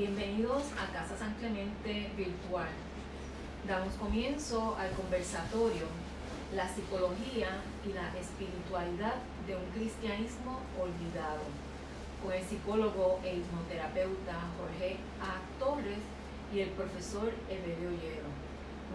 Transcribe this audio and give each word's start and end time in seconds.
Bienvenidos 0.00 0.62
a 0.80 0.90
Casa 0.94 1.14
San 1.14 1.34
Clemente 1.34 2.10
Virtual. 2.16 2.72
Damos 3.68 3.92
comienzo 3.96 4.74
al 4.80 4.88
conversatorio 4.92 5.84
La 6.56 6.66
psicología 6.66 7.60
y 7.84 7.92
la 7.92 8.08
espiritualidad 8.18 9.16
de 9.46 9.56
un 9.56 9.66
cristianismo 9.76 10.60
olvidado 10.80 11.44
con 12.24 12.32
el 12.32 12.42
psicólogo 12.42 13.20
e 13.22 13.44
hipnoterapeuta 13.44 14.40
Jorge 14.56 14.96
A. 15.20 15.36
Torres 15.60 16.00
y 16.54 16.60
el 16.60 16.70
profesor 16.70 17.28
Evelio 17.50 17.90
Hierro. 18.00 18.32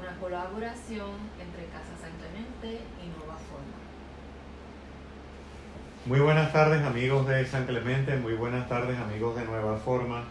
Una 0.02 0.18
colaboración 0.18 1.14
entre 1.38 1.70
Casa 1.70 1.94
San 2.02 2.18
Clemente 2.18 2.82
y 2.82 3.06
Nueva 3.14 3.38
Forma. 3.46 3.78
Muy 6.08 6.20
buenas 6.20 6.52
tardes 6.52 6.82
amigos 6.82 7.28
de 7.28 7.46
San 7.46 7.68
Clemente, 7.68 8.16
muy 8.18 8.34
buenas 8.34 8.68
tardes 8.68 8.98
amigos 8.98 9.36
de 9.36 9.46
Nueva 9.46 9.78
Forma, 9.78 10.24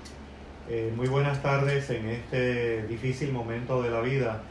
eh, 0.68 0.92
muy 0.96 1.08
buenas 1.08 1.42
tardes 1.42 1.90
en 1.90 2.06
este 2.06 2.86
difícil 2.86 3.32
momento 3.32 3.82
de 3.82 3.90
la 3.90 4.00
vida 4.00 4.42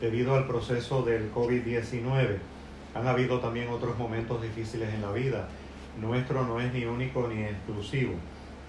debido 0.00 0.36
al 0.36 0.46
proceso 0.46 1.02
del 1.02 1.32
COVID-19. 1.32 2.38
Han 2.94 3.06
habido 3.08 3.40
también 3.40 3.68
otros 3.68 3.98
momentos 3.98 4.40
difíciles 4.42 4.94
en 4.94 5.02
la 5.02 5.10
vida. 5.10 5.48
Nuestro 6.00 6.46
no 6.46 6.60
es 6.60 6.72
ni 6.72 6.84
único 6.84 7.26
ni 7.26 7.42
exclusivo. 7.42 8.14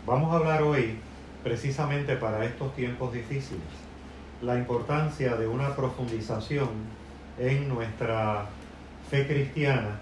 Vamos 0.05 0.33
a 0.33 0.37
hablar 0.37 0.63
hoy 0.63 0.97
precisamente 1.43 2.15
para 2.15 2.43
estos 2.45 2.75
tiempos 2.75 3.13
difíciles 3.13 3.61
la 4.41 4.55
importancia 4.55 5.35
de 5.35 5.47
una 5.47 5.75
profundización 5.75 6.69
en 7.39 7.69
nuestra 7.69 8.45
fe 9.09 9.27
cristiana 9.27 9.99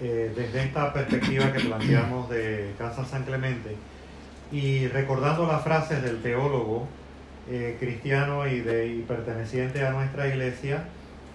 eh, 0.00 0.32
desde 0.34 0.64
esta 0.64 0.92
perspectiva 0.92 1.52
que 1.52 1.60
planteamos 1.60 2.28
de 2.30 2.74
Casa 2.78 3.04
San 3.04 3.24
Clemente 3.24 3.76
y 4.52 4.88
recordando 4.88 5.46
las 5.46 5.62
frases 5.62 6.02
del 6.02 6.22
teólogo 6.22 6.86
eh, 7.48 7.76
cristiano 7.78 8.46
y, 8.46 8.60
de, 8.60 8.88
y 8.88 9.02
perteneciente 9.02 9.84
a 9.84 9.90
nuestra 9.90 10.28
iglesia, 10.28 10.84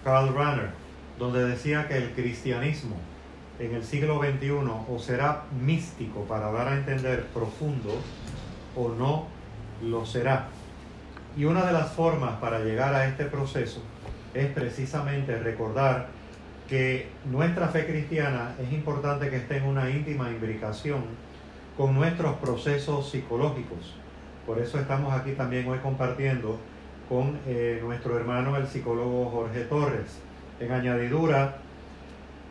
Karl 0.04 0.34
Rahner, 0.34 0.70
donde 1.18 1.46
decía 1.46 1.88
que 1.88 1.96
el 1.96 2.12
cristianismo 2.12 2.96
en 3.58 3.74
el 3.74 3.84
siglo 3.84 4.20
XXI 4.20 4.50
o 4.50 4.98
será 4.98 5.44
místico 5.60 6.24
para 6.24 6.50
dar 6.52 6.68
a 6.68 6.74
entender 6.74 7.24
profundo 7.26 7.98
o 8.74 8.90
no 8.90 9.26
lo 9.82 10.04
será. 10.04 10.48
Y 11.36 11.44
una 11.44 11.64
de 11.64 11.72
las 11.72 11.92
formas 11.92 12.36
para 12.36 12.60
llegar 12.60 12.94
a 12.94 13.06
este 13.06 13.24
proceso 13.24 13.82
es 14.34 14.46
precisamente 14.48 15.38
recordar 15.38 16.08
que 16.68 17.08
nuestra 17.24 17.68
fe 17.68 17.86
cristiana 17.86 18.54
es 18.60 18.72
importante 18.72 19.30
que 19.30 19.36
esté 19.36 19.58
en 19.58 19.64
una 19.64 19.88
íntima 19.90 20.30
imbricación 20.30 21.04
con 21.76 21.94
nuestros 21.94 22.36
procesos 22.36 23.10
psicológicos. 23.10 23.94
Por 24.46 24.58
eso 24.58 24.78
estamos 24.78 25.12
aquí 25.12 25.32
también 25.32 25.68
hoy 25.68 25.78
compartiendo 25.78 26.58
con 27.08 27.38
eh, 27.46 27.80
nuestro 27.82 28.16
hermano 28.16 28.56
el 28.56 28.66
psicólogo 28.66 29.30
Jorge 29.30 29.60
Torres. 29.64 30.18
En 30.58 30.72
añadidura, 30.72 31.58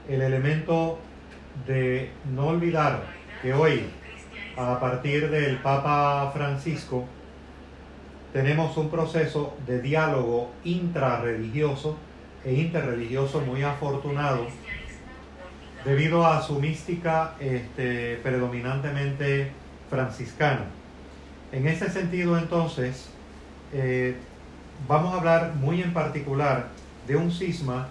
el 0.07 0.21
elemento 0.21 0.99
de 1.65 2.11
no 2.33 2.47
olvidar 2.47 3.03
que 3.41 3.53
hoy, 3.53 3.89
a 4.57 4.79
partir 4.79 5.29
del 5.29 5.57
Papa 5.57 6.31
Francisco, 6.33 7.05
tenemos 8.31 8.77
un 8.77 8.89
proceso 8.89 9.55
de 9.65 9.81
diálogo 9.81 10.51
intrarreligioso 10.63 11.97
e 12.43 12.53
interreligioso 12.53 13.41
muy 13.41 13.63
afortunado 13.63 14.45
debido 15.85 16.25
a 16.25 16.41
su 16.41 16.59
mística 16.59 17.35
este, 17.39 18.19
predominantemente 18.23 19.51
franciscana. 19.89 20.65
En 21.51 21.67
ese 21.67 21.89
sentido, 21.91 22.37
entonces, 22.37 23.09
eh, 23.71 24.15
vamos 24.87 25.13
a 25.13 25.19
hablar 25.19 25.53
muy 25.55 25.81
en 25.81 25.93
particular 25.93 26.69
de 27.07 27.15
un 27.15 27.31
cisma 27.31 27.87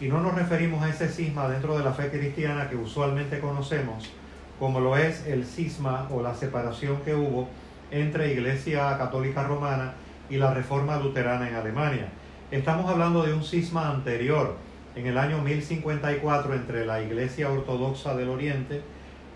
y 0.00 0.08
no 0.08 0.20
nos 0.20 0.34
referimos 0.34 0.82
a 0.82 0.90
ese 0.90 1.08
cisma 1.08 1.48
dentro 1.48 1.78
de 1.78 1.84
la 1.84 1.92
fe 1.92 2.10
cristiana 2.10 2.68
que 2.68 2.76
usualmente 2.76 3.38
conocemos, 3.38 4.10
como 4.58 4.80
lo 4.80 4.96
es 4.96 5.24
el 5.26 5.46
cisma 5.46 6.08
o 6.10 6.22
la 6.22 6.34
separación 6.34 7.00
que 7.04 7.14
hubo 7.14 7.48
entre 7.90 8.32
Iglesia 8.32 8.98
Católica 8.98 9.44
Romana 9.44 9.94
y 10.28 10.36
la 10.36 10.52
Reforma 10.52 10.98
Luterana 10.98 11.48
en 11.48 11.54
Alemania. 11.54 12.08
Estamos 12.50 12.90
hablando 12.90 13.22
de 13.22 13.32
un 13.32 13.44
cisma 13.44 13.90
anterior, 13.90 14.56
en 14.96 15.06
el 15.06 15.18
año 15.18 15.42
1054, 15.42 16.54
entre 16.54 16.86
la 16.86 17.02
Iglesia 17.02 17.50
Ortodoxa 17.50 18.16
del 18.16 18.30
Oriente 18.30 18.80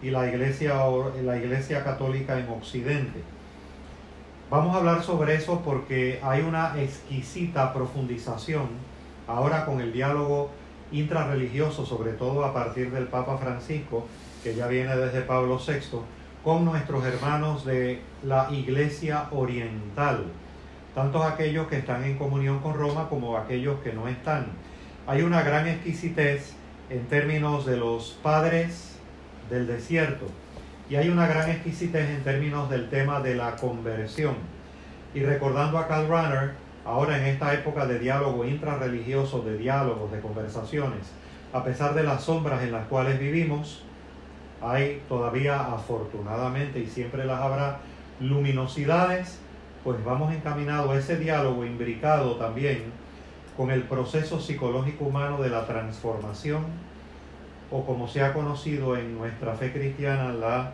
y 0.03 0.11
la 0.11 0.27
Iglesia, 0.27 0.75
la 1.23 1.37
Iglesia 1.37 1.85
Católica 1.85 2.39
en 2.39 2.49
Occidente. 2.49 3.21
Vamos 4.49 4.75
a 4.75 4.79
hablar 4.79 5.03
sobre 5.03 5.35
eso 5.35 5.61
porque 5.63 6.19
hay 6.23 6.41
una 6.41 6.81
exquisita 6.81 7.75
profundización 7.75 8.69
ahora 9.29 9.67
con 9.67 9.83
el 9.83 9.93
diálogo 9.93 10.51
intrarreligioso, 10.93 11.85
sobre 11.85 12.13
todo 12.13 12.43
a 12.45 12.55
partir 12.55 12.91
del 12.91 13.05
Papa 13.05 13.37
Francisco, 13.37 14.07
que 14.43 14.55
ya 14.55 14.67
viene 14.67 14.97
desde 14.97 15.21
Pablo 15.21 15.59
VI, 15.59 16.01
con 16.43 16.65
nuestros 16.65 17.05
hermanos 17.05 17.67
de 17.67 18.01
la 18.25 18.49
Iglesia 18.51 19.29
Oriental, 19.31 20.25
tanto 20.95 21.23
aquellos 21.23 21.69
que 21.69 21.77
están 21.77 22.03
en 22.03 22.17
comunión 22.17 22.61
con 22.61 22.75
Roma 22.75 23.09
como 23.11 23.37
aquellos 23.37 23.79
que 23.81 23.93
no 23.93 24.09
están. 24.09 24.47
Hay 25.11 25.23
una 25.23 25.43
gran 25.43 25.67
exquisitez 25.67 26.53
en 26.89 27.05
términos 27.07 27.67
de 27.67 27.77
los 27.77 28.17
padres 28.23 28.97
del 29.51 29.67
desierto 29.67 30.27
y 30.89 30.95
hay 30.95 31.09
una 31.09 31.27
gran 31.27 31.51
exquisitez 31.51 32.09
en 32.11 32.23
términos 32.23 32.71
del 32.71 32.89
tema 32.91 33.19
de 33.19 33.35
la 33.35 33.57
conversión. 33.57 34.37
Y 35.13 35.25
recordando 35.25 35.79
a 35.79 35.89
Karl 35.89 36.07
Rahner, 36.07 36.53
Ahora 36.85 37.19
en 37.19 37.25
esta 37.25 37.53
época 37.55 37.87
de 37.87 37.99
diálogo 37.99 38.45
intrarreligioso, 38.45 39.43
de 39.43 39.59
diálogos, 39.59 40.13
de 40.13 40.21
conversaciones, 40.21 41.11
a 41.53 41.65
pesar 41.65 41.95
de 41.95 42.05
las 42.05 42.23
sombras 42.23 42.63
en 42.63 42.71
las 42.71 42.87
cuales 42.87 43.19
vivimos, 43.19 43.83
hay 44.63 45.03
todavía 45.09 45.61
afortunadamente 45.61 46.79
y 46.79 46.87
siempre 46.87 47.25
las 47.25 47.41
habrá 47.41 47.81
luminosidades, 48.21 49.41
pues 49.83 50.03
vamos 50.05 50.33
encaminados 50.33 50.93
a 50.93 50.99
ese 51.01 51.17
diálogo 51.17 51.65
imbricado 51.65 52.37
también 52.37 53.00
con 53.57 53.71
el 53.71 53.83
proceso 53.83 54.41
psicológico 54.41 55.05
humano 55.05 55.43
de 55.43 55.51
la 55.51 55.67
transformación 55.67 56.65
o 57.71 57.85
como 57.85 58.09
se 58.09 58.23
ha 58.23 58.33
conocido 58.33 58.97
en 58.97 59.17
nuestra 59.17 59.55
fe 59.55 59.73
cristiana 59.73 60.33
la 60.33 60.73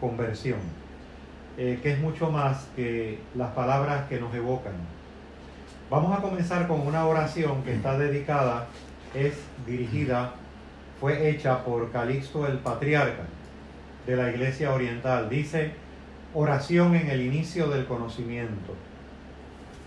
conversión, 0.00 0.58
eh, 1.58 1.80
que 1.82 1.92
es 1.92 2.00
mucho 2.00 2.30
más 2.30 2.66
que 2.74 3.18
las 3.34 3.50
palabras 3.50 4.08
que 4.08 4.18
nos 4.18 4.34
evocan 4.34 4.72
Vamos 5.92 6.18
a 6.18 6.22
comenzar 6.22 6.66
con 6.68 6.86
una 6.86 7.06
oración 7.06 7.62
que 7.64 7.74
está 7.74 7.98
dedicada, 7.98 8.66
es 9.12 9.34
dirigida, 9.66 10.32
fue 10.98 11.28
hecha 11.28 11.62
por 11.62 11.92
Calixto 11.92 12.46
el 12.46 12.56
Patriarca 12.60 13.24
de 14.06 14.16
la 14.16 14.30
Iglesia 14.30 14.72
Oriental. 14.72 15.28
Dice, 15.28 15.72
oración 16.32 16.96
en 16.96 17.10
el 17.10 17.20
inicio 17.20 17.68
del 17.68 17.84
conocimiento. 17.84 18.74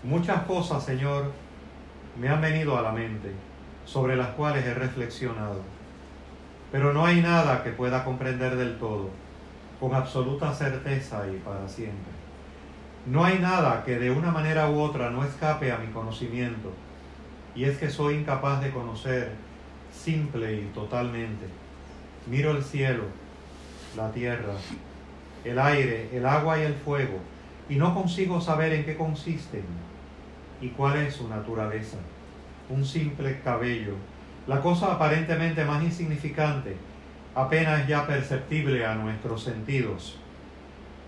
Muchas 0.04 0.42
cosas, 0.42 0.84
Señor, 0.84 1.32
me 2.18 2.28
han 2.28 2.40
venido 2.40 2.78
a 2.78 2.82
la 2.82 2.92
mente, 2.92 3.32
sobre 3.84 4.16
las 4.16 4.28
cuales 4.28 4.64
he 4.64 4.74
reflexionado, 4.74 5.60
pero 6.72 6.92
no 6.92 7.04
hay 7.04 7.20
nada 7.20 7.62
que 7.62 7.70
pueda 7.70 8.04
comprender 8.04 8.56
del 8.56 8.78
todo, 8.78 9.10
con 9.78 9.94
absoluta 9.94 10.52
certeza 10.52 11.24
y 11.28 11.36
para 11.38 11.68
siempre. 11.68 12.12
No 13.06 13.24
hay 13.24 13.38
nada 13.38 13.84
que 13.84 13.98
de 13.98 14.10
una 14.10 14.30
manera 14.30 14.68
u 14.70 14.80
otra 14.80 15.10
no 15.10 15.24
escape 15.24 15.70
a 15.70 15.78
mi 15.78 15.92
conocimiento, 15.92 16.72
y 17.54 17.64
es 17.64 17.78
que 17.78 17.90
soy 17.90 18.16
incapaz 18.16 18.60
de 18.60 18.70
conocer 18.70 19.32
simple 19.92 20.52
y 20.54 20.70
totalmente. 20.74 21.46
Miro 22.26 22.50
el 22.50 22.64
cielo, 22.64 23.04
la 23.96 24.10
tierra, 24.10 24.54
el 25.44 25.58
aire, 25.58 26.10
el 26.12 26.26
agua 26.26 26.58
y 26.58 26.62
el 26.62 26.74
fuego, 26.74 27.18
y 27.68 27.76
no 27.76 27.94
consigo 27.94 28.40
saber 28.40 28.72
en 28.72 28.84
qué 28.84 28.96
consisten 28.96 29.64
y 30.60 30.68
cuál 30.68 30.96
es 30.98 31.14
su 31.14 31.28
naturaleza. 31.28 31.98
Un 32.68 32.84
simple 32.84 33.40
cabello, 33.42 33.94
la 34.46 34.60
cosa 34.60 34.92
aparentemente 34.92 35.64
más 35.64 35.82
insignificante, 35.82 36.76
apenas 37.34 37.86
ya 37.86 38.06
perceptible 38.06 38.84
a 38.84 38.94
nuestros 38.94 39.42
sentidos 39.42 40.18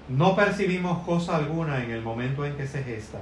no 0.08 0.34
percibimos 0.34 1.04
cosa 1.04 1.36
alguna 1.36 1.84
en 1.84 1.90
el 1.90 2.00
momento 2.00 2.46
en 2.46 2.56
que 2.56 2.66
se 2.66 2.82
gesta. 2.82 3.18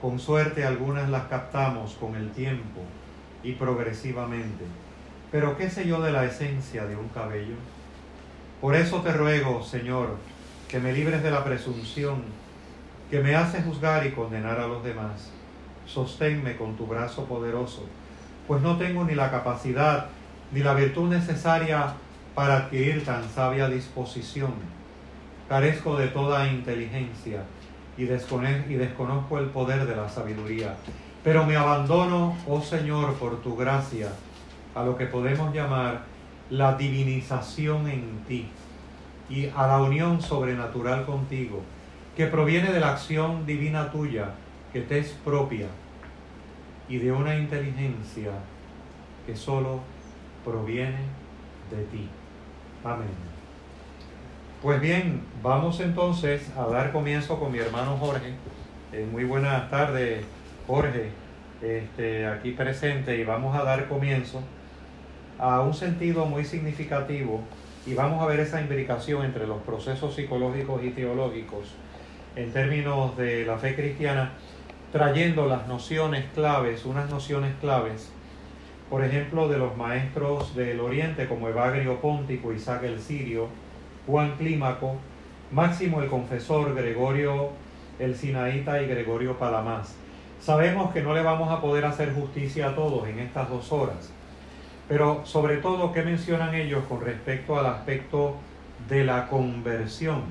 Con 0.00 0.20
suerte 0.20 0.64
algunas 0.64 1.08
las 1.08 1.24
captamos 1.24 1.94
con 1.94 2.14
el 2.14 2.30
tiempo 2.30 2.80
y 3.42 3.52
progresivamente. 3.54 4.64
Pero 5.32 5.56
¿qué 5.56 5.68
sé 5.68 5.84
yo 5.84 6.00
de 6.00 6.12
la 6.12 6.24
esencia 6.24 6.86
de 6.86 6.94
un 6.94 7.08
cabello? 7.08 7.56
Por 8.60 8.76
eso 8.76 9.02
te 9.02 9.12
ruego, 9.12 9.64
Señor, 9.64 10.16
que 10.68 10.78
me 10.78 10.92
libres 10.92 11.24
de 11.24 11.32
la 11.32 11.42
presunción 11.42 12.22
que 13.10 13.18
me 13.18 13.34
hace 13.34 13.60
juzgar 13.60 14.06
y 14.06 14.12
condenar 14.12 14.60
a 14.60 14.68
los 14.68 14.84
demás. 14.84 15.32
Sosténme 15.92 16.56
con 16.56 16.76
tu 16.76 16.86
brazo 16.86 17.24
poderoso, 17.24 17.84
pues 18.46 18.62
no 18.62 18.78
tengo 18.78 19.04
ni 19.04 19.14
la 19.14 19.30
capacidad 19.30 20.06
ni 20.52 20.60
la 20.60 20.74
virtud 20.74 21.08
necesaria 21.08 21.94
para 22.34 22.56
adquirir 22.56 23.04
tan 23.04 23.28
sabia 23.28 23.68
disposición 23.68 24.52
carezco 25.52 25.96
de 25.98 26.08
toda 26.08 26.50
inteligencia 26.50 27.42
y, 27.98 28.04
y 28.04 28.76
desconozco 28.76 29.38
el 29.38 29.46
poder 29.50 29.84
de 29.84 29.94
la 29.94 30.08
sabiduría. 30.08 30.76
Pero 31.22 31.44
me 31.44 31.56
abandono, 31.56 32.34
oh 32.48 32.62
Señor, 32.62 33.16
por 33.16 33.42
tu 33.42 33.54
gracia, 33.54 34.08
a 34.74 34.82
lo 34.82 34.96
que 34.96 35.04
podemos 35.04 35.54
llamar 35.54 36.04
la 36.48 36.74
divinización 36.76 37.86
en 37.86 38.24
ti 38.26 38.48
y 39.28 39.50
a 39.54 39.66
la 39.66 39.82
unión 39.82 40.22
sobrenatural 40.22 41.04
contigo, 41.04 41.60
que 42.16 42.26
proviene 42.26 42.72
de 42.72 42.80
la 42.80 42.92
acción 42.92 43.44
divina 43.44 43.90
tuya, 43.90 44.30
que 44.72 44.80
te 44.80 45.00
es 45.00 45.10
propia, 45.22 45.66
y 46.88 46.98
de 46.98 47.12
una 47.12 47.36
inteligencia 47.36 48.32
que 49.26 49.36
solo 49.36 49.80
proviene 50.44 50.98
de 51.70 51.82
ti. 51.84 52.08
Amén. 52.84 53.08
Pues 54.62 54.80
bien, 54.80 55.22
vamos 55.42 55.80
entonces 55.80 56.50
a 56.56 56.66
dar 56.66 56.92
comienzo 56.92 57.38
con 57.38 57.50
mi 57.52 57.58
hermano 57.58 57.96
Jorge. 57.96 58.34
Eh, 58.92 59.06
muy 59.10 59.24
buenas 59.24 59.70
tardes, 59.70 60.24
Jorge, 60.66 61.10
este, 61.60 62.26
aquí 62.26 62.52
presente, 62.52 63.16
y 63.16 63.24
vamos 63.24 63.56
a 63.56 63.64
dar 63.64 63.88
comienzo 63.88 64.42
a 65.38 65.60
un 65.60 65.74
sentido 65.74 66.26
muy 66.26 66.44
significativo 66.44 67.40
y 67.86 67.94
vamos 67.94 68.22
a 68.22 68.26
ver 68.26 68.40
esa 68.40 68.60
imbricación 68.60 69.24
entre 69.24 69.46
los 69.46 69.60
procesos 69.62 70.14
psicológicos 70.14 70.84
y 70.84 70.90
teológicos 70.90 71.74
en 72.36 72.52
términos 72.52 73.16
de 73.16 73.44
la 73.44 73.58
fe 73.58 73.74
cristiana, 73.74 74.32
trayendo 74.92 75.46
las 75.46 75.66
nociones 75.66 76.26
claves, 76.34 76.84
unas 76.84 77.08
nociones 77.08 77.54
claves, 77.60 78.12
por 78.90 79.02
ejemplo, 79.02 79.48
de 79.48 79.56
los 79.56 79.74
maestros 79.74 80.54
del 80.54 80.80
Oriente 80.80 81.26
como 81.26 81.48
Evagrio 81.48 81.98
Póntico, 82.00 82.52
Isaac 82.52 82.82
el 82.84 83.00
Sirio, 83.00 83.48
Juan 84.06 84.36
Clímaco, 84.36 84.96
Máximo 85.50 86.02
el 86.02 86.10
Confesor, 86.10 86.74
Gregorio 86.74 87.50
el 87.98 88.14
Sinaíta 88.16 88.82
y 88.82 88.86
Gregorio 88.86 89.38
Palamás. 89.38 89.94
Sabemos 90.40 90.92
que 90.92 91.02
no 91.02 91.14
le 91.14 91.22
vamos 91.22 91.50
a 91.50 91.62
poder 91.62 91.86
hacer 91.86 92.12
justicia 92.12 92.68
a 92.68 92.74
todos 92.74 93.08
en 93.08 93.18
estas 93.20 93.48
dos 93.48 93.72
horas, 93.72 94.12
pero 94.88 95.24
sobre 95.24 95.56
todo, 95.58 95.92
¿qué 95.92 96.02
mencionan 96.02 96.54
ellos 96.54 96.84
con 96.86 97.00
respecto 97.00 97.58
al 97.58 97.64
aspecto 97.64 98.36
de 98.90 99.04
la 99.04 99.28
conversión? 99.28 100.24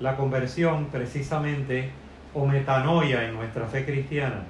La 0.00 0.16
conversión 0.16 0.86
precisamente, 0.86 1.90
o 2.34 2.46
metanoia 2.46 3.28
en 3.28 3.34
nuestra 3.34 3.66
fe 3.66 3.84
cristiana, 3.84 4.44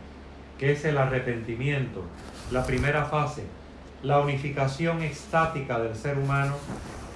que 0.59 0.73
es 0.73 0.85
el 0.85 0.99
arrepentimiento, 0.99 2.05
la 2.51 2.65
primera 2.65 3.05
fase, 3.07 3.45
la 4.03 4.21
unificación 4.21 5.03
estática 5.03 5.79
del 5.79 5.95
ser 5.97 6.19
humano 6.19 6.57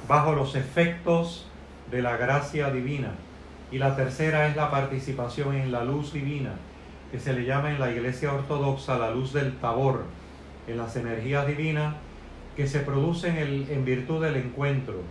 bajo 0.09 0.35
los 0.35 0.55
efectos 0.55 1.47
de 1.91 2.03
la 2.03 2.17
gracia 2.17 2.71
divina. 2.71 3.13
Y 3.71 3.79
la 3.79 3.97
tercera 3.97 4.47
es 4.47 4.57
la 4.57 4.71
participación 4.71 5.57
en 5.57 5.73
la 5.73 5.85
luz 5.85 6.13
divina, 6.13 6.55
que 7.11 7.19
se 7.19 7.33
le 7.33 7.45
llama 7.45 7.71
en 7.71 7.81
la 7.81 7.91
iglesia 7.91 8.33
ortodoxa 8.33 8.99
la 8.99 9.11
luz 9.11 9.33
del 9.33 9.57
tabor, 9.57 10.05
en 10.69 10.77
las 10.77 10.97
energías 10.97 11.47
divinas 11.47 11.95
que 12.57 12.67
se 12.67 12.81
producen 12.81 13.37
en, 13.37 13.67
en 13.69 13.85
virtud 13.85 14.23
del 14.23 14.37
encuentro 14.37 15.03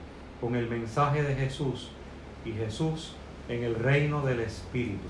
con 0.42 0.56
el 0.56 0.68
mensaje 0.68 1.24
de 1.24 1.36
Jesús 1.36 1.92
y 2.44 2.51
Jesús 2.51 3.16
en 3.48 3.63
el 3.63 3.75
reino 3.75 4.22
del 4.22 4.40
Espíritu. 4.42 5.08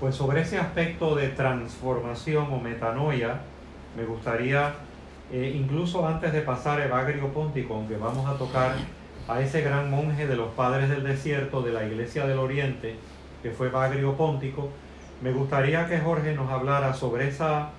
Pues 0.00 0.14
sobre 0.14 0.42
ese 0.42 0.58
aspecto 0.58 1.16
de 1.16 1.28
transformación 1.28 2.52
o 2.52 2.60
metanoia, 2.60 3.40
me 3.96 4.04
gustaría, 4.04 4.74
eh, 5.32 5.52
incluso 5.56 6.06
antes 6.06 6.32
de 6.32 6.40
pasar 6.42 6.80
a 6.80 6.84
Evagrio 6.84 7.32
Póntico, 7.32 7.74
aunque 7.74 7.96
vamos 7.96 8.28
a 8.28 8.38
tocar 8.38 8.76
a 9.26 9.40
ese 9.40 9.60
gran 9.60 9.90
monje 9.90 10.28
de 10.28 10.36
los 10.36 10.48
padres 10.54 10.88
del 10.88 11.02
desierto 11.02 11.62
de 11.62 11.72
la 11.72 11.84
Iglesia 11.84 12.26
del 12.26 12.38
Oriente, 12.38 12.94
que 13.42 13.50
fue 13.50 13.70
Bagrio 13.70 14.16
Póntico, 14.16 14.68
me 15.20 15.32
gustaría 15.32 15.88
que 15.88 15.98
Jorge 15.98 16.32
nos 16.34 16.48
hablara 16.48 16.94
sobre 16.94 17.26
esa 17.26 17.70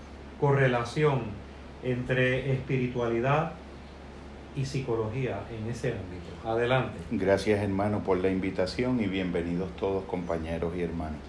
correlación 0.42 1.22
entre 1.84 2.52
espiritualidad 2.52 3.54
y 4.58 4.66
psicología 4.66 5.40
en 5.58 5.70
ese 5.72 5.94
ámbito. 5.94 6.50
Adelante. 6.50 6.98
Gracias 7.12 7.62
hermano 7.62 8.00
por 8.00 8.18
la 8.18 8.30
invitación 8.30 9.00
y 9.00 9.08
bienvenidos 9.08 9.70
todos 9.78 10.04
compañeros 10.04 10.74
y 10.76 10.82
hermanos. 10.82 11.29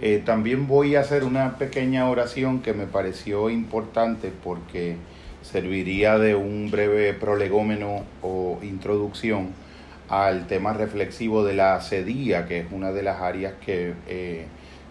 Eh, 0.00 0.22
también 0.24 0.66
voy 0.66 0.94
a 0.94 1.00
hacer 1.00 1.24
una 1.24 1.56
pequeña 1.56 2.08
oración 2.10 2.60
que 2.60 2.74
me 2.74 2.86
pareció 2.86 3.48
importante 3.48 4.30
porque 4.44 4.96
serviría 5.40 6.18
de 6.18 6.34
un 6.34 6.70
breve 6.70 7.14
prolegómeno 7.14 8.04
o 8.20 8.58
introducción 8.62 9.52
al 10.08 10.46
tema 10.46 10.74
reflexivo 10.74 11.44
de 11.44 11.54
la 11.54 11.80
sedía, 11.80 12.46
que 12.46 12.60
es 12.60 12.66
una 12.70 12.92
de 12.92 13.02
las 13.02 13.22
áreas 13.22 13.54
que 13.64 13.94
eh, 14.06 14.46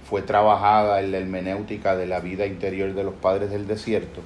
fue 0.10 0.24
trabajada 0.24 1.00
en 1.02 1.12
la 1.12 1.20
hermenéutica 1.20 1.96
de 1.96 2.08
la 2.08 2.20
vida 2.20 2.48
interior 2.48 2.94
de 2.96 3.04
los 3.04 3.14
padres 3.14 3.52
del 3.52 3.68
desierto. 3.68 4.22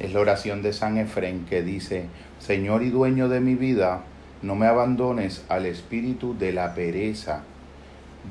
Es 0.00 0.12
la 0.12 0.20
oración 0.20 0.62
de 0.62 0.72
San 0.72 0.98
Efrén 0.98 1.46
que 1.48 1.62
dice, 1.62 2.06
Señor 2.40 2.82
y 2.82 2.90
dueño 2.90 3.28
de 3.28 3.40
mi 3.40 3.54
vida, 3.54 4.02
no 4.42 4.56
me 4.56 4.66
abandones 4.66 5.44
al 5.48 5.66
espíritu 5.66 6.36
de 6.36 6.52
la 6.52 6.74
pereza, 6.74 7.42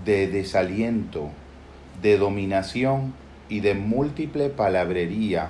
de 0.05 0.27
desaliento, 0.27 1.29
de 2.01 2.17
dominación 2.17 3.13
y 3.49 3.59
de 3.59 3.73
múltiple 3.73 4.49
palabrería 4.49 5.49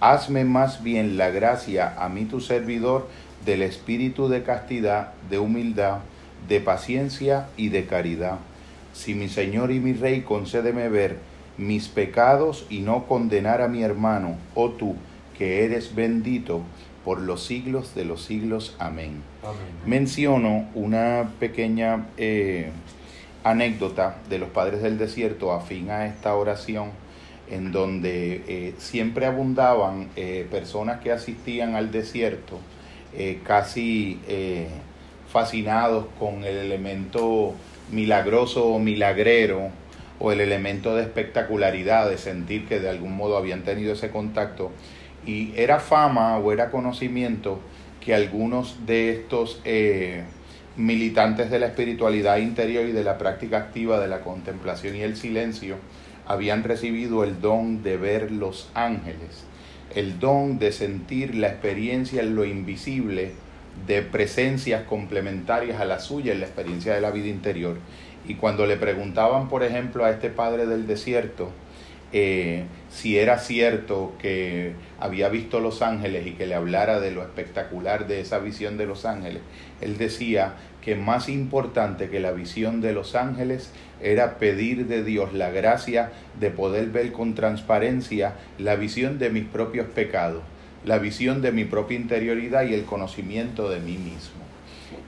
Hazme 0.00 0.44
más 0.44 0.82
bien 0.82 1.16
la 1.16 1.30
gracia 1.30 1.94
a 1.98 2.10
mí 2.10 2.26
tu 2.26 2.40
servidor 2.40 3.08
del 3.46 3.62
espíritu 3.62 4.28
de 4.28 4.42
castidad, 4.42 5.14
de 5.30 5.38
humildad, 5.38 6.00
de 6.48 6.60
paciencia 6.60 7.48
y 7.56 7.70
de 7.70 7.86
caridad. 7.86 8.38
Si 8.92 9.14
mi 9.14 9.28
Señor 9.28 9.72
y 9.72 9.80
mi 9.80 9.94
Rey 9.94 10.20
concédeme 10.20 10.90
ver 10.90 11.16
mis 11.56 11.88
pecados 11.88 12.66
y 12.68 12.80
no 12.80 13.06
condenar 13.06 13.62
a 13.62 13.68
mi 13.68 13.82
hermano, 13.82 14.36
oh 14.54 14.70
tú, 14.70 14.96
que 15.38 15.64
eres 15.64 15.94
bendito 15.94 16.60
por 17.02 17.20
los 17.20 17.44
siglos 17.44 17.94
de 17.94 18.04
los 18.04 18.22
siglos. 18.22 18.76
Amén. 18.78 19.22
Menciono 19.86 20.66
una 20.74 21.30
pequeña 21.40 22.06
eh, 22.18 22.70
anécdota 23.50 24.16
de 24.28 24.38
los 24.38 24.48
padres 24.48 24.82
del 24.82 24.98
desierto 24.98 25.52
afín 25.52 25.90
a 25.90 26.06
esta 26.06 26.34
oración 26.34 26.90
en 27.48 27.70
donde 27.70 28.42
eh, 28.48 28.74
siempre 28.78 29.24
abundaban 29.24 30.08
eh, 30.16 30.48
personas 30.50 31.00
que 31.00 31.12
asistían 31.12 31.76
al 31.76 31.92
desierto, 31.92 32.58
eh, 33.16 33.38
casi 33.44 34.18
fascinados 35.30 36.06
con 36.18 36.44
el 36.44 36.56
elemento 36.56 37.54
milagroso 37.92 38.66
o 38.66 38.78
milagrero 38.80 39.70
o 40.18 40.32
el 40.32 40.40
elemento 40.40 40.96
de 40.96 41.02
espectacularidad, 41.02 42.10
de 42.10 42.18
sentir 42.18 42.66
que 42.66 42.80
de 42.80 42.88
algún 42.88 43.16
modo 43.16 43.36
habían 43.36 43.62
tenido 43.62 43.92
ese 43.92 44.10
contacto. 44.10 44.72
Y 45.24 45.52
era 45.56 45.78
fama 45.78 46.38
o 46.38 46.52
era 46.52 46.70
conocimiento 46.70 47.60
que 48.00 48.14
algunos 48.14 48.86
de 48.86 49.10
estos 49.10 49.60
militantes 50.76 51.50
de 51.50 51.58
la 51.58 51.66
espiritualidad 51.66 52.36
interior 52.38 52.86
y 52.86 52.92
de 52.92 53.04
la 53.04 53.18
práctica 53.18 53.58
activa 53.58 53.98
de 53.98 54.08
la 54.08 54.20
contemplación 54.20 54.96
y 54.96 55.00
el 55.00 55.16
silencio, 55.16 55.76
habían 56.26 56.64
recibido 56.64 57.24
el 57.24 57.40
don 57.40 57.82
de 57.82 57.96
ver 57.96 58.32
los 58.32 58.68
ángeles, 58.74 59.44
el 59.94 60.18
don 60.18 60.58
de 60.58 60.72
sentir 60.72 61.34
la 61.34 61.48
experiencia 61.48 62.22
en 62.22 62.34
lo 62.34 62.44
invisible 62.44 63.32
de 63.86 64.02
presencias 64.02 64.84
complementarias 64.84 65.80
a 65.80 65.84
la 65.84 66.00
suya 66.00 66.32
en 66.32 66.40
la 66.40 66.46
experiencia 66.46 66.94
de 66.94 67.00
la 67.00 67.10
vida 67.10 67.28
interior. 67.28 67.76
Y 68.26 68.34
cuando 68.34 68.66
le 68.66 68.76
preguntaban, 68.76 69.48
por 69.48 69.62
ejemplo, 69.62 70.04
a 70.04 70.10
este 70.10 70.30
padre 70.30 70.66
del 70.66 70.86
desierto, 70.86 71.50
eh, 72.12 72.64
si 72.88 73.18
era 73.18 73.38
cierto 73.38 74.14
que 74.18 74.72
había 75.00 75.28
visto 75.28 75.60
los 75.60 75.82
ángeles 75.82 76.26
y 76.26 76.32
que 76.32 76.46
le 76.46 76.54
hablara 76.54 77.00
de 77.00 77.10
lo 77.10 77.22
espectacular 77.22 78.06
de 78.06 78.20
esa 78.20 78.38
visión 78.38 78.76
de 78.76 78.86
los 78.86 79.04
ángeles, 79.04 79.42
él 79.80 79.98
decía 79.98 80.54
que 80.82 80.94
más 80.94 81.28
importante 81.28 82.08
que 82.08 82.20
la 82.20 82.30
visión 82.30 82.80
de 82.80 82.92
los 82.92 83.16
ángeles 83.16 83.72
era 84.00 84.38
pedir 84.38 84.86
de 84.86 85.02
Dios 85.02 85.32
la 85.32 85.50
gracia 85.50 86.12
de 86.38 86.50
poder 86.50 86.90
ver 86.90 87.12
con 87.12 87.34
transparencia 87.34 88.34
la 88.58 88.76
visión 88.76 89.18
de 89.18 89.30
mis 89.30 89.44
propios 89.44 89.88
pecados, 89.88 90.42
la 90.84 90.98
visión 90.98 91.42
de 91.42 91.50
mi 91.50 91.64
propia 91.64 91.98
interioridad 91.98 92.66
y 92.68 92.74
el 92.74 92.84
conocimiento 92.84 93.68
de 93.68 93.80
mí 93.80 93.98
mismo. 93.98 94.44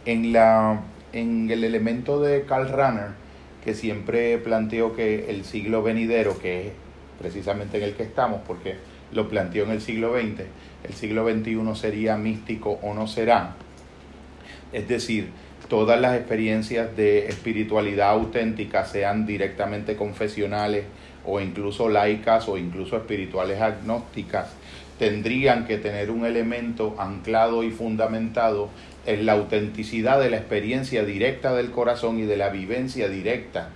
En, 0.05 0.33
la, 0.33 0.81
en 1.13 1.49
el 1.51 1.63
elemento 1.63 2.21
de 2.21 2.43
Karl 2.43 2.69
Rahner, 2.71 3.11
que 3.65 3.75
siempre 3.75 4.37
planteó 4.39 4.97
que 4.97 5.31
el 5.31 5.45
siglo 5.45 5.83
venidero, 5.83 6.39
que 6.39 6.69
es 6.69 6.73
precisamente 7.19 7.79
en 7.79 7.85
el 7.85 7.95
que 7.95 8.05
estamos, 8.05 8.41
porque 8.47 8.77
lo 9.13 9.29
planteó 9.29 9.65
en 9.65 9.71
el 9.71 9.81
siglo 9.81 10.15
XX, 10.19 10.43
el 10.85 10.95
siglo 10.95 11.29
XXI 11.29 11.75
sería 11.75 12.17
místico 12.17 12.79
o 12.83 12.95
no 12.95 13.07
será. 13.07 13.55
Es 14.73 14.87
decir, 14.89 15.31
todas 15.69 16.01
las 16.01 16.17
experiencias 16.17 16.97
de 16.97 17.29
espiritualidad 17.29 18.11
auténtica, 18.11 18.85
sean 18.85 19.27
directamente 19.27 19.97
confesionales 19.97 20.85
o 21.25 21.41
incluso 21.41 21.89
laicas 21.89 22.49
o 22.49 22.57
incluso 22.57 22.97
espirituales 22.97 23.61
agnósticas, 23.61 24.51
tendrían 24.99 25.67
que 25.67 25.79
tener 25.79 26.11
un 26.11 26.25
elemento 26.25 26.97
anclado 26.99 27.63
y 27.63 27.71
fundamentado 27.71 28.69
en 29.07 29.27
la 29.27 29.33
autenticidad 29.33 30.21
de 30.21 30.31
la 30.31 30.39
experiencia 30.39 31.05
directa 31.05 31.55
del 31.55 31.71
corazón 31.71 32.19
y 32.19 32.23
de 32.23 32.37
la 32.37 32.49
vivencia 32.49 33.09
directa 33.09 33.71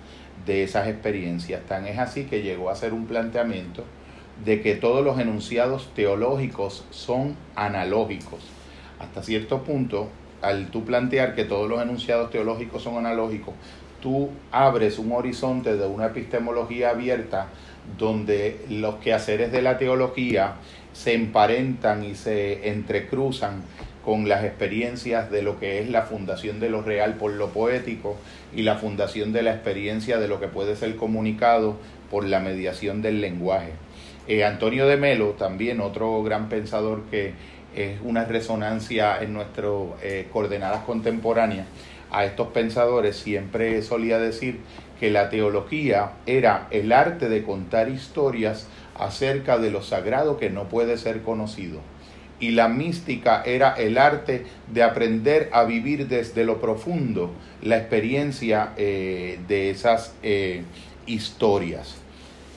de 0.47 0.63
esas 0.65 0.89
experiencias. 0.89 1.63
Tan 1.67 1.87
es 1.87 1.99
así 1.99 2.25
que 2.25 2.43
llegó 2.43 2.71
a 2.71 2.75
ser 2.75 2.93
un 2.93 3.07
planteamiento 3.07 3.85
de 4.45 4.61
que 4.61 4.75
todos 4.75 5.05
los 5.05 5.19
enunciados 5.19 5.93
teológicos 5.95 6.85
son 6.91 7.37
analógicos. 7.55 8.41
Hasta 8.99 9.23
cierto 9.23 9.63
punto, 9.63 10.09
al 10.41 10.69
tú 10.69 10.85
plantear 10.85 11.35
que 11.35 11.45
todos 11.45 11.69
los 11.69 11.81
enunciados 11.81 12.31
teológicos 12.31 12.83
son 12.83 12.97
analógicos, 12.97 13.55
tú 14.01 14.31
abres 14.51 14.99
un 14.99 15.13
horizonte 15.13 15.77
de 15.77 15.87
una 15.87 16.07
epistemología 16.07 16.91
abierta 16.91 17.49
donde 17.99 18.65
los 18.69 18.97
quehaceres 18.97 19.53
de 19.53 19.63
la 19.63 19.79
teología 19.79 20.55
se 20.93 21.15
emparentan 21.15 22.05
y 22.05 22.15
se 22.15 22.69
entrecruzan 22.69 23.63
con 24.05 24.29
las 24.29 24.45
experiencias 24.45 25.31
de 25.31 25.43
lo 25.43 25.59
que 25.59 25.81
es 25.81 25.89
la 25.89 26.03
fundación 26.03 26.61
de 26.61 26.71
lo 26.71 26.83
real 26.83 27.15
por 27.15 27.33
lo 27.33 27.51
poético 27.51 28.17
y 28.55 28.63
la 28.63 28.77
fundación 28.77 29.33
de 29.33 29.43
la 29.43 29.53
experiencia 29.53 30.19
de 30.19 30.29
lo 30.29 30.41
que 30.41 30.49
puede 30.49 30.77
ser 30.77 30.97
comunicado 30.97 31.77
por 32.11 32.25
la 32.25 32.41
mediación 32.41 33.01
del 33.01 33.21
lenguaje. 33.21 33.73
Eh, 34.27 34.45
Antonio 34.45 34.87
de 34.87 34.97
Melo, 34.97 35.31
también 35.31 35.81
otro 35.81 36.23
gran 36.23 36.49
pensador 36.49 37.03
que 37.11 37.35
es 37.75 38.01
una 38.03 38.25
resonancia 38.25 39.21
en 39.21 39.33
nuestras 39.33 39.73
eh, 40.03 40.27
coordenadas 40.33 40.85
contemporáneas, 40.85 41.67
a 42.11 42.27
estos 42.27 42.49
pensadores 42.49 43.17
siempre 43.17 43.81
solía 43.83 44.19
decir 44.19 44.61
que 45.01 45.11
la 45.11 45.31
teología 45.31 46.13
era 46.27 46.69
el 46.71 46.93
arte 46.93 47.29
de 47.29 47.43
contar 47.43 47.89
historias 47.89 48.69
acerca 48.95 49.59
de 49.59 49.71
lo 49.71 49.83
sagrado 49.83 50.37
que 50.37 50.51
no 50.51 50.65
puede 50.65 50.99
ser 50.99 51.23
conocido 51.23 51.81
y 52.43 52.51
la 52.51 52.67
mística 52.67 53.45
era 53.47 53.73
el 53.75 53.97
arte 53.97 54.45
de 54.67 54.83
aprender 54.83 55.49
a 55.53 55.63
vivir 55.63 56.09
desde 56.09 56.45
lo 56.45 56.61
profundo 56.61 57.31
la 57.63 57.77
experiencia 57.77 58.73
eh, 58.77 59.39
de 59.47 59.71
esas 59.71 60.13
eh, 60.25 60.65
historias. 61.07 61.95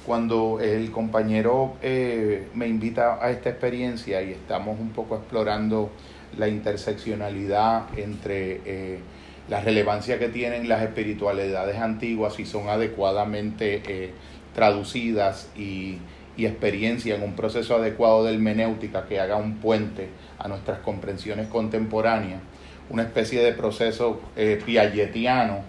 Cuando 0.04 0.60
el 0.60 0.90
compañero 0.90 1.76
eh, 1.84 2.48
me 2.56 2.68
invita 2.68 3.24
a 3.24 3.30
esta 3.30 3.52
experiencia 3.52 4.24
y 4.24 4.32
estamos 4.32 4.80
un 4.80 4.90
poco 4.90 5.18
explorando 5.18 5.92
la 6.36 6.48
interseccionalidad 6.48 7.84
entre 7.96 9.00
la 9.48 9.62
relevancia 9.62 10.18
que 10.18 10.30
tienen 10.30 10.68
las 10.68 10.82
espiritualidades 10.82 11.78
antiguas 11.78 12.40
y 12.40 12.46
son 12.46 12.70
adecuadamente 12.70 14.12
traducidas 14.56 15.50
y 15.56 16.00
y 16.38 16.46
experiencia 16.46 17.16
en 17.16 17.24
un 17.24 17.34
proceso 17.34 17.76
adecuado 17.76 18.26
de 18.26 18.34
hermenéutica 18.34 19.06
que 19.06 19.20
haga 19.20 19.38
un 19.38 19.58
puente 19.58 20.10
a 20.38 20.48
nuestras 20.48 20.80
comprensiones 20.80 21.48
contemporáneas, 21.48 22.42
una 22.90 23.04
especie 23.04 23.42
de 23.42 23.54
proceso 23.54 24.22
eh, 24.36 24.62
piagetiano 24.66 25.60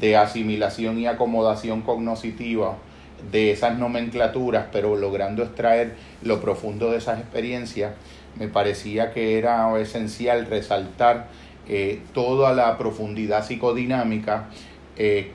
de 0.00 0.16
asimilación 0.16 0.98
y 0.98 1.06
acomodación 1.06 1.82
cognoscitiva 1.82 2.76
de 3.30 3.52
esas 3.52 3.78
nomenclaturas, 3.78 4.66
pero 4.72 4.96
logrando 4.96 5.42
extraer 5.42 5.94
lo 6.22 6.40
profundo 6.40 6.90
de 6.90 6.98
esas 6.98 7.20
experiencias, 7.20 7.92
me 8.38 8.48
parecía 8.48 9.12
que 9.12 9.38
era 9.38 9.78
esencial 9.78 10.46
resaltar 10.46 11.28
eh, 11.68 12.00
toda 12.12 12.52
la 12.54 12.76
profundidad 12.78 13.44
psicodinámica 13.46 14.48
eh, 14.96 15.32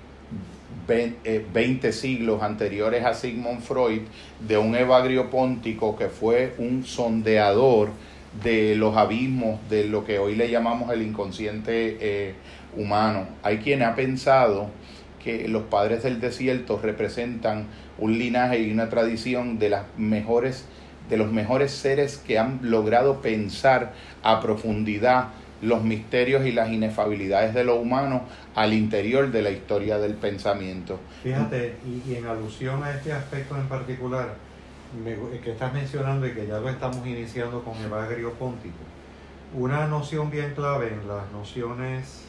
20 0.87 1.87
eh, 1.87 1.91
siglos 1.91 2.41
anteriores 2.41 3.05
a 3.05 3.13
Sigmund 3.13 3.61
Freud, 3.61 4.01
de 4.47 4.57
un 4.57 4.75
evagrio 4.75 5.29
póntico 5.29 5.97
que 5.97 6.07
fue 6.07 6.53
un 6.57 6.85
sondeador 6.85 7.89
de 8.43 8.75
los 8.75 8.95
abismos 8.95 9.59
de 9.69 9.85
lo 9.85 10.05
que 10.05 10.19
hoy 10.19 10.35
le 10.35 10.49
llamamos 10.49 10.91
el 10.91 11.01
inconsciente 11.01 11.97
eh, 11.99 12.35
humano. 12.75 13.27
Hay 13.43 13.57
quien 13.57 13.83
ha 13.83 13.95
pensado 13.95 14.69
que 15.23 15.47
los 15.47 15.63
padres 15.63 16.03
del 16.03 16.21
desierto 16.21 16.79
representan 16.81 17.67
un 17.97 18.17
linaje 18.17 18.59
y 18.59 18.71
una 18.71 18.89
tradición 18.89 19.59
de 19.59 19.69
las 19.69 19.83
mejores 19.97 20.65
de 21.09 21.17
los 21.17 21.31
mejores 21.31 21.71
seres 21.71 22.17
que 22.17 22.37
han 22.37 22.59
logrado 22.63 23.21
pensar 23.21 23.93
a 24.23 24.41
profundidad 24.41 25.29
los 25.61 25.83
misterios 25.83 26.45
y 26.45 26.51
las 26.51 26.69
inefabilidades 26.69 27.53
de 27.53 27.63
lo 27.63 27.75
humano 27.75 28.23
al 28.57 28.73
interior 28.73 29.29
de 29.29 29.43
la 29.43 29.51
historia 29.51 29.99
del 29.99 30.15
pensamiento. 30.15 30.99
Fíjate, 31.21 31.75
y, 31.85 32.15
en 32.15 32.25
alusión 32.25 32.83
a 32.83 32.89
este 32.89 33.13
aspecto 33.13 33.55
en 33.55 33.67
particular 33.67 34.33
que 35.43 35.51
estás 35.51 35.71
mencionando 35.71 36.25
y 36.25 36.31
que 36.31 36.47
ya 36.47 36.59
lo 36.59 36.67
estamos 36.67 37.05
iniciando 37.05 37.63
con 37.63 37.75
Evagrio 37.75 38.33
Póntico, 38.33 38.79
una 39.53 39.85
noción 39.85 40.31
bien 40.31 40.55
clave 40.55 40.91
en 40.91 41.07
las 41.07 41.31
nociones, 41.31 42.23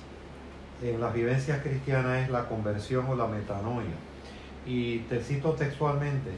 en 0.82 1.00
las 1.00 1.14
vivencias 1.14 1.62
cristianas 1.62 2.24
es 2.24 2.28
la 2.28 2.46
conversión 2.46 3.06
o 3.08 3.16
la 3.16 3.26
metanoia. 3.26 3.96
Y 4.66 4.98
te 5.08 5.20
cito 5.20 5.52
textualmente 5.52 6.30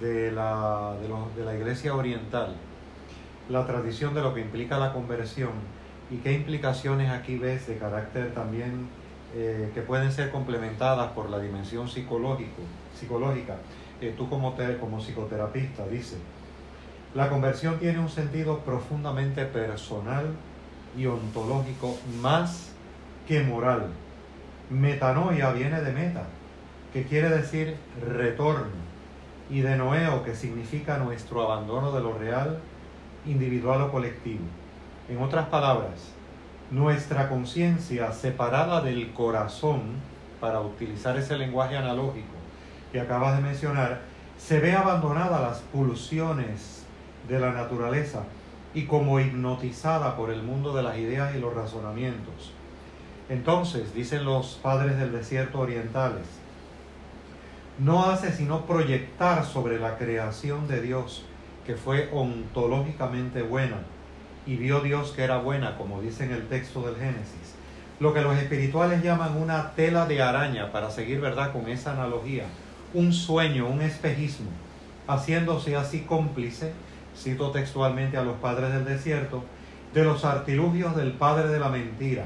de 0.00 0.30
la, 0.30 0.94
de, 1.02 1.40
de 1.40 1.44
la 1.44 1.56
Iglesia 1.56 1.92
Oriental, 1.92 2.54
la 3.48 3.66
tradición 3.66 4.14
de 4.14 4.22
lo 4.22 4.32
que 4.32 4.42
implica 4.42 4.78
la 4.78 4.92
conversión 4.92 5.50
y 6.08 6.18
qué 6.18 6.34
implicaciones 6.34 7.10
aquí 7.10 7.36
ves 7.36 7.66
de 7.66 7.78
carácter 7.78 8.32
también 8.32 8.86
eh, 9.40 9.70
que 9.72 9.82
pueden 9.82 10.10
ser 10.10 10.32
complementadas 10.32 11.12
por 11.12 11.30
la 11.30 11.38
dimensión 11.38 11.88
psicológico, 11.88 12.60
psicológica. 12.98 13.54
Eh, 14.00 14.12
tú 14.18 14.28
como, 14.28 14.56
como 14.80 14.98
psicoterapista 14.98 15.86
dice, 15.86 16.16
la 17.14 17.28
conversión 17.28 17.78
tiene 17.78 18.00
un 18.00 18.08
sentido 18.08 18.58
profundamente 18.64 19.44
personal 19.44 20.26
y 20.96 21.06
ontológico 21.06 21.96
más 22.20 22.72
que 23.28 23.44
moral. 23.44 23.86
Metanoia 24.70 25.52
viene 25.52 25.82
de 25.82 25.92
meta, 25.92 26.24
que 26.92 27.04
quiere 27.04 27.28
decir 27.28 27.76
retorno, 28.04 28.88
y 29.48 29.60
de 29.60 29.76
noeo, 29.76 30.24
que 30.24 30.34
significa 30.34 30.98
nuestro 30.98 31.44
abandono 31.44 31.92
de 31.92 32.00
lo 32.00 32.18
real, 32.18 32.58
individual 33.24 33.82
o 33.82 33.92
colectivo. 33.92 34.42
En 35.08 35.22
otras 35.22 35.46
palabras, 35.46 36.17
nuestra 36.70 37.28
conciencia 37.28 38.12
separada 38.12 38.80
del 38.82 39.12
corazón, 39.12 40.08
para 40.40 40.60
utilizar 40.60 41.16
ese 41.16 41.36
lenguaje 41.36 41.76
analógico 41.76 42.36
que 42.92 43.00
acabas 43.00 43.36
de 43.36 43.42
mencionar, 43.42 44.02
se 44.38 44.60
ve 44.60 44.72
abandonada 44.72 45.38
a 45.38 45.50
las 45.50 45.58
pulsiones 45.58 46.84
de 47.28 47.40
la 47.40 47.52
naturaleza 47.52 48.22
y 48.72 48.84
como 48.84 49.18
hipnotizada 49.18 50.16
por 50.16 50.30
el 50.30 50.42
mundo 50.42 50.74
de 50.74 50.82
las 50.82 50.96
ideas 50.98 51.34
y 51.34 51.40
los 51.40 51.54
razonamientos. 51.54 52.52
Entonces, 53.28 53.92
dicen 53.94 54.24
los 54.24 54.58
padres 54.62 54.96
del 54.98 55.12
desierto 55.12 55.60
orientales, 55.60 56.26
no 57.78 58.06
hace 58.06 58.32
sino 58.32 58.66
proyectar 58.66 59.44
sobre 59.44 59.78
la 59.78 59.98
creación 59.98 60.66
de 60.68 60.80
Dios, 60.80 61.24
que 61.66 61.74
fue 61.74 62.08
ontológicamente 62.12 63.42
buena, 63.42 63.78
y 64.48 64.56
vio 64.56 64.80
Dios 64.80 65.12
que 65.12 65.22
era 65.22 65.36
buena, 65.36 65.76
como 65.76 66.00
dice 66.00 66.24
en 66.24 66.32
el 66.32 66.48
texto 66.48 66.80
del 66.80 66.96
Génesis. 66.96 67.54
Lo 68.00 68.14
que 68.14 68.22
los 68.22 68.34
espirituales 68.38 69.02
llaman 69.02 69.36
una 69.36 69.72
tela 69.72 70.06
de 70.06 70.22
araña, 70.22 70.72
para 70.72 70.90
seguir, 70.90 71.20
¿verdad?, 71.20 71.52
con 71.52 71.68
esa 71.68 71.92
analogía, 71.92 72.44
un 72.94 73.12
sueño, 73.12 73.68
un 73.68 73.82
espejismo, 73.82 74.48
haciéndose 75.06 75.76
así 75.76 76.00
cómplice, 76.00 76.72
cito 77.14 77.50
textualmente 77.50 78.16
a 78.16 78.22
los 78.22 78.36
padres 78.38 78.72
del 78.72 78.86
desierto, 78.86 79.44
de 79.92 80.04
los 80.04 80.24
artilugios 80.24 80.96
del 80.96 81.12
padre 81.12 81.48
de 81.48 81.60
la 81.60 81.68
mentira. 81.68 82.24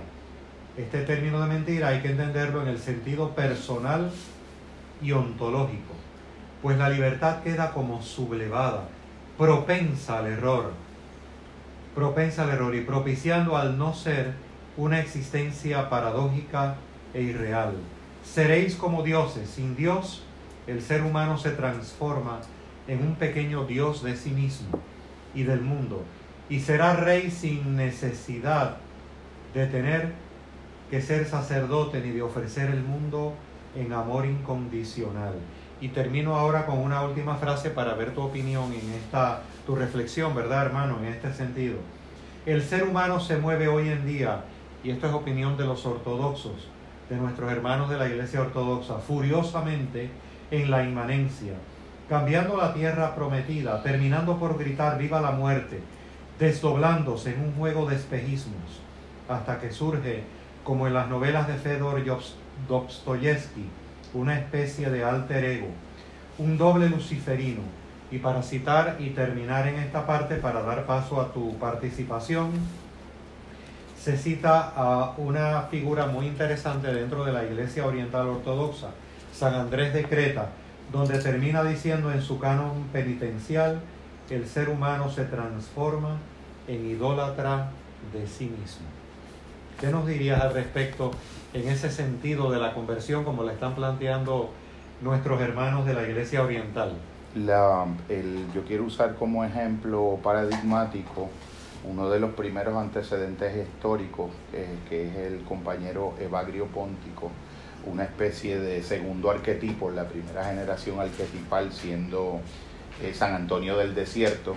Este 0.76 1.02
término 1.02 1.40
de 1.40 1.48
mentira 1.48 1.88
hay 1.88 2.02
que 2.02 2.12
entenderlo 2.12 2.62
en 2.62 2.68
el 2.68 2.78
sentido 2.78 3.30
personal 3.30 4.12
y 5.02 5.10
ontológico, 5.10 5.94
pues 6.62 6.78
la 6.78 6.88
libertad 6.88 7.42
queda 7.42 7.72
como 7.72 8.00
sublevada, 8.00 8.84
propensa 9.36 10.18
al 10.18 10.26
error, 10.26 10.70
propensa 11.94 12.44
al 12.44 12.50
error 12.50 12.74
y 12.74 12.80
propiciando 12.80 13.56
al 13.56 13.78
no 13.78 13.94
ser 13.94 14.32
una 14.76 15.00
existencia 15.00 15.90
paradójica 15.90 16.76
e 17.14 17.22
irreal. 17.22 17.74
Seréis 18.24 18.76
como 18.76 19.02
dioses. 19.02 19.50
Sin 19.50 19.76
Dios, 19.76 20.22
el 20.66 20.80
ser 20.80 21.02
humano 21.02 21.38
se 21.38 21.50
transforma 21.50 22.40
en 22.88 23.00
un 23.00 23.14
pequeño 23.16 23.64
Dios 23.64 24.02
de 24.02 24.16
sí 24.16 24.30
mismo 24.30 24.68
y 25.34 25.44
del 25.44 25.60
mundo, 25.60 26.02
y 26.48 26.60
será 26.60 26.96
rey 26.96 27.30
sin 27.30 27.76
necesidad 27.76 28.76
de 29.54 29.66
tener 29.66 30.12
que 30.90 31.00
ser 31.00 31.26
sacerdote 31.26 32.00
ni 32.00 32.10
de 32.10 32.22
ofrecer 32.22 32.70
el 32.70 32.82
mundo 32.82 33.34
en 33.74 33.92
amor 33.92 34.26
incondicional. 34.26 35.34
Y 35.80 35.88
termino 35.88 36.36
ahora 36.36 36.66
con 36.66 36.78
una 36.78 37.02
última 37.02 37.36
frase 37.36 37.70
para 37.70 37.94
ver 37.94 38.14
tu 38.14 38.20
opinión 38.20 38.72
en 38.72 38.92
esta, 38.92 39.42
tu 39.66 39.74
reflexión, 39.76 40.34
¿verdad, 40.34 40.66
hermano? 40.66 40.98
En 41.00 41.06
este 41.06 41.32
sentido. 41.32 41.76
El 42.46 42.62
ser 42.62 42.84
humano 42.84 43.20
se 43.20 43.36
mueve 43.36 43.68
hoy 43.68 43.88
en 43.88 44.04
día, 44.04 44.44
y 44.82 44.90
esto 44.90 45.06
es 45.06 45.14
opinión 45.14 45.56
de 45.56 45.64
los 45.64 45.86
ortodoxos, 45.86 46.68
de 47.08 47.16
nuestros 47.16 47.50
hermanos 47.52 47.88
de 47.88 47.98
la 47.98 48.08
Iglesia 48.08 48.40
Ortodoxa, 48.40 48.98
furiosamente 48.98 50.10
en 50.50 50.70
la 50.70 50.82
inmanencia, 50.82 51.52
cambiando 52.08 52.56
la 52.56 52.74
tierra 52.74 53.14
prometida, 53.14 53.82
terminando 53.82 54.38
por 54.38 54.58
gritar 54.58 54.98
viva 54.98 55.20
la 55.20 55.30
muerte, 55.30 55.80
desdoblándose 56.38 57.34
en 57.34 57.40
un 57.40 57.52
juego 57.54 57.88
de 57.88 57.96
espejismos, 57.96 58.80
hasta 59.28 59.60
que 59.60 59.70
surge, 59.70 60.24
como 60.64 60.86
en 60.86 60.94
las 60.94 61.08
novelas 61.08 61.46
de 61.46 61.54
Fedor 61.54 62.02
Dostoyevsky, 62.68 63.66
una 64.14 64.38
especie 64.38 64.90
de 64.90 65.04
alter 65.04 65.44
ego, 65.44 65.68
un 66.38 66.58
doble 66.58 66.88
luciferino. 66.88 67.81
Y 68.12 68.18
para 68.18 68.42
citar 68.42 68.96
y 69.00 69.10
terminar 69.10 69.66
en 69.66 69.76
esta 69.76 70.06
parte, 70.06 70.36
para 70.36 70.62
dar 70.62 70.84
paso 70.84 71.18
a 71.18 71.32
tu 71.32 71.58
participación, 71.58 72.50
se 73.98 74.18
cita 74.18 74.72
a 74.76 75.14
una 75.16 75.62
figura 75.62 76.06
muy 76.06 76.26
interesante 76.26 76.92
dentro 76.92 77.24
de 77.24 77.32
la 77.32 77.44
Iglesia 77.44 77.86
Oriental 77.86 78.28
Ortodoxa, 78.28 78.88
San 79.32 79.54
Andrés 79.54 79.94
de 79.94 80.04
Creta, 80.04 80.50
donde 80.92 81.18
termina 81.20 81.64
diciendo 81.64 82.12
en 82.12 82.20
su 82.20 82.38
canon 82.38 82.84
penitencial, 82.92 83.80
el 84.28 84.46
ser 84.46 84.68
humano 84.68 85.10
se 85.10 85.24
transforma 85.24 86.18
en 86.68 86.84
idólatra 86.84 87.70
de 88.12 88.26
sí 88.26 88.44
mismo. 88.44 88.86
¿Qué 89.80 89.86
nos 89.86 90.06
dirías 90.06 90.40
al 90.42 90.52
respecto 90.52 91.12
en 91.54 91.66
ese 91.66 91.90
sentido 91.90 92.50
de 92.50 92.60
la 92.60 92.74
conversión 92.74 93.24
como 93.24 93.42
la 93.42 93.52
están 93.52 93.74
planteando 93.74 94.52
nuestros 95.00 95.40
hermanos 95.40 95.86
de 95.86 95.94
la 95.94 96.02
Iglesia 96.02 96.42
Oriental? 96.42 96.92
La, 97.34 97.86
el, 98.08 98.46
yo 98.54 98.64
quiero 98.64 98.84
usar 98.84 99.14
como 99.14 99.42
ejemplo 99.44 100.18
paradigmático 100.22 101.30
uno 101.84 102.08
de 102.10 102.20
los 102.20 102.32
primeros 102.34 102.76
antecedentes 102.76 103.56
históricos, 103.56 104.30
que 104.88 105.08
es 105.08 105.16
el 105.16 105.42
compañero 105.42 106.14
Evagrio 106.20 106.66
Póntico, 106.66 107.30
una 107.86 108.04
especie 108.04 108.60
de 108.60 108.82
segundo 108.82 109.30
arquetipo, 109.30 109.90
la 109.90 110.04
primera 110.04 110.44
generación 110.44 111.00
arquetipal 111.00 111.72
siendo 111.72 112.40
eh, 113.02 113.12
San 113.14 113.34
Antonio 113.34 113.76
del 113.76 113.94
Desierto, 113.94 114.54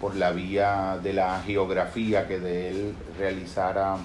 por 0.00 0.16
la 0.16 0.30
vía 0.30 0.98
de 1.02 1.12
la 1.12 1.40
geografía 1.40 2.26
que 2.26 2.38
de 2.38 2.70
él 2.70 2.94
realizara 3.18 3.96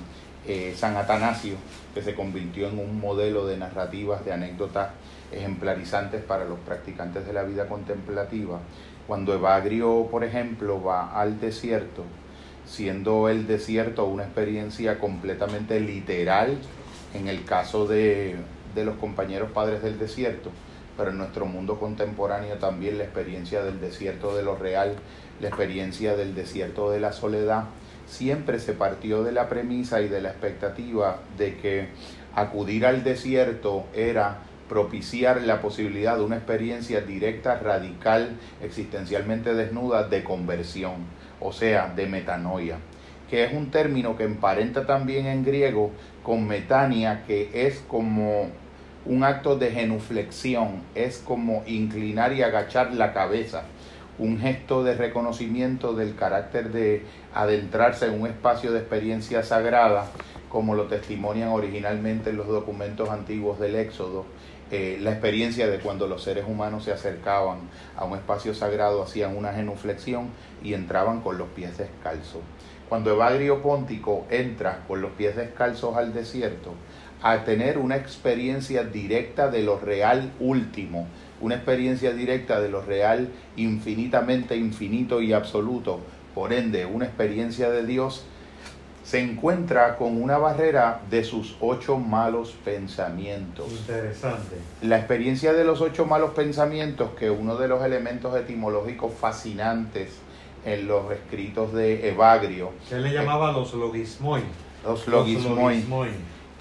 eh, 0.45 0.73
San 0.75 0.97
Atanasio, 0.97 1.55
que 1.93 2.01
se 2.01 2.15
convirtió 2.15 2.67
en 2.67 2.79
un 2.79 2.99
modelo 2.99 3.45
de 3.45 3.57
narrativas, 3.57 4.23
de 4.25 4.33
anécdotas 4.33 4.89
ejemplarizantes 5.31 6.23
para 6.23 6.45
los 6.45 6.59
practicantes 6.59 7.25
de 7.25 7.33
la 7.33 7.43
vida 7.43 7.67
contemplativa. 7.67 8.59
Cuando 9.07 9.33
Evagrio, 9.33 10.07
por 10.11 10.23
ejemplo, 10.23 10.83
va 10.83 11.19
al 11.19 11.39
desierto, 11.39 12.03
siendo 12.65 13.29
el 13.29 13.47
desierto 13.47 14.05
una 14.05 14.23
experiencia 14.23 14.99
completamente 14.99 15.79
literal 15.79 16.57
en 17.13 17.27
el 17.27 17.43
caso 17.43 17.87
de, 17.87 18.35
de 18.75 18.85
los 18.85 18.97
compañeros 18.97 19.51
padres 19.51 19.81
del 19.81 19.97
desierto, 19.97 20.51
pero 20.95 21.11
en 21.11 21.17
nuestro 21.17 21.45
mundo 21.45 21.79
contemporáneo 21.79 22.55
también 22.57 22.97
la 22.97 23.05
experiencia 23.05 23.63
del 23.63 23.79
desierto 23.79 24.35
de 24.35 24.43
lo 24.43 24.55
real, 24.55 24.95
la 25.39 25.47
experiencia 25.47 26.15
del 26.15 26.35
desierto 26.35 26.91
de 26.91 26.99
la 26.99 27.13
soledad, 27.13 27.63
siempre 28.05 28.59
se 28.59 28.73
partió 28.73 29.23
de 29.23 29.31
la 29.31 29.49
premisa 29.49 30.01
y 30.01 30.07
de 30.07 30.21
la 30.21 30.29
expectativa 30.29 31.19
de 31.37 31.57
que 31.57 31.89
acudir 32.35 32.85
al 32.85 33.03
desierto 33.03 33.85
era 33.93 34.39
propiciar 34.69 35.41
la 35.41 35.59
posibilidad 35.59 36.15
de 36.15 36.23
una 36.23 36.37
experiencia 36.37 37.01
directa, 37.01 37.59
radical, 37.59 38.37
existencialmente 38.61 39.53
desnuda 39.55 40.07
de 40.07 40.23
conversión, 40.23 40.93
o 41.41 41.51
sea, 41.51 41.91
de 41.93 42.05
metanoia, 42.05 42.77
que 43.29 43.43
es 43.43 43.53
un 43.53 43.71
término 43.71 44.15
que 44.15 44.23
emparenta 44.23 44.85
también 44.85 45.25
en 45.25 45.43
griego 45.43 45.91
con 46.23 46.47
metania, 46.47 47.23
que 47.25 47.49
es 47.53 47.83
como 47.87 48.47
un 49.05 49.23
acto 49.23 49.57
de 49.57 49.71
genuflexión, 49.71 50.83
es 50.93 51.17
como 51.17 51.63
inclinar 51.65 52.33
y 52.33 52.43
agachar 52.43 52.93
la 52.93 53.11
cabeza, 53.11 53.63
un 54.19 54.37
gesto 54.39 54.83
de 54.83 54.95
reconocimiento 54.95 55.93
del 55.93 56.15
carácter 56.15 56.71
de 56.71 57.03
adentrarse 57.33 58.07
en 58.07 58.21
un 58.21 58.27
espacio 58.27 58.71
de 58.71 58.79
experiencia 58.79 59.43
sagrada, 59.43 60.07
como 60.49 60.75
lo 60.75 60.85
testimonian 60.85 61.49
originalmente 61.49 62.33
los 62.33 62.47
documentos 62.47 63.09
antiguos 63.09 63.59
del 63.59 63.75
Éxodo, 63.75 64.25
eh, 64.71 64.97
la 65.01 65.11
experiencia 65.11 65.67
de 65.67 65.79
cuando 65.79 66.07
los 66.07 66.23
seres 66.23 66.45
humanos 66.47 66.83
se 66.83 66.91
acercaban 66.91 67.59
a 67.95 68.05
un 68.05 68.17
espacio 68.17 68.53
sagrado, 68.53 69.01
hacían 69.01 69.35
una 69.35 69.53
genuflexión 69.53 70.29
y 70.63 70.73
entraban 70.73 71.21
con 71.21 71.37
los 71.37 71.47
pies 71.49 71.77
descalzos. 71.77 72.41
Cuando 72.87 73.11
Evagrio 73.11 73.61
Póntico 73.61 74.25
entra 74.29 74.83
con 74.87 75.01
los 75.01 75.11
pies 75.11 75.35
descalzos 75.35 75.95
al 75.95 76.13
desierto, 76.13 76.73
a 77.21 77.43
tener 77.43 77.77
una 77.77 77.97
experiencia 77.97 78.83
directa 78.83 79.51
de 79.51 79.63
lo 79.63 79.79
real 79.79 80.31
último, 80.39 81.07
una 81.41 81.55
experiencia 81.55 82.13
directa 82.13 82.61
de 82.61 82.69
lo 82.69 82.81
real 82.81 83.29
infinitamente 83.57 84.55
infinito 84.55 85.21
y 85.21 85.33
absoluto, 85.33 85.99
por 86.33 86.53
ende 86.53 86.85
una 86.85 87.05
experiencia 87.05 87.69
de 87.69 87.85
Dios, 87.85 88.25
se 89.09 89.19
encuentra 89.19 89.95
con 89.95 90.21
una 90.21 90.37
barrera 90.37 91.01
de 91.09 91.23
sus 91.23 91.55
ocho 91.61 91.97
malos 91.97 92.53
pensamientos. 92.63 93.71
Interesante. 93.71 94.57
La 94.83 94.99
experiencia 94.99 95.51
de 95.51 95.63
los 95.63 95.81
ocho 95.81 96.05
malos 96.05 96.35
pensamientos, 96.35 97.09
que 97.17 97.31
uno 97.31 97.55
de 97.55 97.67
los 97.67 97.83
elementos 97.83 98.35
etimológicos 98.37 99.11
fascinantes 99.19 100.09
en 100.63 100.85
los 100.85 101.11
escritos 101.11 101.73
de 101.73 102.07
Evagrio. 102.09 102.69
Él 102.91 103.01
le 103.01 103.11
llamaba 103.11 103.51
los 103.51 103.73
logismoi. 103.73 104.43
Los 104.83 105.07
logismoi. 105.07 105.81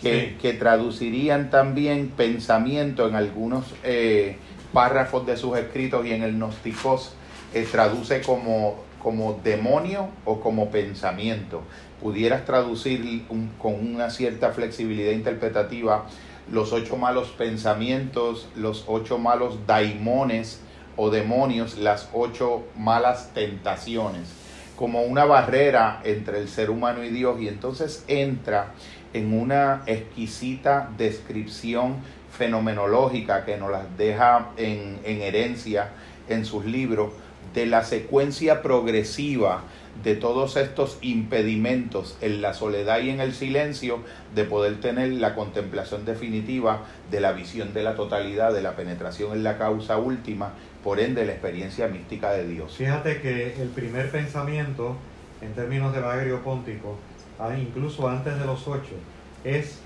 que, 0.01 0.39
que, 0.41 0.55
traducirían 0.55 1.51
también 1.51 2.09
pensamiento 2.09 3.07
en 3.07 3.15
algunos 3.15 3.75
eh, 3.85 4.39
párrafos 4.73 5.27
de 5.27 5.37
sus 5.37 5.59
escritos 5.59 6.07
y 6.07 6.13
en 6.13 6.23
el 6.23 6.33
Gnosticos 6.33 7.13
eh, 7.53 7.69
traduce 7.71 8.23
como, 8.23 8.88
como 9.03 9.41
demonio 9.45 10.09
o 10.25 10.41
como 10.41 10.71
pensamiento. 10.71 11.63
Pudieras 12.01 12.45
traducir 12.45 13.25
con 13.61 13.75
una 13.75 14.11
cierta 14.11 14.53
flexibilidad 14.53 15.13
interpretativa 15.13 16.07
los 16.51 16.73
ocho 16.73 16.97
malos 16.97 17.29
pensamientos, 17.29 18.49
los 18.57 18.85
ocho 18.87 19.19
malos 19.19 19.67
daimones 19.67 20.61
o 20.97 21.11
demonios, 21.11 21.79
las 21.79 22.09
ocho 22.13 22.65
malas 22.77 23.33
tentaciones, 23.35 24.29
como 24.77 25.03
una 25.03 25.25
barrera 25.25 26.01
entre 26.05 26.39
el 26.39 26.49
ser 26.49 26.71
humano 26.71 27.05
y 27.05 27.11
Dios, 27.11 27.41
y 27.41 27.49
entonces 27.49 28.05
entra 28.09 28.73
en 29.13 29.33
una 29.33 29.83
exquisita 29.87 30.91
descripción 30.97 31.97
fenomenológica 32.31 33.45
que 33.45 33.57
nos 33.57 33.71
las 33.71 33.97
deja 33.97 34.51
en, 34.57 34.99
en 35.05 35.23
herencia 35.23 35.91
en 36.29 36.45
sus 36.45 36.65
libros 36.65 37.13
de 37.55 37.67
la 37.67 37.85
secuencia 37.85 38.63
progresiva 38.63 39.65
de 40.03 40.15
todos 40.15 40.57
estos 40.57 40.99
impedimentos 41.03 42.17
en 42.21 42.41
la 42.41 42.55
soledad 42.55 43.01
y 43.01 43.11
en 43.11 43.21
el 43.21 43.35
silencio 43.35 43.99
de 44.35 44.45
poder 44.45 44.81
tener 44.81 45.11
la 45.13 45.35
contemplación 45.35 46.05
definitiva 46.05 46.85
de 47.11 47.21
la 47.21 47.33
visión 47.33 47.75
de 47.75 47.83
la 47.83 47.97
totalidad, 47.97 48.53
de 48.53 48.63
la 48.63 48.77
penetración 48.77 49.33
en 49.33 49.43
la 49.43 49.59
causa 49.59 49.99
última, 49.99 50.53
por 50.85 51.01
ende 51.01 51.27
la 51.27 51.33
experiencia 51.33 51.89
mística 51.89 52.31
de 52.33 52.47
Dios. 52.47 52.77
Fíjate 52.77 53.21
que 53.21 53.61
el 53.61 53.69
primer 53.69 54.11
pensamiento, 54.11 54.97
en 55.41 55.53
términos 55.55 55.93
de 55.93 56.01
Bagrio 56.01 56.43
Póntico, 56.43 56.97
ah, 57.41 57.51
incluso 57.59 58.09
antes 58.09 58.39
de 58.39 58.47
los 58.47 58.69
ocho, 58.69 58.95
es 59.43 59.79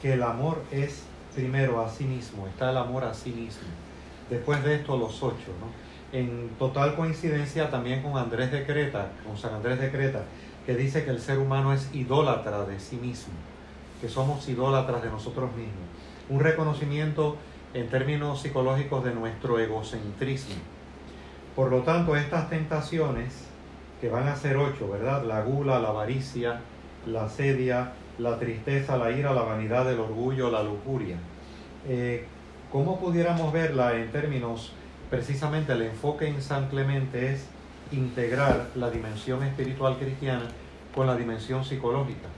que 0.00 0.14
el 0.14 0.22
amor 0.22 0.62
es 0.72 1.02
primero 1.34 1.84
a 1.84 1.90
sí 1.90 2.04
mismo, 2.04 2.46
está 2.48 2.70
el 2.70 2.78
amor 2.78 3.04
a 3.04 3.12
sí 3.12 3.30
mismo. 3.30 3.68
Después 4.30 4.62
de 4.64 4.76
esto 4.76 4.96
los 4.96 5.22
ocho, 5.22 5.52
¿no? 5.60 5.87
En 6.12 6.50
total 6.58 6.96
coincidencia 6.96 7.70
también 7.70 8.02
con 8.02 8.16
Andrés 8.16 8.50
de 8.50 8.64
Creta, 8.64 9.12
con 9.26 9.36
San 9.36 9.54
Andrés 9.54 9.80
de 9.80 9.90
Creta, 9.90 10.22
que 10.64 10.74
dice 10.74 11.04
que 11.04 11.10
el 11.10 11.20
ser 11.20 11.38
humano 11.38 11.72
es 11.72 11.94
idólatra 11.94 12.64
de 12.64 12.80
sí 12.80 12.96
mismo, 12.96 13.34
que 14.00 14.08
somos 14.08 14.48
idólatras 14.48 15.02
de 15.02 15.10
nosotros 15.10 15.50
mismos. 15.54 15.84
Un 16.28 16.40
reconocimiento 16.40 17.36
en 17.74 17.88
términos 17.88 18.42
psicológicos 18.42 19.04
de 19.04 19.14
nuestro 19.14 19.58
egocentrismo. 19.58 20.56
Por 21.54 21.70
lo 21.70 21.80
tanto, 21.80 22.16
estas 22.16 22.48
tentaciones, 22.48 23.46
que 24.00 24.08
van 24.08 24.28
a 24.28 24.36
ser 24.36 24.56
ocho, 24.56 24.88
¿verdad? 24.90 25.24
La 25.24 25.42
gula, 25.42 25.78
la 25.78 25.88
avaricia, 25.88 26.60
la 27.06 27.28
sedia, 27.28 27.92
la 28.18 28.38
tristeza, 28.38 28.96
la 28.96 29.10
ira, 29.10 29.32
la 29.32 29.42
vanidad, 29.42 29.90
el 29.90 29.98
orgullo, 29.98 30.50
la 30.50 30.62
lujuria. 30.62 31.16
Eh, 31.88 32.26
¿Cómo 32.70 33.00
pudiéramos 33.00 33.52
verla 33.52 33.96
en 33.96 34.10
términos 34.12 34.72
precisamente 35.10 35.72
el 35.72 35.82
enfoque 35.82 36.28
en 36.28 36.42
San 36.42 36.68
Clemente 36.68 37.32
es 37.32 37.46
integrar 37.92 38.68
la 38.74 38.90
dimensión 38.90 39.42
espiritual 39.42 39.96
cristiana 39.98 40.46
con 40.94 41.06
la 41.06 41.16
dimensión 41.16 41.64
psicológica. 41.64 42.28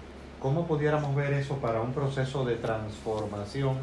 ¿Cómo 0.40 0.66
pudiéramos 0.66 1.14
ver 1.14 1.32
eso 1.34 1.56
para 1.56 1.80
un 1.82 1.92
proceso 1.92 2.44
de 2.44 2.56
transformación 2.56 3.76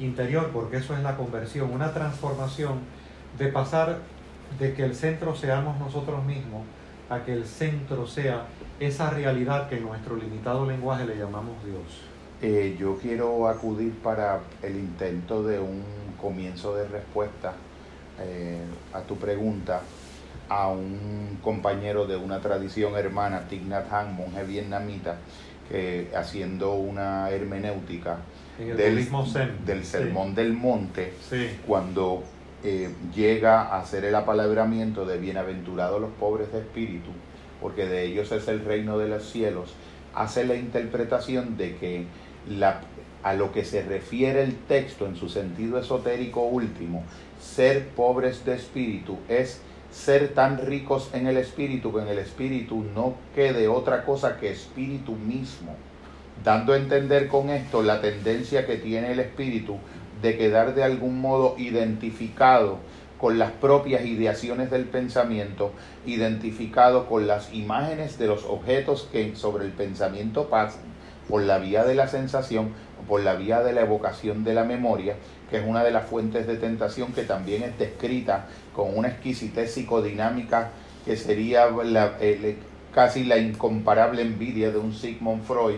interior? 0.00 0.50
Porque 0.52 0.78
eso 0.78 0.96
es 0.96 1.02
la 1.02 1.16
conversión, 1.16 1.70
una 1.70 1.92
transformación 1.92 2.80
de 3.38 3.48
pasar 3.48 3.98
de 4.58 4.74
que 4.74 4.84
el 4.84 4.94
centro 4.94 5.34
seamos 5.34 5.78
nosotros 5.78 6.24
mismos 6.24 6.62
a 7.08 7.24
que 7.24 7.32
el 7.32 7.44
centro 7.44 8.06
sea 8.06 8.46
esa 8.80 9.10
realidad 9.10 9.68
que 9.68 9.76
en 9.76 9.84
nuestro 9.84 10.16
limitado 10.16 10.66
lenguaje 10.66 11.04
le 11.04 11.16
llamamos 11.16 11.62
Dios. 11.64 12.02
Eh, 12.40 12.76
yo 12.78 12.98
quiero 13.00 13.46
acudir 13.48 13.92
para 14.02 14.40
el 14.62 14.76
intento 14.76 15.42
de 15.42 15.60
un 15.60 15.84
comienzo 16.20 16.74
de 16.74 16.88
respuesta 16.88 17.54
eh, 18.24 18.58
a 18.92 19.00
tu 19.00 19.16
pregunta 19.16 19.82
a 20.48 20.68
un 20.68 21.38
compañero 21.42 22.06
de 22.06 22.16
una 22.16 22.40
tradición 22.40 22.96
hermana, 22.96 23.48
Thich 23.48 23.62
Nhat 23.62 23.90
Hanh, 23.90 24.14
monje 24.14 24.44
vietnamita, 24.44 25.16
que 25.68 26.08
haciendo 26.14 26.74
una 26.74 27.30
hermenéutica 27.30 28.18
del, 28.58 29.06
del 29.64 29.84
Sermón 29.84 30.34
del 30.34 30.52
Monte, 30.52 31.14
cuando 31.66 32.22
eh, 32.64 32.90
llega 33.14 33.62
a 33.62 33.80
hacer 33.80 34.04
el 34.04 34.14
apalabramiento 34.14 35.06
de 35.06 35.18
bienaventurados 35.18 36.00
los 36.00 36.10
pobres 36.12 36.52
de 36.52 36.60
espíritu, 36.60 37.10
porque 37.60 37.86
de 37.86 38.04
ellos 38.04 38.30
es 38.32 38.46
el 38.48 38.64
reino 38.64 38.98
de 38.98 39.08
los 39.08 39.30
cielos, 39.30 39.74
hace 40.14 40.44
la 40.44 40.54
interpretación 40.54 41.56
de 41.56 41.76
que 41.76 42.06
la, 42.48 42.80
a 43.22 43.34
lo 43.34 43.52
que 43.52 43.64
se 43.64 43.82
refiere 43.82 44.42
el 44.42 44.56
texto 44.56 45.06
en 45.06 45.16
su 45.16 45.28
sentido 45.28 45.78
esotérico 45.78 46.42
último, 46.42 47.04
ser 47.54 47.88
pobres 47.88 48.44
de 48.46 48.54
espíritu 48.54 49.18
es 49.28 49.60
ser 49.90 50.32
tan 50.32 50.58
ricos 50.58 51.10
en 51.12 51.26
el 51.26 51.36
espíritu 51.36 51.92
que 51.92 52.00
en 52.00 52.08
el 52.08 52.18
espíritu 52.18 52.82
no 52.94 53.14
quede 53.34 53.68
otra 53.68 54.04
cosa 54.06 54.38
que 54.38 54.50
espíritu 54.50 55.12
mismo, 55.12 55.76
dando 56.42 56.72
a 56.72 56.78
entender 56.78 57.28
con 57.28 57.50
esto 57.50 57.82
la 57.82 58.00
tendencia 58.00 58.66
que 58.66 58.76
tiene 58.76 59.12
el 59.12 59.20
espíritu 59.20 59.76
de 60.22 60.38
quedar 60.38 60.74
de 60.74 60.82
algún 60.82 61.20
modo 61.20 61.54
identificado 61.58 62.78
con 63.18 63.38
las 63.38 63.52
propias 63.52 64.06
ideaciones 64.06 64.70
del 64.70 64.86
pensamiento, 64.86 65.72
identificado 66.06 67.06
con 67.06 67.26
las 67.26 67.52
imágenes 67.52 68.18
de 68.18 68.28
los 68.28 68.44
objetos 68.44 69.08
que 69.12 69.36
sobre 69.36 69.66
el 69.66 69.72
pensamiento 69.72 70.48
pasan 70.48 70.80
por 71.28 71.42
la 71.42 71.58
vía 71.58 71.84
de 71.84 71.94
la 71.94 72.08
sensación, 72.08 72.70
por 73.06 73.22
la 73.22 73.34
vía 73.34 73.62
de 73.62 73.72
la 73.72 73.82
evocación 73.82 74.42
de 74.42 74.54
la 74.54 74.64
memoria, 74.64 75.16
que 75.52 75.58
es 75.58 75.66
una 75.66 75.84
de 75.84 75.90
las 75.90 76.06
fuentes 76.06 76.46
de 76.46 76.56
tentación 76.56 77.12
que 77.12 77.24
también 77.24 77.62
es 77.62 77.78
descrita 77.78 78.46
con 78.74 78.96
una 78.96 79.08
exquisitez 79.08 79.74
psicodinámica 79.74 80.70
que 81.04 81.14
sería 81.14 81.68
casi 82.94 83.24
la 83.24 83.36
incomparable 83.36 84.22
envidia 84.22 84.70
de 84.70 84.78
un 84.78 84.94
Sigmund 84.94 85.44
Freud, 85.44 85.76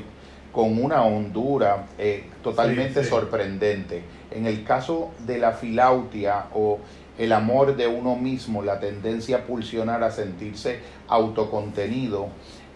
con 0.52 0.80
una 0.80 1.02
hondura 1.02 1.86
eh, 1.98 2.22
totalmente 2.44 3.02
sorprendente. 3.02 4.04
En 4.30 4.46
el 4.46 4.62
caso 4.62 5.10
de 5.26 5.38
la 5.38 5.50
filautia 5.50 6.46
o 6.54 6.78
el 7.18 7.32
amor 7.32 7.74
de 7.74 7.88
uno 7.88 8.14
mismo, 8.14 8.62
la 8.62 8.78
tendencia 8.78 9.38
a 9.38 9.40
pulsionar, 9.40 10.04
a 10.04 10.12
sentirse 10.12 10.78
autocontenido, 11.08 12.28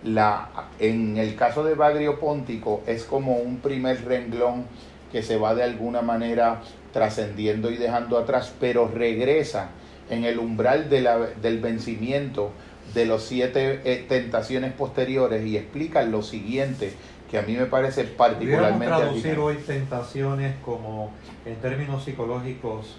la, 0.03 0.49
en 0.81 1.17
el 1.17 1.37
caso 1.37 1.63
de 1.63 1.75
Bagrio 1.75 2.19
Póntico 2.19 2.83
es 2.89 3.05
como 3.05 3.37
un 3.37 3.59
primer 3.59 4.05
renglón 4.05 4.65
que 5.13 5.23
se 5.23 5.37
va 5.37 5.55
de 5.55 5.63
alguna 5.63 6.03
manera 6.03 6.61
trascendiendo 6.93 7.71
y 7.71 7.77
dejando 7.77 8.19
atrás, 8.19 8.53
pero 8.61 8.89
regresa 8.89 9.71
en 10.11 10.25
el 10.25 10.39
umbral 10.39 10.89
de 10.89 11.03
la, 11.03 11.19
del 11.19 11.61
vencimiento 11.61 12.51
de 12.95 13.05
los 13.05 13.25
siete 13.25 13.81
eh, 13.85 14.07
tentaciones 14.09 14.73
posteriores 14.73 15.45
y 15.47 15.57
explica 15.57 16.03
lo 16.03 16.23
siguiente 16.23 16.95
que 17.31 17.39
a 17.39 17.43
mí 17.43 17.55
me 17.55 17.67
parece 17.67 18.05
particularmente 18.05 18.87
traducir 18.87 19.39
hoy 19.39 19.57
tentaciones 19.57 20.57
como 20.65 21.11
en 21.45 21.57
términos 21.57 22.05
psicológicos 22.05 22.97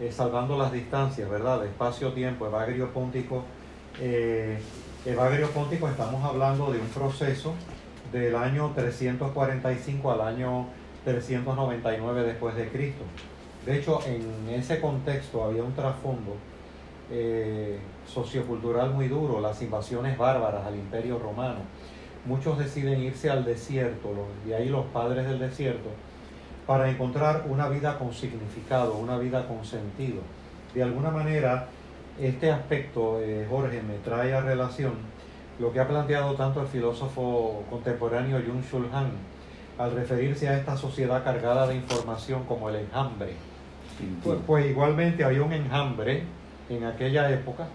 eh, 0.00 0.12
salvando 0.12 0.56
las 0.56 0.72
distancias, 0.72 1.28
¿verdad? 1.28 1.64
Espacio-tiempo, 1.64 2.46
evagrio 2.46 2.92
póntico. 2.92 3.44
Eh, 4.00 4.58
evagrio 5.04 5.48
póntico 5.50 5.88
estamos 5.88 6.24
hablando 6.24 6.72
de 6.72 6.78
un 6.78 6.86
proceso 6.88 7.54
del 8.12 8.36
año 8.36 8.72
345 8.74 10.12
al 10.12 10.20
año 10.20 10.66
399 11.08 12.22
después 12.22 12.54
de 12.54 12.68
Cristo. 12.68 13.02
De 13.64 13.78
hecho, 13.78 14.00
en 14.06 14.48
ese 14.50 14.80
contexto 14.80 15.44
había 15.44 15.62
un 15.62 15.72
trasfondo 15.72 16.36
eh, 17.10 17.78
sociocultural 18.06 18.90
muy 18.90 19.08
duro, 19.08 19.40
las 19.40 19.62
invasiones 19.62 20.18
bárbaras 20.18 20.66
al 20.66 20.76
imperio 20.76 21.18
romano. 21.18 21.60
Muchos 22.26 22.58
deciden 22.58 23.02
irse 23.02 23.30
al 23.30 23.44
desierto, 23.44 24.10
y 24.46 24.52
ahí 24.52 24.68
los 24.68 24.84
padres 24.86 25.26
del 25.26 25.38
desierto, 25.38 25.88
para 26.66 26.90
encontrar 26.90 27.46
una 27.48 27.68
vida 27.68 27.98
con 27.98 28.12
significado, 28.12 28.94
una 28.94 29.16
vida 29.16 29.48
con 29.48 29.64
sentido. 29.64 30.20
De 30.74 30.82
alguna 30.82 31.10
manera, 31.10 31.68
este 32.20 32.50
aspecto, 32.50 33.20
eh, 33.22 33.46
Jorge, 33.48 33.80
me 33.82 33.94
trae 34.04 34.34
a 34.34 34.42
relación 34.42 34.92
lo 35.58 35.72
que 35.72 35.80
ha 35.80 35.88
planteado 35.88 36.34
tanto 36.34 36.60
el 36.60 36.68
filósofo 36.68 37.64
contemporáneo 37.70 38.40
Jung 38.46 38.62
Shul 38.62 38.88
Han 38.92 39.37
al 39.78 39.92
referirse 39.92 40.48
a 40.48 40.58
esta 40.58 40.76
sociedad 40.76 41.22
cargada 41.24 41.66
de 41.66 41.76
información 41.76 42.44
como 42.44 42.68
el 42.68 42.76
enjambre 42.76 43.34
pues, 44.22 44.38
pues, 44.46 44.66
igualmente 44.66 45.24
había 45.24 45.42
un 45.42 45.52
enjambre 45.52 46.22
en 46.68 46.84
aquella 46.84 47.30
época 47.30 47.66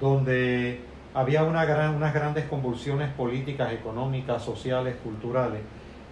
donde 0.00 0.80
había 1.14 1.44
una 1.44 1.64
gran, 1.64 1.94
unas 1.94 2.14
grandes 2.14 2.46
convulsiones 2.46 3.10
políticas, 3.12 3.72
económicas, 3.72 4.42
sociales, 4.42 4.96
culturales, 5.02 5.60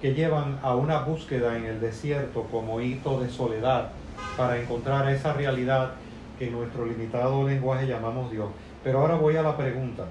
que 0.02 0.12
llevan 0.14 0.58
a 0.62 0.74
una 0.74 1.00
búsqueda 1.00 1.56
en 1.56 1.64
el 1.64 1.80
desierto 1.80 2.44
como 2.50 2.80
hito 2.80 3.20
de 3.20 3.30
soledad 3.30 3.90
para 4.36 4.60
encontrar 4.60 5.08
esa 5.10 5.32
realidad 5.32 5.92
que 6.38 6.48
en 6.48 6.52
nuestro 6.52 6.84
limitado 6.84 7.46
lenguaje 7.46 7.86
llamamos 7.86 8.30
Dios. 8.30 8.48
Pero 8.84 9.00
ahora 9.00 9.14
voy 9.14 9.36
a 9.36 9.42
la 9.42 9.56
pregunta. 9.56 10.04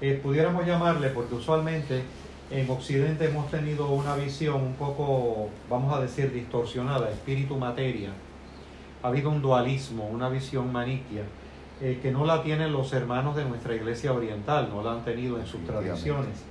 Eh, 0.00 0.18
pudiéramos 0.22 0.66
llamarle, 0.66 1.08
porque 1.08 1.34
usualmente 1.34 2.02
en 2.52 2.70
Occidente 2.70 3.24
hemos 3.24 3.50
tenido 3.50 3.88
una 3.88 4.14
visión 4.14 4.60
un 4.60 4.74
poco, 4.74 5.48
vamos 5.70 5.94
a 5.94 6.00
decir, 6.00 6.30
distorsionada, 6.32 7.10
espíritu-materia, 7.10 8.10
ha 9.02 9.08
habido 9.08 9.30
un 9.30 9.40
dualismo, 9.40 10.06
una 10.06 10.28
visión 10.28 10.70
maniquia, 10.70 11.22
eh, 11.80 11.98
que 12.02 12.10
no 12.10 12.26
la 12.26 12.42
tienen 12.42 12.72
los 12.72 12.92
hermanos 12.92 13.36
de 13.36 13.46
nuestra 13.46 13.74
iglesia 13.74 14.12
oriental, 14.12 14.68
no 14.70 14.82
la 14.82 14.92
han 14.92 15.04
tenido 15.04 15.38
en 15.38 15.46
sus 15.46 15.64
tradiciones, 15.64 16.44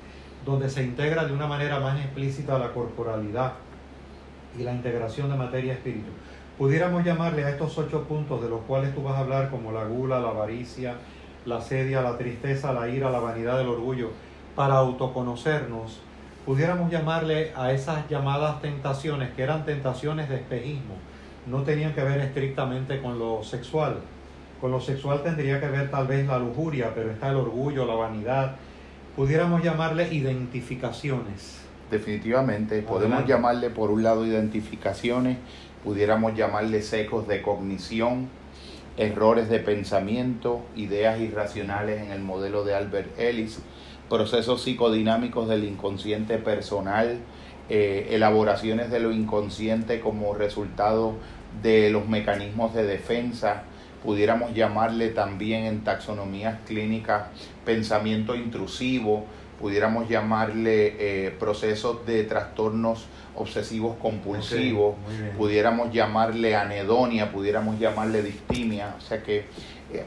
donde 0.43 0.69
se 0.69 0.83
integra 0.83 1.25
de 1.25 1.33
una 1.33 1.45
manera 1.45 1.79
más 1.79 1.99
explícita 1.99 2.57
la 2.57 2.73
corporalidad 2.73 3.53
y 4.57 4.63
la 4.63 4.73
integración 4.73 5.29
de 5.29 5.37
materia-espíritu. 5.37 6.09
Pudiéramos 6.57 7.05
llamarle 7.05 7.45
a 7.45 7.51
estos 7.51 7.77
ocho 7.77 8.03
puntos 8.03 8.41
de 8.41 8.49
los 8.49 8.61
cuales 8.61 8.93
tú 8.95 9.03
vas 9.03 9.15
a 9.15 9.19
hablar 9.19 9.51
como 9.51 9.71
la 9.71 9.85
gula, 9.85 10.19
la 10.19 10.29
avaricia, 10.29 10.95
la 11.45 11.61
sedia, 11.61 12.01
la 12.01 12.17
tristeza, 12.17 12.73
la 12.73 12.89
ira, 12.89 13.11
la 13.11 13.19
vanidad, 13.19 13.61
el 13.61 13.67
orgullo, 13.67 14.09
para 14.55 14.75
autoconocernos, 14.75 15.99
pudiéramos 16.45 16.91
llamarle 16.91 17.51
a 17.55 17.71
esas 17.71 18.07
llamadas 18.09 18.61
tentaciones 18.61 19.31
que 19.31 19.43
eran 19.43 19.65
tentaciones 19.65 20.29
de 20.29 20.35
espejismo, 20.35 20.95
no 21.47 21.63
tenían 21.63 21.93
que 21.93 22.03
ver 22.03 22.19
estrictamente 22.19 23.01
con 23.01 23.17
lo 23.17 23.43
sexual. 23.43 23.97
Con 24.59 24.71
lo 24.71 24.79
sexual 24.79 25.23
tendría 25.23 25.59
que 25.59 25.67
ver 25.67 25.89
tal 25.89 26.05
vez 26.05 26.27
la 26.27 26.37
lujuria, 26.37 26.91
pero 26.93 27.09
está 27.11 27.29
el 27.29 27.37
orgullo, 27.37 27.85
la 27.85 27.95
vanidad. 27.95 28.55
Pudiéramos 29.15 29.63
llamarle 29.63 30.13
identificaciones. 30.13 31.61
Definitivamente, 31.89 32.83
podemos 32.83 33.25
llamarle 33.25 33.69
por 33.69 33.89
un 33.89 34.03
lado 34.03 34.25
identificaciones, 34.25 35.37
pudiéramos 35.83 36.35
llamarle 36.35 36.81
secos 36.83 37.27
de 37.27 37.41
cognición, 37.41 38.29
errores 38.97 39.49
de 39.49 39.59
pensamiento, 39.59 40.61
ideas 40.75 41.19
irracionales 41.19 42.01
en 42.01 42.11
el 42.11 42.21
modelo 42.21 42.63
de 42.63 42.75
Albert 42.75 43.19
Ellis, 43.19 43.59
procesos 44.11 44.61
psicodinámicos 44.63 45.47
del 45.47 45.63
inconsciente 45.63 46.37
personal, 46.37 47.17
eh, 47.69 48.09
elaboraciones 48.11 48.91
de 48.91 48.99
lo 48.99 49.13
inconsciente 49.13 50.01
como 50.01 50.33
resultado 50.33 51.13
de 51.63 51.89
los 51.89 52.09
mecanismos 52.09 52.73
de 52.73 52.83
defensa, 52.83 53.63
pudiéramos 54.03 54.53
llamarle 54.53 55.09
también 55.09 55.63
en 55.63 55.85
taxonomías 55.85 56.59
clínicas 56.67 57.27
pensamiento 57.63 58.35
intrusivo, 58.35 59.25
pudiéramos 59.61 60.09
llamarle 60.09 60.95
eh, 60.99 61.31
procesos 61.39 62.05
de 62.05 62.25
trastornos 62.25 63.05
obsesivos 63.33 63.95
compulsivos, 64.01 64.95
pudiéramos 65.37 65.93
llamarle 65.93 66.55
anedonia, 66.55 67.31
pudiéramos 67.31 67.79
llamarle 67.79 68.23
distimia, 68.23 68.93
o 68.97 69.01
sea 69.01 69.23
que 69.23 69.45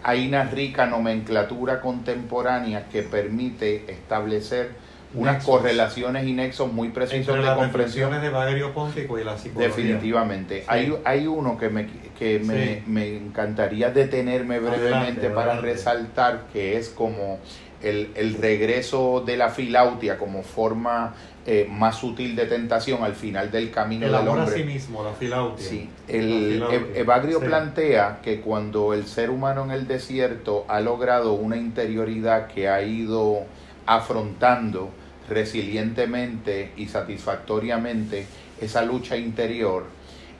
hay 0.03 0.29
una 0.29 0.44
rica 0.44 0.87
nomenclatura 0.87 1.81
contemporánea 1.81 2.88
que 2.88 3.03
permite 3.03 3.85
establecer 3.90 4.73
unas 5.14 5.44
correlaciones 5.44 6.27
y 6.27 6.33
nexos 6.33 6.73
muy 6.73 6.88
precisos 6.88 7.37
de 7.37 7.55
comprensión. 7.55 8.20
de 8.20 8.31
Valerio 8.31 8.73
Póntico 8.73 9.18
y 9.18 9.25
la 9.25 9.38
psicología. 9.38 9.68
Definitivamente. 9.68 10.64
Hay, 10.66 10.92
hay 11.05 11.27
uno 11.27 11.57
que 11.57 11.68
me, 11.68 11.88
que 12.18 12.40
me, 12.40 12.83
me 12.87 13.16
encantaría 13.16 13.90
detenerme 13.90 14.59
brevemente 14.59 15.31
para 15.31 15.61
resaltar, 15.61 16.47
que 16.53 16.77
es 16.77 16.88
como 16.88 17.38
el, 17.81 18.11
el, 18.16 18.35
regreso 18.35 19.23
de 19.25 19.37
la 19.37 19.51
filautia 19.51 20.18
como 20.18 20.42
forma 20.42 21.14
eh, 21.46 21.68
más 21.70 21.98
sutil 21.98 22.35
de 22.37 22.46
tentación 22.46 23.04
al 23.04 23.14
final 23.14 23.50
del 23.50 23.70
camino 23.70 24.07
el 24.07 24.12
del 24.12 24.28
hombre. 24.28 24.54
a 24.54 24.57
sí 24.57 24.64
mismo, 24.64 25.04
la 25.04 25.12
filautia. 25.12 25.66
Sí, 25.66 25.90
el, 26.09 26.64
Evagrio 26.94 27.38
plantea 27.38 28.20
que 28.22 28.40
cuando 28.40 28.94
el 28.94 29.07
ser 29.07 29.28
humano 29.28 29.62
en 29.64 29.70
el 29.70 29.87
desierto 29.87 30.64
ha 30.68 30.80
logrado 30.80 31.35
una 31.35 31.59
interioridad 31.59 32.46
que 32.46 32.70
ha 32.70 32.80
ido 32.80 33.40
afrontando 33.85 34.88
resilientemente 35.28 36.72
y 36.78 36.87
satisfactoriamente 36.87 38.26
esa 38.59 38.83
lucha 38.83 39.18
interior, 39.18 39.85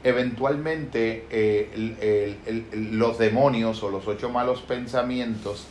eventualmente 0.02 1.26
eh, 1.28 2.38
los 2.72 3.18
demonios 3.18 3.82
o 3.82 3.90
los 3.90 4.08
ocho 4.08 4.30
malos 4.30 4.62
pensamientos 4.62 5.66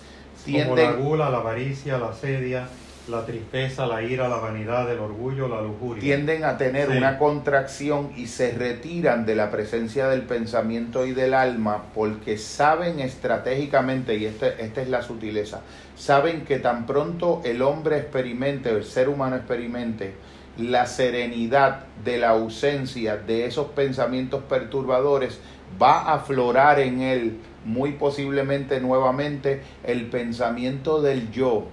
tienden... 0.46 0.68
Como 0.70 0.76
la 0.76 0.92
gula, 0.92 1.30
la 1.32 1.38
avaricia, 1.38 1.98
la 1.98 2.14
sedia, 2.14 2.68
la 3.10 3.26
tristeza, 3.26 3.86
la 3.86 4.02
ira, 4.02 4.30
la 4.30 4.38
vanidad, 4.38 4.90
el 4.90 5.00
orgullo, 5.00 5.50
la 5.50 5.62
lujuria. 5.62 6.02
Tienden 6.02 6.46
a 6.46 6.58
tener 6.58 6.90
Sí. 6.90 6.98
una 6.98 7.18
contracción 7.18 8.12
y 8.16 8.28
se 8.28 8.52
retiran 8.54 9.26
de 9.26 9.36
la 9.36 9.52
presencia 9.52 10.08
del 10.08 10.22
pensamiento 10.22 11.06
y 11.06 11.12
del 11.12 11.34
alma 11.34 11.84
porque 11.94 12.38
saben 12.38 13.02
estratégicamente, 13.02 14.16
y 14.16 14.26
este- 14.26 14.64
esta 14.64 14.82
es 14.82 14.88
la 14.90 15.02
sutileza, 15.02 15.62
saben 15.98 16.46
que 16.46 16.60
tan 16.60 16.86
pronto 16.86 17.42
el 17.44 17.62
hombre 17.62 17.98
experimente, 17.98 18.70
el 18.70 18.86
ser 18.86 19.10
humano 19.10 19.36
experimente, 19.36 20.14
la 20.58 20.86
serenidad 20.86 21.86
de 22.06 22.20
la 22.20 22.30
ausencia 22.30 23.18
de 23.18 23.48
esos 23.48 23.68
pensamientos 23.72 24.44
perturbadores, 24.48 25.40
va 25.82 26.04
a 26.04 26.14
aflorar 26.16 26.80
en 26.80 27.02
él 27.02 27.38
muy 27.66 27.94
posiblemente 27.94 28.80
nuevamente 28.80 29.62
el 29.84 30.06
pensamiento 30.06 31.02
del 31.02 31.32
yo. 31.32 31.68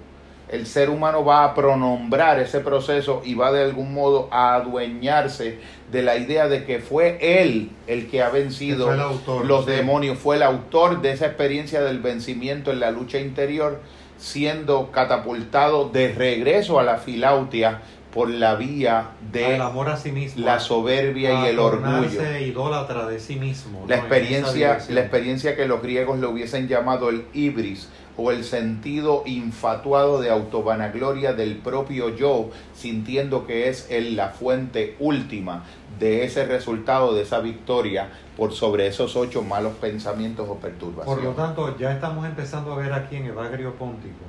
El 0.51 0.67
ser 0.67 0.91
humano 0.91 1.25
va 1.25 1.45
a 1.45 1.55
pronombrar 1.55 2.41
ese 2.41 2.59
proceso 2.59 3.23
y 3.25 3.35
va 3.35 3.53
de 3.53 3.63
algún 3.63 3.95
modo 3.95 4.29
a 4.33 4.57
adueñarse 4.57 5.59
de 5.93 6.03
la 6.03 6.17
idea 6.17 6.49
de 6.49 6.65
que 6.65 6.81
fue 6.81 7.19
él 7.21 7.71
el 7.87 8.09
que 8.11 8.21
ha 8.23 8.31
vencido 8.31 8.89
Que 8.93 9.01
autor, 9.01 9.47
los 9.47 9.65
sí. 9.65 9.71
demonios, 9.71 10.19
fue 10.19 10.37
el 10.37 10.43
autor 10.43 11.03
de 11.03 11.13
esa 11.13 11.27
experiencia 11.27 11.83
del 11.83 12.01
vencimiento 12.01 12.73
en 12.73 12.81
la 12.81 12.91
lucha 12.91 13.19
interior, 13.21 13.81
siendo 14.19 14.91
catapultado 14.91 15.89
de 15.89 16.13
regreso 16.13 16.81
a 16.81 16.83
la 16.83 16.99
filautia 16.99 17.83
por 18.13 18.29
la 18.29 18.57
vía 18.57 19.11
de 19.31 19.55
el 19.55 19.63
amor 19.63 19.89
a 19.89 19.97
sí 19.97 20.11
mismo. 20.11 20.45
la 20.45 20.59
soberbia 20.59 21.45
y 21.45 21.51
el 21.51 21.61
orgullo. 21.61 22.39
idólatra 22.41 23.07
de 23.07 23.21
sí 23.21 23.37
mismo. 23.37 23.85
La 23.87 23.97
experiencia, 23.99 24.79
la 24.89 25.01
experiencia 25.01 25.55
que 25.55 25.67
los 25.67 25.81
griegos 25.81 26.19
le 26.19 26.27
hubiesen 26.27 26.67
llamado 26.67 27.09
el 27.09 27.25
ibris 27.35 27.89
o 28.17 28.31
el 28.31 28.45
sentido 28.45 29.23
infatuado 29.27 30.21
de 30.21 30.31
autovanagloria 30.31 31.33
del 31.33 31.57
propio 31.57 32.15
yo, 32.15 32.51
sintiendo 32.75 33.47
que 33.47 33.69
es 33.69 33.87
él 33.91 34.17
la 34.17 34.31
fuente 34.31 34.97
última 34.99 35.65
de 35.99 36.25
ese 36.25 36.45
resultado, 36.47 37.15
de 37.15 37.23
esa 37.23 37.41
victoria 37.41 38.11
por 38.37 38.53
sobre 38.53 38.87
esos 38.87 39.17
ocho 39.17 39.43
malos 39.43 39.75
pensamientos 39.75 40.49
o 40.49 40.57
perturbaciones. 40.57 41.15
Por 41.15 41.25
lo 41.25 41.37
tanto, 41.37 41.79
ya 41.79 41.93
estamos 41.93 42.27
empezando 42.27 42.73
a 42.73 42.77
ver 42.77 42.93
aquí 42.93 43.17
en 43.17 43.27
Evagrio 43.27 43.75
Póntico 43.75 44.25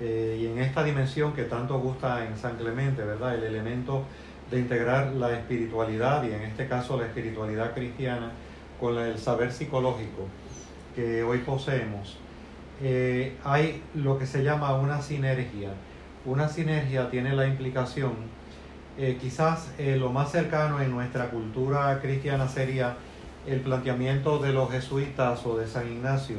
eh, 0.00 0.38
y 0.40 0.46
en 0.46 0.58
esta 0.58 0.82
dimensión 0.82 1.32
que 1.32 1.44
tanto 1.44 1.78
gusta 1.78 2.24
en 2.24 2.36
San 2.36 2.56
Clemente, 2.56 3.02
¿verdad? 3.02 3.34
El 3.34 3.44
elemento 3.44 4.02
de 4.50 4.58
integrar 4.58 5.12
la 5.14 5.32
espiritualidad 5.32 6.22
y 6.24 6.32
en 6.32 6.42
este 6.42 6.68
caso 6.68 6.96
la 6.96 7.06
espiritualidad 7.06 7.72
cristiana 7.74 8.32
con 8.80 8.98
el 8.98 9.18
saber 9.18 9.52
psicológico 9.52 10.26
que 10.94 11.22
hoy 11.22 11.38
poseemos. 11.38 12.18
Eh, 12.80 13.36
hay 13.44 13.82
lo 13.94 14.18
que 14.18 14.26
se 14.26 14.42
llama 14.42 14.74
una 14.74 15.02
sinergia. 15.02 15.70
Una 16.24 16.48
sinergia 16.48 17.10
tiene 17.10 17.34
la 17.34 17.46
implicación, 17.46 18.12
eh, 18.98 19.16
quizás 19.18 19.70
eh, 19.78 19.96
lo 19.96 20.10
más 20.10 20.30
cercano 20.30 20.80
en 20.82 20.90
nuestra 20.90 21.30
cultura 21.30 21.98
cristiana 22.02 22.46
sería 22.46 22.96
el 23.46 23.60
planteamiento 23.60 24.38
de 24.38 24.52
los 24.52 24.70
jesuitas 24.70 25.46
o 25.46 25.56
de 25.56 25.66
San 25.66 25.90
Ignacio, 25.90 26.36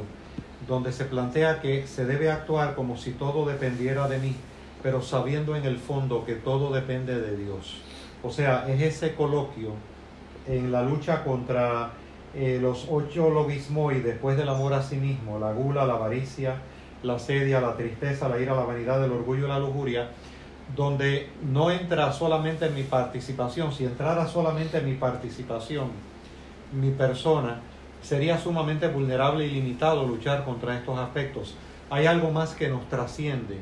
donde 0.68 0.92
se 0.92 1.04
plantea 1.04 1.60
que 1.60 1.86
se 1.88 2.06
debe 2.06 2.30
actuar 2.30 2.76
como 2.76 2.96
si 2.96 3.10
todo 3.10 3.44
dependiera 3.44 4.08
de 4.08 4.18
mí, 4.18 4.36
pero 4.84 5.02
sabiendo 5.02 5.56
en 5.56 5.64
el 5.64 5.78
fondo 5.78 6.24
que 6.24 6.34
todo 6.34 6.72
depende 6.72 7.20
de 7.20 7.36
Dios. 7.36 7.82
O 8.22 8.30
sea, 8.30 8.66
es 8.68 8.80
ese 8.80 9.14
coloquio 9.14 9.72
en 10.46 10.70
la 10.70 10.82
lucha 10.82 11.24
contra 11.24 11.90
eh, 12.36 12.58
los 12.60 12.86
ocho 12.90 13.30
logismoi 13.30 14.00
después 14.00 14.36
del 14.36 14.48
amor 14.48 14.74
a 14.74 14.82
sí 14.82 14.96
mismo, 14.96 15.38
la 15.38 15.52
gula, 15.52 15.84
la 15.84 15.94
avaricia, 15.94 16.56
la 17.02 17.18
sedia, 17.18 17.60
la 17.60 17.76
tristeza, 17.76 18.28
la 18.28 18.38
ira, 18.38 18.54
la 18.54 18.64
vanidad, 18.64 19.04
el 19.04 19.12
orgullo 19.12 19.44
y 19.46 19.48
la 19.48 19.58
lujuria, 19.58 20.08
donde 20.74 21.28
no 21.42 21.70
entra 21.70 22.12
solamente 22.12 22.70
mi 22.70 22.82
participación, 22.82 23.72
si 23.72 23.84
entrara 23.84 24.26
solamente 24.26 24.80
mi 24.80 24.94
participación, 24.94 25.88
mi 26.72 26.90
persona, 26.90 27.60
sería 28.02 28.38
sumamente 28.38 28.88
vulnerable 28.88 29.46
y 29.46 29.50
limitado 29.50 30.06
luchar 30.06 30.44
contra 30.44 30.76
estos 30.76 30.98
aspectos. 30.98 31.54
Hay 31.90 32.06
algo 32.06 32.30
más 32.30 32.54
que 32.54 32.68
nos 32.68 32.88
trasciende, 32.88 33.58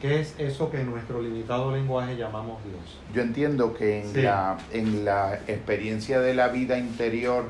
que 0.00 0.20
es 0.20 0.34
eso 0.38 0.70
que 0.70 0.80
en 0.80 0.90
nuestro 0.90 1.22
limitado 1.22 1.70
lenguaje 1.72 2.16
llamamos 2.16 2.58
Dios. 2.64 2.98
Yo 3.14 3.22
entiendo 3.22 3.74
que 3.74 4.00
en, 4.02 4.12
Sí. 4.12 4.22
la, 4.22 4.58
en 4.72 5.04
la 5.04 5.34
experiencia 5.46 6.20
de 6.20 6.34
la 6.34 6.48
vida 6.48 6.78
interior 6.78 7.44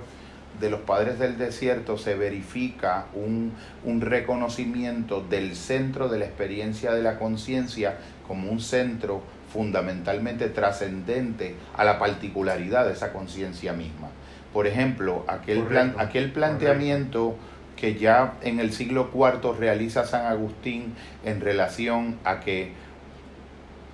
de 0.61 0.71
los 0.71 0.81
padres 0.81 1.19
del 1.19 1.39
desierto 1.39 1.99
se 1.99 2.15
verifica 2.15 3.07
un, 3.15 3.53
un 3.85 4.01
reconocimiento 4.01 5.23
del 5.23 5.57
centro 5.57 6.09
de 6.09 6.19
la 6.19 6.27
experiencia 6.27 6.93
de 6.93 7.03
la 7.03 7.19
conciencia 7.19 7.99
como 8.27 8.51
un 8.51 8.61
centro 8.61 9.23
fundamentalmente 9.53 10.49
trascendente 10.49 11.55
a 11.77 11.85
la 11.85 11.99
particularidad 11.99 12.87
de 12.87 12.93
esa 12.93 13.13
conciencia 13.13 13.73
misma. 13.73 14.09
Por 14.53 14.67
ejemplo, 14.67 15.25
aquel, 15.29 15.63
plan, 15.63 15.95
aquel 15.99 16.33
planteamiento 16.33 17.37
que 17.77 17.95
ya 17.95 18.35
en 18.43 18.61
el 18.61 18.73
siglo 18.73 19.11
IV 19.15 19.57
realiza 19.59 20.05
San 20.05 20.27
Agustín 20.27 20.95
en 21.25 21.41
relación 21.41 22.19
a 22.25 22.41
que 22.41 22.73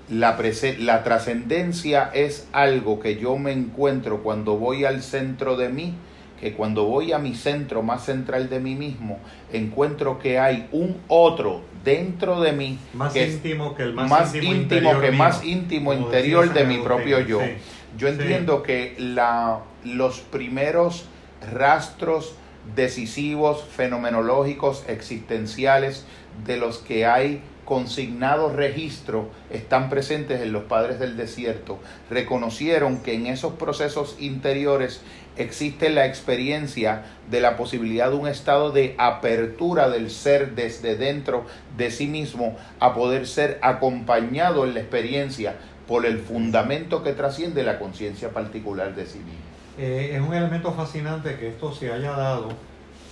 la, 0.08 0.38
la 0.78 1.04
trascendencia 1.04 2.10
es 2.12 2.48
algo 2.52 3.00
que 3.00 3.16
yo 3.16 3.36
me 3.38 3.52
encuentro 3.52 4.22
cuando 4.22 4.56
voy 4.56 4.84
al 4.84 5.02
centro 5.02 5.56
de 5.56 5.68
mí, 5.68 5.94
que 6.40 6.52
cuando 6.52 6.84
voy 6.84 7.12
a 7.12 7.18
mi 7.18 7.34
centro 7.34 7.82
más 7.82 8.04
central 8.04 8.48
de 8.48 8.60
mí 8.60 8.74
mismo, 8.74 9.18
encuentro 9.52 10.18
que 10.18 10.38
hay 10.38 10.68
un 10.72 10.96
otro 11.08 11.62
dentro 11.84 12.40
de 12.40 12.52
mí 12.52 12.78
Más 12.94 13.12
que 13.12 13.28
íntimo 13.28 13.74
que 13.74 13.84
el 13.84 13.94
más, 13.94 14.10
más, 14.10 14.34
íntimo, 14.34 15.00
que 15.00 15.10
mío, 15.10 15.18
más 15.18 15.44
íntimo 15.44 15.92
como 15.92 16.06
interior 16.06 16.52
de 16.52 16.64
mi 16.64 16.78
propio 16.78 17.20
yo. 17.20 17.40
Sí. 17.40 17.52
Yo 17.96 18.08
Sí. 18.08 18.14
entiendo 18.18 18.62
que 18.62 18.94
la, 18.98 19.60
los 19.84 20.20
primeros 20.20 21.06
rastros 21.52 22.34
decisivos, 22.74 23.64
fenomenológicos, 23.64 24.84
existenciales, 24.88 26.04
de 26.44 26.56
los 26.56 26.78
que 26.78 27.06
hay 27.06 27.40
consignado 27.66 28.48
registro, 28.48 29.28
están 29.50 29.90
presentes 29.90 30.40
en 30.40 30.52
los 30.52 30.62
padres 30.62 30.98
del 30.98 31.18
desierto. 31.18 31.78
Reconocieron 32.08 33.02
que 33.02 33.12
en 33.14 33.26
esos 33.26 33.54
procesos 33.54 34.16
interiores 34.18 35.02
existe 35.36 35.90
la 35.90 36.06
experiencia 36.06 37.02
de 37.28 37.40
la 37.40 37.56
posibilidad 37.56 38.08
de 38.10 38.16
un 38.16 38.28
estado 38.28 38.70
de 38.70 38.94
apertura 38.96 39.90
del 39.90 40.10
ser 40.10 40.54
desde 40.54 40.96
dentro 40.96 41.44
de 41.76 41.90
sí 41.90 42.06
mismo 42.06 42.56
a 42.80 42.94
poder 42.94 43.26
ser 43.26 43.58
acompañado 43.60 44.64
en 44.64 44.72
la 44.72 44.80
experiencia 44.80 45.56
por 45.88 46.06
el 46.06 46.20
fundamento 46.20 47.02
que 47.02 47.12
trasciende 47.12 47.64
la 47.64 47.78
conciencia 47.78 48.30
particular 48.30 48.94
de 48.94 49.06
sí 49.06 49.18
mismo. 49.18 49.40
Eh, 49.76 50.12
es 50.14 50.20
un 50.20 50.32
elemento 50.32 50.72
fascinante 50.72 51.36
que 51.36 51.48
esto 51.48 51.72
se 51.74 51.92
haya 51.92 52.12
dado, 52.12 52.48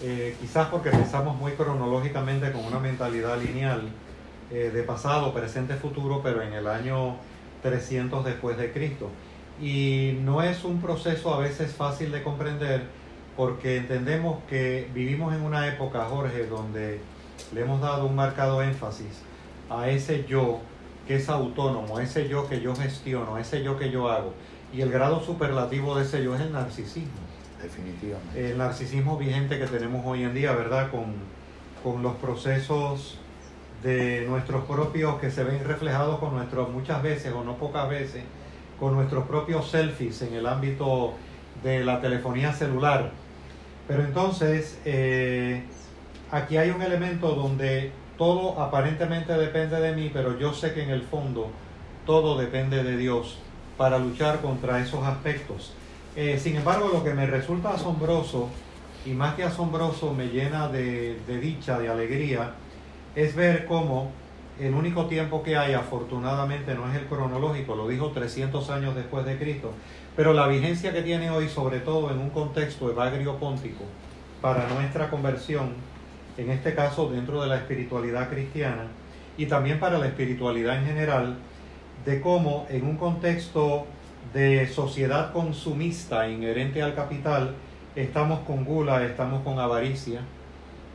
eh, 0.01 0.35
quizás 0.41 0.69
porque 0.69 0.91
pensamos 0.91 1.37
muy 1.37 1.53
cronológicamente 1.53 2.53
con 2.53 2.65
una 2.65 2.79
mentalidad 2.79 3.39
lineal 3.39 3.83
eh, 4.51 4.71
de 4.73 4.83
pasado, 4.83 5.33
presente, 5.33 5.75
futuro, 5.75 6.21
pero 6.23 6.43
en 6.43 6.53
el 6.53 6.67
año 6.67 7.17
300 7.63 8.25
después 8.25 8.57
de 8.57 8.73
Cristo. 8.73 9.11
Y 9.61 10.19
no 10.23 10.43
es 10.43 10.65
un 10.65 10.81
proceso 10.81 11.33
a 11.35 11.39
veces 11.39 11.73
fácil 11.73 12.13
de 12.13 12.23
comprender 12.23 12.83
porque 13.37 13.77
entendemos 13.77 14.39
que 14.49 14.89
vivimos 14.95 15.35
en 15.35 15.43
una 15.43 15.67
época, 15.69 16.05
Jorge, 16.05 16.47
donde 16.47 17.01
le 17.53 17.61
hemos 17.61 17.81
dado 17.81 18.07
un 18.07 18.15
marcado 18.15 18.63
énfasis 18.63 19.23
a 19.71 19.89
ese 19.89 20.25
yo 20.27 20.61
que 21.07 21.17
es 21.17 21.29
autónomo, 21.29 22.01
ese 22.01 22.29
yo 22.29 22.49
que 22.49 22.61
yo 22.61 22.75
gestiono, 22.75 23.39
ese 23.39 23.63
yo 23.63 23.79
que 23.79 23.91
yo 23.91 24.11
hago. 24.11 24.33
Y 24.73 24.81
el 24.81 24.91
grado 24.91 25.21
superlativo 25.23 25.97
de 25.97 26.05
ese 26.05 26.23
yo 26.23 26.35
es 26.35 26.41
el 26.41 26.53
narcisismo. 26.53 27.13
Definitivamente. 27.63 28.51
El 28.51 28.59
narcisismo 28.59 29.17
vigente 29.17 29.59
que 29.59 29.67
tenemos 29.67 30.05
hoy 30.05 30.23
en 30.23 30.35
día, 30.35 30.53
¿verdad? 30.53 30.91
Con, 30.91 31.15
con 31.83 32.03
los 32.03 32.15
procesos 32.17 33.19
de 33.85 34.25
nuestros 34.27 34.65
propios 34.65 35.21
que 35.21 35.31
se 35.31 35.45
ven 35.45 35.63
reflejados 35.63 36.19
con 36.19 36.35
nuestros, 36.35 36.71
muchas 36.71 37.03
veces 37.03 37.33
o 37.35 37.45
no 37.45 37.59
pocas 37.59 37.87
veces, 37.89 38.25
con 38.81 38.95
nuestros 38.95 39.27
propios 39.27 39.71
selfies 39.71 40.23
en 40.23 40.33
el 40.33 40.47
ámbito 40.47 41.13
de 41.63 41.85
la 41.85 42.01
telefonía 42.01 42.55
celular. 42.55 43.13
Pero 43.87 44.03
entonces, 44.03 44.81
eh, 44.87 45.65
aquí 46.31 46.57
hay 46.57 46.71
un 46.71 46.81
elemento 46.81 47.35
donde 47.35 47.93
todo 48.17 48.59
aparentemente 48.59 49.35
depende 49.35 49.79
de 49.79 49.95
mí, 49.95 50.11
pero 50.13 50.39
yo 50.39 50.55
sé 50.55 50.73
que 50.73 50.83
en 50.83 50.91
el 50.91 51.03
fondo 51.03 51.51
todo 52.07 52.39
depende 52.39 52.83
de 52.83 52.97
Dios 52.97 53.39
para 53.77 53.99
luchar 53.99 54.41
contra 54.41 54.81
esos 54.81 55.05
aspectos. 55.05 55.75
Eh, 56.17 56.39
sin 56.39 56.57
embargo, 56.57 56.89
lo 56.91 57.05
que 57.05 57.13
me 57.13 57.27
resulta 57.27 57.75
asombroso, 57.75 58.49
y 59.05 59.11
más 59.11 59.35
que 59.35 59.45
asombroso, 59.45 60.15
me 60.15 60.29
llena 60.29 60.69
de, 60.69 61.21
de 61.27 61.39
dicha, 61.39 61.79
de 61.79 61.91
alegría, 61.91 62.55
es 63.15 63.35
ver 63.35 63.67
cómo 63.67 64.11
el 64.61 64.75
único 64.75 65.07
tiempo 65.07 65.43
que 65.43 65.57
hay, 65.57 65.75
afortunadamente, 65.75 66.75
no 66.75 66.89
es 66.91 66.97
el 66.97 67.07
cronológico, 67.07 67.75
lo 67.75 67.89
dijo 67.89 68.11
300 68.11 68.71
años 68.71 68.95
después 68.95 69.25
de 69.25 69.37
Cristo, 69.37 69.73
pero 70.17 70.33
la 70.33 70.47
vigencia 70.47 70.93
que 70.93 71.03
tiene 71.03 71.31
hoy, 71.31 71.49
sobre 71.49 71.81
todo 71.81 72.11
en 72.11 72.19
un 72.19 72.31
contexto 72.31 72.91
evagrio 72.91 73.37
póntico, 73.39 73.85
para 74.41 74.69
nuestra 74.69 75.11
conversión, 75.11 75.71
en 76.37 76.51
este 76.51 76.75
caso 76.75 77.09
dentro 77.09 77.43
de 77.43 77.49
la 77.49 77.57
espiritualidad 77.57 78.29
cristiana, 78.31 78.87
y 79.37 79.47
también 79.47 79.81
para 79.81 79.99
la 79.99 80.07
espiritualidad 80.07 80.79
en 80.79 80.87
general, 80.87 81.37
de 82.05 82.21
cómo 82.21 82.67
en 82.69 82.85
un 82.85 82.97
contexto 82.97 83.87
de 84.33 84.69
sociedad 84.69 85.33
consumista 85.33 86.29
inherente 86.29 86.83
al 86.83 86.95
capital, 86.95 87.55
estamos 87.97 88.41
con 88.41 88.65
gula, 88.65 89.05
estamos 89.05 89.43
con 89.43 89.59
avaricia, 89.59 90.21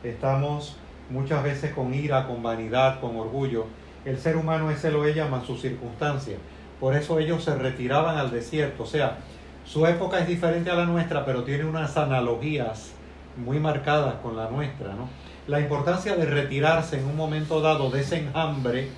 estamos 0.02 0.76
muchas 1.10 1.42
veces 1.42 1.72
con 1.72 1.92
ira, 1.92 2.26
con 2.26 2.42
vanidad, 2.42 3.00
con 3.00 3.16
orgullo. 3.16 3.66
El 4.04 4.18
ser 4.18 4.36
humano 4.36 4.70
ese 4.70 4.90
lo 4.90 5.06
llama 5.06 5.44
sus 5.44 5.60
circunstancias. 5.60 6.38
Por 6.78 6.96
eso 6.96 7.18
ellos 7.18 7.44
se 7.44 7.54
retiraban 7.54 8.16
al 8.16 8.30
desierto. 8.30 8.84
O 8.84 8.86
sea, 8.86 9.18
su 9.64 9.86
época 9.86 10.18
es 10.20 10.26
diferente 10.26 10.70
a 10.70 10.74
la 10.74 10.86
nuestra, 10.86 11.24
pero 11.24 11.44
tiene 11.44 11.64
unas 11.64 11.96
analogías 11.96 12.92
muy 13.36 13.60
marcadas 13.60 14.14
con 14.22 14.36
la 14.36 14.48
nuestra. 14.48 14.94
¿no? 14.94 15.08
La 15.46 15.60
importancia 15.60 16.16
de 16.16 16.24
retirarse 16.24 16.98
en 16.98 17.06
un 17.06 17.16
momento 17.16 17.60
dado 17.60 17.90
de 17.90 18.00
ese 18.00 18.18
enjambre, 18.18 18.88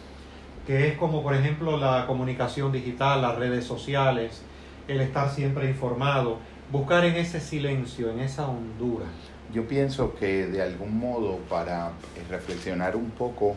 que 0.67 0.89
es 0.89 0.97
como 0.97 1.23
por 1.23 1.35
ejemplo 1.35 1.77
la 1.77 2.07
comunicación 2.07 2.71
digital, 2.71 3.23
las 3.23 3.37
redes 3.37 3.65
sociales, 3.65 4.43
el 4.87 5.01
estar 5.01 5.29
siempre 5.31 5.69
informado, 5.69 6.39
buscar 6.71 7.05
en 7.05 7.17
ese 7.17 7.41
silencio, 7.41 8.11
en 8.11 8.21
esa 8.21 8.47
hondura. 8.47 9.07
Yo 9.53 9.67
pienso 9.67 10.15
que 10.15 10.47
de 10.47 10.63
algún 10.63 10.99
modo 10.99 11.39
para 11.49 11.93
reflexionar 12.31 12.97
un 12.97 13.11
poco 13.11 13.57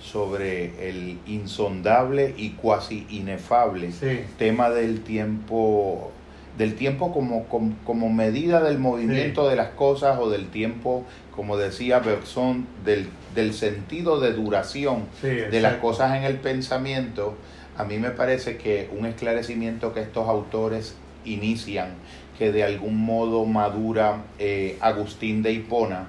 sobre 0.00 0.88
el 0.88 1.18
insondable 1.26 2.34
y 2.36 2.50
cuasi 2.50 3.06
inefable 3.10 3.90
tema 4.38 4.70
del 4.70 5.00
tiempo 5.00 6.12
del 6.58 6.74
tiempo 6.74 7.12
como, 7.12 7.44
como, 7.84 8.08
medida 8.10 8.62
del 8.62 8.78
movimiento 8.78 9.46
de 9.46 9.56
las 9.56 9.68
cosas 9.70 10.18
o 10.18 10.30
del 10.30 10.46
tiempo, 10.48 11.04
como 11.34 11.58
decía 11.58 11.98
Bergson, 11.98 12.66
del, 12.82 13.08
del 13.34 13.52
sentido 13.52 14.20
de 14.20 14.32
duración 14.32 15.04
de 15.20 15.60
las 15.60 15.74
cosas 15.74 16.16
en 16.16 16.24
el 16.24 16.36
pensamiento, 16.36 17.36
a 17.76 17.84
mí 17.84 17.98
me 17.98 18.10
parece 18.10 18.56
que 18.56 18.88
un 18.98 19.04
esclarecimiento 19.04 19.92
que 19.92 20.00
estos 20.00 20.28
autores 20.28 20.94
inician, 21.26 21.90
que 22.38 22.52
de 22.52 22.64
algún 22.64 23.04
modo 23.04 23.44
madura 23.44 24.24
eh, 24.38 24.76
Agustín 24.80 25.42
de 25.42 25.52
Hipona 25.52 26.08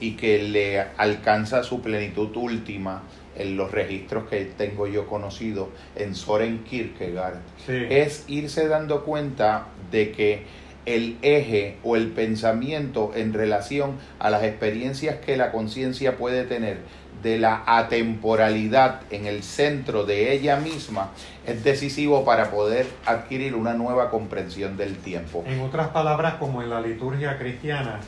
y 0.00 0.12
que 0.12 0.42
le 0.42 0.80
alcanza 0.96 1.62
su 1.62 1.80
plenitud 1.82 2.34
última 2.36 3.02
en 3.36 3.56
los 3.56 3.70
registros 3.70 4.28
que 4.28 4.44
tengo 4.44 4.86
yo 4.86 5.06
conocido 5.06 5.68
en 5.96 6.14
Soren 6.14 6.64
Kierkegaard, 6.64 7.38
es 7.68 8.24
irse 8.26 8.66
dando 8.66 9.04
cuenta 9.04 9.68
de 9.90 10.10
que 10.10 10.42
el 10.86 11.18
eje 11.22 11.76
o 11.84 11.96
el 11.96 12.08
pensamiento 12.08 13.12
en 13.14 13.34
relación 13.34 13.96
a 14.18 14.30
las 14.30 14.42
experiencias 14.42 15.16
que 15.16 15.36
la 15.36 15.52
conciencia 15.52 16.16
puede 16.16 16.44
tener 16.44 16.78
de 17.22 17.38
la 17.38 17.62
atemporalidad 17.66 19.02
en 19.10 19.26
el 19.26 19.42
centro 19.42 20.04
de 20.04 20.32
ella 20.32 20.56
misma 20.56 21.10
es 21.46 21.64
decisivo 21.64 22.24
para 22.24 22.50
poder 22.50 22.86
adquirir 23.06 23.54
una 23.54 23.74
nueva 23.74 24.10
comprensión 24.10 24.76
del 24.76 24.96
tiempo. 24.98 25.42
En 25.46 25.60
otras 25.60 25.88
palabras, 25.88 26.34
como 26.34 26.62
en 26.62 26.70
la 26.70 26.80
liturgia 26.80 27.38
cristiana, 27.38 28.00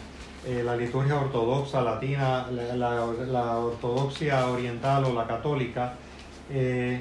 eh, 0.47 0.63
la 0.65 0.77
liturgia 0.77 1.17
ortodoxa 1.17 1.81
latina, 1.81 2.47
la, 2.51 3.57
ortodoxia 3.59 4.47
oriental 4.47 5.05
o 5.05 5.13
la 5.13 5.27
católica, 5.27 5.95
eh, 6.51 7.01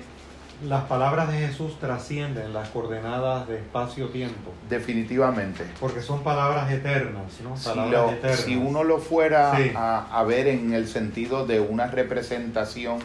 las 0.68 0.84
palabras 0.86 1.32
de 1.32 1.48
Jesús 1.48 1.80
trascienden 1.80 2.54
las 2.54 2.70
coordenadas 2.70 3.48
de 3.48 3.58
espacio-tiempo. 3.58 4.52
Definitivamente. 4.70 5.66
Porque 5.80 6.02
son 6.02 6.22
palabras 6.24 6.72
eternas, 6.72 7.40
¿no? 7.42 7.56
si, 7.58 8.56
uno 8.56 8.84
lo 8.84 9.00
fuera 9.00 9.58
a, 9.76 10.24
ver 10.24 10.48
en 10.48 10.74
el 10.74 10.88
sentido 10.88 11.46
de 11.46 11.60
una 11.60 11.88
representación 11.88 13.00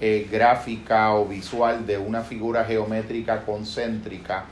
eh, 0.00 0.28
gráfica 0.30 1.14
o 1.14 1.26
visual 1.26 1.86
de 1.86 1.98
una 1.98 2.22
figura 2.22 2.64
geométrica 2.64 3.44
concéntrica, 3.44 4.44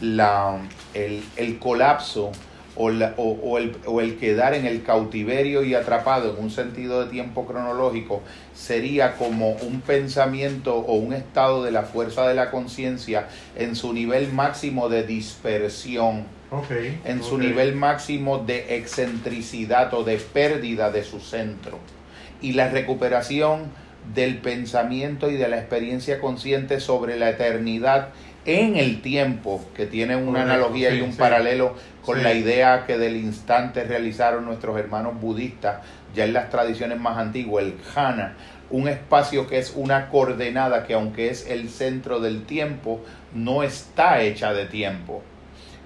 la, 0.00 0.58
el, 0.94 1.24
el 1.36 1.58
colapso 1.58 2.30
o, 2.78 2.90
el, 2.90 3.74
o, 3.86 4.00
el, 4.00 4.16
quedar 4.16 4.54
en 4.54 4.64
el 4.64 4.82
cautiverio 4.82 5.64
y 5.64 5.74
atrapado 5.74 6.34
en 6.34 6.44
un 6.44 6.50
sentido 6.50 7.04
de 7.04 7.10
tiempo 7.10 7.44
cronológico 7.44 8.22
sería 8.54 9.16
como 9.16 9.50
un 9.50 9.80
pensamiento 9.80 10.76
o 10.76 10.94
un 10.94 11.12
estado 11.12 11.64
de 11.64 11.72
la 11.72 11.82
fuerza 11.82 12.28
de 12.28 12.34
la 12.34 12.50
conciencia 12.50 13.28
en 13.56 13.74
su 13.74 13.92
nivel 13.92 14.32
máximo 14.32 14.88
de 14.88 15.02
dispersión, 15.02 16.24
en 17.04 17.22
su 17.22 17.36
nivel 17.36 17.74
máximo 17.74 18.38
de 18.38 18.76
excentricidad 18.76 19.92
o 19.92 20.04
de 20.04 20.16
pérdida 20.16 20.90
de 20.90 21.02
su 21.02 21.18
centro. 21.18 21.78
Y 22.40 22.52
la 22.52 22.68
recuperación 22.68 23.72
del 24.14 24.38
pensamiento 24.38 25.30
y 25.30 25.36
de 25.36 25.48
la 25.48 25.58
experiencia 25.58 26.20
consciente 26.20 26.80
sobre 26.80 27.18
la 27.18 27.30
eternidad 27.30 28.10
en 28.48 28.76
el 28.76 29.02
tiempo, 29.02 29.62
que 29.76 29.84
tiene 29.84 30.16
una 30.16 30.42
analogía 30.42 30.94
y 30.94 31.02
un 31.02 31.14
paralelo 31.14 31.74
con 32.02 32.22
la 32.22 32.32
idea 32.32 32.86
que 32.86 32.96
del 32.96 33.16
instante 33.16 33.84
realizaron 33.84 34.46
nuestros 34.46 34.78
hermanos 34.78 35.20
budistas, 35.20 35.82
ya 36.14 36.24
en 36.24 36.32
las 36.32 36.48
tradiciones 36.48 36.98
más 36.98 37.18
antiguas, 37.18 37.66
el 37.66 37.74
jhana, 37.94 38.36
un 38.70 38.88
espacio 38.88 39.46
que 39.46 39.58
es 39.58 39.74
una 39.76 40.08
coordenada 40.08 40.86
que 40.86 40.94
aunque 40.94 41.28
es 41.28 41.46
el 41.46 41.68
centro 41.68 42.20
del 42.20 42.44
tiempo, 42.44 43.04
no 43.34 43.62
está 43.62 44.22
hecha 44.22 44.54
de 44.54 44.64
tiempo 44.64 45.22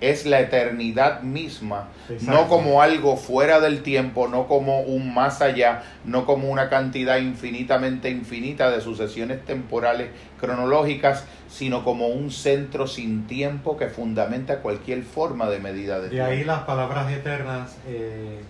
es 0.02 0.26
la 0.26 0.40
eternidad 0.40 1.22
misma, 1.22 1.88
no 2.22 2.48
como 2.48 2.82
algo 2.82 3.16
fuera 3.16 3.60
del 3.60 3.82
tiempo, 3.84 4.26
no 4.26 4.48
como 4.48 4.80
un 4.80 5.14
más 5.14 5.40
allá, 5.40 5.84
no 6.04 6.26
como 6.26 6.50
una 6.50 6.68
cantidad 6.68 7.18
infinitamente 7.18 8.10
infinita 8.10 8.68
de 8.72 8.80
sucesiones 8.80 9.44
temporales 9.44 10.10
cronológicas, 10.40 11.24
sino 11.48 11.84
como 11.84 12.08
un 12.08 12.32
centro 12.32 12.88
sin 12.88 13.28
tiempo 13.28 13.76
que 13.76 13.86
fundamenta 13.86 14.58
cualquier 14.58 15.04
forma 15.04 15.48
de 15.48 15.60
medida 15.60 16.00
de, 16.00 16.08
tiempo. 16.08 16.28
De 16.28 16.36
ahí 16.36 16.44
las 16.44 16.64
palabras 16.64 17.10
eternas, 17.12 17.76
eh, 17.86 18.40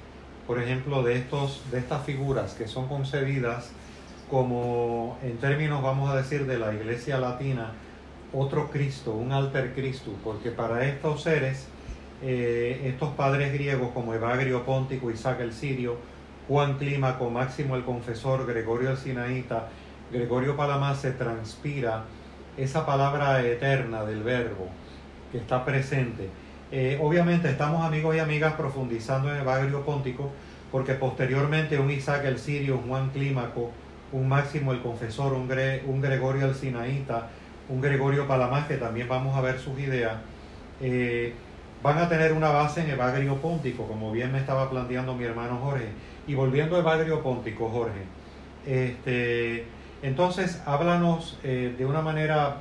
por 0.46 0.58
ejemplo, 0.58 1.02
de, 1.02 1.18
estos, 1.18 1.60
de 1.70 1.78
estas 1.80 2.02
figuras 2.06 2.54
que 2.54 2.66
son 2.66 2.88
concebidas 2.88 3.72
como 4.30 5.18
en 5.22 5.36
términos, 5.36 5.82
vamos 5.82 6.08
a 6.08 6.16
decir, 6.16 6.46
de 6.46 6.58
la 6.58 6.72
iglesia 6.72 7.18
latina, 7.18 7.72
otro 8.32 8.70
Cristo, 8.70 9.12
un 9.12 9.32
alter 9.32 9.74
Cristo, 9.74 10.10
porque 10.24 10.50
para 10.50 10.86
estos 10.86 11.22
seres, 11.22 11.66
eh, 12.22 12.82
estos 12.84 13.10
padres 13.10 13.52
griegos 13.52 13.90
como 13.92 14.14
Evagrio 14.14 14.64
Póntico, 14.64 15.10
Isaac 15.10 15.40
el 15.40 15.52
Sirio, 15.52 15.96
Juan 16.48 16.78
Clímaco, 16.78 17.30
Máximo 17.30 17.76
el 17.76 17.84
Confesor, 17.84 18.46
Gregorio 18.46 18.90
el 18.90 18.96
Sinaíta, 18.96 19.68
Gregorio 20.10 20.56
Palamás, 20.56 21.00
se 21.00 21.12
transpira 21.12 22.04
esa 22.56 22.84
palabra 22.84 23.44
eterna 23.46 24.04
del 24.04 24.22
verbo 24.22 24.68
que 25.30 25.38
está 25.38 25.64
presente. 25.64 26.28
Eh, 26.70 26.98
obviamente 27.02 27.50
estamos 27.50 27.84
amigos 27.84 28.16
y 28.16 28.18
amigas 28.18 28.54
profundizando 28.54 29.32
en 29.32 29.40
Evagrio 29.40 29.82
Póntico, 29.82 30.30
porque 30.70 30.94
posteriormente 30.94 31.78
un 31.78 31.90
Isaac 31.90 32.24
el 32.24 32.38
Sirio, 32.38 32.80
Juan 32.86 33.10
Clímaco, 33.10 33.70
un 34.12 34.28
Máximo 34.28 34.72
el 34.72 34.80
Confesor, 34.80 35.32
un, 35.34 35.50
un 35.86 36.00
Gregorio 36.00 36.46
el 36.46 36.54
Sinaíta, 36.54 37.28
un 37.68 37.80
Gregorio 37.80 38.26
Palamás, 38.26 38.66
que 38.66 38.76
también 38.76 39.08
vamos 39.08 39.36
a 39.36 39.40
ver 39.40 39.58
sus 39.58 39.78
ideas, 39.78 40.16
eh, 40.80 41.32
van 41.82 41.98
a 41.98 42.08
tener 42.08 42.32
una 42.32 42.50
base 42.50 42.82
en 42.82 42.90
Evagrio 42.90 43.36
Póntico, 43.36 43.86
como 43.86 44.12
bien 44.12 44.32
me 44.32 44.38
estaba 44.38 44.70
planteando 44.70 45.14
mi 45.14 45.24
hermano 45.24 45.58
Jorge. 45.62 45.88
Y 46.26 46.34
volviendo 46.34 46.76
a 46.76 46.80
Evagrio 46.80 47.22
Póntico, 47.22 47.68
Jorge, 47.68 48.02
este, 48.66 49.64
entonces 50.02 50.62
háblanos 50.66 51.38
eh, 51.42 51.74
de 51.76 51.86
una 51.86 52.00
manera, 52.00 52.58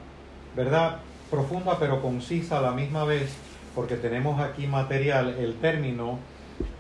¿verdad?, 0.56 0.98
profunda 1.30 1.78
pero 1.80 2.02
concisa 2.02 2.58
a 2.58 2.62
la 2.62 2.72
misma 2.72 3.06
vez, 3.06 3.36
porque 3.74 3.96
tenemos 3.96 4.40
aquí 4.42 4.68
material, 4.68 5.36
el 5.40 5.56
término. 5.56 6.20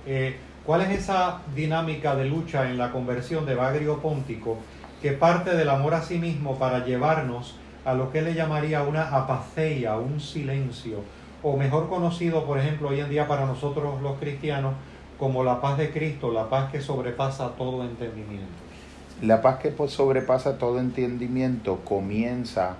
Eh, 0.05 0.36
¿Cuál 0.65 0.81
es 0.81 0.89
esa 0.89 1.41
dinámica 1.55 2.15
de 2.15 2.25
lucha 2.25 2.69
en 2.69 2.77
la 2.77 2.91
conversión 2.91 3.45
de 3.45 3.53
Evagrio 3.53 3.99
Póntico 3.99 4.57
que 5.01 5.12
parte 5.13 5.55
del 5.55 5.69
amor 5.69 5.95
a 5.95 6.03
sí 6.03 6.19
mismo 6.19 6.60
para 6.60 6.86
llevarnos 6.86 7.55
a 7.86 7.94
lo 7.94 8.12
que 8.12 8.19
él 8.19 8.25
le 8.25 8.34
llamaría 8.34 8.84
una 8.84 9.10
apaceia, 9.10 9.98
un 9.98 10.19
silencio, 10.19 11.00
o 11.44 11.58
mejor 11.58 11.90
conocido, 11.90 12.46
por 12.46 12.60
ejemplo, 12.60 12.90
hoy 12.90 13.00
en 13.00 13.10
día 13.10 13.27
para 13.27 13.46
nosotros 13.46 14.02
los 14.02 14.19
cristianos, 14.19 14.73
como 15.17 15.44
la 15.44 15.62
paz 15.62 15.77
de 15.77 15.92
Cristo, 15.92 16.32
la 16.32 16.50
paz 16.50 16.71
que 16.71 16.82
sobrepasa 16.82 17.50
todo 17.56 17.84
entendimiento. 17.84 18.48
La 19.21 19.42
paz 19.42 19.60
que 19.60 19.73
sobrepasa 19.88 20.58
todo 20.58 20.79
entendimiento 20.79 21.82
comienza 21.84 22.77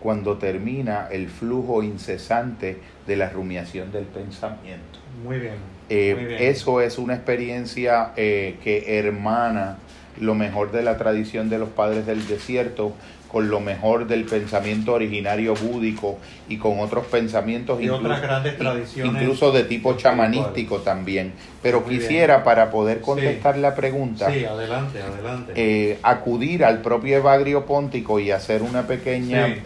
cuando 0.00 0.38
termina 0.38 1.08
el 1.10 1.28
flujo 1.28 1.82
incesante 1.82 2.78
de 3.06 3.16
la 3.16 3.28
rumiación 3.28 3.92
del 3.92 4.04
pensamiento. 4.04 4.98
Muy 5.24 5.38
bien. 5.38 5.54
Eh, 5.88 6.36
eso 6.40 6.80
es 6.80 6.98
una 6.98 7.14
experiencia 7.14 8.12
eh, 8.16 8.58
que 8.62 8.98
hermana 8.98 9.78
lo 10.18 10.34
mejor 10.34 10.70
de 10.70 10.82
la 10.82 10.96
tradición 10.96 11.50
de 11.50 11.58
los 11.58 11.68
padres 11.70 12.06
del 12.06 12.26
desierto, 12.26 12.92
con 13.30 13.48
lo 13.48 13.60
mejor 13.60 14.06
del 14.06 14.24
pensamiento 14.24 14.94
originario 14.94 15.54
búdico 15.54 16.18
y 16.48 16.56
con 16.56 16.80
otros 16.80 17.06
pensamientos 17.06 17.80
y 17.80 17.88
otras 17.88 18.20
grandes 18.20 18.58
tradiciones 18.58 19.14
incluso 19.14 19.52
de 19.52 19.64
tipo 19.64 19.96
chamanístico 19.96 20.78
también. 20.78 21.32
Pero 21.62 21.84
quisiera 21.84 22.42
para 22.42 22.70
poder 22.70 23.00
contestar 23.00 23.58
la 23.58 23.74
pregunta 23.74 24.30
sí, 24.30 24.44
adelante, 24.44 25.00
adelante. 25.02 25.52
Eh, 25.54 25.98
acudir 26.02 26.64
al 26.64 26.80
propio 26.80 27.18
Evagrio 27.18 27.66
Póntico 27.66 28.18
y 28.18 28.30
hacer 28.30 28.62
una 28.62 28.86
pequeña 28.86 29.56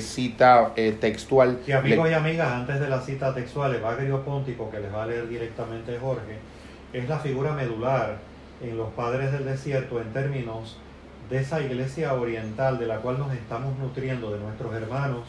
cita 0.00 0.72
eh, 0.76 0.96
textual. 1.00 1.58
Y 1.66 1.72
amigos 1.72 2.10
y 2.10 2.14
amigas 2.14 2.52
antes 2.52 2.78
de 2.78 2.88
la 2.88 3.00
cita 3.00 3.34
textual 3.34 3.74
Evagrio 3.74 4.22
Póntico 4.24 4.70
que 4.70 4.78
les 4.78 4.92
va 4.92 5.04
a 5.04 5.06
leer 5.06 5.28
directamente 5.28 5.98
Jorge 5.98 6.38
es 6.92 7.08
la 7.08 7.18
figura 7.18 7.52
medular 7.52 8.18
en 8.62 8.76
los 8.76 8.90
padres 8.92 9.32
del 9.32 9.44
desierto 9.44 10.00
en 10.00 10.12
términos 10.12 10.78
de 11.30 11.40
esa 11.40 11.60
iglesia 11.60 12.14
oriental 12.14 12.78
de 12.78 12.86
la 12.86 12.98
cual 12.98 13.18
nos 13.18 13.32
estamos 13.32 13.78
nutriendo, 13.78 14.30
de 14.30 14.38
nuestros 14.38 14.74
hermanos 14.74 15.24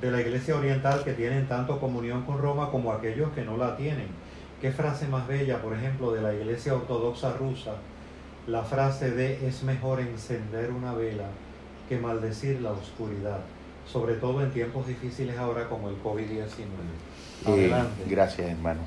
de 0.00 0.10
la 0.10 0.20
iglesia 0.20 0.56
oriental 0.56 1.02
que 1.04 1.12
tienen 1.12 1.48
tanto 1.48 1.80
comunión 1.80 2.22
con 2.22 2.38
Roma 2.38 2.70
como 2.70 2.92
aquellos 2.92 3.32
que 3.32 3.44
no 3.44 3.56
la 3.56 3.76
tienen. 3.76 4.06
Qué 4.60 4.70
frase 4.70 5.06
más 5.08 5.26
bella, 5.26 5.60
por 5.60 5.74
ejemplo, 5.74 6.12
de 6.12 6.20
la 6.20 6.34
iglesia 6.34 6.74
ortodoxa 6.74 7.32
rusa, 7.32 7.74
la 8.46 8.62
frase 8.62 9.10
de 9.10 9.46
es 9.46 9.62
mejor 9.62 10.00
encender 10.00 10.70
una 10.70 10.94
vela 10.94 11.28
que 11.88 11.98
maldecir 11.98 12.60
la 12.60 12.72
oscuridad, 12.72 13.40
sobre 13.86 14.14
todo 14.14 14.42
en 14.42 14.50
tiempos 14.50 14.86
difíciles 14.86 15.36
ahora 15.36 15.68
como 15.68 15.88
el 15.88 15.96
COVID-19. 16.02 16.46
Eh, 17.46 17.46
Adelante. 17.46 18.04
gracias, 18.08 18.48
hermano. 18.48 18.80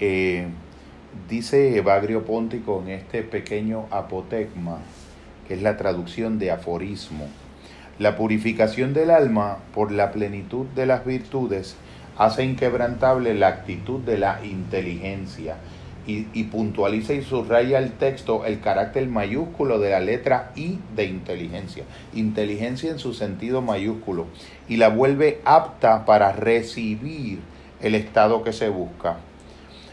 Eh, 0.00 0.46
dice 1.28 1.76
Evagrio 1.76 2.24
Póntico 2.24 2.82
en 2.82 2.90
este 2.90 3.22
pequeño 3.22 3.86
apotecma, 3.90 4.78
que 5.46 5.54
es 5.54 5.62
la 5.62 5.76
traducción 5.76 6.38
de 6.38 6.50
aforismo. 6.50 7.28
La 7.98 8.16
purificación 8.16 8.94
del 8.94 9.10
alma 9.10 9.58
por 9.74 9.92
la 9.92 10.12
plenitud 10.12 10.66
de 10.74 10.86
las 10.86 11.04
virtudes 11.04 11.76
hace 12.16 12.44
inquebrantable 12.44 13.34
la 13.34 13.48
actitud 13.48 14.00
de 14.00 14.18
la 14.18 14.44
inteligencia 14.44 15.56
y, 16.06 16.44
puntualiza 16.44 17.12
y 17.14 17.22
subraya 17.22 17.78
el 17.78 17.92
texto 17.92 18.44
el 18.44 18.60
carácter 18.60 19.06
mayúsculo 19.06 19.78
de 19.78 19.90
la 19.90 20.00
letra 20.00 20.50
I 20.56 20.78
de 20.96 21.04
inteligencia, 21.04 21.84
inteligencia 22.12 22.90
en 22.90 22.98
su 22.98 23.14
sentido 23.14 23.62
mayúsculo, 23.62 24.26
y 24.68 24.78
la 24.78 24.88
vuelve 24.88 25.40
apta 25.44 26.04
para 26.04 26.32
recibir 26.32 27.38
el 27.80 27.94
estado 27.94 28.42
que 28.42 28.52
se 28.52 28.68
busca. 28.68 29.18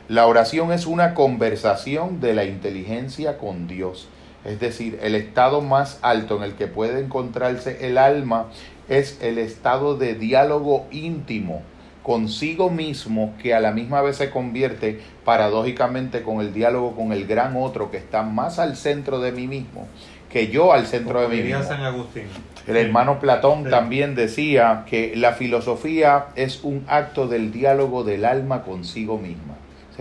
La 0.08 0.26
oración 0.26 0.72
es 0.72 0.88
una 0.88 1.14
conversación 1.14 2.20
de 2.20 2.34
la 2.34 2.46
inteligencia 2.46 3.38
con 3.38 3.68
Dios 3.68 4.10
es 4.46 4.60
decir, 4.60 5.00
el 5.02 5.16
estado 5.16 5.62
más 5.62 6.00
alto 6.02 6.38
en 6.38 6.44
el 6.44 6.54
que 6.54 6.68
puede 6.68 7.00
encontrarse 7.02 7.86
el 7.88 7.98
alma 7.98 8.48
es 8.88 9.20
el 9.22 9.38
estado 9.38 9.98
de 9.98 10.16
diálogo 10.16 10.88
íntimo 10.92 11.62
consigo 12.04 12.70
mismo 12.70 13.34
que 13.42 13.54
a 13.54 13.60
la 13.60 13.72
misma 13.72 14.02
vez 14.02 14.16
se 14.16 14.30
convierte 14.30 15.00
paradójicamente 15.26 16.24
con 16.24 16.40
el 16.40 16.54
diálogo 16.54 16.96
con 16.96 17.12
el 17.12 17.28
gran 17.28 17.56
otro 17.58 17.92
que 17.92 17.98
está 17.98 18.24
más 18.24 18.58
al 18.58 18.78
centro 18.78 19.20
de 19.20 19.32
mí 19.32 19.48
mismo 19.48 19.88
que 20.30 20.48
yo 20.48 20.74
al 20.74 20.86
centro 20.86 21.22
de 21.22 21.28
mí 21.28 21.42
mismo. 21.42 21.64
San 21.64 21.82
Agustín. 21.82 22.24
El 22.68 22.78
hermano 22.78 23.20
Platón 23.20 23.68
también 23.70 24.14
decía 24.14 24.86
que 24.88 25.14
la 25.16 25.34
filosofía 25.34 26.28
es 26.36 26.64
un 26.64 26.86
acto 26.88 27.28
del 27.28 27.52
diálogo 27.52 28.04
del 28.04 28.26
alma 28.26 28.64
consigo 28.64 29.18
misma 29.18 29.56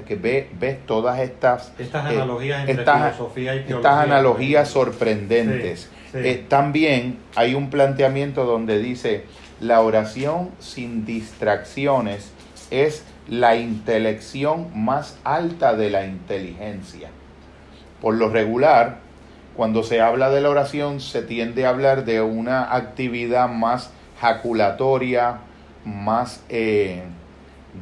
que 0.04 0.16
ve, 0.16 0.50
ves 0.58 0.84
todas 0.86 1.20
estas, 1.20 1.72
estas 1.78 2.10
eh, 2.10 2.16
analogías 2.16 2.68
entre 2.68 2.84
filosofía 2.84 3.54
y 3.54 3.64
teología. 3.64 3.76
Estas 3.76 4.04
analogías 4.04 4.68
sorprendentes. 4.68 5.90
También 6.48 7.18
hay 7.36 7.54
un 7.54 7.70
planteamiento 7.70 8.44
donde 8.44 8.78
dice, 8.78 9.24
la 9.60 9.80
oración 9.80 10.50
sin 10.58 11.04
distracciones 11.04 12.32
es 12.70 13.04
la 13.28 13.56
intelección 13.56 14.70
más 14.74 15.18
alta 15.24 15.74
de 15.74 15.90
la 15.90 16.06
inteligencia. 16.06 17.10
Por 18.00 18.14
lo 18.14 18.30
regular, 18.30 18.98
cuando 19.56 19.82
se 19.82 20.00
habla 20.00 20.30
de 20.30 20.40
la 20.40 20.50
oración, 20.50 21.00
se 21.00 21.22
tiende 21.22 21.66
a 21.66 21.70
hablar 21.70 22.04
de 22.04 22.22
una 22.22 22.74
actividad 22.74 23.48
más 23.48 23.90
jaculatoria, 24.20 25.38
más 25.84 26.42
eh, 26.48 27.02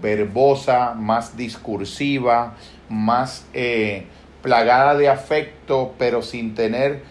verbosa, 0.00 0.94
más 0.94 1.36
discursiva, 1.36 2.54
más 2.88 3.46
eh, 3.54 4.04
plagada 4.42 4.94
de 4.94 5.08
afecto, 5.08 5.94
pero 5.98 6.22
sin 6.22 6.54
tener 6.54 7.02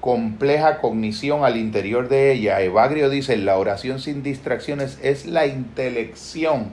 compleja 0.00 0.78
cognición 0.78 1.44
al 1.44 1.56
interior 1.56 2.08
de 2.08 2.32
ella. 2.32 2.60
Evagrio 2.60 3.08
dice, 3.08 3.36
la 3.36 3.56
oración 3.56 4.00
sin 4.00 4.22
distracciones 4.22 4.98
es 5.02 5.24
la 5.26 5.46
intelección 5.46 6.72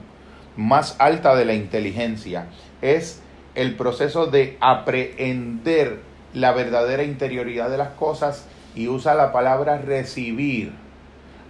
más 0.57 0.95
alta 0.99 1.36
de 1.36 1.45
la 1.45 1.53
inteligencia. 1.53 2.47
Es 2.82 3.22
el 3.55 3.76
proceso 3.76 4.28
de 4.28 4.57
aprehender 4.59 5.99
la 6.34 6.51
verdadera 6.51 7.03
interioridad 7.03 7.70
de 7.70 7.78
las 7.78 7.89
cosas 7.89 8.45
y 8.76 8.88
usa 8.88 9.16
la 9.16 9.32
palabra 9.32 9.78
recibir. 9.78 10.74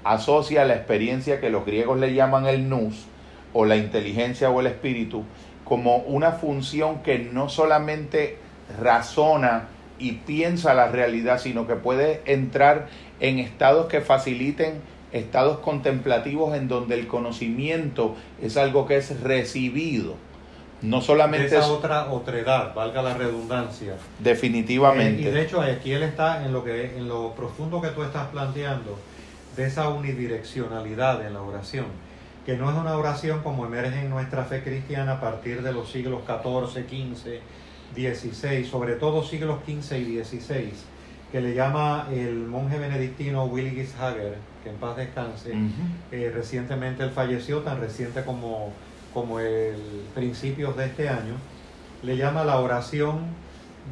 Asocia 0.04 0.66
la 0.66 0.76
experiencia 0.76 1.40
que 1.40 1.50
los 1.50 1.66
griegos 1.66 2.00
le 2.00 2.14
llaman 2.14 2.48
el 2.48 2.70
nous, 2.70 3.06
o 3.54 3.66
la 3.66 3.76
inteligencia 3.76 4.50
o 4.50 4.60
el 4.60 4.68
espíritu 4.68 5.24
como 5.64 5.98
una 5.98 6.34
función 6.34 7.02
que 7.02 7.20
no 7.20 7.48
solamente 7.48 8.38
razona 8.82 9.68
y 10.00 10.14
piensa 10.14 10.74
la 10.74 10.88
realidad, 10.88 11.40
sino 11.40 11.68
que 11.68 11.76
puede 11.76 12.22
entrar 12.26 12.88
en 13.20 13.40
estados 13.40 13.86
que 13.86 14.02
faciliten 14.02 14.82
estados 15.12 15.60
contemplativos 15.60 16.56
en 16.56 16.68
donde 16.68 16.96
el 16.96 17.08
conocimiento 17.08 18.16
es 18.42 18.58
algo 18.58 18.88
que 18.88 18.98
es 18.98 19.22
recibido. 19.22 20.16
No 20.82 21.00
solamente 21.00 21.46
esa 21.46 21.68
otra 21.68 22.12
otredad, 22.12 22.74
valga 22.74 23.04
la 23.04 23.14
redundancia. 23.14 23.94
Definitivamente. 24.20 25.24
Eh, 25.24 25.30
y 25.30 25.32
de 25.32 25.42
hecho 25.42 25.62
aquí 25.62 25.94
él 25.94 26.02
está 26.02 26.44
en 26.44 26.52
lo 26.52 26.64
que 26.64 26.98
en 26.98 27.08
lo 27.08 27.36
profundo 27.36 27.80
que 27.82 27.90
tú 27.90 28.04
estás 28.04 28.28
planteando 28.28 28.98
de 29.56 29.68
esa 29.68 29.90
unidireccionalidad 29.90 31.26
en 31.26 31.34
la 31.34 31.42
oración 31.42 31.86
que 32.46 32.58
no 32.58 32.72
es 32.72 32.78
una 32.78 32.98
oración 32.98 33.42
como 33.44 33.66
emerge 33.66 34.02
en 34.02 34.10
nuestra 34.10 34.44
fe 34.44 34.64
cristiana 34.64 35.14
a 35.14 35.22
partir 35.22 35.62
de 35.62 35.72
los 35.72 35.92
siglos 35.92 36.22
XIV, 36.26 36.88
XV, 36.88 37.40
XVI, 37.96 38.66
sobre 38.66 38.94
todo 38.94 39.24
siglos 39.24 39.60
XV 39.66 39.98
y 39.98 40.24
XVI, 40.24 40.72
que 41.32 41.42
le 41.42 41.54
llama 41.54 42.08
el 42.12 42.48
monje 42.48 42.80
benedictino 42.80 43.46
Willigis 43.46 43.96
Hager, 43.96 44.38
que 44.64 44.70
en 44.70 44.76
paz 44.78 44.98
descanse. 44.98 45.54
Eh, 46.12 46.32
recientemente 46.34 47.04
él 47.04 47.12
falleció, 47.12 47.60
tan 47.60 47.80
reciente 47.80 48.24
como, 48.24 48.72
como 49.14 49.40
el 49.40 49.76
principios 50.16 50.76
de 50.76 50.86
este 50.86 51.10
año. 51.10 51.36
Le 52.04 52.18
llama 52.18 52.44
la 52.44 52.60
oración 52.60 53.20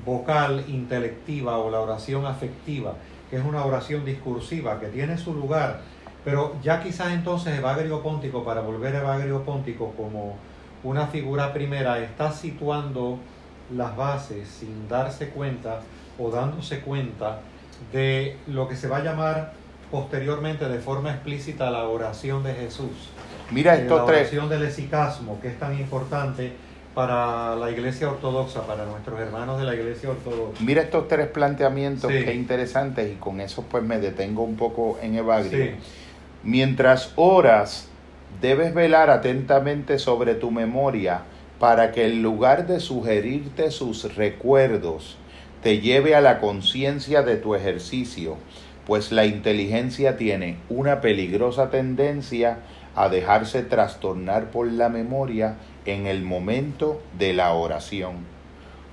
vocal 0.06 0.66
intelectiva 0.68 1.58
o 1.58 1.70
la 1.70 1.80
oración 1.80 2.26
afectiva, 2.26 2.96
que 3.30 3.38
es 3.38 3.46
una 3.46 3.64
oración 3.64 4.06
discursiva 4.06 4.80
que 4.80 4.88
tiene 4.88 5.18
su 5.18 5.34
lugar 5.34 5.82
pero 6.24 6.56
ya 6.62 6.82
quizás 6.82 7.12
entonces 7.12 7.58
Evagrio 7.58 8.02
Póntico, 8.02 8.44
para 8.44 8.62
volver 8.62 8.96
a 8.96 9.00
Evagrio 9.00 9.44
Póntico 9.44 9.94
como 9.96 10.36
una 10.84 11.08
figura 11.08 11.54
primera, 11.54 12.00
está 12.00 12.32
situando 12.32 13.20
las 13.76 13.96
bases 13.96 14.48
sin 14.48 14.88
darse 14.88 15.30
cuenta 15.30 15.82
o 16.18 16.30
dándose 16.30 16.82
cuenta 16.82 17.40
de 17.94 18.38
lo 18.48 18.68
que 18.68 18.76
se 18.76 18.88
va 18.88 18.98
a 18.98 19.04
llamar 19.04 19.54
posteriormente 19.92 20.68
de 20.68 20.80
forma 20.80 21.12
explícita 21.12 21.72
la 21.72 21.88
oración 21.88 22.44
de 22.44 22.54
Jesús. 22.54 23.10
Mira 23.52 23.76
eh, 23.76 23.82
estos 23.82 23.98
la 23.98 24.04
oración 24.06 24.50
del 24.50 24.64
esicasmo, 24.64 25.40
que 25.42 25.48
es 25.48 25.60
tan 25.60 25.80
importante 25.80 26.52
para 26.94 27.56
la 27.56 27.72
iglesia 27.72 28.10
ortodoxa, 28.10 28.66
para 28.68 28.86
nuestros 28.86 29.20
hermanos 29.20 29.60
de 29.60 29.66
la 29.66 29.76
iglesia 29.76 30.10
ortodoxa. 30.10 30.62
Mira 30.64 30.82
estos 30.82 31.08
tres 31.08 31.28
planteamientos 31.28 32.12
que 32.12 32.34
interesantes 32.34 33.12
y 33.12 33.16
con 33.16 33.40
eso 33.42 33.64
pues 33.70 33.84
me 33.84 34.00
detengo 34.00 34.44
un 34.44 34.56
poco 34.56 35.00
en 35.02 35.16
Evagrio. 35.16 35.76
Mientras 36.44 37.12
oras, 37.16 37.90
debes 38.42 38.74
velar 38.74 39.10
atentamente 39.10 40.00
sobre 40.00 40.36
tu 40.36 40.52
memoria 40.52 41.24
para 41.60 41.92
que 41.92 42.06
en 42.06 42.22
lugar 42.24 42.66
de 42.66 42.80
sugerirte 42.80 43.72
sus 43.72 44.16
recuerdos, 44.16 45.18
te 45.62 45.82
lleve 45.82 46.16
a 46.16 46.22
la 46.22 46.40
conciencia 46.40 47.22
de 47.24 47.36
tu 47.36 47.56
ejercicio, 47.56 48.38
pues 48.88 49.12
la 49.12 49.26
inteligencia 49.26 50.16
tiene 50.16 50.58
una 50.70 51.02
peligrosa 51.02 51.70
tendencia 51.70 52.60
a 52.96 53.10
dejarse 53.10 53.62
trastornar 53.62 54.50
por 54.52 54.72
la 54.72 54.88
memoria 54.88 55.58
en 55.86 56.08
el 56.08 56.24
momento 56.24 57.02
de 57.18 57.34
la 57.34 57.52
oración. 57.54 58.26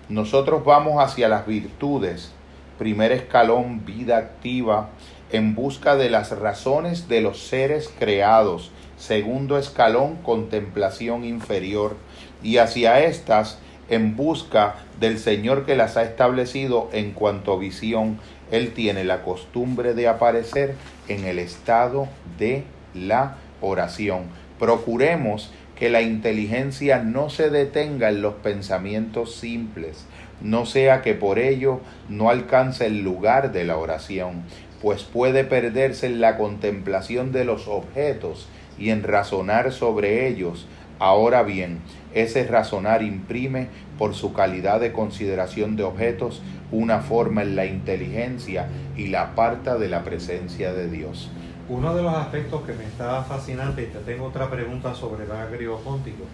Nosotros 0.08 0.64
vamos 0.64 1.02
hacia 1.02 1.28
las 1.28 1.46
virtudes, 1.46 2.32
primer 2.78 3.12
escalón, 3.12 3.84
vida 3.84 4.18
activa, 4.18 4.90
en 5.32 5.54
busca 5.54 5.96
de 5.96 6.10
las 6.10 6.30
razones 6.30 7.08
de 7.08 7.20
los 7.20 7.46
seres 7.46 7.90
creados, 7.98 8.70
segundo 8.96 9.58
escalón, 9.58 10.16
contemplación 10.16 11.24
inferior, 11.24 11.96
y 12.42 12.58
hacia 12.58 13.00
estas 13.04 13.58
en 13.88 14.16
busca 14.16 14.76
del 15.00 15.18
Señor 15.18 15.64
que 15.64 15.76
las 15.76 15.96
ha 15.96 16.02
establecido 16.02 16.88
en 16.92 17.12
cuanto 17.12 17.58
visión. 17.58 18.18
Él 18.50 18.72
tiene 18.72 19.04
la 19.04 19.22
costumbre 19.22 19.94
de 19.94 20.08
aparecer 20.08 20.74
en 21.08 21.24
el 21.24 21.38
estado 21.38 22.08
de 22.38 22.64
la 22.94 23.36
oración. 23.60 24.24
Procuremos 24.58 25.50
que 25.76 25.90
la 25.90 26.02
inteligencia 26.02 27.02
no 27.02 27.28
se 27.28 27.50
detenga 27.50 28.08
en 28.08 28.22
los 28.22 28.34
pensamientos 28.34 29.34
simples, 29.34 30.06
no 30.40 30.64
sea 30.66 31.02
que 31.02 31.14
por 31.14 31.38
ello 31.38 31.80
no 32.08 32.30
alcance 32.30 32.86
el 32.86 33.02
lugar 33.02 33.52
de 33.52 33.64
la 33.64 33.76
oración, 33.76 34.44
pues 34.82 35.02
puede 35.02 35.44
perderse 35.44 36.06
en 36.06 36.20
la 36.20 36.36
contemplación 36.36 37.32
de 37.32 37.44
los 37.44 37.68
objetos 37.68 38.48
y 38.78 38.90
en 38.90 39.02
razonar 39.02 39.72
sobre 39.72 40.28
ellos. 40.28 40.66
Ahora 40.98 41.42
bien, 41.42 41.80
ese 42.14 42.46
razonar 42.46 43.02
imprime, 43.02 43.68
por 43.98 44.14
su 44.14 44.32
calidad 44.32 44.80
de 44.80 44.92
consideración 44.92 45.76
de 45.76 45.82
objetos, 45.82 46.42
una 46.70 47.00
forma 47.00 47.42
en 47.42 47.56
la 47.56 47.66
inteligencia 47.66 48.68
y 48.96 49.08
la 49.08 49.22
aparta 49.22 49.76
de 49.76 49.88
la 49.88 50.04
presencia 50.04 50.72
de 50.72 50.90
Dios. 50.90 51.30
Uno 51.68 51.94
de 51.94 52.02
los 52.02 52.14
aspectos 52.14 52.62
que 52.62 52.72
me 52.72 52.84
está 52.84 53.22
fascinante, 53.24 53.82
y 53.82 53.86
te 53.86 53.98
tengo 54.00 54.26
otra 54.26 54.50
pregunta 54.50 54.94
sobre 54.94 55.24
el 55.24 55.68
póntico, 55.84 56.24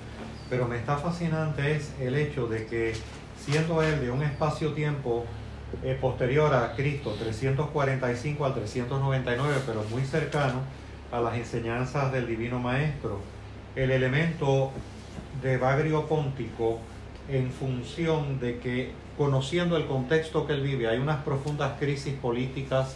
pero 0.50 0.68
me 0.68 0.76
está 0.76 0.96
fascinante 0.96 1.76
es 1.76 1.92
el 2.00 2.14
hecho 2.16 2.46
de 2.46 2.66
que 2.66 2.92
siendo 3.38 3.82
él 3.82 4.00
de 4.00 4.10
un 4.10 4.22
espacio-tiempo 4.22 5.24
eh, 5.82 5.96
posterior 6.00 6.54
a 6.54 6.74
Cristo, 6.74 7.14
345 7.18 8.44
al 8.44 8.54
399, 8.54 9.54
pero 9.66 9.84
muy 9.90 10.02
cercano 10.02 10.60
a 11.10 11.20
las 11.20 11.34
enseñanzas 11.34 12.12
del 12.12 12.26
Divino 12.26 12.58
Maestro, 12.58 13.20
el 13.76 13.90
elemento 13.90 14.70
de 15.42 15.56
Bagrio 15.56 16.06
Póntico 16.06 16.78
en 17.28 17.50
función 17.50 18.40
de 18.40 18.58
que, 18.58 18.92
conociendo 19.16 19.76
el 19.76 19.86
contexto 19.86 20.46
que 20.46 20.54
él 20.54 20.62
vive, 20.62 20.88
hay 20.88 20.98
unas 20.98 21.22
profundas 21.22 21.78
crisis 21.78 22.14
políticas, 22.14 22.94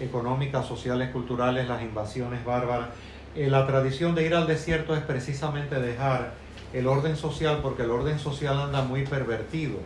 económicas, 0.00 0.66
sociales, 0.66 1.10
culturales, 1.10 1.68
las 1.68 1.82
invasiones 1.82 2.44
bárbaras. 2.44 2.88
Eh, 3.34 3.48
la 3.48 3.66
tradición 3.66 4.14
de 4.14 4.26
ir 4.26 4.34
al 4.34 4.46
desierto 4.46 4.94
es 4.94 5.02
precisamente 5.02 5.80
dejar 5.80 6.34
el 6.72 6.86
orden 6.86 7.16
social, 7.16 7.60
porque 7.62 7.82
el 7.82 7.90
orden 7.90 8.18
social 8.18 8.58
anda 8.60 8.82
muy 8.82 9.04
pervertido, 9.06 9.78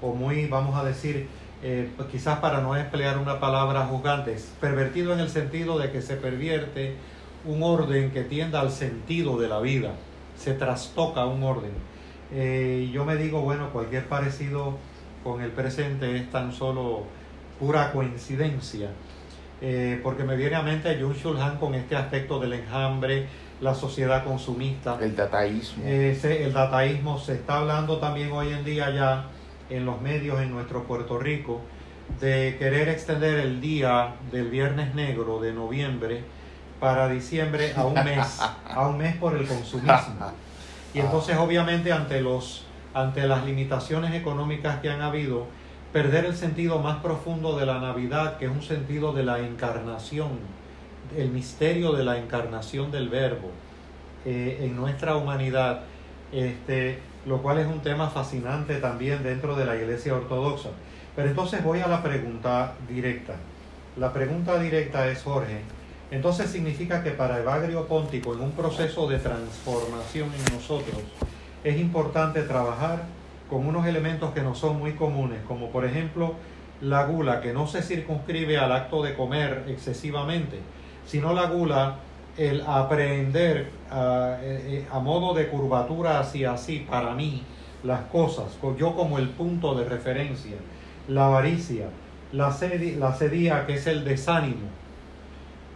o 0.00 0.14
muy, 0.14 0.46
vamos 0.46 0.76
a 0.76 0.84
decir, 0.84 1.28
eh, 1.62 1.90
quizás 2.10 2.38
para 2.38 2.60
no 2.60 2.74
emplear 2.74 3.18
una 3.18 3.38
palabra 3.38 3.84
juzgante, 3.86 4.36
pervertido 4.60 5.12
en 5.12 5.20
el 5.20 5.28
sentido 5.28 5.78
de 5.78 5.90
que 5.90 6.00
se 6.00 6.16
pervierte 6.16 6.94
un 7.44 7.62
orden 7.62 8.10
que 8.12 8.22
tienda 8.24 8.60
al 8.60 8.70
sentido 8.70 9.38
de 9.38 9.48
la 9.48 9.60
vida, 9.60 9.92
se 10.36 10.54
trastoca 10.54 11.26
un 11.26 11.42
orden. 11.42 11.72
Eh, 12.32 12.88
yo 12.92 13.04
me 13.04 13.16
digo, 13.16 13.42
bueno, 13.42 13.70
cualquier 13.72 14.06
parecido 14.06 14.78
con 15.22 15.42
el 15.42 15.50
presente 15.50 16.16
es 16.16 16.30
tan 16.30 16.52
solo 16.52 17.04
pura 17.58 17.92
coincidencia, 17.92 18.88
eh, 19.60 20.00
porque 20.02 20.24
me 20.24 20.36
viene 20.36 20.56
a 20.56 20.62
mente 20.62 20.98
Jung 20.98 21.14
Shulhan 21.14 21.58
con 21.58 21.74
este 21.74 21.94
aspecto 21.94 22.40
del 22.40 22.54
enjambre, 22.54 23.26
la 23.60 23.74
sociedad 23.74 24.24
consumista. 24.24 24.96
El 24.98 25.14
dataísmo. 25.14 25.84
el 25.84 26.52
dataísmo 26.54 27.18
se 27.18 27.34
está 27.34 27.58
hablando 27.58 27.98
también 27.98 28.32
hoy 28.32 28.48
en 28.48 28.64
día 28.64 28.88
ya 28.90 29.26
en 29.70 29.86
los 29.86 30.00
medios 30.00 30.40
en 30.40 30.50
nuestro 30.50 30.84
Puerto 30.84 31.18
Rico 31.18 31.60
de 32.20 32.56
querer 32.58 32.88
extender 32.88 33.38
el 33.38 33.60
día 33.60 34.14
del 34.32 34.50
Viernes 34.50 34.94
Negro 34.94 35.40
de 35.40 35.52
noviembre 35.52 36.22
para 36.80 37.08
diciembre 37.08 37.72
a 37.76 37.84
un 37.84 37.94
mes, 37.94 38.40
a 38.68 38.88
un 38.88 38.98
mes 38.98 39.16
por 39.16 39.36
el 39.36 39.46
consumismo. 39.46 40.32
Y 40.92 40.98
entonces 40.98 41.36
obviamente 41.36 41.92
ante 41.92 42.20
los 42.20 42.66
ante 42.94 43.26
las 43.26 43.44
limitaciones 43.44 44.14
económicas 44.14 44.80
que 44.80 44.90
han 44.90 45.02
habido, 45.02 45.46
perder 45.92 46.24
el 46.24 46.36
sentido 46.36 46.78
más 46.78 46.98
profundo 47.00 47.58
de 47.58 47.66
la 47.66 47.80
Navidad, 47.80 48.38
que 48.38 48.46
es 48.46 48.50
un 48.50 48.62
sentido 48.62 49.12
de 49.12 49.24
la 49.24 49.40
encarnación, 49.40 50.30
el 51.16 51.30
misterio 51.30 51.92
de 51.92 52.04
la 52.04 52.18
encarnación 52.18 52.90
del 52.90 53.08
Verbo 53.08 53.50
eh, 54.24 54.58
en 54.62 54.76
nuestra 54.76 55.16
humanidad, 55.16 55.82
este, 56.32 57.00
lo 57.26 57.42
cual 57.42 57.58
es 57.58 57.66
un 57.66 57.80
tema 57.80 58.08
fascinante 58.08 58.76
también 58.76 59.22
dentro 59.22 59.54
de 59.56 59.64
la 59.64 59.76
Iglesia 59.76 60.14
Ortodoxa. 60.14 60.70
Pero 61.16 61.28
entonces 61.28 61.62
voy 61.62 61.80
a 61.80 61.88
la 61.88 62.02
pregunta 62.02 62.74
directa. 62.88 63.34
La 63.96 64.12
pregunta 64.12 64.58
directa 64.58 65.08
es, 65.08 65.22
Jorge, 65.22 65.60
entonces 66.10 66.50
significa 66.50 67.02
que 67.02 67.10
para 67.10 67.38
Evagrio 67.38 67.86
Póntico, 67.86 68.34
en 68.34 68.40
un 68.40 68.52
proceso 68.52 69.08
de 69.08 69.18
transformación 69.18 70.28
en 70.34 70.54
nosotros, 70.54 71.02
es 71.62 71.78
importante 71.78 72.42
trabajar 72.42 73.04
con 73.48 73.66
unos 73.66 73.86
elementos 73.86 74.32
que 74.32 74.40
no 74.40 74.54
son 74.54 74.78
muy 74.78 74.92
comunes, 74.92 75.40
como 75.46 75.70
por 75.70 75.84
ejemplo 75.84 76.34
la 76.80 77.04
gula, 77.04 77.40
que 77.40 77.52
no 77.52 77.66
se 77.66 77.82
circunscribe 77.82 78.56
al 78.56 78.72
acto 78.72 79.02
de 79.02 79.14
comer 79.14 79.64
excesivamente, 79.68 80.58
sino 81.04 81.34
la 81.34 81.46
gula, 81.46 81.96
el 82.36 82.62
aprender 82.66 83.70
a, 83.90 84.38
eh, 84.42 84.86
a 84.90 84.98
modo 85.00 85.34
de 85.34 85.48
curvatura 85.48 86.20
hacia 86.20 86.52
así, 86.52 86.86
para 86.88 87.14
mí, 87.14 87.42
las 87.82 88.02
cosas, 88.02 88.58
yo 88.78 88.94
como 88.94 89.18
el 89.18 89.30
punto 89.30 89.74
de 89.74 89.84
referencia, 89.84 90.56
la 91.08 91.26
avaricia, 91.26 91.86
la, 92.32 92.54
la 92.98 93.14
sedía, 93.14 93.66
que 93.66 93.74
es 93.74 93.86
el 93.86 94.04
desánimo, 94.04 94.68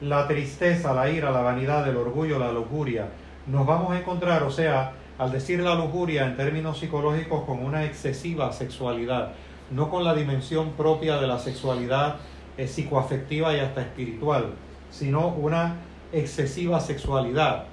la 0.01 0.29
tristeza, 0.29 0.93
la 0.93 1.11
ira, 1.11 1.31
la 1.31 1.41
vanidad, 1.41 1.89
el 1.89 1.97
orgullo, 1.97 2.39
la 2.39 2.53
lujuria. 2.53 3.09
Nos 3.47 3.67
vamos 3.67 3.93
a 3.93 3.99
encontrar, 3.99 4.43
o 4.43 4.51
sea, 4.51 4.93
al 5.19 5.33
decir 5.33 5.61
la 5.61 5.75
lujuria 5.75 6.27
en 6.27 6.37
términos 6.37 6.79
psicológicos, 6.79 7.45
con 7.45 7.65
una 7.65 7.85
excesiva 7.85 8.53
sexualidad, 8.53 9.33
no 9.71 9.89
con 9.89 10.05
la 10.05 10.15
dimensión 10.15 10.73
propia 10.73 11.17
de 11.19 11.27
la 11.27 11.39
sexualidad 11.39 12.17
eh, 12.57 12.67
psicoafectiva 12.67 13.57
y 13.57 13.61
hasta 13.61 13.81
espiritual, 13.81 14.53
sino 14.91 15.29
una 15.29 15.77
excesiva 16.15 16.81
sexualidad. 16.81 17.65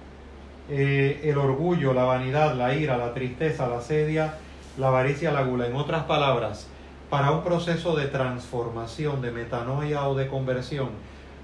Eh, 0.69 1.21
el 1.23 1.37
orgullo, 1.37 1.93
la 1.93 2.03
vanidad, 2.03 2.55
la 2.55 2.75
ira, 2.75 2.97
la 2.97 3.13
tristeza, 3.13 3.67
la 3.67 3.81
sedia, 3.81 4.35
la 4.77 4.87
avaricia, 4.87 5.31
la 5.31 5.43
gula. 5.43 5.67
En 5.67 5.75
otras 5.75 6.03
palabras, 6.03 6.67
para 7.09 7.31
un 7.31 7.43
proceso 7.43 7.95
de 7.95 8.07
transformación, 8.07 9.21
de 9.21 9.31
metanoia 9.31 10.07
o 10.07 10.15
de 10.15 10.27
conversión, 10.27 10.89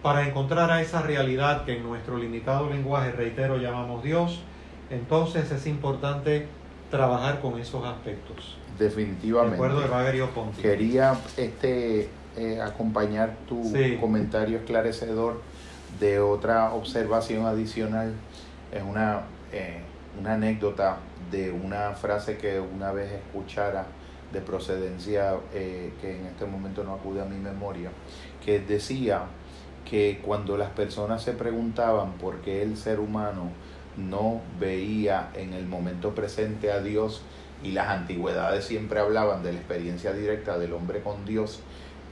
para 0.02 0.28
encontrar 0.28 0.72
a 0.72 0.82
esa 0.82 1.02
realidad 1.02 1.66
que 1.66 1.78
en 1.78 1.84
nuestro 1.84 2.18
limitado 2.18 2.70
lenguaje, 2.70 3.12
reitero, 3.12 3.58
llamamos 3.58 4.04
Dios, 4.04 4.42
entonces 4.90 5.52
es 5.52 5.68
importante 5.68 6.48
trabajar 6.90 7.42
con 7.42 7.60
esos 7.60 7.84
aspectos. 7.86 8.58
Definitivamente. 8.80 9.58
De 9.58 9.66
acuerdo 9.66 9.82
Quería 10.62 11.18
este, 11.36 12.10
eh, 12.38 12.62
acompañar 12.62 13.36
tu 13.50 13.74
comentario 14.00 14.60
esclarecedor 14.60 15.42
de 16.00 16.20
otra 16.20 16.74
observación 16.74 17.46
adicional. 17.46 18.14
Es 18.72 18.84
una, 18.84 19.22
eh, 19.52 19.82
una 20.20 20.34
anécdota 20.34 20.98
de 21.32 21.52
una 21.52 21.94
frase 21.94 22.38
que 22.38 22.60
una 22.60 22.92
vez 22.92 23.12
escuchara 23.12 23.86
de 24.32 24.42
procedencia 24.42 25.36
eh, 25.54 25.94
que 26.02 26.18
en 26.18 26.26
este 26.26 26.46
momento 26.46 26.84
no 26.84 26.94
acude 26.94 27.22
a 27.22 27.26
mi 27.26 27.38
memoria, 27.38 27.92
que 28.44 28.60
decía 28.60 29.24
que 29.90 30.20
cuando 30.24 30.58
las 30.58 30.70
personas 30.72 31.24
se 31.24 31.32
preguntaban 31.32 32.14
por 32.14 32.42
qué 32.42 32.62
el 32.62 32.76
ser 32.76 33.00
humano 33.00 33.52
no 33.96 34.42
veía 34.60 35.30
en 35.34 35.54
el 35.54 35.66
momento 35.66 36.14
presente 36.14 36.72
a 36.72 36.82
Dios 36.82 37.22
y 37.64 37.72
las 37.72 37.88
antigüedades 37.88 38.66
siempre 38.66 39.00
hablaban 39.00 39.44
de 39.44 39.54
la 39.54 39.60
experiencia 39.60 40.14
directa 40.14 40.60
del 40.60 40.74
hombre 40.74 41.02
con 41.02 41.26
Dios, 41.26 41.62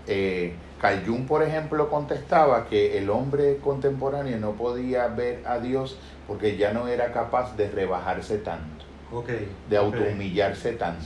eh, 0.07 0.53
Carl 0.81 1.05
Jung, 1.05 1.25
por 1.25 1.41
ejemplo, 1.41 1.89
contestaba 1.89 2.67
que 2.67 2.97
el 2.97 3.09
hombre 3.09 3.57
contemporáneo 3.57 4.37
no 4.37 4.51
podía 4.51 5.07
ver 5.07 5.41
a 5.45 5.59
Dios 5.59 5.97
porque 6.27 6.57
ya 6.57 6.73
no 6.73 6.87
era 6.87 7.11
capaz 7.11 7.55
de 7.55 7.69
rebajarse 7.69 8.39
tanto, 8.39 8.85
de 9.69 9.77
autohumillarse 9.77 10.73
tanto. 10.73 11.05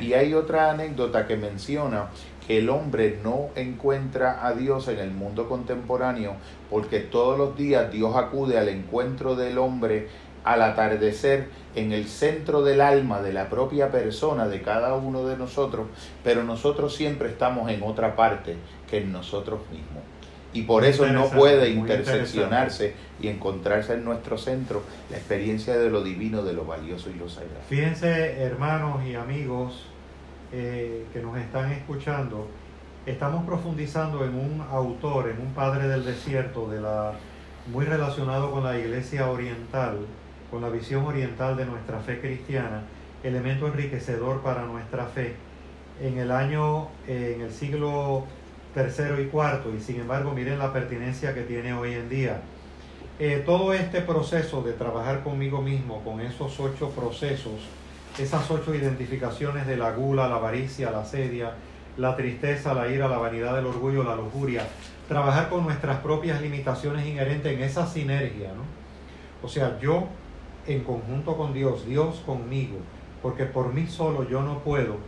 Y 0.00 0.12
hay 0.14 0.34
otra 0.34 0.70
anécdota 0.70 1.26
que 1.26 1.36
menciona 1.36 2.08
que 2.46 2.58
el 2.58 2.68
hombre 2.68 3.18
no 3.22 3.48
encuentra 3.56 4.46
a 4.46 4.52
Dios 4.54 4.88
en 4.88 4.98
el 4.98 5.10
mundo 5.10 5.48
contemporáneo 5.48 6.34
porque 6.70 7.00
todos 7.00 7.36
los 7.36 7.56
días 7.56 7.90
Dios 7.90 8.14
acude 8.16 8.58
al 8.58 8.68
encuentro 8.68 9.34
del 9.34 9.58
hombre 9.58 10.08
al 10.46 10.62
atardecer 10.62 11.48
en 11.74 11.90
el 11.90 12.06
centro 12.06 12.62
del 12.62 12.80
alma 12.80 13.20
de 13.20 13.32
la 13.32 13.50
propia 13.50 13.90
persona 13.90 14.46
de 14.46 14.62
cada 14.62 14.94
uno 14.94 15.26
de 15.26 15.36
nosotros, 15.36 15.88
pero 16.22 16.44
nosotros 16.44 16.94
siempre 16.94 17.28
estamos 17.28 17.68
en 17.68 17.82
otra 17.82 18.14
parte 18.14 18.54
que 18.88 18.98
en 18.98 19.12
nosotros 19.12 19.60
mismos. 19.70 20.02
Y 20.52 20.62
por 20.62 20.84
eso 20.84 21.06
no 21.08 21.28
puede 21.28 21.70
interseccionarse 21.70 22.94
y 23.20 23.28
encontrarse 23.28 23.94
en 23.94 24.04
nuestro 24.04 24.38
centro 24.38 24.82
la 25.10 25.18
experiencia 25.18 25.76
de 25.76 25.90
lo 25.90 26.02
divino, 26.02 26.42
de 26.42 26.54
lo 26.54 26.64
valioso 26.64 27.10
y 27.10 27.14
lo 27.14 27.28
sagrado. 27.28 27.60
Fíjense, 27.68 28.40
hermanos 28.40 29.04
y 29.04 29.14
amigos, 29.14 29.82
eh, 30.52 31.04
que 31.12 31.20
nos 31.20 31.36
están 31.36 31.72
escuchando, 31.72 32.48
estamos 33.04 33.44
profundizando 33.44 34.24
en 34.24 34.34
un 34.34 34.64
autor, 34.70 35.28
en 35.28 35.40
un 35.40 35.52
padre 35.52 35.88
del 35.88 36.04
desierto, 36.04 36.70
de 36.70 36.80
la, 36.80 37.12
muy 37.70 37.84
relacionado 37.84 38.50
con 38.50 38.64
la 38.64 38.78
iglesia 38.78 39.28
oriental, 39.28 39.98
con 40.50 40.62
la 40.62 40.70
visión 40.70 41.04
oriental 41.04 41.56
de 41.56 41.66
nuestra 41.66 42.00
fe 42.00 42.20
cristiana. 42.20 42.82
elemento 43.22 43.66
enriquecedor 43.66 44.40
para 44.42 44.64
nuestra 44.66 45.06
fe 45.06 45.34
en 46.00 46.18
el 46.18 46.30
año, 46.30 46.88
eh, 47.08 47.34
en 47.36 47.42
el 47.42 47.50
siglo 47.50 48.24
tercero 48.76 49.18
y 49.18 49.28
cuarto, 49.28 49.74
y 49.74 49.80
sin 49.80 50.00
embargo 50.00 50.32
miren 50.32 50.58
la 50.58 50.70
pertinencia 50.70 51.32
que 51.32 51.40
tiene 51.40 51.72
hoy 51.72 51.94
en 51.94 52.10
día. 52.10 52.42
Eh, 53.18 53.42
todo 53.46 53.72
este 53.72 54.02
proceso 54.02 54.60
de 54.60 54.74
trabajar 54.74 55.22
conmigo 55.22 55.62
mismo, 55.62 56.04
con 56.04 56.20
esos 56.20 56.60
ocho 56.60 56.90
procesos, 56.90 57.54
esas 58.18 58.50
ocho 58.50 58.74
identificaciones 58.74 59.66
de 59.66 59.78
la 59.78 59.92
gula, 59.92 60.28
la 60.28 60.34
avaricia, 60.34 60.90
la 60.90 61.06
sedia, 61.06 61.54
la 61.96 62.16
tristeza, 62.16 62.74
la 62.74 62.88
ira, 62.88 63.08
la 63.08 63.16
vanidad, 63.16 63.58
el 63.58 63.64
orgullo, 63.64 64.04
la 64.04 64.14
lujuria, 64.14 64.66
trabajar 65.08 65.48
con 65.48 65.64
nuestras 65.64 66.00
propias 66.00 66.42
limitaciones 66.42 67.06
inherentes 67.06 67.54
en 67.54 67.62
esa 67.62 67.86
sinergia, 67.86 68.48
¿no? 68.48 68.64
O 69.42 69.48
sea, 69.48 69.78
yo 69.80 70.06
en 70.66 70.84
conjunto 70.84 71.34
con 71.38 71.54
Dios, 71.54 71.86
Dios 71.86 72.22
conmigo, 72.26 72.76
porque 73.22 73.46
por 73.46 73.72
mí 73.72 73.86
solo 73.86 74.28
yo 74.28 74.42
no 74.42 74.58
puedo, 74.58 74.98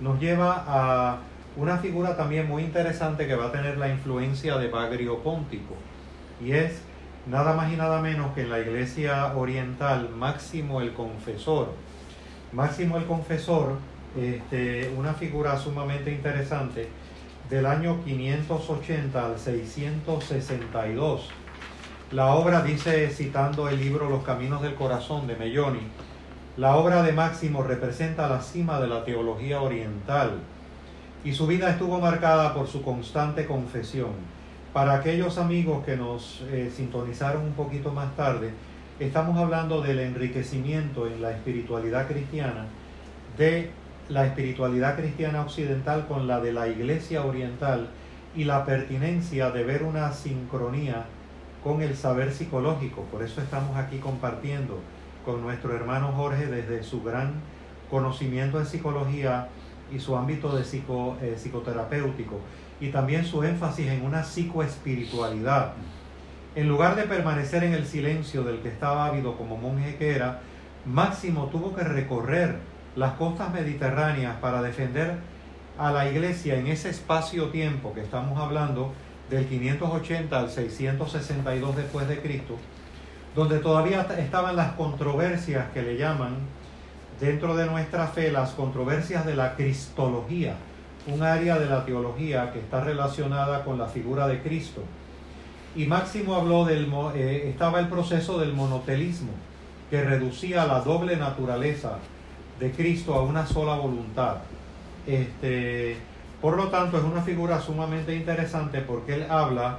nos 0.00 0.18
lleva 0.18 0.64
a 0.66 1.18
una 1.56 1.78
figura 1.78 2.16
también 2.16 2.48
muy 2.48 2.62
interesante 2.62 3.26
que 3.26 3.34
va 3.34 3.46
a 3.46 3.52
tener 3.52 3.76
la 3.76 3.88
influencia 3.88 4.56
de 4.56 4.68
Bagrio 4.68 5.18
Póntico, 5.18 5.74
y 6.40 6.52
es 6.52 6.82
nada 7.26 7.54
más 7.54 7.72
y 7.72 7.76
nada 7.76 8.00
menos 8.00 8.34
que 8.34 8.42
en 8.42 8.50
la 8.50 8.60
iglesia 8.60 9.36
oriental 9.36 10.10
Máximo 10.10 10.80
el 10.80 10.92
Confesor. 10.92 11.72
Máximo 12.52 12.96
el 12.96 13.04
Confesor, 13.04 13.76
este, 14.18 14.92
una 14.96 15.14
figura 15.14 15.56
sumamente 15.58 16.10
interesante, 16.10 16.88
del 17.48 17.66
año 17.66 18.02
580 18.04 19.26
al 19.26 19.38
662. 19.38 21.28
La 22.12 22.34
obra 22.34 22.62
dice, 22.62 23.08
citando 23.10 23.68
el 23.68 23.78
libro 23.78 24.08
Los 24.08 24.24
Caminos 24.24 24.62
del 24.62 24.74
Corazón 24.74 25.26
de 25.26 25.36
Melloni, 25.36 25.80
la 26.56 26.76
obra 26.76 27.02
de 27.02 27.12
Máximo 27.12 27.62
representa 27.62 28.28
la 28.28 28.40
cima 28.40 28.80
de 28.80 28.86
la 28.86 29.04
teología 29.04 29.62
oriental 29.62 30.40
y 31.24 31.32
su 31.32 31.46
vida 31.46 31.70
estuvo 31.70 32.00
marcada 32.00 32.52
por 32.54 32.66
su 32.66 32.82
constante 32.82 33.46
confesión. 33.46 34.10
Para 34.72 34.94
aquellos 34.94 35.38
amigos 35.38 35.84
que 35.84 35.96
nos 35.96 36.42
eh, 36.50 36.70
sintonizaron 36.74 37.42
un 37.42 37.52
poquito 37.52 37.92
más 37.92 38.16
tarde, 38.16 38.52
estamos 38.98 39.36
hablando 39.38 39.82
del 39.82 40.00
enriquecimiento 40.00 41.06
en 41.06 41.22
la 41.22 41.30
espiritualidad 41.32 42.08
cristiana 42.08 42.66
de 43.36 43.70
la 44.08 44.26
espiritualidad 44.26 44.96
cristiana 44.96 45.42
occidental 45.42 46.06
con 46.06 46.26
la 46.26 46.40
de 46.40 46.52
la 46.52 46.68
iglesia 46.68 47.24
oriental 47.24 47.88
y 48.34 48.44
la 48.44 48.64
pertinencia 48.64 49.50
de 49.50 49.62
ver 49.62 49.82
una 49.84 50.12
sincronía 50.12 51.04
con 51.62 51.82
el 51.82 51.96
saber 51.96 52.32
psicológico. 52.32 53.02
Por 53.04 53.22
eso 53.22 53.40
estamos 53.40 53.76
aquí 53.76 53.98
compartiendo 53.98 54.80
con 55.24 55.40
nuestro 55.42 55.74
hermano 55.74 56.12
Jorge 56.12 56.46
desde 56.46 56.82
su 56.82 57.02
gran 57.02 57.34
conocimiento 57.90 58.58
en 58.58 58.66
psicología 58.66 59.48
y 59.94 60.00
su 60.00 60.16
ámbito 60.16 60.56
de 60.56 60.62
eh, 60.62 61.36
psicoterapéutico 61.36 62.40
y 62.80 62.88
también 62.88 63.24
su 63.24 63.42
énfasis 63.44 63.88
en 63.88 64.04
una 64.04 64.24
psicoespiritualidad. 64.24 65.74
En 66.54 66.68
lugar 66.68 66.96
de 66.96 67.04
permanecer 67.04 67.64
en 67.64 67.74
el 67.74 67.86
silencio 67.86 68.42
del 68.44 68.60
que 68.60 68.68
estaba 68.68 69.06
ávido 69.06 69.36
como 69.36 69.56
monje 69.56 69.96
que 69.96 70.14
era, 70.14 70.40
Máximo 70.84 71.46
tuvo 71.46 71.74
que 71.74 71.84
recorrer 71.84 72.56
las 72.96 73.12
costas 73.12 73.52
mediterráneas 73.52 74.36
para 74.40 74.62
defender 74.62 75.16
a 75.78 75.92
la 75.92 76.10
iglesia 76.10 76.56
en 76.56 76.66
ese 76.66 76.90
espacio-tiempo 76.90 77.94
que 77.94 78.02
estamos 78.02 78.38
hablando 78.38 78.92
del 79.30 79.46
580 79.46 80.38
al 80.38 80.50
662 80.50 81.76
después 81.76 82.08
de 82.08 82.20
Cristo, 82.20 82.58
donde 83.34 83.60
todavía 83.60 84.02
estaban 84.18 84.56
las 84.56 84.72
controversias 84.72 85.70
que 85.72 85.82
le 85.82 85.96
llaman 85.96 86.36
dentro 87.20 87.56
de 87.56 87.66
nuestra 87.66 88.06
fe 88.08 88.32
las 88.32 88.50
controversias 88.50 89.24
de 89.26 89.36
la 89.36 89.54
cristología, 89.54 90.56
un 91.06 91.22
área 91.22 91.58
de 91.58 91.66
la 91.66 91.84
teología 91.84 92.52
que 92.52 92.60
está 92.60 92.82
relacionada 92.82 93.64
con 93.64 93.78
la 93.78 93.86
figura 93.86 94.28
de 94.28 94.40
Cristo. 94.40 94.82
Y 95.74 95.86
Máximo 95.86 96.34
habló 96.34 96.64
del 96.64 96.92
eh, 97.14 97.48
estaba 97.48 97.80
el 97.80 97.88
proceso 97.88 98.38
del 98.38 98.52
monotelismo, 98.52 99.32
que 99.90 100.02
reducía 100.02 100.66
la 100.66 100.80
doble 100.80 101.16
naturaleza 101.16 101.98
de 102.58 102.70
Cristo 102.72 103.14
a 103.14 103.22
una 103.22 103.46
sola 103.46 103.74
voluntad. 103.74 104.36
Este, 105.06 105.96
por 106.40 106.56
lo 106.56 106.68
tanto, 106.68 106.98
es 106.98 107.04
una 107.04 107.22
figura 107.22 107.60
sumamente 107.60 108.14
interesante 108.14 108.80
porque 108.80 109.14
él 109.14 109.26
habla 109.28 109.78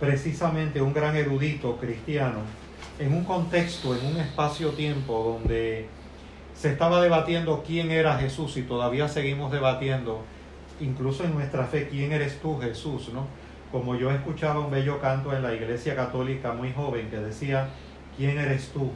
precisamente 0.00 0.80
un 0.80 0.92
gran 0.92 1.16
erudito 1.16 1.76
cristiano 1.76 2.40
en 2.98 3.12
un 3.12 3.24
contexto, 3.24 3.94
en 3.94 4.06
un 4.06 4.16
espacio-tiempo 4.18 5.38
donde 5.38 5.86
se 6.56 6.70
estaba 6.70 7.00
debatiendo 7.00 7.62
quién 7.66 7.90
era 7.90 8.18
Jesús 8.18 8.56
y 8.56 8.62
todavía 8.62 9.08
seguimos 9.08 9.52
debatiendo, 9.52 10.22
incluso 10.80 11.24
en 11.24 11.34
nuestra 11.34 11.64
fe, 11.64 11.88
quién 11.88 12.12
eres 12.12 12.40
tú 12.40 12.58
Jesús, 12.58 13.10
¿no? 13.12 13.26
Como 13.70 13.96
yo 13.96 14.10
escuchaba 14.10 14.60
un 14.60 14.70
bello 14.70 15.00
canto 15.00 15.34
en 15.34 15.42
la 15.42 15.54
iglesia 15.54 15.94
católica 15.94 16.52
muy 16.52 16.72
joven 16.72 17.10
que 17.10 17.18
decía, 17.18 17.68
¿quién 18.16 18.38
eres 18.38 18.68
tú? 18.68 18.90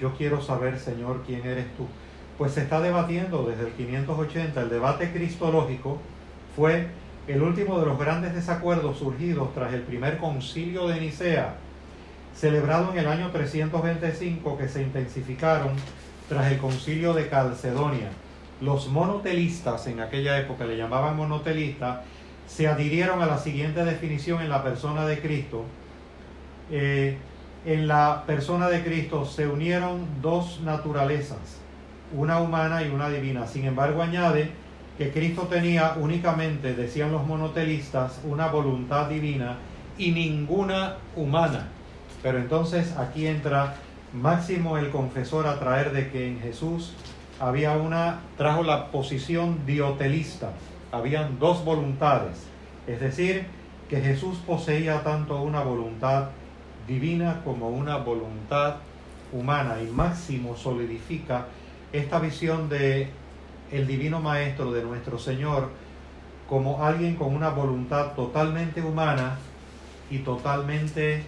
Yo 0.00 0.14
quiero 0.14 0.40
saber, 0.40 0.78
Señor, 0.78 1.22
quién 1.26 1.44
eres 1.44 1.66
tú 1.76 1.86
pues 2.38 2.52
se 2.52 2.62
está 2.62 2.80
debatiendo 2.80 3.44
desde 3.44 3.66
el 3.66 3.72
580. 3.72 4.62
El 4.62 4.68
debate 4.68 5.12
cristológico 5.12 5.98
fue 6.56 6.88
el 7.28 7.42
último 7.42 7.78
de 7.78 7.86
los 7.86 7.98
grandes 7.98 8.34
desacuerdos 8.34 8.98
surgidos 8.98 9.54
tras 9.54 9.72
el 9.72 9.82
primer 9.82 10.18
concilio 10.18 10.88
de 10.88 11.00
Nicea, 11.00 11.54
celebrado 12.34 12.92
en 12.92 12.98
el 12.98 13.06
año 13.06 13.30
325, 13.30 14.58
que 14.58 14.68
se 14.68 14.82
intensificaron 14.82 15.70
tras 16.32 16.50
el 16.50 16.58
concilio 16.58 17.12
de 17.12 17.28
Calcedonia. 17.28 18.08
Los 18.62 18.88
monotelistas, 18.88 19.86
en 19.86 20.00
aquella 20.00 20.38
época 20.38 20.64
le 20.64 20.78
llamaban 20.78 21.14
monotelistas, 21.14 22.00
se 22.46 22.68
adhirieron 22.68 23.20
a 23.20 23.26
la 23.26 23.36
siguiente 23.36 23.84
definición 23.84 24.40
en 24.40 24.48
la 24.48 24.62
persona 24.62 25.04
de 25.04 25.20
Cristo. 25.20 25.64
Eh, 26.70 27.18
en 27.66 27.86
la 27.86 28.24
persona 28.26 28.70
de 28.70 28.82
Cristo 28.82 29.26
se 29.26 29.46
unieron 29.46 30.06
dos 30.22 30.60
naturalezas, 30.62 31.60
una 32.14 32.40
humana 32.40 32.82
y 32.82 32.88
una 32.88 33.10
divina. 33.10 33.46
Sin 33.46 33.66
embargo, 33.66 34.00
añade 34.00 34.50
que 34.96 35.10
Cristo 35.10 35.42
tenía 35.42 35.96
únicamente, 35.98 36.74
decían 36.74 37.12
los 37.12 37.26
monotelistas, 37.26 38.20
una 38.24 38.46
voluntad 38.46 39.10
divina 39.10 39.58
y 39.98 40.12
ninguna 40.12 40.96
humana. 41.14 41.68
Pero 42.22 42.38
entonces 42.38 42.96
aquí 42.96 43.26
entra 43.26 43.74
Máximo 44.12 44.76
el 44.76 44.90
confesor 44.90 45.46
a 45.46 45.58
traer 45.58 45.92
de 45.92 46.10
que 46.10 46.28
en 46.28 46.40
Jesús 46.40 46.92
había 47.40 47.72
una, 47.72 48.20
trajo 48.36 48.62
la 48.62 48.90
posición 48.90 49.64
diotelista, 49.64 50.52
habían 50.90 51.38
dos 51.38 51.64
voluntades, 51.64 52.46
es 52.86 53.00
decir, 53.00 53.46
que 53.88 54.00
Jesús 54.00 54.38
poseía 54.46 55.02
tanto 55.02 55.40
una 55.42 55.62
voluntad 55.62 56.28
divina 56.86 57.40
como 57.44 57.68
una 57.70 57.96
voluntad 57.98 58.76
humana. 59.32 59.76
Y 59.82 59.90
Máximo 59.90 60.56
solidifica 60.56 61.46
esta 61.92 62.18
visión 62.18 62.68
de 62.68 63.08
el 63.70 63.86
divino 63.86 64.20
maestro 64.20 64.72
de 64.72 64.82
nuestro 64.82 65.18
Señor 65.18 65.70
como 66.48 66.84
alguien 66.84 67.16
con 67.16 67.34
una 67.34 67.48
voluntad 67.48 68.12
totalmente 68.12 68.82
humana 68.82 69.36
y 70.10 70.18
totalmente 70.18 71.22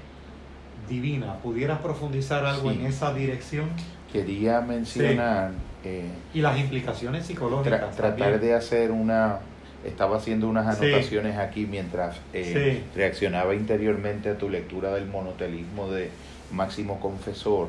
divina. 0.88 1.34
¿Pudieras 1.42 1.80
profundizar 1.80 2.44
algo 2.44 2.70
en 2.70 2.86
esa 2.86 3.12
dirección? 3.12 3.70
Quería 4.12 4.60
mencionar... 4.60 5.52
Eh, 5.84 6.08
y 6.32 6.40
las 6.40 6.58
implicaciones 6.58 7.26
psicológicas. 7.26 7.94
tratar 7.96 8.40
de 8.40 8.54
hacer 8.54 8.90
una... 8.90 9.40
Estaba 9.84 10.16
haciendo 10.16 10.48
unas 10.48 10.78
anotaciones 10.78 11.36
aquí 11.36 11.66
mientras 11.66 12.16
eh, 12.32 12.84
reaccionaba 12.94 13.54
interiormente 13.54 14.30
a 14.30 14.38
tu 14.38 14.48
lectura 14.48 14.94
del 14.94 15.06
monotelismo 15.06 15.90
de 15.90 16.08
Máximo 16.52 16.98
Confesor. 17.00 17.68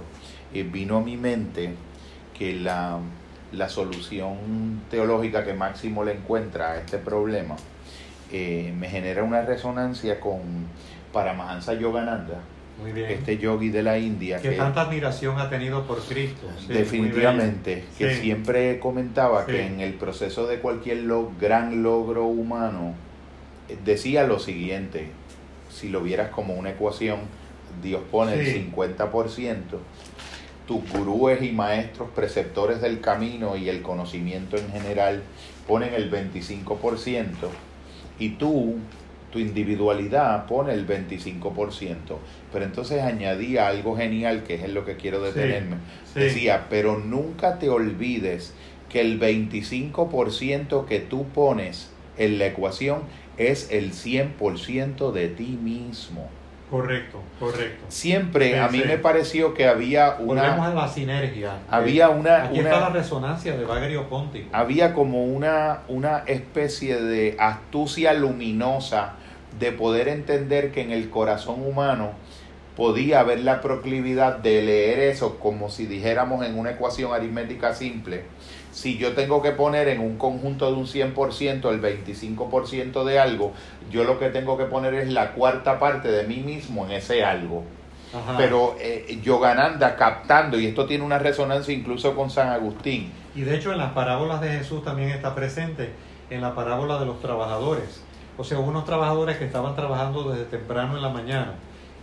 vino 0.54 0.98
a 0.98 1.02
mi 1.02 1.18
mente 1.18 1.74
que 2.38 2.54
la, 2.54 3.00
solución 3.68 4.82
teológica 4.90 5.44
que 5.44 5.54
Máximo 5.54 6.04
le 6.04 6.14
encuentra 6.14 6.74
a 6.74 6.78
este 6.78 6.98
problema 6.98 7.56
eh, 8.32 8.74
me 8.78 8.90
genera 8.90 9.24
una 9.24 9.42
resonancia 9.42 10.20
con 10.20 10.40
Paramahansa 11.14 11.74
Yogananda, 11.74 12.42
este 12.96 13.38
yogi 13.38 13.70
de 13.70 13.84
la 13.84 13.98
India. 13.98 14.42
Que, 14.42 14.52
tanta 14.52 14.82
admiración 14.82 15.40
ha 15.40 15.50
tenido 15.50 15.86
por 15.86 16.02
Cristo. 16.02 16.48
definitivamente, 16.68 17.86
que 17.98 18.16
siempre 18.16 18.80
comentaba 18.80 19.46
que 19.46 19.66
en 19.66 19.80
el 19.80 19.94
proceso 19.94 20.48
de 20.48 20.60
cualquier 20.60 21.06
gran 21.40 21.84
logro 21.84 22.26
humano, 22.26 22.94
eh, 23.70 23.78
decía 23.84 24.26
lo 24.26 24.40
siguiente, 24.40 25.10
si 25.70 25.90
lo 25.90 26.02
vieras 26.02 26.30
como 26.30 26.54
una 26.56 26.72
ecuación, 26.72 27.20
Dios 27.82 28.02
pone 28.12 28.34
el 28.34 28.74
50%, 28.74 29.58
tus 30.68 30.90
gurúes 30.92 31.42
y 31.44 31.52
maestros 31.52 32.10
preceptores 32.16 32.82
del 32.82 33.00
camino 33.00 33.56
y 33.56 33.70
el 33.70 33.82
conocimiento 33.82 34.58
en 34.58 34.72
general 34.72 35.22
ponen 35.68 35.94
el 35.94 36.12
25% 36.12 37.32
y 38.18 38.30
tú, 38.30 38.76
tu 39.36 39.42
individualidad, 39.42 40.46
pone 40.46 40.74
el 40.74 40.88
25%. 40.88 41.96
Pero 42.54 42.64
entonces 42.64 43.04
añadía 43.04 43.68
algo 43.68 43.98
genial 43.98 44.44
que 44.44 44.56
es 44.56 44.64
en 44.64 44.74
lo 44.74 44.86
que 44.86 44.96
quiero 44.96 45.22
detenerme. 45.22 45.76
Decía, 46.14 46.68
pero 46.70 47.00
nunca 47.00 47.60
te 47.60 47.68
olvides 47.68 48.54
que 48.88 49.02
el 49.02 49.20
25% 49.20 50.86
que 50.86 51.00
tú 51.02 51.26
pones 51.26 51.92
en 52.18 52.40
la 52.40 52.46
ecuación 52.46 53.02
es 53.38 53.70
el 53.72 53.92
100% 53.92 55.12
de 55.12 55.28
ti 55.28 55.60
mismo. 55.62 56.30
Correcto, 56.70 57.22
correcto. 57.38 57.86
Siempre 57.90 58.58
a 58.58 58.70
mí 58.70 58.84
me 58.88 58.98
pareció 58.98 59.54
que 59.54 59.68
había 59.68 60.16
una... 60.18 60.44
Volvemos 60.44 60.68
a 60.68 60.74
la 60.74 60.88
sinergia. 60.88 61.58
Había 61.70 62.08
una... 62.08 62.46
Aquí 62.46 62.60
está 62.60 62.80
la 62.80 62.90
resonancia 62.90 63.58
de 63.58 63.66
Bagrio 63.66 64.08
Ponti. 64.08 64.48
Había 64.54 64.94
como 64.94 65.26
una, 65.26 65.82
una 65.90 66.20
especie 66.20 67.02
de 67.02 67.36
astucia 67.38 68.14
luminosa 68.14 69.16
de 69.60 69.72
poder 69.72 70.08
entender 70.08 70.72
que 70.72 70.82
en 70.82 70.92
el 70.92 71.10
corazón 71.10 71.66
humano 71.66 72.12
podía 72.76 73.22
haber 73.22 73.40
la 73.40 73.62
proclividad 73.62 74.38
de 74.38 74.62
leer 74.62 75.00
eso 75.00 75.40
como 75.40 75.70
si 75.70 75.86
dijéramos 75.86 76.46
en 76.46 76.58
una 76.58 76.72
ecuación 76.72 77.14
aritmética 77.14 77.74
simple. 77.74 78.24
Si 78.72 78.98
yo 78.98 79.14
tengo 79.14 79.42
que 79.42 79.52
poner 79.52 79.88
en 79.88 80.02
un 80.02 80.18
conjunto 80.18 80.70
de 80.70 80.78
un 80.78 80.86
100% 80.86 81.70
el 81.70 81.82
25% 81.82 83.06
de 83.06 83.20
algo, 83.20 83.54
yo 83.90 84.04
lo 84.04 84.20
que 84.20 84.30
tengo 84.30 84.58
que 84.58 84.66
poner 84.66 84.94
es 84.96 85.10
la 85.10 85.32
cuarta 85.32 85.80
parte 85.80 86.12
de 86.12 86.24
mí 86.24 86.38
mismo 86.38 86.86
en 86.86 86.92
ese 86.92 87.24
algo. 87.24 87.64
Pero 88.38 88.78
eh, 88.80 89.20
Yogananda 89.22 89.98
captando, 89.98 90.58
y 90.58 90.68
esto 90.68 90.86
tiene 90.86 91.04
una 91.04 91.20
resonancia 91.20 91.74
incluso 91.74 92.16
con 92.16 92.30
San 92.30 92.48
Agustín. 92.48 93.12
Y 93.36 93.42
de 93.42 93.56
hecho 93.56 93.74
en 93.74 93.78
las 93.78 93.92
parábolas 93.92 94.40
de 94.40 94.50
Jesús 94.50 94.84
también 94.86 95.10
está 95.10 95.36
presente, 95.36 95.92
en 96.30 96.42
la 96.42 96.56
parábola 96.56 96.98
de 96.98 97.06
los 97.06 97.20
trabajadores. 97.22 98.05
O 98.38 98.44
sea, 98.44 98.60
hubo 98.60 98.70
unos 98.70 98.86
trabajadores 98.86 99.38
que 99.38 99.46
estaban 99.46 99.76
trabajando 99.76 100.32
desde 100.32 100.46
temprano 100.46 100.96
en 100.96 101.02
la 101.02 101.10
mañana 101.10 101.54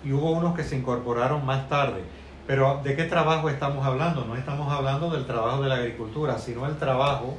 y 0.05 0.13
hubo 0.13 0.33
unos 0.33 0.57
que 0.57 0.65
se 0.65 0.77
incorporaron 0.77 1.45
más 1.45 1.69
tarde. 1.69 2.01
Pero 2.47 2.81
¿de 2.83 2.97
qué 2.97 3.05
trabajo 3.05 3.49
estamos 3.49 3.87
hablando? 3.87 4.25
No 4.25 4.37
estamos 4.37 4.73
hablando 4.73 5.11
del 5.11 5.27
trabajo 5.27 5.63
de 5.63 5.69
la 5.69 5.77
agricultura, 5.77 6.39
sino 6.39 6.67
el 6.67 6.77
trabajo 6.77 7.37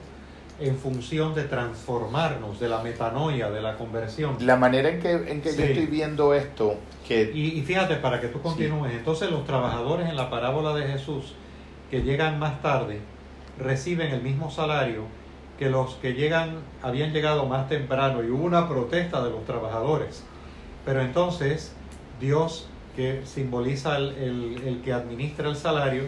en 0.60 0.78
función 0.78 1.34
de 1.34 1.44
transformarnos, 1.44 2.60
de 2.60 2.70
la 2.70 2.82
metanoia, 2.82 3.50
de 3.50 3.62
la 3.62 3.76
conversión. 3.76 4.38
La 4.40 4.56
manera 4.56 4.90
en 4.90 5.02
que, 5.02 5.12
en 5.12 5.42
que 5.42 5.56
yo 5.56 5.64
estoy 5.64 5.88
viendo 5.88 6.34
esto, 6.34 6.76
que... 7.08 7.32
Y, 7.34 7.62
fíjate, 7.64 7.96
para 7.96 8.22
que 8.22 8.28
tú 8.28 8.42
continúes, 8.42 8.94
entonces 8.94 9.30
los 9.30 9.46
trabajadores 9.46 10.08
en 10.08 10.16
la 10.16 10.30
parábola 10.30 10.74
de 10.74 10.88
Jesús 10.88 11.34
que 11.90 12.02
llegan 12.02 12.40
más 12.40 12.62
tarde 12.62 13.02
reciben 13.60 14.14
el 14.14 14.22
mismo 14.22 14.50
salario 14.50 15.04
que 15.64 15.70
los 15.70 15.94
que 15.96 16.12
llegan, 16.12 16.58
habían 16.82 17.14
llegado 17.14 17.46
más 17.46 17.70
temprano 17.70 18.22
y 18.22 18.30
hubo 18.30 18.44
una 18.44 18.68
protesta 18.68 19.24
de 19.24 19.30
los 19.30 19.46
trabajadores. 19.46 20.22
Pero 20.84 21.02
entonces 21.02 21.74
Dios, 22.20 22.68
que 22.98 23.22
simboliza 23.24 23.96
el, 23.96 24.62
el, 24.66 24.82
que 24.84 24.92
administra 24.92 25.48
el 25.48 25.56
salario, 25.56 26.04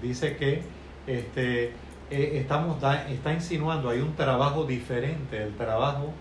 dice 0.00 0.36
que 0.36 0.62
este, 1.08 1.72
eh, 2.12 2.38
estamos 2.38 2.76
está 3.10 3.32
insinuando, 3.32 3.90
hay 3.90 3.98
un 3.98 4.14
trabajo 4.14 4.66
diferente. 4.66 5.42
El 5.42 5.56
trabajo 5.56 6.12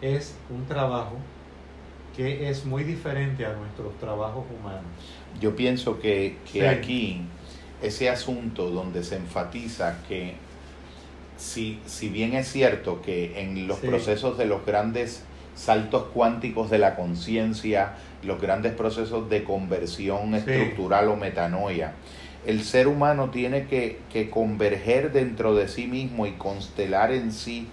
es 0.00 0.34
un 0.48 0.64
trabajo 0.64 1.18
que 2.16 2.48
es 2.48 2.64
muy 2.64 2.84
diferente 2.84 3.44
a 3.44 3.52
nuestros 3.52 3.98
trabajos 3.98 4.46
humanos. 4.58 4.84
Yo 5.38 5.54
pienso 5.54 6.00
que, 6.00 6.38
que 6.50 6.66
aquí 6.66 7.20
ese 7.82 8.08
asunto 8.08 8.70
donde 8.70 9.04
se 9.04 9.16
enfatiza 9.16 10.02
que 10.08 10.36
si, 11.40 11.80
si 11.86 12.10
bien 12.10 12.34
es 12.34 12.52
cierto 12.52 13.00
que 13.00 13.40
en 13.40 13.66
los 13.66 13.78
procesos 13.78 14.36
de 14.36 14.44
los 14.44 14.66
grandes 14.66 15.24
saltos 15.54 16.04
cuánticos 16.12 16.70
de 16.70 16.78
la 16.78 16.96
conciencia, 16.96 17.94
los 18.22 18.40
grandes 18.40 18.74
procesos 18.74 19.30
de 19.30 19.42
conversión 19.42 20.34
estructural 20.34 21.08
o 21.08 21.16
metanoia, 21.16 21.94
el 22.46 22.62
ser 22.62 22.88
humano 22.88 23.30
tiene 23.30 23.66
que, 23.66 23.98
converger 24.30 25.12
dentro 25.12 25.54
de 25.54 25.68
sí 25.68 25.86
mismo 25.86 26.26
y 26.26 26.32
constelar 26.32 27.10
en 27.10 27.32
sí 27.32 27.68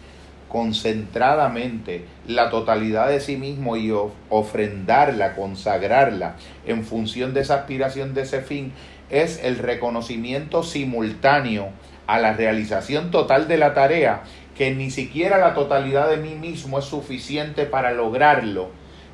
concentradamente 0.48 2.06
la 2.26 2.50
totalidad 2.50 3.10
de 3.10 3.20
sí 3.20 3.36
mismo 3.36 3.76
y 3.76 3.92
ofrendarla, 4.30 5.36
consagrarla 5.36 6.38
en 6.66 6.86
función 6.86 7.34
de 7.34 7.42
esa 7.42 7.56
aspiración, 7.56 8.14
de 8.14 8.22
ese 8.22 8.42
fin, 8.42 8.72
es 9.10 9.44
el 9.44 9.58
reconocimiento 9.58 10.64
simultáneo 10.64 11.70
a 12.08 12.20
la 12.20 12.34
realización 12.34 13.12
total 13.12 13.48
de 13.48 13.58
la 13.58 13.74
tarea, 13.74 14.24
que 14.58 14.72
ni 14.72 14.90
siquiera 14.90 15.38
la 15.38 15.54
totalidad 15.54 16.10
de 16.10 16.18
mí 16.18 16.34
mismo 16.34 16.80
es 16.80 16.86
suficiente 16.86 17.66
para 17.66 17.92
lograrlo, 17.92 18.70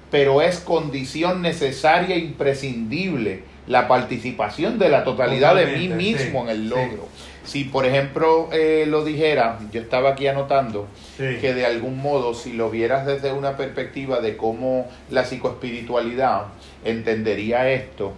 pero 0.10 0.42
es 0.42 0.60
condición 0.60 1.42
necesaria 1.42 2.16
e 2.16 2.20
imprescindible 2.20 3.44
la 3.68 3.88
participación 3.88 4.78
de 4.78 4.90
la 4.90 5.04
totalidad 5.04 5.56
de 5.56 5.68
mí 5.68 5.90
mismo 5.90 6.44
en 6.44 6.50
el 6.50 6.70
logro. 6.70 7.08
Si, 7.44 7.66
por 7.66 7.86
ejemplo, 7.86 8.50
eh, 8.54 8.86
lo 8.88 9.04
dijera, 9.04 9.60
yo 9.72 9.82
estaba 9.82 10.12
aquí 10.12 10.28
anotando, 10.28 10.88
que 11.18 11.54
de 11.54 11.66
algún 11.66 11.98
modo, 11.98 12.34
si 12.34 12.54
lo 12.54 12.70
vieras 12.70 13.06
desde 13.06 13.34
una 13.34 13.58
perspectiva 13.58 14.22
de 14.22 14.38
cómo 14.38 14.88
la 15.10 15.26
psicoespiritualidad 15.26 16.46
entendería 16.86 17.70
esto, 17.70 18.14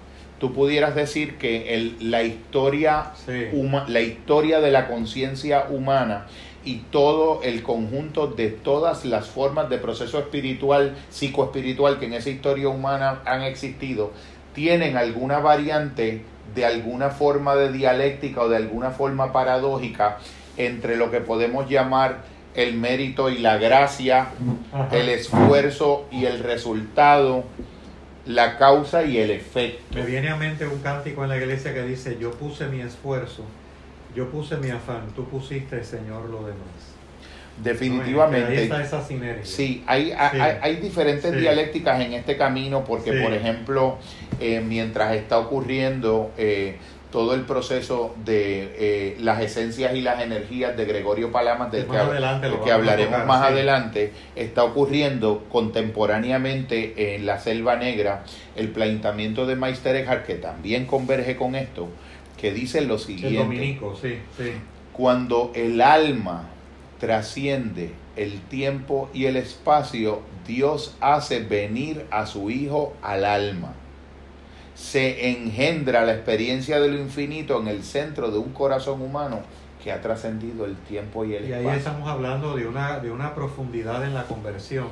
tú 0.45 0.53
pudieras 0.53 0.93
decir 0.93 1.39
que 1.39 1.73
el, 1.73 2.11
la, 2.11 2.21
historia 2.21 3.13
la 3.87 4.01
historia 4.01 4.59
de 4.59 4.69
la 4.69 4.87
conciencia 4.87 5.65
humana 5.71 6.27
y 6.63 6.81
todo 6.91 7.41
el 7.41 7.63
conjunto 7.63 8.27
de 8.27 8.49
todas 8.49 9.05
las 9.05 9.25
formas 9.25 9.71
de 9.71 9.79
proceso 9.79 10.19
espiritual, 10.19 10.93
psicoespiritual 11.09 11.97
que 11.97 12.05
en 12.05 12.13
esa 12.13 12.29
historia 12.29 12.69
humana 12.69 13.21
han 13.25 13.41
existido, 13.41 14.11
tienen 14.53 14.97
alguna 14.97 15.39
variante 15.39 16.21
de 16.53 16.63
alguna 16.63 17.09
forma 17.09 17.55
de 17.55 17.71
dialéctica 17.71 18.41
o 18.41 18.47
de 18.47 18.57
alguna 18.57 18.91
forma 18.91 19.33
paradójica 19.33 20.19
entre 20.57 20.95
lo 20.95 21.09
que 21.09 21.21
podemos 21.21 21.67
llamar 21.67 22.19
el 22.53 22.75
mérito 22.75 23.31
y 23.31 23.39
la 23.39 23.57
gracia, 23.57 24.27
el 24.91 25.09
esfuerzo 25.09 26.05
y 26.11 26.25
el 26.25 26.37
resultado, 26.37 27.45
la 28.25 28.57
causa 28.57 29.03
y 29.03 29.17
el 29.17 29.31
efecto. 29.31 29.95
Me 29.95 30.05
viene 30.05 30.29
a 30.29 30.35
mente 30.35 30.65
un 30.65 30.79
cántico 30.79 31.23
en 31.23 31.29
la 31.29 31.37
iglesia 31.37 31.73
que 31.73 31.83
dice, 31.83 32.17
yo 32.19 32.31
puse 32.31 32.67
mi 32.67 32.81
esfuerzo, 32.81 33.43
yo 34.15 34.29
puse 34.29 34.57
mi 34.57 34.69
afán, 34.69 35.07
tú 35.15 35.25
pusiste, 35.25 35.83
Señor, 35.83 36.29
lo 36.29 36.39
demás. 36.39 36.95
Definitivamente. 37.63 38.51
ahí 38.51 38.63
está 38.63 38.83
esa 38.83 39.01
sinergia. 39.01 39.45
Sí, 39.45 39.83
hay, 39.87 40.11
hay, 40.11 40.75
diferentes 40.77 41.31
dialécticas 41.31 42.01
en 42.01 42.13
este 42.13 42.35
camino 42.35 42.83
porque, 42.83 43.13
por 43.13 43.31
ejemplo, 43.31 43.97
eh, 44.41 44.61
mientras 44.65 45.15
está 45.15 45.39
ocurriendo 45.39 46.31
eh, 46.37 46.77
todo 47.15 47.33
el 47.33 47.43
proceso 47.43 48.13
de 48.25 48.75
eh, 48.77 49.17
las 49.21 49.39
esencias 49.39 49.95
y 49.95 50.01
las 50.01 50.21
energías 50.21 50.75
de 50.75 50.83
Gregorio 50.83 51.31
Palamas, 51.31 51.71
del 51.71 51.85
que, 51.85 51.91
que 52.65 52.71
hablaremos 52.73 53.25
más 53.25 53.41
adelante, 53.41 54.11
está 54.35 54.65
ocurriendo 54.65 55.45
contemporáneamente 55.49 57.15
en 57.15 57.25
la 57.25 57.39
Selva 57.39 57.77
Negra 57.77 58.25
el 58.57 58.67
planteamiento 58.67 59.45
de 59.45 59.55
Meister 59.55 59.95
Eckhart, 59.95 60.25
que 60.25 60.35
también 60.35 60.87
converge 60.87 61.37
con 61.37 61.55
esto, 61.55 61.87
que 62.35 62.51
dice 62.51 62.81
lo 62.81 62.97
siguiente. 62.97 63.37
dominico, 63.37 63.95
sí, 63.95 64.17
sí. 64.37 64.51
Cuando 64.91 65.53
el 65.55 65.79
alma 65.79 66.49
trasciende 66.99 67.91
el 68.17 68.41
tiempo 68.41 69.09
y 69.13 69.27
el 69.27 69.37
espacio, 69.37 70.19
Dios 70.45 70.97
hace 70.99 71.39
venir 71.39 72.07
a 72.11 72.25
su 72.25 72.51
Hijo 72.51 72.93
al 73.01 73.23
alma 73.23 73.73
se 74.75 75.31
engendra 75.31 76.03
la 76.05 76.13
experiencia 76.13 76.79
de 76.79 76.89
lo 76.89 76.97
infinito 76.97 77.59
en 77.61 77.69
el 77.69 77.83
centro 77.83 78.29
de 78.29 78.37
un 78.37 78.51
corazón 78.51 79.01
humano 79.01 79.41
que 79.81 79.91
ha 79.91 80.01
trascendido 80.01 80.65
el 80.65 80.75
tiempo 80.75 81.23
y 81.25 81.35
el 81.35 81.45
espacio. 81.45 81.63
Y 81.63 81.67
ahí 81.69 81.77
estamos 81.77 82.09
hablando 82.09 82.55
de 82.55 82.67
una, 82.67 82.99
de 82.99 83.11
una 83.11 83.33
profundidad 83.33 84.03
en 84.03 84.13
la 84.13 84.23
conversión 84.23 84.87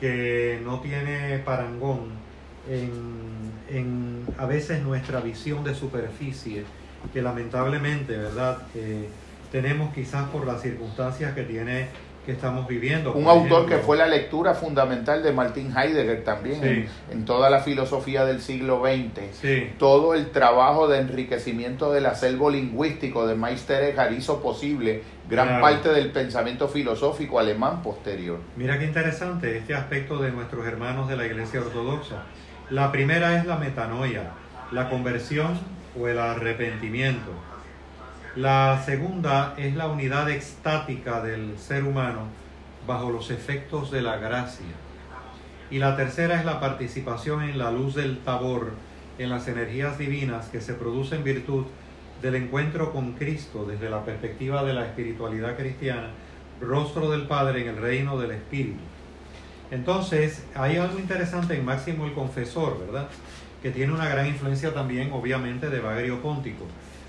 que 0.00 0.60
no 0.64 0.80
tiene 0.80 1.38
parangón 1.38 2.10
en, 2.68 3.52
en 3.68 4.24
a 4.38 4.46
veces 4.46 4.82
nuestra 4.82 5.20
visión 5.20 5.62
de 5.64 5.74
superficie, 5.74 6.64
que 7.12 7.20
lamentablemente, 7.20 8.16
¿verdad? 8.16 8.58
Eh, 8.74 9.08
tenemos 9.50 9.92
quizás 9.92 10.28
por 10.30 10.46
las 10.46 10.62
circunstancias 10.62 11.34
que 11.34 11.42
tiene 11.42 11.88
que 12.24 12.32
estamos 12.32 12.68
viviendo. 12.68 13.12
Un 13.12 13.26
autor 13.26 13.66
que 13.66 13.78
fue 13.78 13.96
la 13.96 14.06
lectura 14.06 14.54
fundamental 14.54 15.22
de 15.22 15.32
Martin 15.32 15.76
Heidegger 15.76 16.22
también 16.22 16.88
en, 17.10 17.24
toda 17.24 17.50
la 17.50 17.60
filosofía 17.60 18.24
del 18.24 18.40
siglo 18.40 18.82
XX. 18.82 19.76
Todo 19.78 20.14
el 20.14 20.30
trabajo 20.30 20.86
de 20.86 21.00
enriquecimiento 21.00 21.92
del 21.92 22.06
acervo 22.06 22.50
lingüístico 22.50 23.26
de 23.26 23.34
Meister 23.34 23.82
Eckhart 23.84 24.12
hizo 24.12 24.40
posible 24.40 25.02
gran 25.28 25.60
parte 25.60 25.88
del 25.88 26.10
pensamiento 26.10 26.68
filosófico 26.68 27.40
alemán 27.40 27.82
posterior. 27.82 28.38
Mira 28.56 28.78
qué 28.78 28.84
interesante 28.84 29.56
este 29.58 29.74
aspecto 29.74 30.18
de 30.18 30.30
nuestros 30.30 30.66
hermanos 30.66 31.08
de 31.08 31.16
la 31.16 31.26
Iglesia 31.26 31.60
Ortodoxa. 31.60 32.22
La 32.70 32.92
primera 32.92 33.36
es 33.36 33.46
la 33.46 33.56
metanoia, 33.56 34.30
la 34.70 34.88
conversión 34.88 35.58
o 36.00 36.06
el 36.06 36.18
arrepentimiento. 36.18 37.30
La 38.36 38.82
segunda 38.86 39.52
es 39.58 39.76
la 39.76 39.88
unidad 39.88 40.30
extática 40.30 41.20
del 41.20 41.58
ser 41.58 41.84
humano 41.84 42.28
bajo 42.86 43.10
los 43.10 43.30
efectos 43.30 43.90
de 43.90 44.00
la 44.00 44.16
gracia. 44.16 44.64
Y 45.70 45.78
la 45.78 45.96
tercera 45.96 46.38
es 46.38 46.46
la 46.46 46.58
participación 46.58 47.42
en 47.42 47.58
la 47.58 47.70
luz 47.70 47.94
del 47.94 48.20
tabor, 48.20 48.72
en 49.18 49.28
las 49.28 49.48
energías 49.48 49.98
divinas 49.98 50.46
que 50.46 50.62
se 50.62 50.72
producen 50.72 51.18
en 51.18 51.24
virtud 51.24 51.66
del 52.22 52.36
encuentro 52.36 52.90
con 52.90 53.12
Cristo 53.12 53.66
desde 53.66 53.90
la 53.90 54.02
perspectiva 54.02 54.64
de 54.64 54.72
la 54.72 54.86
espiritualidad 54.86 55.54
cristiana, 55.54 56.08
rostro 56.58 57.10
del 57.10 57.26
Padre 57.26 57.60
en 57.60 57.68
el 57.68 57.76
reino 57.76 58.18
del 58.18 58.30
Espíritu. 58.30 58.80
Entonces, 59.70 60.46
hay 60.54 60.78
algo 60.78 60.98
interesante 60.98 61.54
en 61.54 61.66
Máximo 61.66 62.06
el 62.06 62.14
Confesor, 62.14 62.80
¿verdad? 62.80 63.08
Que 63.62 63.70
tiene 63.70 63.92
una 63.92 64.08
gran 64.08 64.26
influencia 64.26 64.72
también, 64.72 65.12
obviamente, 65.12 65.68
de 65.68 65.80
Bagrio 65.80 66.22
Póntico. 66.22 66.64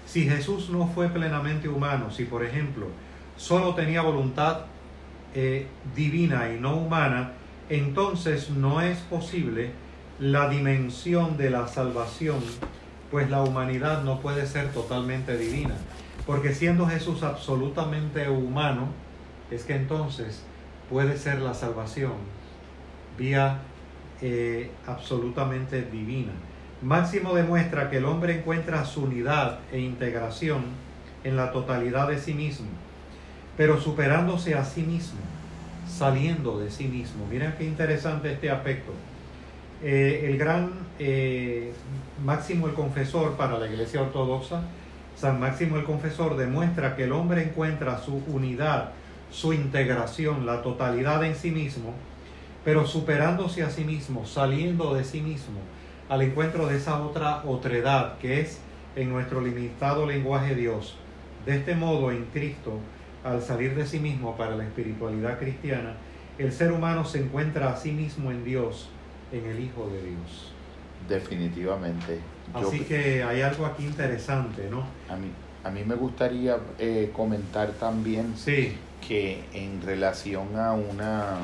Si 0.06 0.30
Jesús 0.30 0.70
no 0.70 0.88
fue 0.88 1.10
plenamente 1.10 1.70
humano, 1.70 2.12
si 2.12 2.26
por 2.26 2.44
ejemplo 2.44 2.88
solo 3.36 3.74
tenía 3.74 4.02
voluntad 4.02 4.66
eh, 5.34 5.68
divina 5.96 6.52
y 6.54 6.60
no 6.60 6.76
humana, 6.76 7.34
entonces 7.70 8.50
no 8.50 8.82
es 8.82 9.00
posible 9.00 9.72
la 10.20 10.50
dimensión 10.50 11.38
de 11.38 11.50
la 11.50 11.68
salvación, 11.68 12.40
pues 13.10 13.30
la 13.30 13.42
humanidad 13.42 14.04
no 14.04 14.20
puede 14.20 14.46
ser 14.46 14.72
totalmente 14.72 15.38
divina. 15.38 15.76
Porque 16.26 16.54
siendo 16.54 16.88
Jesús 16.88 17.24
absolutamente 17.24 18.30
humano, 18.30 18.88
es 19.50 19.64
que 19.64 19.76
entonces 19.76 20.44
puede 20.90 21.18
ser 21.18 21.40
la 21.40 21.54
salvación 21.54 22.14
vía 23.18 23.60
eh, 24.22 24.72
absolutamente 24.88 25.82
divina. 25.82 26.32
Máximo 26.84 27.34
demuestra 27.34 27.90
que 27.90 27.98
el 27.98 28.06
hombre 28.06 28.40
encuentra 28.40 28.84
su 28.84 29.04
unidad 29.04 29.60
e 29.72 29.80
integración 29.80 30.64
en 31.24 31.38
la 31.38 31.54
totalidad 31.54 32.10
de 32.10 32.20
sí 32.20 32.34
mismo, 32.34 32.68
pero 33.56 33.80
superándose 33.80 34.56
a 34.56 34.66
sí 34.66 34.82
mismo, 34.82 35.22
saliendo 35.88 36.60
de 36.60 36.70
sí 36.70 36.90
mismo. 36.90 37.26
Miren 37.32 37.56
qué 37.58 37.64
interesante 37.64 38.34
este 38.34 38.52
aspecto. 38.52 38.92
Eh, 39.82 40.26
el 40.30 40.38
gran 40.38 40.72
eh, 41.00 41.72
Máximo 42.26 42.68
el 42.68 42.74
Confesor 42.74 43.38
para 43.38 43.58
la 43.60 43.68
Iglesia 43.68 44.02
Ortodoxa, 44.02 44.64
San 45.16 45.40
Máximo 45.40 45.78
el 45.78 45.86
Confesor 45.86 46.36
demuestra 46.36 46.98
que 46.98 47.06
el 47.06 47.14
hombre 47.14 47.44
encuentra 47.44 47.98
su 47.98 48.22
unidad, 48.28 48.92
su 49.32 49.54
integración, 49.54 50.46
la 50.46 50.62
totalidad 50.62 51.24
en 51.24 51.36
sí 51.36 51.52
mismo, 51.52 51.94
pero 52.66 52.86
superándose 52.86 53.64
a 53.64 53.70
sí 53.70 53.86
mismo, 53.86 54.26
saliendo 54.26 54.94
de 54.94 55.06
sí 55.06 55.22
mismo, 55.22 55.60
al 56.10 56.22
encuentro 56.22 56.68
de 56.68 56.78
esa 56.78 57.02
otra 57.02 57.44
otredad 57.46 58.18
que 58.18 58.42
es 58.42 58.60
en 58.96 59.10
nuestro 59.10 59.42
limitado 59.42 60.06
lenguaje 60.06 60.56
Dios. 60.56 60.96
De 61.46 61.58
este 61.58 61.76
modo, 61.76 62.12
en 62.12 62.26
Cristo, 62.26 62.80
al 63.24 63.42
salir 63.42 63.76
de 63.76 63.86
sí 63.86 64.00
mismo 64.00 64.36
para 64.38 64.56
la 64.56 64.64
espiritualidad 64.64 65.40
cristiana, 65.40 65.96
el 66.38 66.52
ser 66.52 66.72
humano 66.72 67.06
se 67.06 67.20
encuentra 67.20 67.72
a 67.72 67.78
sí 67.78 67.92
mismo 67.92 68.32
en 68.32 68.44
Dios, 68.44 68.90
en 69.32 69.46
el 69.46 69.60
Hijo 69.60 69.90
de 69.90 70.02
Dios. 70.02 70.52
Definitivamente. 71.08 72.20
Así 72.54 72.80
que 72.82 73.24
hay 73.24 73.42
algo 73.42 73.66
aquí 73.66 73.84
interesante, 73.84 74.70
¿no? 74.70 74.84
A 75.10 75.16
mí, 75.16 75.28
a 75.64 75.70
mí 75.70 75.84
me 75.86 75.96
gustaría 75.96 76.58
eh, 76.80 77.12
comentar 77.14 77.72
también 77.74 78.34
sí. 78.36 78.76
que 79.06 79.44
en 79.54 79.82
relación 79.82 80.58
a 80.58 80.74
una 80.74 81.38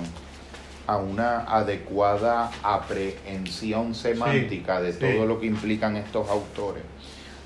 a 0.90 0.98
una 0.98 1.42
adecuada 1.42 2.50
aprehensión 2.64 3.94
semántica 3.94 4.82
de 4.82 4.94
todo 4.94 5.28
lo 5.28 5.40
que 5.40 5.46
implican 5.46 5.96
estos 5.96 6.28
autores. 6.30 6.82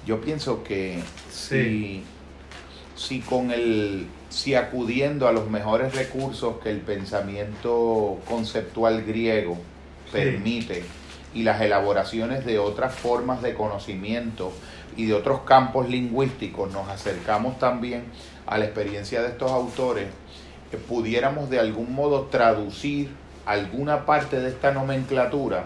Yo 0.06 0.22
pienso 0.22 0.64
que 0.64 1.04
si, 1.30 2.06
si 2.96 3.20
con 3.20 3.52
el 3.52 4.08
si 4.30 4.56
acudiendo 4.56 5.28
a 5.28 5.34
los 5.34 5.50
mejores 5.50 5.94
recursos 5.94 6.56
que 6.64 6.70
el 6.70 6.80
pensamiento 6.80 8.18
conceptual 8.30 9.04
griego 9.04 9.58
permite 10.10 10.86
y 11.34 11.44
las 11.44 11.60
elaboraciones 11.60 12.46
de 12.46 12.60
otras 12.60 12.96
formas 12.96 13.42
de 13.42 13.56
conocimiento 13.56 14.54
y 14.96 15.06
de 15.06 15.16
otros 15.16 15.42
campos 15.42 15.90
lingüísticos 15.90 16.72
nos 16.72 16.88
acercamos 16.88 17.60
también 17.60 18.06
a 18.48 18.58
la 18.58 18.66
experiencia 18.66 19.22
de 19.22 19.30
estos 19.30 19.52
autores, 19.52 20.08
que 20.72 20.78
pudiéramos 20.78 21.50
de 21.50 21.60
algún 21.60 21.94
modo 21.94 22.28
traducir 22.28 23.10
alguna 23.46 24.06
parte 24.06 24.40
de 24.40 24.50
esta 24.50 24.72
nomenclatura 24.72 25.66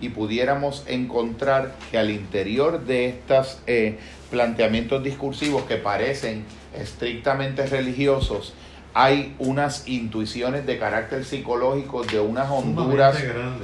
y 0.00 0.10
pudiéramos 0.10 0.84
encontrar 0.86 1.74
que 1.90 1.98
al 1.98 2.10
interior 2.10 2.84
de 2.84 3.08
estos 3.08 3.58
eh, 3.66 3.98
planteamientos 4.30 5.02
discursivos 5.02 5.64
que 5.64 5.76
parecen 5.76 6.44
estrictamente 6.78 7.66
religiosos, 7.66 8.54
hay 8.94 9.34
unas 9.38 9.86
intuiciones 9.86 10.66
de 10.66 10.78
carácter 10.78 11.24
psicológico 11.24 12.04
de 12.04 12.20
unas 12.20 12.50
honduras 12.50 13.16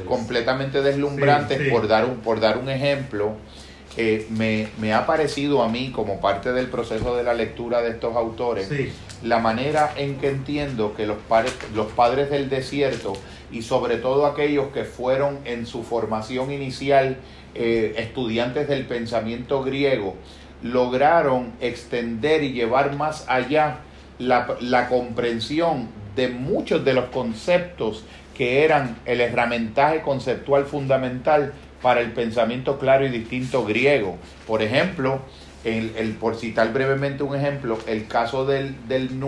completamente 0.06 0.82
deslumbrantes, 0.82 1.70
Por, 1.70 1.88
dar 1.88 2.04
un, 2.04 2.16
por 2.18 2.40
dar 2.40 2.58
un 2.58 2.68
ejemplo. 2.68 3.32
Eh, 3.96 4.26
me, 4.30 4.68
me, 4.78 4.92
ha 4.92 5.06
parecido 5.06 5.62
a 5.62 5.68
mí, 5.68 5.92
como 5.92 6.20
parte 6.20 6.52
del 6.52 6.66
proceso 6.66 7.16
de 7.16 7.22
la 7.22 7.32
lectura 7.32 7.80
de 7.80 7.90
estos 7.90 8.16
autores, 8.16 8.68
la 9.22 9.38
manera 9.38 9.92
en 9.96 10.16
que 10.16 10.28
entiendo 10.28 10.94
que 10.94 11.06
los, 11.06 11.16
los 11.74 11.86
padres 11.92 12.28
del 12.28 12.48
desierto 12.48 13.12
y 13.50 13.62
sobre 13.62 13.96
todo 13.96 14.26
aquellos 14.26 14.68
que 14.68 14.84
fueron 14.84 15.38
en 15.44 15.66
su 15.66 15.82
formación 15.82 16.50
inicial 16.50 17.18
eh, 17.54 17.94
estudiantes 17.98 18.68
del 18.68 18.84
pensamiento 18.86 19.62
griego, 19.62 20.16
lograron 20.62 21.52
extender 21.60 22.42
y 22.42 22.52
llevar 22.52 22.96
más 22.96 23.24
allá 23.28 23.78
la, 24.18 24.56
la 24.60 24.88
comprensión 24.88 25.88
de 26.16 26.28
muchos 26.28 26.84
de 26.84 26.94
los 26.94 27.06
conceptos 27.06 28.04
que 28.36 28.64
eran 28.64 28.96
el 29.04 29.20
herramientaje 29.20 30.02
conceptual 30.02 30.64
fundamental 30.64 31.52
para 31.82 32.00
el 32.00 32.12
pensamiento 32.12 32.78
claro 32.78 33.04
y 33.06 33.10
distinto 33.10 33.64
griego. 33.64 34.16
Por 34.46 34.62
ejemplo, 34.62 35.20
el, 35.64 35.92
el, 35.96 36.12
por 36.14 36.36
citar 36.36 36.72
brevemente 36.72 37.22
un 37.22 37.36
ejemplo, 37.36 37.78
el 37.86 38.06
caso 38.06 38.46
del, 38.46 38.88
del 38.88 39.20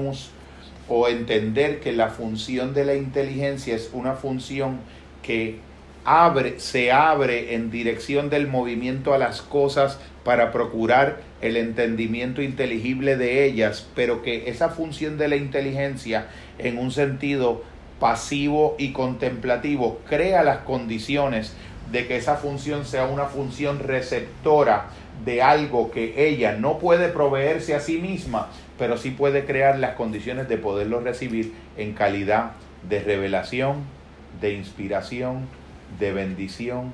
o 0.89 1.09
entender 1.09 1.80
que 1.80 1.93
la 1.93 2.09
función 2.09 2.74
de 2.74 2.84
la 2.84 2.95
inteligencia 2.95 3.74
es 3.74 3.91
una 3.93 4.14
función 4.14 4.78
que 5.22 5.59
abre, 6.05 6.61
se 6.61 6.93
abre 6.93 7.55
en 7.55 7.70
dirección 7.70 8.30
del 8.30 8.47
movimiento 8.47 9.12
a 9.12 9.18
las 9.18 9.43
cosas 9.43 9.99
para 10.24 10.53
procurar 10.53 11.20
el 11.41 11.57
entendimiento 11.57 12.43
inteligible 12.43 13.16
de 13.16 13.45
ellas, 13.45 13.87
pero 13.95 14.22
que 14.22 14.49
esa 14.49 14.68
función 14.68 15.18
de 15.18 15.28
la 15.28 15.37
inteligencia 15.37 16.28
en 16.59 16.78
un 16.78 16.93
sentido 16.93 17.62
pasivo 17.99 18.76
y 18.78 18.93
contemplativo 18.93 20.01
crea 20.09 20.43
las 20.43 20.59
condiciones 20.59 21.55
de 21.91 22.07
que 22.07 22.16
esa 22.16 22.37
función 22.37 22.84
sea 22.84 23.07
una 23.07 23.26
función 23.26 23.78
receptora 23.78 24.87
de 25.24 25.43
algo 25.43 25.91
que 25.91 26.28
ella 26.28 26.53
no 26.53 26.78
puede 26.78 27.09
proveerse 27.09 27.74
a 27.74 27.80
sí 27.80 27.99
misma, 27.99 28.49
pero 28.79 28.97
sí 28.97 29.11
puede 29.11 29.45
crear 29.45 29.79
las 29.79 29.95
condiciones 29.95 30.49
de 30.49 30.59
poderlo 30.59 31.01
recibir 31.01 31.55
en 31.77 31.95
calidad 31.95 32.53
de 32.89 33.01
revelación, 33.01 33.85
de 34.41 34.55
inspiración, 34.55 35.47
de 35.99 36.12
bendición, 36.12 36.93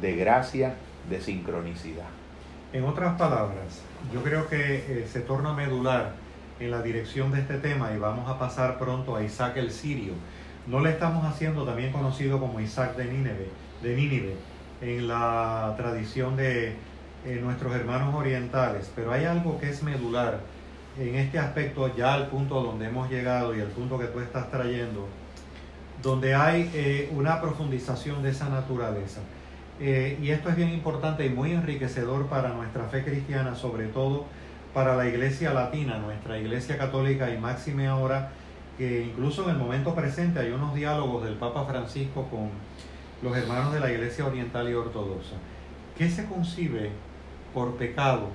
de 0.00 0.16
gracia, 0.16 0.74
de 1.10 1.20
sincronicidad. 1.20 2.06
En 2.72 2.84
otras 2.84 3.18
palabras, 3.18 3.82
yo 4.12 4.22
creo 4.22 4.48
que 4.48 4.76
eh, 4.76 5.06
se 5.10 5.20
torna 5.20 5.52
medular 5.52 6.14
en 6.58 6.70
la 6.70 6.80
dirección 6.80 7.30
de 7.32 7.40
este 7.40 7.58
tema 7.58 7.92
y 7.94 7.98
vamos 7.98 8.28
a 8.30 8.38
pasar 8.38 8.78
pronto 8.78 9.16
a 9.16 9.22
Isaac 9.22 9.56
el 9.56 9.70
Sirio. 9.70 10.14
No 10.66 10.80
le 10.80 10.90
estamos 10.90 11.24
haciendo 11.26 11.64
también 11.64 11.92
conocido 11.92 12.38
como 12.40 12.60
Isaac 12.60 12.96
de 12.96 13.04
Nínive, 13.06 13.48
de 13.82 13.96
Nínive 13.96 14.36
en 14.80 15.08
la 15.08 15.74
tradición 15.76 16.36
de 16.36 16.76
eh, 17.24 17.40
nuestros 17.42 17.74
hermanos 17.74 18.14
orientales, 18.14 18.90
pero 18.94 19.12
hay 19.12 19.24
algo 19.24 19.58
que 19.60 19.70
es 19.70 19.82
medular 19.82 20.40
en 20.98 21.14
este 21.14 21.38
aspecto 21.38 21.94
ya 21.96 22.14
al 22.14 22.28
punto 22.28 22.62
donde 22.62 22.86
hemos 22.86 23.10
llegado 23.10 23.54
y 23.54 23.60
el 23.60 23.68
punto 23.68 23.98
que 23.98 24.06
tú 24.06 24.20
estás 24.20 24.50
trayendo, 24.50 25.08
donde 26.02 26.34
hay 26.34 26.70
eh, 26.74 27.10
una 27.14 27.40
profundización 27.40 28.22
de 28.22 28.30
esa 28.30 28.48
naturaleza. 28.48 29.20
Eh, 29.80 30.18
y 30.20 30.30
esto 30.30 30.50
es 30.50 30.56
bien 30.56 30.68
importante 30.68 31.24
y 31.24 31.30
muy 31.30 31.52
enriquecedor 31.52 32.26
para 32.26 32.50
nuestra 32.50 32.84
fe 32.84 33.04
cristiana, 33.04 33.54
sobre 33.54 33.86
todo 33.86 34.26
para 34.74 34.96
la 34.96 35.08
iglesia 35.08 35.52
latina, 35.52 35.98
nuestra 35.98 36.38
iglesia 36.38 36.78
católica 36.78 37.30
y 37.30 37.38
máxime 37.38 37.86
ahora, 37.86 38.30
que 38.76 39.02
incluso 39.02 39.44
en 39.44 39.50
el 39.50 39.56
momento 39.56 39.94
presente 39.94 40.40
hay 40.40 40.50
unos 40.50 40.74
diálogos 40.74 41.24
del 41.24 41.34
Papa 41.34 41.64
Francisco 41.64 42.26
con 42.30 42.50
los 43.22 43.36
hermanos 43.36 43.72
de 43.72 43.80
la 43.80 43.92
iglesia 43.92 44.26
oriental 44.26 44.68
y 44.68 44.74
ortodoxa. 44.74 45.36
¿Qué 45.96 46.08
se 46.08 46.26
concibe 46.26 46.90
por 47.54 47.76
pecado 47.76 48.28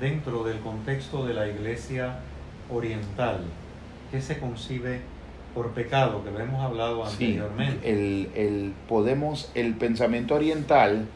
dentro 0.00 0.44
del 0.44 0.58
contexto 0.60 1.26
de 1.26 1.34
la 1.34 1.48
iglesia 1.48 2.18
oriental, 2.70 3.40
¿qué 4.10 4.20
se 4.20 4.38
concibe 4.38 5.00
por 5.56 5.70
pecado, 5.70 6.22
que 6.22 6.30
lo 6.30 6.38
hemos 6.38 6.62
hablado 6.62 7.02
anteriormente. 7.02 7.90
el, 7.90 8.28
el, 8.34 8.74
podemos, 8.86 9.50
el 9.54 9.72
pensamiento 9.74 10.34
oriental, 10.34 11.06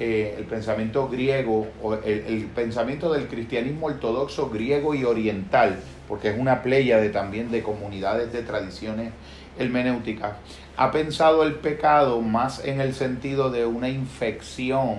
eh, 0.00 0.34
el 0.36 0.44
pensamiento 0.44 1.08
griego, 1.08 1.68
o 1.80 1.94
el, 1.94 2.24
el, 2.26 2.46
pensamiento 2.46 3.12
del 3.12 3.28
cristianismo 3.28 3.86
ortodoxo 3.86 4.50
griego 4.50 4.92
y 4.96 5.04
oriental, 5.04 5.78
porque 6.08 6.30
es 6.30 6.38
una 6.38 6.64
playa 6.64 6.98
de, 6.98 7.10
también 7.10 7.52
de 7.52 7.62
comunidades 7.62 8.32
de 8.32 8.42
tradiciones 8.42 9.12
hermenéuticas, 9.56 10.32
ha 10.76 10.90
pensado 10.90 11.44
el 11.44 11.54
pecado 11.54 12.20
más 12.20 12.64
en 12.64 12.80
el 12.80 12.92
sentido 12.92 13.50
de 13.50 13.66
una 13.66 13.88
infección 13.88 14.98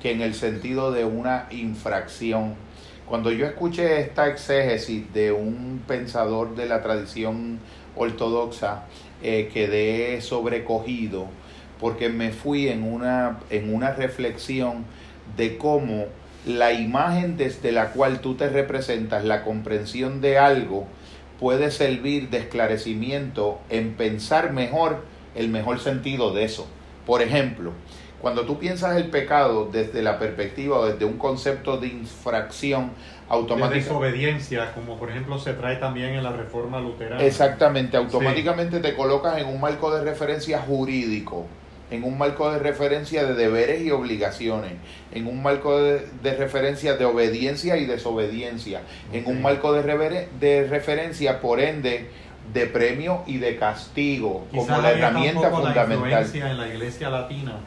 que 0.00 0.12
en 0.12 0.20
el 0.20 0.34
sentido 0.34 0.92
de 0.92 1.04
una 1.04 1.46
infracción 1.50 2.54
Cuando 3.06 3.30
yo 3.30 3.46
escuché 3.46 4.00
esta 4.00 4.26
exégesis 4.26 5.12
de 5.14 5.30
un 5.30 5.80
pensador 5.86 6.56
de 6.56 6.66
la 6.66 6.82
tradición 6.82 7.60
ortodoxa, 7.94 8.82
eh, 9.22 9.48
quedé 9.54 10.20
sobrecogido 10.20 11.28
porque 11.80 12.08
me 12.08 12.30
fui 12.30 12.68
en 12.68 12.82
una, 12.82 13.38
en 13.50 13.72
una 13.74 13.92
reflexión 13.92 14.84
de 15.36 15.58
cómo 15.58 16.06
la 16.46 16.72
imagen 16.72 17.36
desde 17.36 17.72
la 17.72 17.90
cual 17.90 18.20
tú 18.20 18.34
te 18.34 18.48
representas, 18.48 19.24
la 19.24 19.42
comprensión 19.42 20.20
de 20.20 20.38
algo, 20.38 20.86
puede 21.40 21.70
servir 21.70 22.30
de 22.30 22.38
esclarecimiento 22.38 23.58
en 23.68 23.94
pensar 23.94 24.52
mejor 24.52 25.04
el 25.34 25.48
mejor 25.48 25.80
sentido 25.80 26.32
de 26.32 26.44
eso. 26.44 26.66
Por 27.04 27.20
ejemplo, 27.20 27.72
cuando 28.26 28.42
tú 28.42 28.58
piensas 28.58 28.96
el 28.96 29.04
pecado 29.04 29.68
desde 29.72 30.02
la 30.02 30.18
perspectiva 30.18 30.80
o 30.80 30.86
desde 30.86 31.04
un 31.04 31.16
concepto 31.16 31.78
de 31.78 31.86
infracción 31.86 32.90
automática. 33.28 33.78
De 33.78 33.84
desobediencia, 33.84 34.74
como 34.74 34.98
por 34.98 35.10
ejemplo 35.10 35.38
se 35.38 35.52
trae 35.52 35.76
también 35.76 36.08
en 36.10 36.24
la 36.24 36.32
reforma 36.32 36.80
luterana. 36.80 37.22
Exactamente, 37.22 37.96
automáticamente 37.96 38.80
te 38.80 38.96
colocas 38.96 39.38
en 39.38 39.46
un 39.46 39.60
marco 39.60 39.94
de 39.94 40.02
referencia 40.02 40.58
jurídico, 40.58 41.46
en 41.92 42.02
un 42.02 42.18
marco 42.18 42.50
de 42.50 42.58
referencia 42.58 43.24
de 43.24 43.34
deberes 43.34 43.82
y 43.82 43.92
obligaciones, 43.92 44.72
en 45.12 45.28
un 45.28 45.40
marco 45.40 45.80
de, 45.80 46.00
referencia 46.36 46.96
de 46.96 47.04
obediencia 47.04 47.76
y 47.76 47.86
desobediencia, 47.86 48.80
en 49.12 49.24
un 49.28 49.40
marco 49.40 49.72
de, 49.72 50.28
de 50.40 50.66
referencia, 50.66 51.40
por 51.40 51.60
ende, 51.60 52.10
de 52.52 52.66
premio 52.66 53.22
y 53.28 53.38
de 53.38 53.56
castigo, 53.56 54.48
como 54.52 54.78
la 54.82 54.90
herramienta 54.90 55.48
fundamental. 55.48 55.88
La 55.88 55.94
influencia 55.94 56.50
en 56.50 56.58
la 56.58 56.66
iglesia 56.66 57.08
latina 57.08 57.60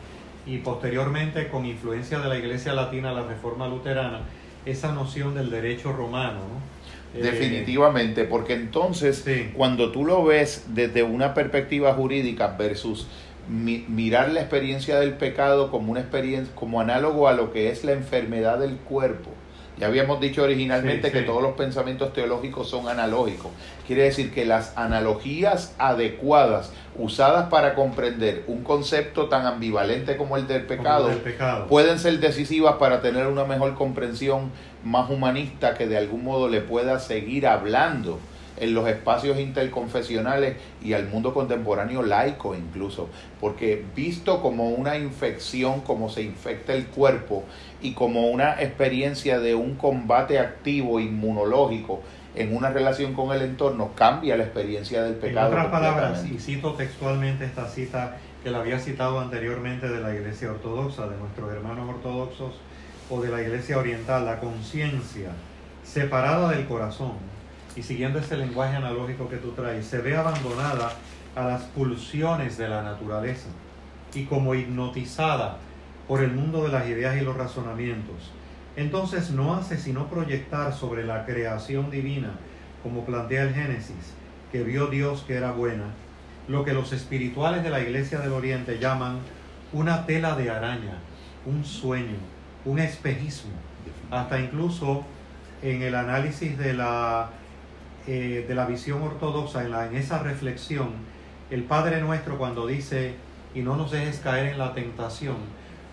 y 0.46 0.58
posteriormente 0.60 1.48
con 1.50 1.66
influencia 1.66 2.20
de 2.20 2.30
la 2.30 2.38
iglesia 2.38 2.74
latina, 2.74 3.12
la 3.12 3.24
reforma 3.24 3.68
luterana, 3.68 4.22
esa 4.66 4.92
noción 4.92 5.36
del 5.36 5.50
derecho 5.50 5.92
romano. 5.94 6.42
Eh, 7.14 7.22
Definitivamente, 7.22 8.26
porque 8.26 8.54
entonces 8.54 9.26
cuando 9.54 9.92
tú 9.92 10.06
lo 10.06 10.24
ves 10.24 10.66
desde 10.70 11.04
una 11.04 11.34
perspectiva 11.34 11.94
jurídica 11.94 12.56
versus 12.58 13.08
mirar 13.48 14.32
la 14.32 14.42
experiencia 14.42 15.00
del 15.00 15.14
pecado 15.14 15.72
como 15.72 15.92
una 15.92 16.02
experiencia 16.02 16.54
como 16.54 16.80
análogo 16.82 17.28
a 17.28 17.34
lo 17.34 17.52
que 17.52 17.70
es 17.70 17.84
la 17.84 17.94
enfermedad 17.94 18.60
del 18.60 18.78
cuerpo, 18.78 19.32
ya 19.80 19.88
habíamos 19.88 20.20
dicho 20.20 20.44
originalmente 20.44 21.10
que 21.10 21.22
todos 21.22 21.42
los 21.42 21.54
pensamientos 21.54 22.12
teológicos 22.12 22.70
son 22.70 22.90
analógicos. 22.90 23.50
Quiere 23.88 24.04
decir 24.04 24.34
que 24.34 24.46
las 24.46 24.78
analogías 24.78 25.74
adecuadas 25.78 26.74
usadas 27.00 27.50
para 27.50 27.76
comprender 27.76 28.44
un 28.48 28.64
concepto 28.64 29.30
tan 29.30 29.46
ambivalente 29.46 30.18
como 30.18 30.36
el 30.36 30.48
del 30.48 30.66
pecado, 30.66 31.10
pueden 31.68 31.98
ser 31.98 32.20
decisivas 32.20 32.76
para 32.76 33.02
tener 33.02 33.28
una 33.28 33.46
mejor 33.46 33.74
comprensión 33.76 34.52
más 34.84 35.10
humanista 35.10 35.74
que 35.76 35.88
de 35.88 35.98
algún 35.98 36.26
modo 36.26 36.50
le 36.50 36.62
pueda 36.62 37.00
seguir 37.00 37.48
hablando 37.48 38.20
en 38.58 38.74
los 38.74 38.88
espacios 38.88 39.40
interconfesionales 39.40 40.58
y 40.84 40.92
al 40.92 41.08
mundo 41.08 41.34
contemporáneo 41.34 42.04
laico 42.04 42.56
incluso, 42.56 43.08
porque 43.40 43.86
visto 43.96 44.42
como 44.42 44.70
una 44.70 44.98
infección, 44.98 45.82
como 45.82 46.10
se 46.10 46.24
infecta 46.24 46.74
el 46.74 46.88
cuerpo 46.88 47.46
y 47.82 47.94
como 47.94 48.28
una 48.28 48.62
experiencia 48.62 49.40
de 49.40 49.56
un 49.56 49.76
combate 49.76 50.40
activo 50.40 51.00
inmunológico 51.00 52.02
en 52.36 52.56
una 52.56 52.70
relación 52.70 53.14
con 53.14 53.36
el 53.36 53.42
entorno, 53.42 53.92
cambia 53.96 54.38
la 54.38 54.44
experiencia 54.44 55.04
del 55.04 55.16
pecado. 55.16 55.48
En 55.48 55.54
otras 55.54 55.72
palabras, 55.72 56.26
y 56.26 56.40
cito 56.40 56.74
textualmente 56.74 57.46
esta 57.46 57.68
cita 57.68 58.18
que 58.44 58.52
la 58.52 58.60
había 58.60 58.80
citado 58.80 59.20
anteriormente 59.20 59.90
de 59.90 60.00
la 60.00 60.14
Iglesia 60.14 60.52
Ortodoxa, 60.52 61.08
de 61.08 61.18
nuestros 61.18 61.52
hermanos 61.52 61.90
ortodoxos 61.90 62.54
o 63.10 63.22
de 63.22 63.30
la 63.30 63.42
Iglesia 63.42 63.78
Oriental, 63.78 64.26
la 64.26 64.40
conciencia 64.40 65.32
separada 65.84 66.52
del 66.52 66.68
corazón 66.68 67.14
y 67.76 67.84
siguiendo 67.84 68.20
ese 68.20 68.38
lenguaje 68.38 68.76
analógico 68.76 69.30
que 69.30 69.38
tú 69.38 69.52
traes, 69.52 69.86
se 69.86 70.00
ve 70.00 70.16
abandonada 70.16 70.94
a 71.36 71.44
las 71.44 71.64
pulsiones 71.64 72.58
de 72.58 72.68
la 72.68 72.84
naturaleza 72.84 73.50
y 74.14 74.26
como 74.26 74.56
hipnotizada 74.56 75.58
por 76.08 76.22
el 76.22 76.32
mundo 76.32 76.64
de 76.64 76.70
las 76.70 76.88
ideas 76.88 77.18
y 77.18 77.22
los 77.22 77.38
razonamientos. 77.38 78.32
Entonces 78.76 79.32
no 79.32 79.56
hace 79.56 79.78
sino 79.78 80.08
proyectar 80.08 80.74
sobre 80.74 81.04
la 81.06 81.26
creación 81.26 81.92
divina, 81.92 82.32
como 82.84 83.06
plantea 83.06 83.44
el 83.44 83.54
Génesis, 83.54 84.14
que 84.52 84.64
vio 84.64 84.88
Dios 84.88 85.24
que 85.28 85.36
era 85.36 85.52
buena, 85.52 85.86
lo 86.48 86.64
que 86.64 86.74
los 86.74 86.94
espirituales 86.94 87.64
de 87.64 87.70
la 87.70 87.82
Iglesia 87.82 88.20
del 88.20 88.32
Oriente 88.32 88.80
llaman 88.80 89.20
una 89.74 90.06
tela 90.06 90.36
de 90.36 90.50
araña, 90.50 90.98
un 91.46 91.64
sueño, 91.64 92.18
un 92.66 92.80
espejismo, 92.80 93.52
hasta 94.12 94.40
incluso 94.40 95.04
en 95.62 95.82
el 95.82 95.96
análisis 95.96 96.58
de 96.58 96.74
la 96.74 97.30
eh, 98.12 98.46
de 98.48 98.56
la 98.56 98.66
visión 98.66 99.04
ortodoxa, 99.04 99.64
en, 99.64 99.96
esa 99.96 100.24
reflexión, 100.24 100.94
el 101.52 101.64
Padre 101.64 102.02
nuestro 102.02 102.40
cuando 102.40 102.66
dice, 102.66 103.14
y 103.54 103.62
no 103.62 103.76
nos 103.76 103.92
dejes 103.92 104.18
caer 104.18 104.48
en 104.48 104.58
la 104.58 104.74
tentación, 104.74 105.36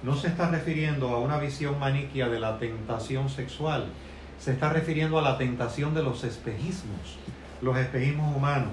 no 0.02 0.14
se 0.16 0.28
está 0.28 0.50
refiriendo 0.50 1.08
a 1.08 1.18
una 1.18 1.38
visión 1.38 1.78
maniquia 1.78 2.28
de 2.28 2.38
la 2.38 2.58
tentación 2.58 3.28
sexual, 3.28 3.86
se 4.38 4.52
está 4.52 4.70
refiriendo 4.70 5.18
a 5.18 5.22
la 5.22 5.38
tentación 5.38 5.94
de 5.94 6.02
los 6.02 6.24
espejismos, 6.24 7.18
los 7.62 7.76
espejismos 7.78 8.36
humanos. 8.36 8.72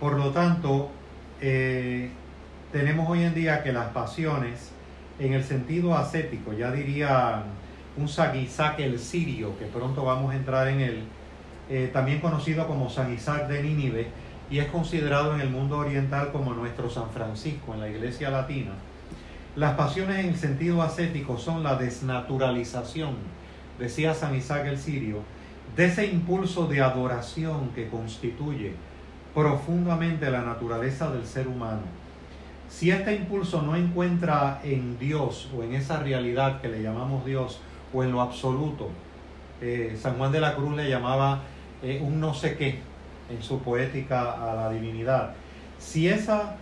Por 0.00 0.16
lo 0.16 0.30
tanto, 0.30 0.90
eh, 1.40 2.10
tenemos 2.72 3.08
hoy 3.08 3.24
en 3.24 3.34
día 3.34 3.62
que 3.62 3.72
las 3.72 3.88
pasiones, 3.88 4.70
en 5.18 5.32
el 5.32 5.42
sentido 5.42 5.96
ascético, 5.96 6.52
ya 6.52 6.70
diría 6.70 7.42
un 7.96 8.08
Sagisac 8.08 8.78
el 8.78 8.98
sirio, 8.98 9.58
que 9.58 9.64
pronto 9.66 10.04
vamos 10.04 10.32
a 10.32 10.36
entrar 10.36 10.68
en 10.68 10.80
él, 10.80 11.02
eh, 11.68 11.90
también 11.92 12.20
conocido 12.20 12.66
como 12.66 12.88
San 12.88 13.12
Isaac 13.12 13.48
de 13.48 13.62
Nínive, 13.62 14.08
y 14.50 14.60
es 14.60 14.66
considerado 14.68 15.34
en 15.34 15.40
el 15.40 15.50
mundo 15.50 15.78
oriental 15.78 16.30
como 16.32 16.54
nuestro 16.54 16.88
San 16.88 17.10
Francisco 17.10 17.74
en 17.74 17.80
la 17.80 17.88
iglesia 17.88 18.30
latina. 18.30 18.72
Las 19.58 19.74
pasiones 19.74 20.24
en 20.24 20.36
sentido 20.36 20.82
ascético 20.82 21.36
son 21.36 21.64
la 21.64 21.74
desnaturalización, 21.74 23.16
decía 23.76 24.14
San 24.14 24.36
Isaac 24.36 24.66
el 24.66 24.78
Sirio, 24.78 25.22
de 25.74 25.86
ese 25.86 26.06
impulso 26.06 26.68
de 26.68 26.80
adoración 26.80 27.70
que 27.74 27.88
constituye 27.88 28.74
profundamente 29.34 30.30
la 30.30 30.42
naturaleza 30.42 31.10
del 31.10 31.26
ser 31.26 31.48
humano. 31.48 31.80
Si 32.68 32.92
este 32.92 33.16
impulso 33.16 33.60
no 33.62 33.74
encuentra 33.74 34.60
en 34.62 34.96
Dios 34.96 35.50
o 35.52 35.64
en 35.64 35.74
esa 35.74 35.98
realidad 35.98 36.60
que 36.60 36.68
le 36.68 36.80
llamamos 36.80 37.24
Dios 37.24 37.60
o 37.92 38.04
en 38.04 38.12
lo 38.12 38.20
absoluto, 38.20 38.90
eh, 39.60 39.98
San 40.00 40.18
Juan 40.18 40.30
de 40.30 40.38
la 40.38 40.54
Cruz 40.54 40.76
le 40.76 40.88
llamaba 40.88 41.42
un 42.00 42.20
no 42.20 42.32
sé 42.32 42.56
qué 42.56 42.78
en 43.28 43.42
su 43.42 43.58
poética 43.58 44.34
a 44.34 44.54
la 44.54 44.70
divinidad. 44.70 45.34
Si, 45.80 46.08
esa, 46.08 46.58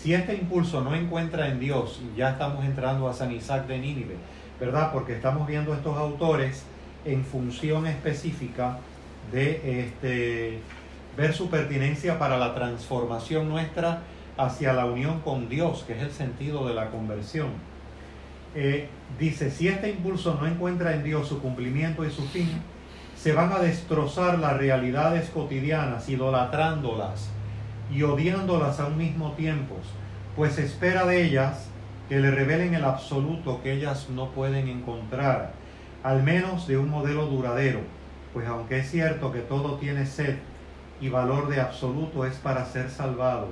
si 0.00 0.14
este 0.14 0.34
impulso 0.34 0.80
no 0.80 0.94
encuentra 0.94 1.48
en 1.48 1.60
Dios, 1.60 2.00
y 2.02 2.16
ya 2.16 2.30
estamos 2.30 2.64
entrando 2.64 3.06
a 3.06 3.12
San 3.12 3.32
Isaac 3.32 3.66
de 3.66 3.78
Nínive, 3.78 4.16
¿verdad? 4.58 4.92
Porque 4.92 5.12
estamos 5.12 5.46
viendo 5.46 5.74
estos 5.74 5.94
autores 5.96 6.64
en 7.04 7.22
función 7.22 7.86
específica 7.86 8.78
de 9.30 9.82
este, 9.82 10.60
ver 11.18 11.34
su 11.34 11.50
pertinencia 11.50 12.18
para 12.18 12.38
la 12.38 12.54
transformación 12.54 13.50
nuestra 13.50 14.00
hacia 14.38 14.72
la 14.72 14.86
unión 14.86 15.20
con 15.20 15.50
Dios, 15.50 15.84
que 15.86 15.92
es 15.92 16.02
el 16.02 16.12
sentido 16.12 16.66
de 16.66 16.72
la 16.72 16.88
conversión. 16.90 17.48
Eh, 18.54 18.88
dice, 19.18 19.50
si 19.50 19.68
este 19.68 19.90
impulso 19.90 20.38
no 20.40 20.46
encuentra 20.46 20.94
en 20.94 21.04
Dios 21.04 21.28
su 21.28 21.42
cumplimiento 21.42 22.06
y 22.06 22.10
su 22.10 22.26
fin, 22.28 22.48
se 23.16 23.34
van 23.34 23.52
a 23.52 23.58
destrozar 23.58 24.38
las 24.38 24.56
realidades 24.56 25.28
cotidianas, 25.28 26.08
idolatrándolas 26.08 27.28
y 27.92 28.02
odiándolas 28.02 28.80
a 28.80 28.86
un 28.86 28.98
mismo 28.98 29.32
tiempo, 29.32 29.76
pues 30.36 30.58
espera 30.58 31.04
de 31.06 31.22
ellas 31.22 31.68
que 32.08 32.20
le 32.20 32.30
revelen 32.30 32.74
el 32.74 32.84
absoluto 32.84 33.62
que 33.62 33.72
ellas 33.72 34.08
no 34.10 34.30
pueden 34.30 34.68
encontrar, 34.68 35.52
al 36.02 36.22
menos 36.22 36.66
de 36.66 36.78
un 36.78 36.90
modelo 36.90 37.26
duradero, 37.26 37.80
pues 38.32 38.46
aunque 38.48 38.78
es 38.78 38.90
cierto 38.90 39.32
que 39.32 39.40
todo 39.40 39.76
tiene 39.76 40.06
sed 40.06 40.38
y 41.00 41.08
valor 41.08 41.48
de 41.48 41.60
absoluto 41.60 42.24
es 42.24 42.34
para 42.36 42.64
ser 42.64 42.90
salvado 42.90 43.48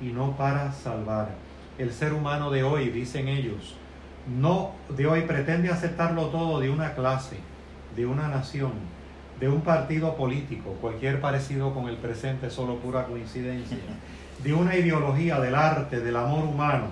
y 0.00 0.06
no 0.06 0.36
para 0.36 0.72
salvar. 0.72 1.30
El 1.78 1.92
ser 1.92 2.12
humano 2.12 2.50
de 2.50 2.62
hoy, 2.62 2.90
dicen 2.90 3.28
ellos, 3.28 3.74
no 4.26 4.72
de 4.88 5.06
hoy 5.06 5.22
pretende 5.22 5.70
aceptarlo 5.70 6.26
todo 6.26 6.60
de 6.60 6.70
una 6.70 6.94
clase, 6.94 7.36
de 7.94 8.06
una 8.06 8.28
nación, 8.28 8.72
de 9.40 9.48
un 9.48 9.60
partido 9.60 10.16
político, 10.16 10.76
cualquier 10.80 11.20
parecido 11.20 11.74
con 11.74 11.88
el 11.88 11.96
presente 11.96 12.50
solo 12.50 12.76
pura 12.76 13.04
coincidencia, 13.04 13.78
de 14.42 14.54
una 14.54 14.76
ideología 14.76 15.40
del 15.40 15.54
arte, 15.54 16.00
del 16.00 16.16
amor 16.16 16.44
humano, 16.44 16.86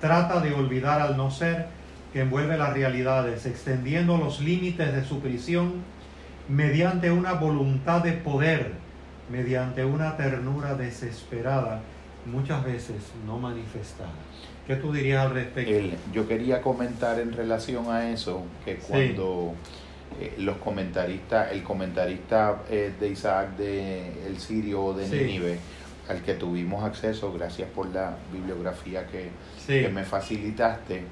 trata 0.00 0.40
de 0.40 0.52
olvidar 0.54 1.00
al 1.00 1.16
no 1.16 1.30
ser 1.30 1.68
que 2.12 2.20
envuelve 2.20 2.56
las 2.56 2.72
realidades, 2.72 3.46
extendiendo 3.46 4.16
los 4.16 4.40
límites 4.40 4.94
de 4.94 5.04
su 5.04 5.20
prisión 5.20 5.74
mediante 6.48 7.10
una 7.10 7.34
voluntad 7.34 8.02
de 8.02 8.12
poder, 8.12 8.72
mediante 9.30 9.84
una 9.84 10.16
ternura 10.16 10.74
desesperada, 10.74 11.80
muchas 12.24 12.64
veces 12.64 12.96
no 13.26 13.38
manifestada. 13.38 14.12
¿Qué 14.66 14.76
tú 14.76 14.92
dirías 14.92 15.26
al 15.26 15.34
respecto? 15.34 15.96
yo 16.12 16.26
quería 16.26 16.60
comentar 16.60 17.20
en 17.20 17.32
relación 17.32 17.90
a 17.90 18.10
eso, 18.10 18.44
que 18.64 18.76
cuando 18.76 19.54
eh, 20.20 20.34
los 20.38 20.56
comentaristas, 20.58 21.52
el 21.52 21.62
comentarista 21.62 22.62
eh, 22.70 22.92
de 22.98 23.08
Isaac 23.08 23.56
de 23.56 24.26
El 24.26 24.38
Sirio 24.38 24.92
de 24.92 25.08
Nínive, 25.08 25.58
al 26.08 26.22
que 26.22 26.34
tuvimos 26.34 26.84
acceso, 26.84 27.32
gracias 27.32 27.68
por 27.70 27.88
la 27.88 28.16
bibliografía 28.32 29.06
que, 29.06 29.30
que 29.66 29.88
me 29.88 30.04
facilitaste, 30.04 31.02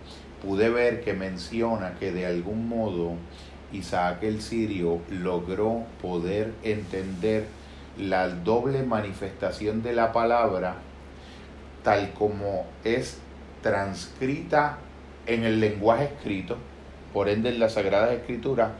pude 0.42 0.70
ver 0.70 1.02
que 1.02 1.14
menciona 1.14 1.94
que 1.94 2.12
de 2.12 2.26
algún 2.26 2.68
modo 2.68 3.14
Isaac 3.72 4.22
el 4.22 4.40
Sirio 4.40 5.00
logró 5.10 5.84
poder 6.00 6.52
entender 6.62 7.46
la 7.98 8.28
doble 8.28 8.82
manifestación 8.82 9.82
de 9.82 9.92
la 9.92 10.12
palabra 10.12 10.76
tal 11.84 12.12
como 12.14 12.66
es 12.82 13.18
transcrita 13.62 14.78
en 15.26 15.44
el 15.44 15.60
lenguaje 15.60 16.04
escrito, 16.04 16.56
por 17.14 17.30
ende 17.30 17.48
en 17.48 17.60
la 17.60 17.70
Sagrada 17.70 18.12
Escritura, 18.12 18.72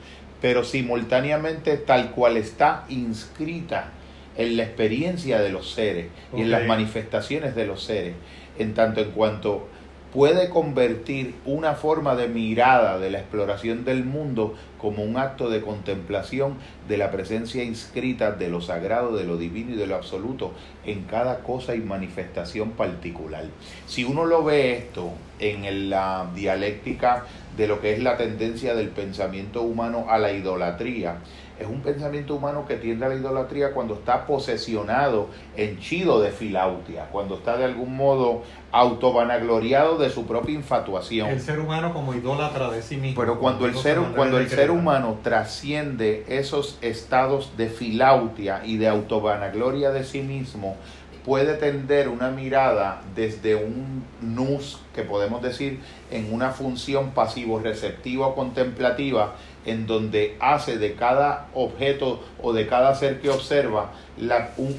pero 0.43 0.63
simultáneamente 0.65 1.79
tal 1.79 2.11
cual 2.11 2.37
está 2.37 2.85
inscrita 2.91 3.93
en 4.37 4.59
la 4.59 4.65
experiencia 4.65 5.41
de 5.41 5.51
los 5.51 5.71
seres 5.71 6.09
y 6.37 6.43
en 6.43 6.51
las 6.51 6.67
manifestaciones 6.67 7.55
de 7.55 7.67
los 7.67 7.83
seres, 7.83 8.15
en 8.59 8.75
tanto 8.75 9.01
en 9.01 9.13
cuanto 9.13 9.69
puede 10.15 10.49
convertir 10.49 11.35
una 11.45 11.75
forma 11.75 12.15
de 12.15 12.29
mirada 12.29 13.01
de 13.01 13.11
la 13.11 13.19
exploración 13.19 13.85
del 13.85 14.05
mundo 14.05 14.55
como 14.79 15.03
un 15.03 15.17
acto 15.17 15.51
de 15.51 15.61
contemplación 15.61 16.55
de 16.89 16.99
la 16.99 17.11
presencia 17.11 17.65
inscrita 17.65 18.31
de 18.31 18.49
lo 18.49 18.61
sagrado, 18.61 19.17
de 19.17 19.25
lo 19.25 19.37
divino 19.37 19.73
y 19.73 19.77
de 19.77 19.89
lo 19.89 19.97
absoluto 19.97 20.53
en 20.87 21.03
cada 21.03 21.41
cosa 21.41 21.75
y 21.75 21.81
manifestación 21.81 22.71
particular. 22.71 23.45
Si 23.87 24.05
uno 24.05 24.25
lo 24.25 24.45
ve 24.45 24.79
esto 24.79 25.11
en 25.41 25.91
la 25.91 26.31
dialéctica 26.33 27.27
de 27.57 27.67
lo 27.67 27.81
que 27.81 27.95
es 27.95 28.01
la 28.01 28.17
tendencia 28.17 28.77
del 28.77 28.91
pensamiento 28.91 29.63
humano 29.63 30.07
a 30.09 30.19
la 30.19 30.33
idolatría, 30.33 31.17
es 31.59 31.69
un 31.69 31.81
pensamiento 31.83 32.35
humano 32.35 32.67
que 32.67 32.77
tiende 32.77 33.07
a 33.07 33.09
la 33.09 33.15
idolatría 33.15 33.73
cuando 33.73 33.95
está 33.95 34.27
posesionado, 34.27 35.29
henchido 35.57 36.21
de 36.21 36.31
filautia, 36.31 37.07
cuando 37.13 37.37
está 37.37 37.57
de 37.57 37.65
algún 37.65 37.97
modo 37.97 38.43
autovanagloriado 38.73 39.97
de 39.99 40.11
su 40.11 40.27
propia 40.27 40.55
infatuación. 40.55 41.29
El 41.29 41.41
ser 41.41 41.61
humano 41.61 41.93
como 41.93 42.13
idólatra 42.15 42.71
de 42.71 42.83
sí 42.83 42.97
mismo. 42.97 43.21
Pero 43.21 43.39
cuando 43.39 43.67
el 43.67 43.77
ser, 43.77 43.99
cuando 44.17 44.39
el 44.39 44.49
ser 44.49 44.73
humano 44.73 45.19
trasciende 45.23 46.25
esos 46.29 46.79
estados 46.81 47.57
de 47.57 47.69
filautia 47.69 48.63
y 48.65 48.77
de 48.77 48.89
autovanagloria 48.89 49.91
de 49.91 50.03
sí 50.03 50.23
mismo, 50.23 50.77
puede 51.25 51.55
tender 51.55 52.09
una 52.09 52.31
mirada 52.31 53.01
desde 53.15 53.55
un 53.55 54.05
nus, 54.21 54.81
que 54.95 55.03
podemos 55.03 55.43
decir, 55.43 55.81
en 56.11 56.33
una 56.33 56.51
función 56.51 57.13
pasivo-receptiva 57.13 58.27
o 58.27 58.35
contemplativa, 58.35 59.35
en 59.67 59.87
donde 59.87 60.37
hace 60.41 60.79
de 60.79 60.95
cada 60.95 61.49
objeto 61.55 62.23
o 62.43 62.53
de 62.53 62.67
cada 62.67 62.95
ser 62.95 63.21
que 63.21 63.31
observa 63.31 63.93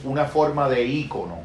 una 0.03 0.25
forma 0.25 0.69
de 0.69 0.85
ícono, 0.85 1.39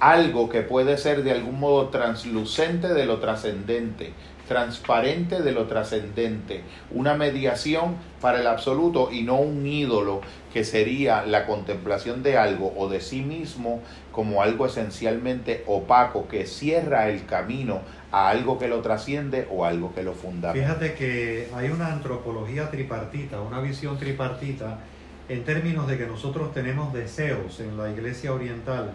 algo 0.00 0.48
que 0.48 0.62
puede 0.62 0.98
ser 0.98 1.22
de 1.22 1.32
algún 1.32 1.58
modo 1.58 1.88
translucente 1.88 2.88
de 2.88 3.06
lo 3.06 3.18
trascendente, 3.18 4.12
transparente 4.46 5.42
de 5.42 5.52
lo 5.52 5.66
trascendente, 5.66 6.62
una 6.90 7.14
mediación 7.14 7.96
para 8.20 8.40
el 8.40 8.46
absoluto 8.46 9.10
y 9.10 9.22
no 9.22 9.36
un 9.36 9.66
ídolo 9.66 10.20
que 10.52 10.64
sería 10.64 11.26
la 11.26 11.46
contemplación 11.46 12.22
de 12.22 12.38
algo 12.38 12.72
o 12.76 12.88
de 12.88 13.00
sí 13.00 13.22
mismo 13.22 13.80
como 14.12 14.42
algo 14.42 14.66
esencialmente 14.66 15.64
opaco 15.66 16.28
que 16.28 16.46
cierra 16.46 17.08
el 17.08 17.26
camino 17.26 17.80
a 18.12 18.28
algo 18.28 18.58
que 18.58 18.68
lo 18.68 18.80
trasciende 18.80 19.48
o 19.50 19.64
algo 19.64 19.94
que 19.94 20.02
lo 20.02 20.14
funda. 20.14 20.52
Fíjate 20.52 20.94
que 20.94 21.48
hay 21.54 21.70
una 21.70 21.92
antropología 21.92 22.70
tripartita, 22.70 23.40
una 23.40 23.60
visión 23.60 23.98
tripartita 23.98 24.78
en 25.28 25.44
términos 25.44 25.88
de 25.88 25.98
que 25.98 26.06
nosotros 26.06 26.54
tenemos 26.54 26.92
deseos 26.92 27.60
en 27.60 27.76
la 27.76 27.90
iglesia 27.90 28.32
oriental. 28.32 28.92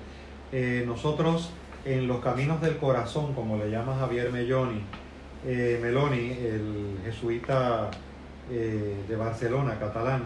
Eh, 0.51 0.83
nosotros 0.85 1.51
en 1.85 2.07
los 2.07 2.19
caminos 2.19 2.61
del 2.61 2.77
corazón, 2.77 3.33
como 3.33 3.57
le 3.57 3.69
llama 3.69 3.97
Javier 3.99 4.31
Melloni, 4.31 4.81
eh, 5.45 5.79
Meloni, 5.81 6.31
el 6.31 6.99
jesuita 7.03 7.89
eh, 8.51 9.03
de 9.07 9.15
Barcelona, 9.15 9.77
catalán, 9.79 10.23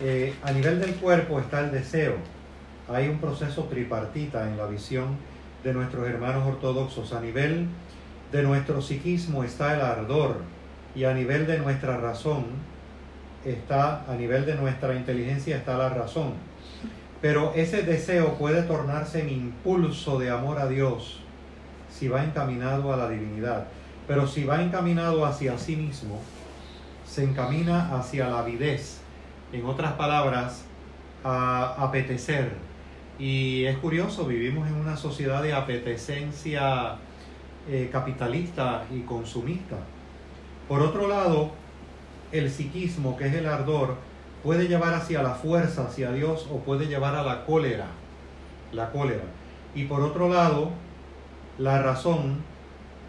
eh, 0.00 0.34
a 0.42 0.52
nivel 0.52 0.80
del 0.80 0.94
cuerpo 0.94 1.38
está 1.40 1.60
el 1.60 1.70
deseo. 1.70 2.14
Hay 2.88 3.08
un 3.08 3.18
proceso 3.18 3.64
tripartita 3.64 4.48
en 4.48 4.56
la 4.56 4.66
visión 4.66 5.16
de 5.62 5.74
nuestros 5.74 6.08
hermanos 6.08 6.46
ortodoxos. 6.46 7.12
A 7.12 7.20
nivel 7.20 7.66
de 8.32 8.42
nuestro 8.42 8.82
psiquismo 8.82 9.44
está 9.44 9.74
el 9.74 9.80
ardor 9.80 10.42
y 10.94 11.04
a 11.04 11.14
nivel 11.14 11.46
de 11.46 11.58
nuestra 11.58 11.96
razón 11.96 12.46
está, 13.44 14.04
a 14.10 14.14
nivel 14.14 14.44
de 14.46 14.54
nuestra 14.54 14.94
inteligencia 14.94 15.56
está 15.56 15.78
la 15.78 15.88
razón. 15.88 16.34
Pero 17.20 17.52
ese 17.54 17.82
deseo 17.82 18.34
puede 18.34 18.62
tornarse 18.62 19.20
en 19.22 19.30
impulso 19.30 20.18
de 20.18 20.30
amor 20.30 20.58
a 20.58 20.68
Dios 20.68 21.20
si 21.90 22.08
va 22.08 22.22
encaminado 22.22 22.92
a 22.92 22.96
la 22.96 23.08
divinidad. 23.08 23.66
Pero 24.06 24.26
si 24.26 24.44
va 24.44 24.62
encaminado 24.62 25.26
hacia 25.26 25.58
sí 25.58 25.76
mismo, 25.76 26.20
se 27.06 27.24
encamina 27.24 27.98
hacia 27.98 28.28
la 28.28 28.40
avidez. 28.40 29.00
En 29.52 29.64
otras 29.64 29.94
palabras, 29.94 30.64
a 31.24 31.74
apetecer. 31.78 32.52
Y 33.18 33.64
es 33.64 33.76
curioso, 33.78 34.26
vivimos 34.26 34.68
en 34.68 34.74
una 34.74 34.96
sociedad 34.96 35.42
de 35.42 35.52
apetecencia 35.52 36.98
eh, 37.68 37.88
capitalista 37.92 38.84
y 38.90 39.00
consumista. 39.00 39.76
Por 40.68 40.80
otro 40.80 41.08
lado, 41.08 41.50
el 42.32 42.50
psiquismo, 42.50 43.16
que 43.16 43.26
es 43.26 43.34
el 43.34 43.46
ardor, 43.46 43.96
puede 44.42 44.68
llevar 44.68 44.94
hacia 44.94 45.22
la 45.22 45.34
fuerza, 45.34 45.84
hacia 45.84 46.12
Dios, 46.12 46.48
o 46.50 46.58
puede 46.58 46.86
llevar 46.86 47.14
a 47.14 47.22
la 47.22 47.44
cólera, 47.44 47.86
la 48.72 48.90
cólera. 48.90 49.24
Y 49.74 49.84
por 49.84 50.00
otro 50.00 50.28
lado, 50.28 50.70
la 51.58 51.82
razón 51.82 52.38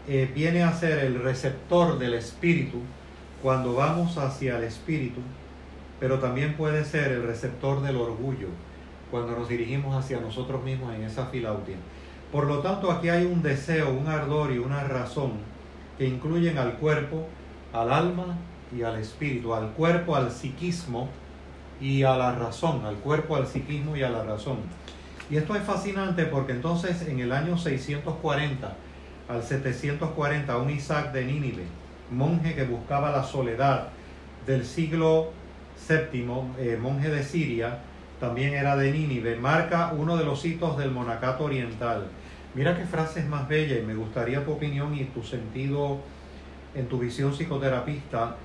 eh, 0.08 0.30
viene 0.34 0.64
a 0.64 0.74
ser 0.74 1.00
el 1.00 1.22
receptor 1.22 2.00
del 2.00 2.16
espíritu 2.16 2.80
cuando 3.42 3.76
vamos 3.76 4.18
hacia 4.18 4.58
el 4.58 4.64
espíritu, 4.64 5.22
pero 6.00 6.20
también 6.20 6.56
puede 6.56 6.84
ser 6.84 7.12
el 7.12 7.24
receptor 7.24 7.82
del 7.82 7.98
orgullo 7.98 8.48
cuando 9.12 9.38
nos 9.38 9.50
dirigimos 9.50 9.96
hacia 9.96 10.20
nosotros 10.20 10.64
mismos 10.64 10.94
en 10.96 11.04
esa 11.04 11.28
filautia. 11.28 11.78
Por 12.32 12.46
lo 12.46 12.60
tanto, 12.60 12.92
aquí 12.92 13.10
hay 13.10 13.26
un 13.26 13.42
deseo, 13.42 13.92
un 13.92 14.08
ardor 14.08 14.52
y 14.52 14.60
una 14.60 14.84
razón 14.84 15.34
que 15.98 16.06
incluyen 16.08 16.58
al 16.58 16.74
cuerpo, 16.74 17.28
al 17.74 17.92
alma 17.92 18.38
y 18.76 18.84
al 18.84 19.00
espíritu, 19.00 19.54
al 19.54 19.72
cuerpo, 19.72 20.16
al 20.16 20.32
psiquismo 20.32 21.10
y 21.82 22.04
a 22.04 22.16
la 22.16 22.36
razón, 22.36 22.86
al 22.86 22.96
cuerpo, 22.98 23.36
al 23.36 23.48
psiquismo 23.48 23.96
y 23.96 24.04
a 24.04 24.10
la 24.10 24.24
razón. 24.24 24.58
Y 25.30 25.38
esto 25.38 25.56
es 25.56 25.64
fascinante 25.64 26.26
porque 26.26 26.52
entonces 26.52 27.02
en 27.08 27.20
el 27.20 27.32
año 27.32 27.58
640, 27.58 28.76
al 29.28 29.44
740 29.44 30.58
un 30.58 30.70
Isaac 30.70 31.12
de 31.12 31.26
Nínive, 31.26 31.64
monje 32.12 32.56
que 32.56 32.64
buscaba 32.64 33.12
la 33.12 33.24
soledad 33.24 33.90
del 34.46 34.66
siglo 34.66 35.32
VII, 35.88 36.26
eh, 36.60 36.78
monje 36.82 37.10
de 37.10 37.24
Siria, 37.24 37.80
también 38.20 38.54
era 38.54 38.76
de 38.76 38.92
Nínive, 38.92 39.36
marca 39.36 39.94
uno 39.96 40.18
de 40.18 40.26
los 40.26 40.44
hitos 40.46 40.78
del 40.78 40.92
monacato 40.92 41.46
oriental. 41.46 42.08
Mira 42.56 42.78
qué 42.78 42.86
frase 42.86 43.20
es 43.20 43.28
más 43.28 43.48
bella 43.48 43.78
y 43.78 43.82
me 43.84 43.96
gustaría 43.96 44.44
tu 44.44 44.54
opinión 44.54 44.96
y 44.96 45.06
tu 45.06 45.24
sentido 45.24 46.00
en 46.76 46.88
tu 46.88 47.00
visión 47.00 47.34
psicoterapista 47.34 48.38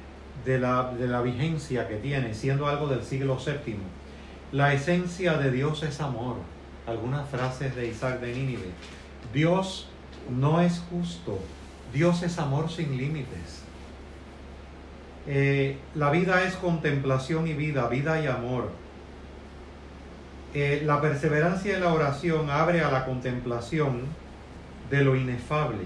de 0.45 0.59
la, 0.59 0.93
de 0.93 1.09
la 1.09 1.23
vigencia 1.23 1.89
que 1.89 1.97
tiene, 1.97 2.35
siendo 2.35 2.67
algo 2.67 2.87
del 2.87 3.03
siglo 3.03 3.37
VII. 3.37 3.77
La 4.53 4.75
esencia 4.75 5.35
de 5.35 5.51
Dios 5.51 5.83
es 5.83 6.01
amor. 6.01 6.37
Algunas 6.87 7.29
frases 7.29 7.75
de 7.75 7.89
Isaac 7.89 8.21
de 8.21 8.35
Nínive. 8.35 8.71
Dios 9.33 9.89
no 10.31 10.61
es 10.61 10.83
justo. 10.91 11.39
Dios 11.93 12.23
es 12.23 12.39
amor 12.39 12.71
sin 12.71 12.97
límites. 12.97 13.63
Eh, 15.27 15.79
la 15.95 16.11
vida 16.11 16.45
es 16.45 16.55
contemplación 16.57 17.47
y 17.47 17.55
vida, 17.55 17.89
vida 17.89 18.21
y 18.21 18.27
amor. 18.27 18.71
Eh, 20.55 20.83
la 20.87 21.01
perseverancia 21.01 21.75
en 21.75 21.81
la 21.81 21.93
oración 21.93 22.49
abre 22.49 22.81
a 22.81 22.91
la 22.91 23.05
contemplación 23.05 24.03
de 24.89 25.03
lo 25.03 25.17
inefable 25.17 25.83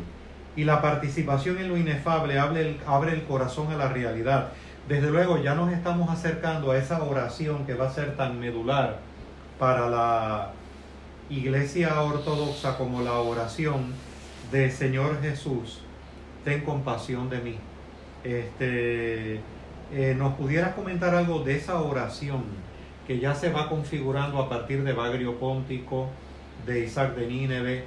y 0.57 0.65
la 0.65 0.82
participación 0.82 1.57
en 1.57 1.69
lo 1.69 1.78
inefable 1.78 2.39
abre 2.39 2.61
el, 2.61 2.81
abre 2.86 3.12
el 3.15 3.23
corazón 3.23 3.73
a 3.73 3.77
la 3.77 3.89
realidad. 3.89 4.51
Desde 4.86 5.11
luego 5.11 5.39
ya 5.43 5.55
nos 5.55 5.73
estamos 5.73 6.11
acercando 6.11 6.73
a 6.73 6.77
esa 6.77 7.03
oración 7.03 7.65
que 7.65 7.73
va 7.74 7.86
a 7.86 7.90
ser 7.90 8.15
tan 8.16 8.39
medular 8.39 8.99
para 9.59 9.89
la 9.89 10.51
iglesia 11.31 12.03
ortodoxa 12.03 12.77
como 12.77 13.01
la 13.01 13.15
oración 13.15 13.95
de 14.53 14.70
Señor 14.70 15.23
Jesús, 15.23 15.81
ten 16.45 16.61
compasión 16.62 17.31
de 17.31 17.39
mí. 17.39 17.59
Este, 18.23 19.40
eh, 19.93 20.15
¿Nos 20.16 20.35
pudieras 20.35 20.74
comentar 20.74 21.15
algo 21.15 21.40
de 21.40 21.57
esa 21.57 21.81
oración 21.81 22.45
que 23.09 23.18
ya 23.18 23.35
se 23.35 23.51
va 23.51 23.70
configurando 23.70 24.39
a 24.39 24.51
partir 24.51 24.85
de 24.85 24.93
Bagrio 24.93 25.39
Póntico, 25.39 26.09
de 26.66 26.85
Isaac 26.85 27.16
de 27.16 27.26
Nínive, 27.26 27.85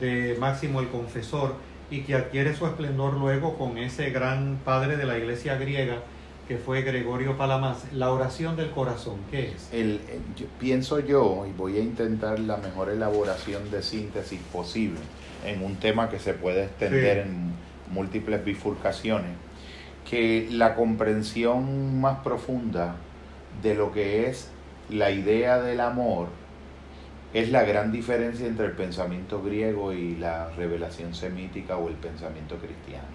de 0.00 0.36
Máximo 0.40 0.80
el 0.80 0.88
Confesor, 0.88 1.54
y 1.90 2.00
que 2.00 2.14
adquiere 2.14 2.56
su 2.56 2.66
esplendor 2.66 3.12
luego 3.12 3.58
con 3.58 3.76
ese 3.76 4.08
gran 4.08 4.58
padre 4.64 4.96
de 4.96 5.04
la 5.04 5.18
iglesia 5.18 5.56
griega 5.56 5.98
que 6.48 6.56
fue 6.56 6.80
Gregorio 6.80 7.36
Palamas. 7.36 7.84
La 7.92 8.10
oración 8.10 8.56
del 8.56 8.70
corazón, 8.70 9.16
¿qué 9.30 9.48
es? 9.50 9.68
El, 9.70 10.00
pienso 10.58 10.98
yo, 10.98 11.44
y 11.46 11.52
voy 11.52 11.76
a 11.76 11.80
intentar 11.80 12.40
la 12.40 12.56
mejor 12.56 12.88
elaboración 12.88 13.70
de 13.70 13.82
síntesis 13.82 14.40
posible 14.50 15.00
en 15.44 15.62
un 15.62 15.76
tema 15.76 16.08
que 16.08 16.18
se 16.18 16.32
puede 16.32 16.64
extender 16.64 17.18
en 17.18 17.52
múltiples 17.90 18.42
bifurcaciones, 18.42 19.32
que 20.08 20.48
la 20.50 20.74
comprensión 20.74 22.00
más 22.00 22.20
profunda 22.20 22.96
de 23.62 23.74
lo 23.74 23.92
que 23.92 24.28
es 24.28 24.48
la 24.90 25.10
idea 25.10 25.60
del 25.60 25.80
amor 25.80 26.28
es 27.32 27.50
la 27.50 27.64
gran 27.64 27.90
diferencia 27.90 28.46
entre 28.46 28.66
el 28.66 28.72
pensamiento 28.72 29.42
griego 29.42 29.92
y 29.92 30.16
la 30.16 30.50
revelación 30.50 31.14
semítica 31.14 31.76
o 31.76 31.88
el 31.88 31.94
pensamiento 31.94 32.56
cristiano. 32.56 33.08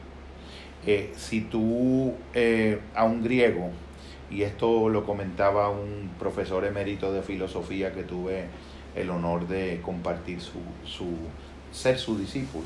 Eh, 0.86 1.14
si 1.16 1.42
tú 1.42 2.14
eh, 2.34 2.80
a 2.96 3.06
un 3.06 3.24
griego, 3.24 3.70
y 4.30 4.44
esto 4.44 4.90
lo 4.90 5.06
comentaba 5.06 5.70
un 5.70 6.12
profesor 6.20 6.66
emérito 6.66 7.12
de 7.12 7.22
filosofía 7.22 7.94
que 7.94 8.04
tuve 8.04 8.46
el 8.96 9.10
honor 9.10 9.48
de 9.48 9.80
compartir 9.82 10.42
su, 10.42 10.60
su 10.86 11.08
ser 11.72 11.98
su 11.98 12.18
discípulo, 12.18 12.66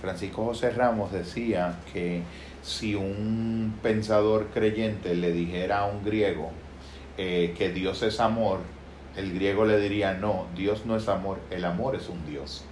Francisco 0.00 0.44
José 0.44 0.70
Ramos 0.70 1.12
decía 1.12 1.78
que 1.92 2.22
si 2.62 2.94
un 2.94 3.74
pensador 3.82 4.48
creyente 4.52 5.14
le 5.14 5.32
dijera 5.32 5.80
a 5.80 5.86
un 5.86 6.04
griego 6.04 6.52
eh, 7.18 7.54
que 7.56 7.70
Dios 7.70 8.02
es 8.02 8.20
amor, 8.20 8.60
el 9.16 9.32
griego 9.32 9.64
le 9.64 9.78
diría, 9.78 10.14
no, 10.14 10.46
Dios 10.54 10.84
no 10.84 10.96
es 10.96 11.08
amor, 11.08 11.38
el 11.50 11.64
amor 11.64 11.96
es 11.96 12.08
un 12.08 12.24
Dios. 12.26 12.64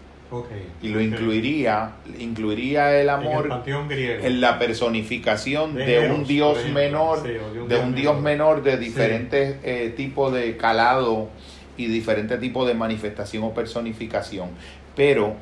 y 0.82 0.88
lo 0.88 1.00
incluiría, 1.00 1.92
incluiría 2.18 3.00
el 3.00 3.08
amor 3.08 3.62
en, 3.66 4.40
la 4.40 4.58
personificación 4.58 5.74
de, 5.74 6.10
un 6.10 6.24
Dios 6.24 6.68
menor, 6.70 7.22
de 7.22 7.78
un, 7.78 7.94
Dios 7.94 8.20
menor. 8.20 8.62
de 8.62 8.76
diferentes 8.76 9.56
eh, 9.62 9.94
tipos 9.96 10.32
de 10.32 10.56
calado 10.56 11.28
y 11.76 11.86
diferentes 11.86 12.40
tipos 12.40 12.66
de 12.66 12.74
manifestación 12.74 13.44
o 13.44 13.54
personificación. 13.54 14.50
Pero 14.96 15.36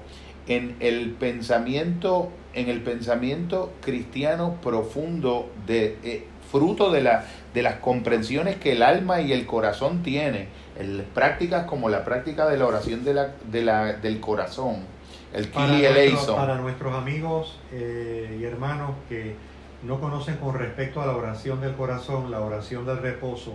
en 0.47 0.77
el 0.81 1.11
pensamiento, 1.11 2.31
en 2.55 2.69
el 2.69 2.81
pensamiento 2.83 3.73
cristiano 3.81 4.59
profundo 4.62 5.51
de 5.66 5.97
eh, 6.05 6.24
fruto 6.51 6.91
de 6.91 7.03
la 7.03 7.24
de 7.55 7.62
las 7.62 7.77
comprensiones 7.77 8.57
que 8.57 8.73
el 8.73 8.83
alma 8.83 9.20
y 9.20 9.33
el 9.33 9.47
corazón 9.47 10.03
tienen, 10.03 10.49
en 10.79 11.05
prácticas 11.15 11.66
como 11.66 11.89
la 11.89 12.05
práctica 12.05 12.49
de 12.49 12.57
la 12.57 12.66
oración 12.66 13.05
de 13.05 13.15
la, 13.15 13.31
de 13.51 13.62
la, 13.62 13.93
del 13.95 14.20
corazón, 14.20 14.85
el 15.33 15.51
Kili 15.51 15.85
Eleison. 15.85 16.37
Para 16.37 16.57
nuestros 16.57 16.95
amigos 16.95 17.59
eh, 17.73 18.39
y 18.41 18.45
hermanos 18.45 18.91
que 19.09 19.35
no 19.83 20.01
conocen 20.01 20.37
con 20.37 20.59
respecto 20.59 21.03
a 21.03 21.07
la 21.07 21.16
oración 21.16 21.61
del 21.61 21.74
corazón, 21.74 22.31
la 22.31 22.41
oración 22.41 22.87
del 22.87 22.99
reposo 22.99 23.55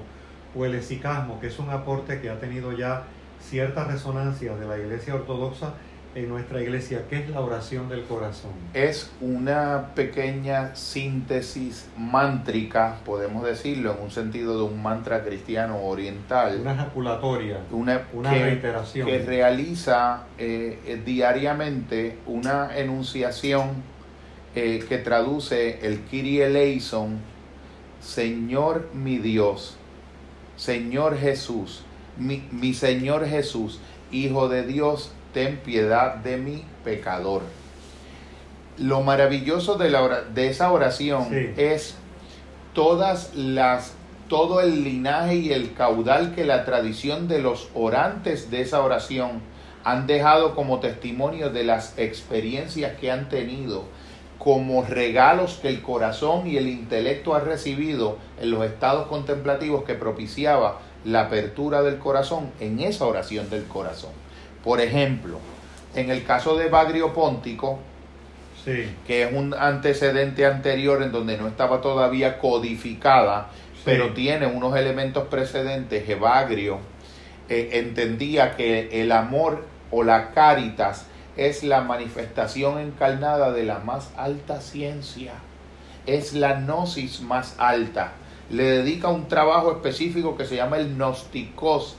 o 0.55 0.65
el 0.65 0.75
esicasmo, 0.75 1.39
que 1.39 1.47
es 1.47 1.59
un 1.59 1.69
aporte 1.69 2.19
que 2.21 2.29
ha 2.29 2.39
tenido 2.39 2.73
ya 2.73 3.03
cierta 3.39 3.85
resonancia 3.85 4.55
de 4.55 4.67
la 4.67 4.77
Iglesia 4.77 5.15
Ortodoxa, 5.15 5.73
en 6.17 6.29
nuestra 6.29 6.63
iglesia, 6.63 7.05
¿qué 7.07 7.19
es 7.19 7.29
la 7.29 7.41
oración 7.41 7.89
del 7.89 8.03
corazón? 8.03 8.51
Es 8.73 9.11
una 9.21 9.91
pequeña 9.93 10.75
síntesis 10.75 11.87
mántrica, 11.95 12.97
podemos 13.05 13.45
decirlo, 13.45 13.95
en 13.95 14.05
un 14.05 14.09
sentido 14.11 14.57
de 14.57 14.63
un 14.63 14.81
mantra 14.81 15.23
cristiano 15.23 15.79
oriental. 15.83 16.61
Una 16.61 16.73
ejaculatoria, 16.73 17.59
una, 17.71 18.03
reiteración. 18.23 19.07
Que 19.07 19.19
realiza 19.19 20.23
eh, 20.39 20.79
eh, 20.87 21.01
diariamente 21.05 22.17
una 22.25 22.75
enunciación 22.75 23.83
eh, 24.55 24.83
que 24.89 24.97
traduce 24.97 25.85
el 25.85 26.01
Kyrie 26.01 26.47
eleison, 26.47 27.19
Señor 28.01 28.89
mi 28.91 29.19
Dios, 29.19 29.77
Señor 30.55 31.15
Jesús, 31.15 31.83
mi, 32.17 32.43
mi 32.51 32.73
Señor 32.73 33.27
Jesús, 33.27 33.79
Hijo 34.09 34.47
de 34.47 34.65
Dios, 34.65 35.11
ten 35.33 35.57
piedad 35.57 36.15
de 36.15 36.37
mi 36.37 36.63
pecador. 36.83 37.41
Lo 38.77 39.01
maravilloso 39.01 39.75
de, 39.75 39.89
la 39.89 40.21
de 40.21 40.49
esa 40.49 40.71
oración 40.71 41.27
es 41.57 41.95
todas 42.73 43.33
las, 43.33 43.93
todo 44.29 44.61
el 44.61 44.83
linaje 44.83 45.35
y 45.35 45.51
el 45.51 45.73
caudal 45.73 46.35
que 46.35 46.45
la 46.45 46.63
tradición 46.63 47.27
de 47.27 47.39
los 47.39 47.69
orantes 47.73 48.51
de 48.51 48.61
esa 48.61 48.83
oración 48.83 49.41
han 49.83 50.05
dejado 50.05 50.53
como 50.53 50.79
testimonio 50.79 51.49
de 51.49 51.63
las 51.63 51.97
experiencias 51.97 52.97
que 52.99 53.09
han 53.09 53.29
tenido, 53.29 53.85
como 54.37 54.83
regalos 54.83 55.59
que 55.61 55.69
el 55.69 55.81
corazón 55.81 56.45
y 56.45 56.57
el 56.57 56.67
intelecto 56.67 57.35
han 57.35 57.45
recibido 57.45 58.17
en 58.39 58.51
los 58.51 58.65
estados 58.65 59.07
contemplativos 59.07 59.85
que 59.85 59.93
propiciaba 59.93 60.79
la 61.05 61.21
apertura 61.21 61.81
del 61.83 61.99
corazón 61.99 62.51
en 62.59 62.79
esa 62.79 63.05
oración 63.05 63.49
del 63.49 63.63
corazón. 63.65 64.11
Por 64.67 64.81
ejemplo, 64.81 65.39
en 65.95 66.09
el 66.09 66.25
caso 66.25 66.57
de 66.57 66.67
Bagrio 66.67 67.13
Póntico, 67.13 67.79
que 68.65 69.23
es 69.23 69.31
un 69.31 69.53
antecedente 69.53 70.45
anterior 70.45 71.01
en 71.03 71.13
donde 71.13 71.37
no 71.37 71.47
estaba 71.47 71.79
todavía 71.79 72.37
codificada, 72.37 73.47
pero 73.85 74.11
tiene 74.13 74.45
unos 74.45 74.75
elementos 74.75 75.29
precedentes, 75.29 76.09
Evagrio 76.09 76.79
eh, 77.47 77.69
entendía 77.75 78.57
que 78.57 79.01
el 79.01 79.13
amor 79.13 79.63
o 79.89 80.03
la 80.03 80.31
caritas 80.31 81.05
es 81.37 81.63
la 81.63 81.79
manifestación 81.79 82.77
encarnada 82.79 83.53
de 83.53 83.63
la 83.63 83.79
más 83.79 84.11
alta 84.17 84.59
ciencia, 84.59 85.31
es 86.05 86.33
la 86.33 86.55
gnosis 86.55 87.21
más 87.21 87.55
alta. 87.57 88.11
Le 88.49 88.63
dedica 88.63 89.07
un 89.07 89.29
trabajo 89.29 89.71
específico 89.71 90.35
que 90.35 90.43
se 90.43 90.57
llama 90.57 90.75
el 90.75 90.93
Gnosticos, 90.93 91.95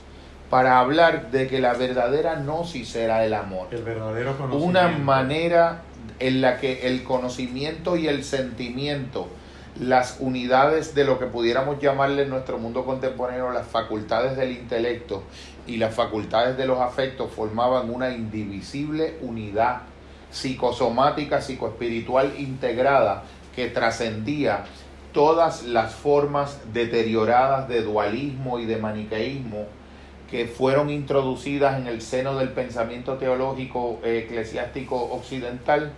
para 0.49 0.79
hablar 0.79 1.31
de 1.31 1.47
que 1.47 1.59
la 1.59 1.73
verdadera 1.73 2.35
gnosis 2.35 2.89
será 2.89 3.23
el 3.25 3.33
amor. 3.33 3.67
El 3.71 3.83
verdadero 3.83 4.35
conocimiento. 4.37 4.67
Una 4.67 4.87
manera 4.89 5.81
en 6.19 6.41
la 6.41 6.57
que 6.57 6.87
el 6.87 7.03
conocimiento 7.03 7.95
y 7.95 8.07
el 8.07 8.23
sentimiento, 8.23 9.27
las 9.79 10.17
unidades 10.19 10.95
de 10.95 11.05
lo 11.05 11.19
que 11.19 11.27
pudiéramos 11.27 11.79
llamarle 11.79 12.23
en 12.23 12.29
nuestro 12.29 12.57
mundo 12.57 12.83
contemporáneo 12.83 13.51
las 13.51 13.67
facultades 13.67 14.35
del 14.35 14.51
intelecto 14.51 15.23
y 15.67 15.77
las 15.77 15.93
facultades 15.93 16.57
de 16.57 16.65
los 16.65 16.79
afectos 16.79 17.31
formaban 17.31 17.89
una 17.89 18.09
indivisible 18.09 19.17
unidad 19.21 19.83
psicosomática, 20.31 21.41
psicoespiritual 21.41 22.33
integrada 22.39 23.23
que 23.55 23.67
trascendía 23.67 24.65
todas 25.13 25.63
las 25.63 25.93
formas 25.93 26.59
deterioradas 26.73 27.67
de 27.67 27.81
dualismo 27.81 28.59
y 28.59 28.65
de 28.65 28.77
maniqueísmo 28.77 29.78
que 30.29 30.45
fueron 30.45 30.89
introducidas 30.89 31.79
en 31.79 31.87
el 31.87 32.01
seno 32.01 32.37
del 32.37 32.49
pensamiento 32.49 33.15
teológico 33.15 33.99
eh, 34.03 34.25
eclesiástico 34.25 34.95
occidental 34.95 35.91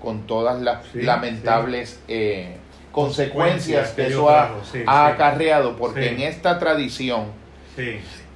con 0.00 0.26
todas 0.26 0.60
las 0.60 0.94
lamentables 0.94 2.00
eh, 2.08 2.56
consecuencias 2.92 3.90
que 3.90 4.08
eso 4.08 4.28
ha, 4.30 5.06
acarreado, 5.06 5.76
porque 5.76 6.10
en 6.10 6.20
esta 6.20 6.58
tradición, 6.58 7.26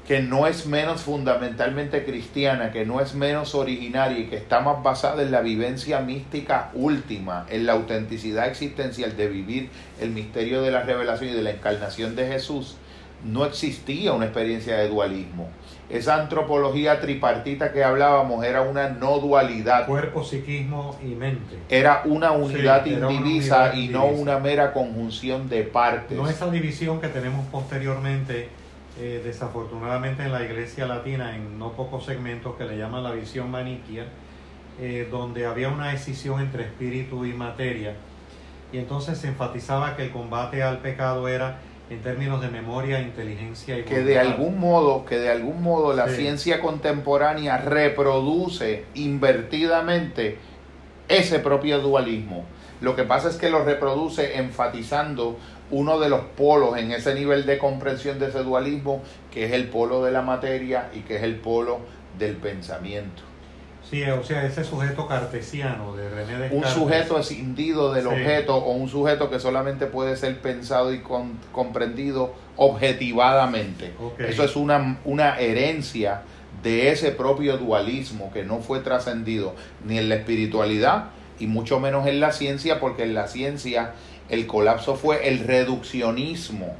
que 0.07 0.21
no 0.21 0.47
es 0.47 0.67
menos 0.67 1.03
fundamentalmente 1.03 2.05
cristiana, 2.05 2.73
que 2.73 2.85
no 2.85 3.01
es 3.01 3.15
menos 3.15 3.55
originaria 3.55 4.19
y 4.19 4.27
que 4.27 4.37
está 4.37 4.61
más 4.61 4.83
basada 4.83 5.23
en 5.23 5.31
la 5.31 5.41
vivencia 5.41 6.01
mística 6.01 6.71
última, 6.75 7.47
en 7.49 7.67
la 7.67 7.73
autenticidad 7.73 8.49
existencial 8.49 9.17
de 9.17 9.29
vivir 9.29 9.71
el 10.01 10.11
misterio 10.11 10.63
de 10.63 10.71
la 10.71 10.83
revelación 10.83 11.31
y 11.31 11.35
de 11.35 11.43
la 11.43 11.51
encarnación 11.51 12.17
de 12.17 12.27
Jesús, 12.27 12.77
no 13.25 13.45
existía 13.45 14.13
una 14.13 14.27
experiencia 14.27 14.77
de 14.77 14.89
dualismo. 14.89 15.49
Esa 15.89 16.21
antropología 16.21 17.01
tripartita 17.01 17.73
que 17.73 17.85
hablábamos 17.85 18.45
era 18.45 18.63
una 18.63 18.89
no 18.89 19.19
dualidad. 19.19 19.87
Cuerpo, 19.87 20.25
psiquismo 20.25 20.99
y 21.03 21.15
mente. 21.15 21.59
Era 21.69 22.03
una 22.07 22.33
unidad 22.33 22.87
indivisa 22.87 23.75
y 23.75 23.89
no 23.89 24.07
una 24.07 24.39
mera 24.39 24.73
conjunción 24.73 25.49
de 25.49 25.65
partes. 25.65 26.17
No 26.17 26.29
esa 26.29 26.51
división 26.51 27.01
que 27.01 27.09
tenemos 27.09 27.47
posteriormente, 27.49 28.49
eh, 28.99 29.21
desafortunadamente 29.23 30.23
en 30.23 30.33
la 30.33 30.43
iglesia 30.43 30.87
latina, 30.87 31.37
en 31.37 31.59
no 31.59 31.73
pocos 31.73 32.07
segmentos 32.07 32.57
que 32.57 32.65
le 32.65 32.79
llaman 32.79 33.03
la 33.03 33.11
visión 33.11 33.51
maniquia, 33.51 34.07
eh, 34.81 35.07
donde 35.11 35.45
había 35.45 35.69
una 35.69 35.91
decisión 35.91 36.41
entre 36.41 36.65
espíritu 36.65 37.27
y 37.27 37.35
materia. 37.35 37.95
Y 38.73 38.79
entonces 38.79 39.19
se 39.19 39.29
enfatizaba 39.29 39.95
que 39.95 40.05
el 40.05 40.11
combate 40.11 40.63
al 40.63 40.79
pecado 40.79 41.29
era 41.29 41.59
en 41.93 42.01
términos 42.01 42.41
de 42.41 42.49
memoria, 42.49 43.01
inteligencia 43.01 43.79
y 43.79 43.83
que 43.83 44.01
de 44.01 44.19
algún 44.19 44.59
modo 44.59 45.05
que 45.05 45.19
de 45.19 45.31
algún 45.31 45.63
modo 45.63 45.93
la 45.93 46.09
ciencia 46.09 46.61
contemporánea 46.61 47.59
reproduce 47.59 48.85
invertidamente 48.95 50.39
ese 51.09 51.39
propio 51.39 51.81
dualismo. 51.81 52.45
Lo 52.81 52.97
que 52.97 53.05
pasa 53.05 53.29
es 53.29 53.37
que 53.37 53.51
lo 53.51 53.65
reproduce 53.65 54.39
enfatizando 54.39 55.37
uno 55.71 56.01
de 56.01 56.09
los 56.09 56.21
polos 56.37 56.79
en 56.79 56.93
ese 56.93 57.15
nivel 57.15 57.45
de 57.47 57.59
comprensión 57.59 58.19
de 58.19 58.29
ese 58.29 58.43
dualismo, 58.43 59.03
que 59.31 59.45
es 59.45 59.53
el 59.53 59.69
polo 59.69 60.03
de 60.03 60.13
la 60.13 60.23
materia 60.23 60.91
y 60.95 61.01
que 61.01 61.17
es 61.17 61.23
el 61.23 61.37
polo 61.37 61.81
del 62.19 62.37
pensamiento. 62.37 63.23
Sí, 63.93 64.03
o 64.05 64.25
sea, 64.25 64.47
ese 64.47 64.65
sujeto 64.65 65.07
cartesiano 65.07 65.95
de 65.95 66.09
René 66.09 66.39
Descartes. 66.39 66.53
Un 66.53 66.65
sujeto 66.65 67.19
escindido 67.19 67.93
del 67.93 68.05
Sí. 68.05 68.09
objeto 68.09 68.57
o 68.57 68.73
un 68.73 68.89
sujeto 68.89 69.29
que 69.29 69.39
solamente 69.39 69.85
puede 69.87 70.17
ser 70.17 70.41
pensado 70.41 70.95
y 70.95 71.01
con- 71.01 71.39
comprendido 71.53 72.33
objetivadamente. 72.57 73.93
Eso 74.19 74.45
es 74.45 74.57
una, 74.57 74.99
una 75.05 75.39
herencia 75.39 76.23
de 76.63 76.91
ese 76.91 77.11
propio 77.13 77.59
dualismo 77.59 78.33
que 78.33 78.45
no 78.45 78.61
fue 78.61 78.81
trascendido 78.81 79.55
ni 79.85 79.99
en 79.99 80.09
la 80.09 80.15
espiritualidad 80.15 81.11
y 81.39 81.47
mucho 81.47 81.79
menos 81.79 82.07
en 82.07 82.19
la 82.19 82.33
ciencia, 82.33 82.81
porque 82.81 83.03
en 83.03 83.13
la 83.13 83.29
ciencia 83.29 83.93
el 84.31 84.47
colapso 84.47 84.95
fue 84.97 85.29
el 85.29 85.41
reduccionismo 85.41 86.75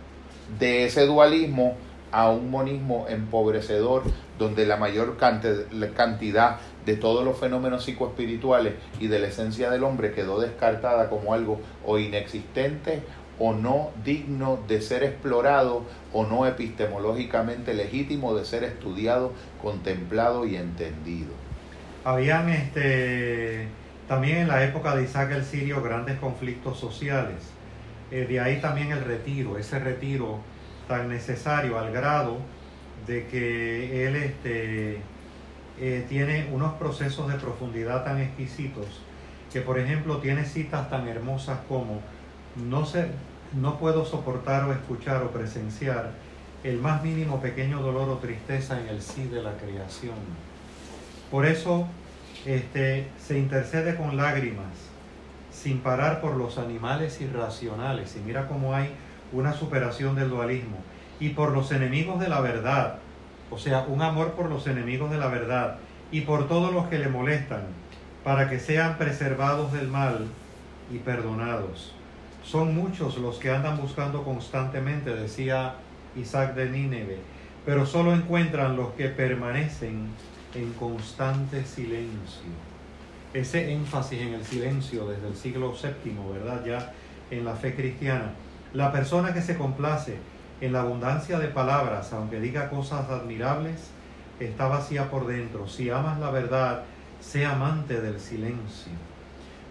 de 0.59 0.87
ese 0.87 1.05
dualismo 1.05 1.77
a 2.11 2.29
un 2.31 2.51
monismo 2.51 3.07
empobrecedor, 3.09 4.03
donde 4.39 4.67
la 4.67 4.77
mayor 4.77 5.17
cantidad 5.97 6.59
de 6.85 6.97
todos 6.97 7.25
los 7.25 7.39
fenómenos 7.39 7.85
psicoespirituales 7.85 8.75
y 8.99 9.07
de 9.07 9.19
la 9.19 9.29
esencia 9.29 9.71
del 9.71 9.85
hombre 9.85 10.13
quedó 10.13 10.41
descartada 10.41 11.09
como 11.09 11.33
algo 11.35 11.61
o 11.87 11.99
inexistente 11.99 13.03
o 13.39 13.53
no 13.53 13.91
digno 14.05 14.59
de 14.69 14.81
ser 14.81 15.03
explorado 15.05 15.85
o 16.13 16.25
no 16.25 16.47
epistemológicamente 16.47 17.75
legítimo 17.75 18.35
de 18.35 18.45
ser 18.45 18.65
estudiado, 18.65 19.33
contemplado 19.61 20.47
y 20.47 20.57
entendido. 20.57 21.31
Habían 22.05 22.49
este, 22.49 23.67
también 24.09 24.39
en 24.39 24.49
la 24.49 24.65
época 24.65 24.95
de 24.95 25.05
Isaac 25.05 25.33
el 25.33 25.45
Sirio 25.45 25.83
grandes 25.83 26.19
conflictos 26.19 26.79
sociales. 26.79 27.37
Eh, 28.11 28.27
de 28.29 28.41
ahí 28.41 28.61
también 28.61 28.93
el 28.93 29.03
retiro, 29.05 29.57
ese 29.57 29.79
retiro 29.79 30.39
tan 30.87 31.09
necesario 31.09 31.79
al 31.79 31.93
grado 31.93 32.39
de 33.07 33.27
que 33.27 34.07
él 34.07 34.17
este, 34.17 35.01
eh, 35.81 36.05
tiene 36.09 36.49
unos 36.53 36.75
procesos 36.75 37.31
de 37.31 37.39
profundidad 37.39 38.05
tan 38.05 38.21
exquisitos 38.21 38.87
que 39.53 39.61
por 39.61 39.79
ejemplo 39.79 40.19
tiene 40.19 40.45
citas 40.45 40.89
tan 40.89 41.09
hermosas 41.09 41.59
como 41.69 42.01
no, 42.57 42.87
sé, 42.87 43.09
no 43.53 43.79
puedo 43.79 44.05
soportar 44.05 44.65
o 44.65 44.73
escuchar 44.73 45.23
o 45.23 45.31
presenciar 45.31 46.11
el 46.65 46.79
más 46.79 47.03
mínimo 47.03 47.41
pequeño 47.41 47.81
dolor 47.81 48.09
o 48.09 48.19
tristeza 48.19 48.81
en 48.81 48.89
el 48.89 49.03
sí 49.03 49.25
de 49.25 49.43
la 49.43 49.53
creación. 49.57 50.15
Por 51.31 51.47
eso 51.47 51.87
este, 52.47 53.09
se 53.19 53.39
intercede 53.39 53.97
con 53.97 54.17
lágrimas, 54.17 54.73
sin 55.51 55.81
parar 55.81 56.21
por 56.21 56.37
los 56.37 56.59
animales 56.59 57.21
irracionales. 57.21 58.17
Y 58.17 58.21
mira 58.21 58.49
cómo 58.49 58.75
hay 58.75 58.91
una 59.33 59.53
superación 59.53 60.15
del 60.15 60.31
dualismo. 60.31 60.79
Y 61.21 61.31
por 61.31 61.53
los 61.53 61.73
enemigos 61.73 62.21
de 62.21 62.29
la 62.29 62.41
verdad. 62.41 62.99
O 63.53 63.59
sea, 63.59 63.85
un 63.87 64.01
amor 64.01 64.33
por 64.33 64.49
los 64.49 64.67
enemigos 64.67 65.11
de 65.11 65.19
la 65.19 65.29
verdad. 65.29 65.77
Y 66.11 66.23
por 66.23 66.49
todos 66.49 66.73
los 66.73 66.89
que 66.89 66.99
le 66.99 67.09
molestan, 67.09 67.63
para 68.25 68.49
que 68.49 68.59
sean 68.59 68.99
preservados 68.99 69.73
del 69.73 69.89
mal 69.89 70.27
y 70.91 70.99
perdonados. 70.99 71.95
Son 72.43 72.75
muchos 72.75 73.19
los 73.19 73.37
que 73.39 73.51
andan 73.51 73.81
buscando 73.81 74.25
constantemente, 74.25 75.15
decía 75.15 75.75
Isaac 76.17 76.55
de 76.55 76.69
Nínive, 76.69 77.19
pero 77.65 77.87
solo 77.87 78.15
encuentran 78.15 78.77
los 78.77 78.91
que 78.95 79.09
permanecen 79.09 80.09
en 80.55 80.73
constante 80.75 81.65
silencio. 81.65 82.51
Ese 83.33 83.73
énfasis 83.73 84.21
en 84.21 84.35
el 84.35 84.45
silencio 84.45 85.07
desde 85.07 85.29
el 85.29 85.37
siglo 85.37 85.73
VII, 85.73 86.17
¿verdad? 86.33 86.65
Ya 86.65 86.93
en 87.31 87.45
la 87.45 87.55
fe 87.55 87.75
cristiana. 87.75 88.33
La 88.75 88.93
persona 88.93 89.33
que 89.33 89.41
se 89.41 89.57
complace 89.57 90.19
en 90.63 90.73
la 90.73 90.83
abundancia 90.83 91.41
de 91.41 91.49
palabras, 91.49 92.13
aunque 92.13 92.39
diga 92.39 92.71
cosas 92.71 93.11
admirables, 93.11 93.91
está 94.39 94.69
vacía 94.69 95.11
por 95.11 95.27
dentro. 95.27 95.67
Si 95.67 95.91
amas 95.91 96.21
la 96.21 96.31
verdad, 96.31 96.85
sé 97.21 97.45
amante 97.45 98.01
del 98.01 98.21
silencio. 98.21 98.93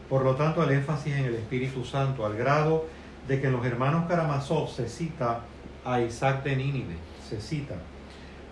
Por 0.10 0.26
lo 0.26 0.36
tanto, 0.36 0.62
el 0.64 0.72
énfasis 0.72 1.16
en 1.16 1.26
el 1.26 1.36
Espíritu 1.36 1.86
Santo, 1.86 2.26
al 2.26 2.36
grado 2.36 2.88
de 3.26 3.40
que 3.40 3.48
en 3.48 3.54
los 3.54 3.66
hermanos 3.66 4.06
Karamazov 4.10 4.70
se 4.70 4.90
cita 4.90 5.40
a 5.86 6.02
Isaac 6.02 6.44
de 6.44 6.58
Nínive, 6.58 6.98
se 7.26 7.40
cita. 7.40 7.76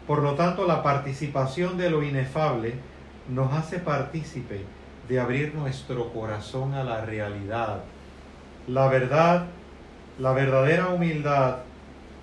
Por 0.07 0.23
lo 0.23 0.35
tanto, 0.35 0.65
la 0.65 0.81
participación 0.81 1.77
de 1.77 1.89
lo 1.89 2.03
inefable 2.03 2.75
nos 3.27 3.51
hace 3.51 3.79
partícipe 3.79 4.63
de 5.09 5.19
abrir 5.19 5.53
nuestro 5.53 6.13
corazón 6.13 6.73
a 6.73 6.85
la 6.85 7.01
realidad. 7.01 7.81
La 8.65 8.87
verdad, 8.87 9.47
la 10.19 10.31
verdadera 10.31 10.87
humildad, 10.87 11.57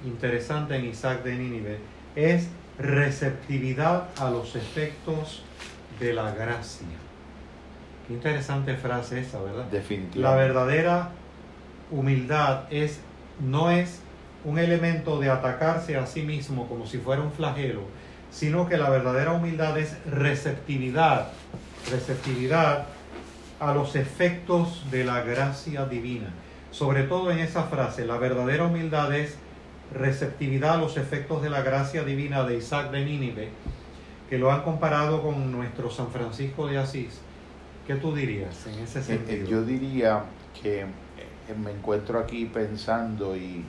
interesante 0.04 0.76
en 0.76 0.86
Isaac 0.86 1.22
de 1.22 1.34
Nínive, 1.36 1.78
es 2.14 2.48
receptividad 2.78 4.08
a 4.18 4.30
los 4.30 4.54
efectos 4.56 5.42
de 5.98 6.12
la 6.12 6.32
gracia. 6.32 6.86
Qué 8.06 8.14
interesante 8.14 8.76
frase 8.76 9.20
esa, 9.20 9.40
¿verdad? 9.42 9.64
Definitivamente. 9.64 10.18
La 10.20 10.34
verdadera 10.34 11.10
humildad 11.90 12.64
es, 12.70 13.00
no 13.40 13.70
es 13.70 14.00
un 14.44 14.58
elemento 14.58 15.18
de 15.18 15.30
atacarse 15.30 15.96
a 15.96 16.06
sí 16.06 16.22
mismo 16.22 16.68
como 16.68 16.86
si 16.86 16.98
fuera 16.98 17.22
un 17.22 17.32
flagelo, 17.32 17.82
sino 18.30 18.68
que 18.68 18.76
la 18.76 18.90
verdadera 18.90 19.32
humildad 19.32 19.78
es 19.78 19.96
receptividad, 20.06 21.32
receptividad 21.90 22.86
a 23.58 23.72
los 23.72 23.96
efectos 23.96 24.84
de 24.90 25.04
la 25.04 25.22
gracia 25.22 25.86
divina. 25.86 26.28
Sobre 26.70 27.04
todo 27.04 27.30
en 27.30 27.38
esa 27.38 27.64
frase, 27.64 28.04
la 28.04 28.18
verdadera 28.18 28.64
humildad 28.64 29.14
es 29.14 29.36
receptividad 29.92 30.74
a 30.74 30.76
los 30.78 30.96
efectos 30.96 31.42
de 31.42 31.50
la 31.50 31.62
gracia 31.62 32.04
divina 32.04 32.44
de 32.44 32.56
Isaac 32.56 32.90
de 32.90 33.04
Nínive, 33.04 33.48
que 34.28 34.38
lo 34.38 34.50
han 34.50 34.62
comparado 34.62 35.22
con 35.22 35.52
nuestro 35.52 35.90
San 35.90 36.08
Francisco 36.10 36.66
de 36.66 36.78
Asís. 36.78 37.20
¿Qué 37.86 37.94
tú 37.94 38.14
dirías 38.14 38.66
en 38.66 38.80
ese 38.80 38.98
Eh, 38.98 39.02
eh, 39.02 39.04
sentido? 39.04 39.46
Yo 39.48 39.62
diría 39.62 40.24
que 40.60 40.80
eh, 40.80 40.86
me 41.62 41.70
encuentro 41.70 42.18
aquí 42.18 42.46
pensando 42.46 43.36
y 43.36 43.64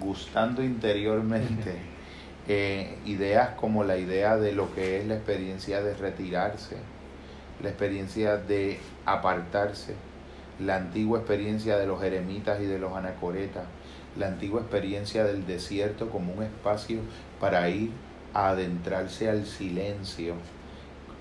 gustando 0.00 0.62
interiormente 0.62 1.76
eh, 2.48 2.98
ideas 3.06 3.50
como 3.50 3.84
la 3.84 3.96
idea 3.96 4.36
de 4.36 4.52
lo 4.52 4.74
que 4.74 4.98
es 4.98 5.06
la 5.06 5.14
experiencia 5.14 5.80
de 5.82 5.94
retirarse, 5.94 6.76
la 7.62 7.68
experiencia 7.68 8.36
de 8.36 8.80
apartarse, 9.06 9.94
la 10.58 10.76
antigua 10.76 11.20
experiencia 11.20 11.76
de 11.76 11.86
los 11.86 12.02
eremitas 12.02 12.60
y 12.60 12.66
de 12.66 12.78
los 12.80 12.96
anacoretas, 12.96 13.64
la 14.16 14.28
antigua 14.28 14.60
experiencia 14.60 15.24
del 15.24 15.46
desierto 15.46 16.10
como 16.10 16.32
un 16.34 16.42
espacio 16.42 17.00
para 17.40 17.68
ir 17.68 17.90
a 18.34 18.50
adentrarse 18.50 19.28
al 19.28 19.46
silencio. 19.46 20.34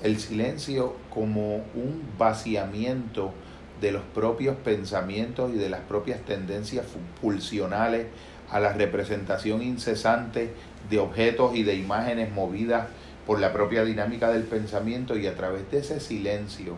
El 0.03 0.19
silencio 0.19 0.95
como 1.09 1.57
un 1.57 2.03
vaciamiento 2.18 3.34
de 3.80 3.91
los 3.91 4.03
propios 4.13 4.55
pensamientos 4.57 5.51
y 5.53 5.57
de 5.57 5.69
las 5.69 5.81
propias 5.81 6.22
tendencias 6.22 6.85
pulsionales 7.19 8.07
a 8.49 8.59
la 8.59 8.73
representación 8.73 9.61
incesante 9.61 10.53
de 10.89 10.99
objetos 10.99 11.55
y 11.55 11.63
de 11.63 11.76
imágenes 11.76 12.31
movidas 12.31 12.88
por 13.26 13.39
la 13.39 13.53
propia 13.53 13.85
dinámica 13.85 14.30
del 14.30 14.43
pensamiento 14.43 15.18
y 15.18 15.27
a 15.27 15.35
través 15.35 15.69
de 15.72 15.80
ese 15.80 15.99
silencio, 15.99 16.76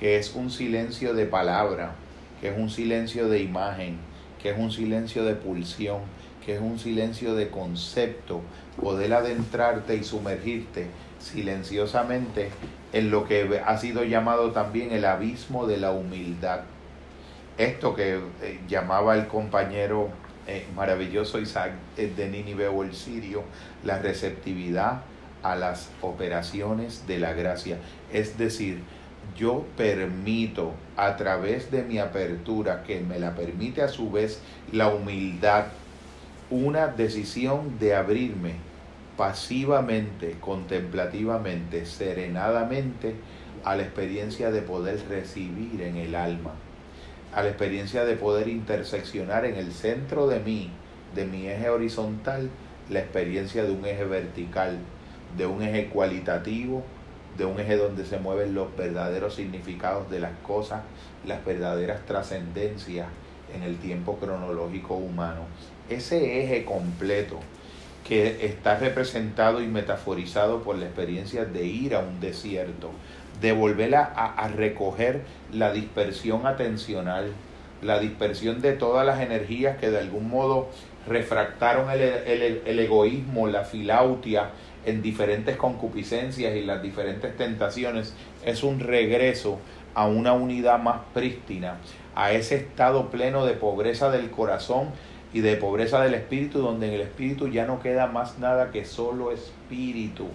que 0.00 0.16
es 0.16 0.34
un 0.34 0.50
silencio 0.50 1.14
de 1.14 1.26
palabra, 1.26 1.92
que 2.40 2.48
es 2.48 2.58
un 2.58 2.70
silencio 2.70 3.28
de 3.28 3.40
imagen, 3.40 3.98
que 4.42 4.50
es 4.50 4.58
un 4.58 4.72
silencio 4.72 5.24
de 5.24 5.34
pulsión, 5.34 6.00
que 6.44 6.56
es 6.56 6.60
un 6.60 6.78
silencio 6.78 7.34
de 7.34 7.48
concepto, 7.48 8.40
poder 8.80 9.14
adentrarte 9.14 9.96
y 9.96 10.04
sumergirte 10.04 10.86
silenciosamente 11.20 12.50
en 12.92 13.10
lo 13.10 13.26
que 13.26 13.60
ha 13.64 13.78
sido 13.78 14.04
llamado 14.04 14.50
también 14.50 14.92
el 14.92 15.04
abismo 15.04 15.66
de 15.66 15.76
la 15.76 15.92
humildad. 15.92 16.62
Esto 17.58 17.94
que 17.94 18.16
eh, 18.42 18.60
llamaba 18.68 19.14
el 19.14 19.28
compañero 19.28 20.08
eh, 20.46 20.66
maravilloso 20.74 21.38
Isaac 21.38 21.72
eh, 21.96 22.12
de 22.16 22.28
Nínive 22.28 22.66
o 22.66 22.82
el 22.82 22.94
Sirio, 22.94 23.44
la 23.84 23.98
receptividad 23.98 25.02
a 25.42 25.54
las 25.54 25.90
operaciones 26.00 27.06
de 27.06 27.18
la 27.18 27.32
gracia. 27.32 27.78
Es 28.12 28.38
decir, 28.38 28.80
yo 29.36 29.64
permito 29.76 30.72
a 30.96 31.16
través 31.16 31.70
de 31.70 31.82
mi 31.82 31.98
apertura, 31.98 32.82
que 32.84 33.00
me 33.00 33.18
la 33.18 33.34
permite 33.34 33.82
a 33.82 33.88
su 33.88 34.10
vez 34.10 34.40
la 34.72 34.88
humildad, 34.88 35.66
una 36.50 36.88
decisión 36.88 37.78
de 37.78 37.94
abrirme 37.94 38.54
pasivamente, 39.16 40.36
contemplativamente, 40.40 41.86
serenadamente 41.86 43.14
a 43.64 43.76
la 43.76 43.82
experiencia 43.82 44.50
de 44.50 44.62
poder 44.62 45.00
recibir 45.08 45.82
en 45.82 45.96
el 45.96 46.14
alma, 46.14 46.52
a 47.34 47.42
la 47.42 47.48
experiencia 47.48 48.04
de 48.04 48.16
poder 48.16 48.48
interseccionar 48.48 49.44
en 49.44 49.56
el 49.56 49.72
centro 49.72 50.26
de 50.26 50.40
mí, 50.40 50.70
de 51.14 51.24
mi 51.24 51.46
eje 51.48 51.68
horizontal, 51.68 52.50
la 52.90 53.00
experiencia 53.00 53.64
de 53.64 53.70
un 53.70 53.84
eje 53.84 54.04
vertical, 54.04 54.78
de 55.36 55.46
un 55.46 55.62
eje 55.62 55.86
cualitativo, 55.88 56.82
de 57.36 57.44
un 57.44 57.58
eje 57.58 57.76
donde 57.76 58.04
se 58.04 58.18
mueven 58.18 58.54
los 58.54 58.76
verdaderos 58.76 59.34
significados 59.34 60.10
de 60.10 60.20
las 60.20 60.32
cosas, 60.46 60.82
las 61.26 61.44
verdaderas 61.44 62.04
trascendencias 62.06 63.06
en 63.54 63.62
el 63.62 63.76
tiempo 63.78 64.16
cronológico 64.16 64.94
humano. 64.94 65.42
Ese 65.88 66.42
eje 66.42 66.64
completo 66.64 67.38
que 68.06 68.44
está 68.46 68.78
representado 68.78 69.62
y 69.62 69.66
metaforizado 69.66 70.62
por 70.62 70.76
la 70.76 70.86
experiencia 70.86 71.44
de 71.44 71.64
ir 71.64 71.94
a 71.94 72.00
un 72.00 72.20
desierto, 72.20 72.90
de 73.40 73.52
volver 73.52 73.94
a, 73.94 74.48
recoger 74.54 75.22
la 75.52 75.72
dispersión 75.72 76.46
atencional, 76.46 77.32
la 77.80 77.98
dispersión 77.98 78.60
de 78.60 78.72
todas 78.72 79.06
las 79.06 79.20
energías 79.20 79.78
que 79.78 79.90
de 79.90 79.98
algún 79.98 80.28
modo 80.28 80.68
refractaron 81.08 81.90
el, 81.90 82.00
el, 82.64 82.78
egoísmo, 82.78 83.48
la 83.48 83.64
filautia 83.64 84.50
en 84.84 85.02
diferentes 85.02 85.56
concupiscencias 85.56 86.56
y 86.56 86.62
las 86.62 86.82
diferentes 86.82 87.36
tentaciones, 87.36 88.14
es 88.44 88.62
un 88.62 88.80
regreso 88.80 89.58
a 89.94 90.06
una 90.06 90.32
unidad 90.32 90.80
más 90.80 91.00
prístina, 91.14 91.76
a 92.14 92.32
ese 92.32 92.56
estado 92.56 93.10
pleno 93.10 93.44
de 93.44 93.54
pobreza 93.54 94.10
del 94.10 94.30
corazón 94.30 94.88
y 95.32 95.40
de 95.40 95.56
pobreza 95.56 96.02
del 96.02 96.14
espíritu, 96.14 96.60
donde 96.60 96.88
en 96.88 96.94
el 96.94 97.00
espíritu 97.02 97.48
ya 97.48 97.66
no 97.66 97.80
queda 97.80 98.06
más 98.06 98.38
nada 98.38 98.70
que 98.70 98.84
solo 98.84 99.32
espíritu. 99.32 100.26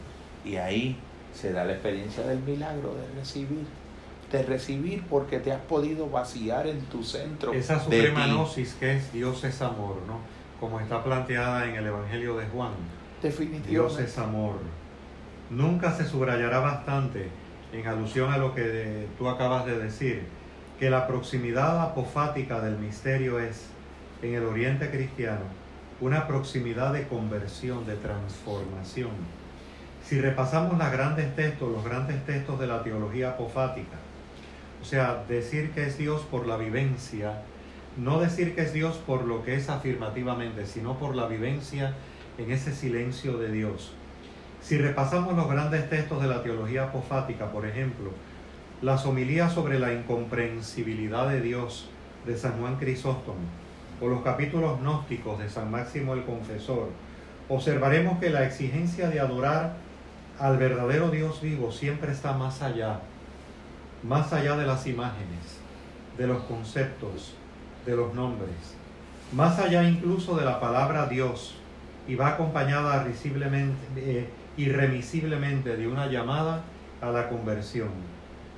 Y 0.43 0.55
ahí 0.55 0.97
se 1.33 1.53
da 1.53 1.65
la 1.65 1.73
experiencia 1.73 2.23
del 2.23 2.39
milagro 2.39 2.95
de 2.95 3.19
recibir. 3.19 3.65
De 4.31 4.43
recibir 4.43 5.03
porque 5.09 5.39
te 5.39 5.51
has 5.51 5.61
podido 5.61 6.09
vaciar 6.09 6.67
en 6.67 6.81
tu 6.81 7.03
centro. 7.03 7.53
Esa 7.53 7.79
suprema 7.79 8.27
gnosis 8.27 8.73
que 8.73 8.97
es 8.97 9.13
Dios 9.13 9.43
es 9.43 9.61
amor, 9.61 9.97
¿no? 10.07 10.19
Como 10.59 10.79
está 10.79 11.03
planteada 11.03 11.65
en 11.65 11.75
el 11.75 11.85
Evangelio 11.85 12.35
de 12.37 12.45
Juan. 12.47 12.71
Dios 13.67 13.99
es 13.99 14.17
amor. 14.17 14.55
Nunca 15.49 15.91
se 15.91 16.05
subrayará 16.05 16.59
bastante 16.59 17.29
en 17.73 17.87
alusión 17.87 18.31
a 18.31 18.37
lo 18.37 18.53
que 18.53 19.07
tú 19.17 19.27
acabas 19.27 19.65
de 19.65 19.77
decir, 19.77 20.23
que 20.79 20.89
la 20.89 21.07
proximidad 21.07 21.81
apofática 21.81 22.61
del 22.61 22.77
misterio 22.77 23.39
es, 23.39 23.67
en 24.21 24.35
el 24.35 24.43
oriente 24.43 24.89
cristiano, 24.91 25.41
una 25.99 26.27
proximidad 26.27 26.93
de 26.93 27.07
conversión, 27.07 27.85
de 27.85 27.95
transformación. 27.95 29.11
Si 30.03 30.21
repasamos 30.21 30.77
los 30.77 30.91
grandes 30.91 31.35
textos, 31.35 31.71
los 31.71 31.83
grandes 31.83 32.23
textos 32.25 32.59
de 32.59 32.67
la 32.67 32.83
teología 32.83 33.31
apofática, 33.31 33.97
o 34.81 34.85
sea, 34.85 35.23
decir 35.27 35.71
que 35.71 35.87
es 35.87 35.97
Dios 35.97 36.21
por 36.21 36.45
la 36.45 36.55
vivencia, 36.55 37.41
no 37.97 38.19
decir 38.19 38.53
que 38.53 38.61
es 38.61 38.73
Dios 38.73 38.97
por 38.97 39.25
lo 39.25 39.43
que 39.43 39.55
es 39.55 39.69
afirmativamente, 39.69 40.67
sino 40.67 40.99
por 40.99 41.15
la 41.15 41.25
vivencia 41.25 41.95
en 42.37 42.51
ese 42.51 42.73
silencio 42.73 43.37
de 43.37 43.51
Dios. 43.51 43.93
Si 44.61 44.77
repasamos 44.77 45.35
los 45.35 45.49
grandes 45.49 45.89
textos 45.89 46.21
de 46.21 46.27
la 46.27 46.43
teología 46.43 46.83
apofática, 46.83 47.51
por 47.51 47.65
ejemplo, 47.65 48.11
las 48.81 49.05
homilías 49.05 49.53
sobre 49.53 49.79
la 49.79 49.93
incomprensibilidad 49.93 51.29
de 51.29 51.41
Dios 51.41 51.89
de 52.25 52.37
San 52.37 52.59
Juan 52.59 52.77
Crisóstomo, 52.77 53.39
o 54.01 54.07
los 54.07 54.21
capítulos 54.21 54.79
gnósticos 54.79 55.39
de 55.39 55.49
San 55.49 55.71
Máximo 55.71 56.13
el 56.13 56.25
Confesor, 56.25 56.89
observaremos 57.49 58.19
que 58.19 58.29
la 58.29 58.45
exigencia 58.45 59.09
de 59.09 59.19
adorar 59.19 59.77
al 60.39 60.57
verdadero 60.57 61.09
Dios 61.09 61.41
vivo 61.41 61.71
siempre 61.71 62.11
está 62.11 62.33
más 62.33 62.61
allá, 62.61 62.99
más 64.03 64.33
allá 64.33 64.55
de 64.55 64.67
las 64.67 64.85
imágenes, 64.85 65.59
de 66.17 66.27
los 66.27 66.43
conceptos, 66.43 67.33
de 67.85 67.95
los 67.95 68.13
nombres, 68.13 68.75
más 69.31 69.57
allá 69.59 69.83
incluso 69.83 70.35
de 70.35 70.45
la 70.45 70.59
palabra 70.59 71.07
Dios, 71.07 71.55
y 72.07 72.15
va 72.15 72.29
acompañada 72.29 73.05
eh, 73.95 74.29
irremisiblemente 74.55 75.75
de 75.75 75.87
una 75.87 76.07
llamada 76.07 76.63
a 77.01 77.11
la 77.11 77.29
conversión. 77.29 77.89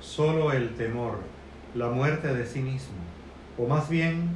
Solo 0.00 0.52
el 0.52 0.70
temor, 0.76 1.18
la 1.74 1.88
muerte 1.88 2.32
de 2.32 2.46
sí 2.46 2.60
mismo, 2.60 2.96
o 3.58 3.66
más 3.66 3.88
bien 3.88 4.30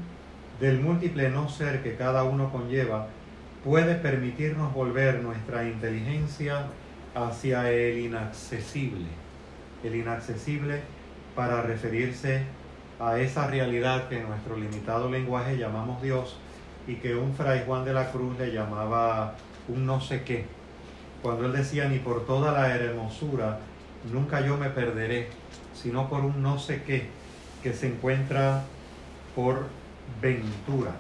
del 0.61 0.81
múltiple 0.81 1.31
no 1.31 1.49
ser 1.49 1.83
que 1.83 1.97
cada 1.97 2.25
uno 2.25 2.51
conlleva, 2.53 3.09
puede 3.65 3.95
permitirnos 3.95 4.75
volver 4.75 5.23
nuestra 5.23 5.65
inteligencia 5.65 6.67
hacia 7.15 7.71
el 7.71 7.99
inaccesible, 7.99 9.07
el 9.83 9.95
inaccesible 9.95 10.83
para 11.35 11.63
referirse 11.63 12.43
a 13.01 13.19
esa 13.19 13.47
realidad 13.47 14.09
que 14.09 14.19
en 14.19 14.29
nuestro 14.29 14.57
limitado 14.57 15.11
lenguaje 15.11 15.57
llamamos 15.57 16.03
Dios 16.03 16.39
y 16.87 16.97
que 16.97 17.15
un 17.15 17.35
fray 17.35 17.65
Juan 17.67 17.85
de 17.85 17.93
la 17.93 18.11
Cruz 18.11 18.39
le 18.39 18.53
llamaba 18.53 19.35
un 19.69 19.87
no 19.87 20.01
sé 20.01 20.23
qué, 20.23 20.47
cuando 21.23 21.47
él 21.47 21.53
decía 21.53 21.89
ni 21.89 21.99
por 21.99 22.27
toda 22.27 22.53
la 22.53 22.75
hermosura 22.75 23.59
nunca 24.13 24.41
yo 24.41 24.57
me 24.57 24.69
perderé, 24.71 25.29
sino 25.75 26.09
por 26.09 26.25
un 26.25 26.43
no 26.43 26.59
sé 26.59 26.83
qué 26.83 27.07
que 27.63 27.73
se 27.73 27.89
encuentra 27.89 28.63
por 29.35 29.67
ventura. 30.21 30.93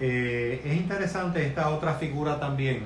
Eh, 0.00 0.60
es 0.64 0.76
interesante 0.76 1.46
esta 1.46 1.70
otra 1.70 1.94
figura 1.94 2.40
también, 2.40 2.80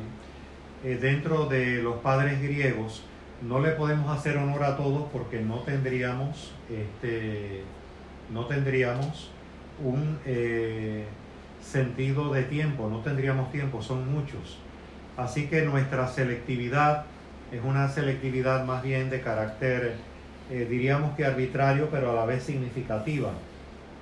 eh, 0.85 0.99
dentro 1.01 1.47
de 1.47 1.83
los 1.83 1.97
padres 1.97 2.43
griegos, 2.43 3.03
no 3.41 3.61
le 3.61 3.71
podemos 3.71 4.17
hacer 4.17 4.37
honor 4.37 4.65
a 4.65 4.77
todos 4.77 5.05
porque 5.11 5.41
no 5.41 5.61
tendríamos, 5.61 6.53
este, 6.71 7.63
no 8.31 8.47
tendríamos 8.47 9.31
un 9.83 10.19
eh, 10.27 11.07
sentido 11.67 12.33
de 12.33 12.45
tiempo, 12.45 12.89
no 12.89 13.01
tendríamos 13.01 13.51
tiempo, 13.51 13.83
son 13.83 14.11
muchos. 14.13 14.59
Así 15.17 15.49
que 15.49 15.63
nuestra 15.63 16.07
selectividad 16.09 17.07
es 17.51 17.61
una 17.65 17.89
selectividad 17.89 18.65
más 18.65 18.83
bien 18.83 19.11
de 19.11 19.21
carácter, 19.21 19.97
eh, 20.51 20.67
diríamos 20.69 21.17
que 21.17 21.25
arbitrario, 21.25 21.89
pero 21.91 22.11
a 22.11 22.15
la 22.15 22.25
vez 22.25 22.45
significativa. 22.45 23.31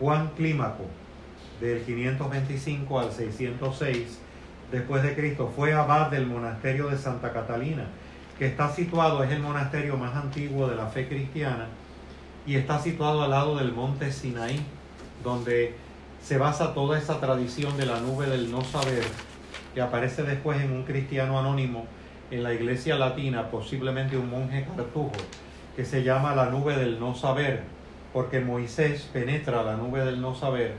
Juan 0.00 0.30
Clímaco, 0.36 0.84
del 1.60 1.80
525 1.82 3.00
al 3.00 3.12
606, 3.12 4.18
después 4.70 5.02
de 5.02 5.14
Cristo, 5.14 5.52
fue 5.54 5.72
abad 5.72 6.10
del 6.10 6.26
monasterio 6.26 6.88
de 6.88 6.98
Santa 6.98 7.32
Catalina, 7.32 7.84
que 8.38 8.46
está 8.46 8.70
situado, 8.70 9.22
es 9.22 9.30
el 9.30 9.40
monasterio 9.40 9.96
más 9.96 10.14
antiguo 10.16 10.66
de 10.66 10.76
la 10.76 10.86
fe 10.86 11.06
cristiana, 11.06 11.68
y 12.46 12.56
está 12.56 12.78
situado 12.78 13.22
al 13.22 13.30
lado 13.30 13.56
del 13.56 13.72
monte 13.72 14.10
Sinaí, 14.10 14.60
donde 15.22 15.76
se 16.24 16.38
basa 16.38 16.72
toda 16.72 16.98
esa 16.98 17.20
tradición 17.20 17.76
de 17.76 17.84
la 17.84 18.00
nube 18.00 18.26
del 18.26 18.50
no 18.50 18.64
saber, 18.64 19.04
que 19.74 19.82
aparece 19.82 20.22
después 20.22 20.58
en 20.58 20.72
un 20.72 20.84
cristiano 20.84 21.38
anónimo 21.38 21.84
en 22.30 22.42
la 22.42 22.54
iglesia 22.54 22.96
latina, 22.96 23.50
posiblemente 23.50 24.16
un 24.16 24.30
monje 24.30 24.66
cartujo, 24.74 25.12
que 25.76 25.84
se 25.84 26.02
llama 26.02 26.34
la 26.34 26.46
nube 26.46 26.78
del 26.78 26.98
no 26.98 27.14
saber, 27.14 27.64
porque 28.14 28.40
Moisés 28.40 29.02
penetra 29.12 29.62
la 29.64 29.76
nube 29.76 30.02
del 30.02 30.22
no 30.22 30.34
saber, 30.34 30.76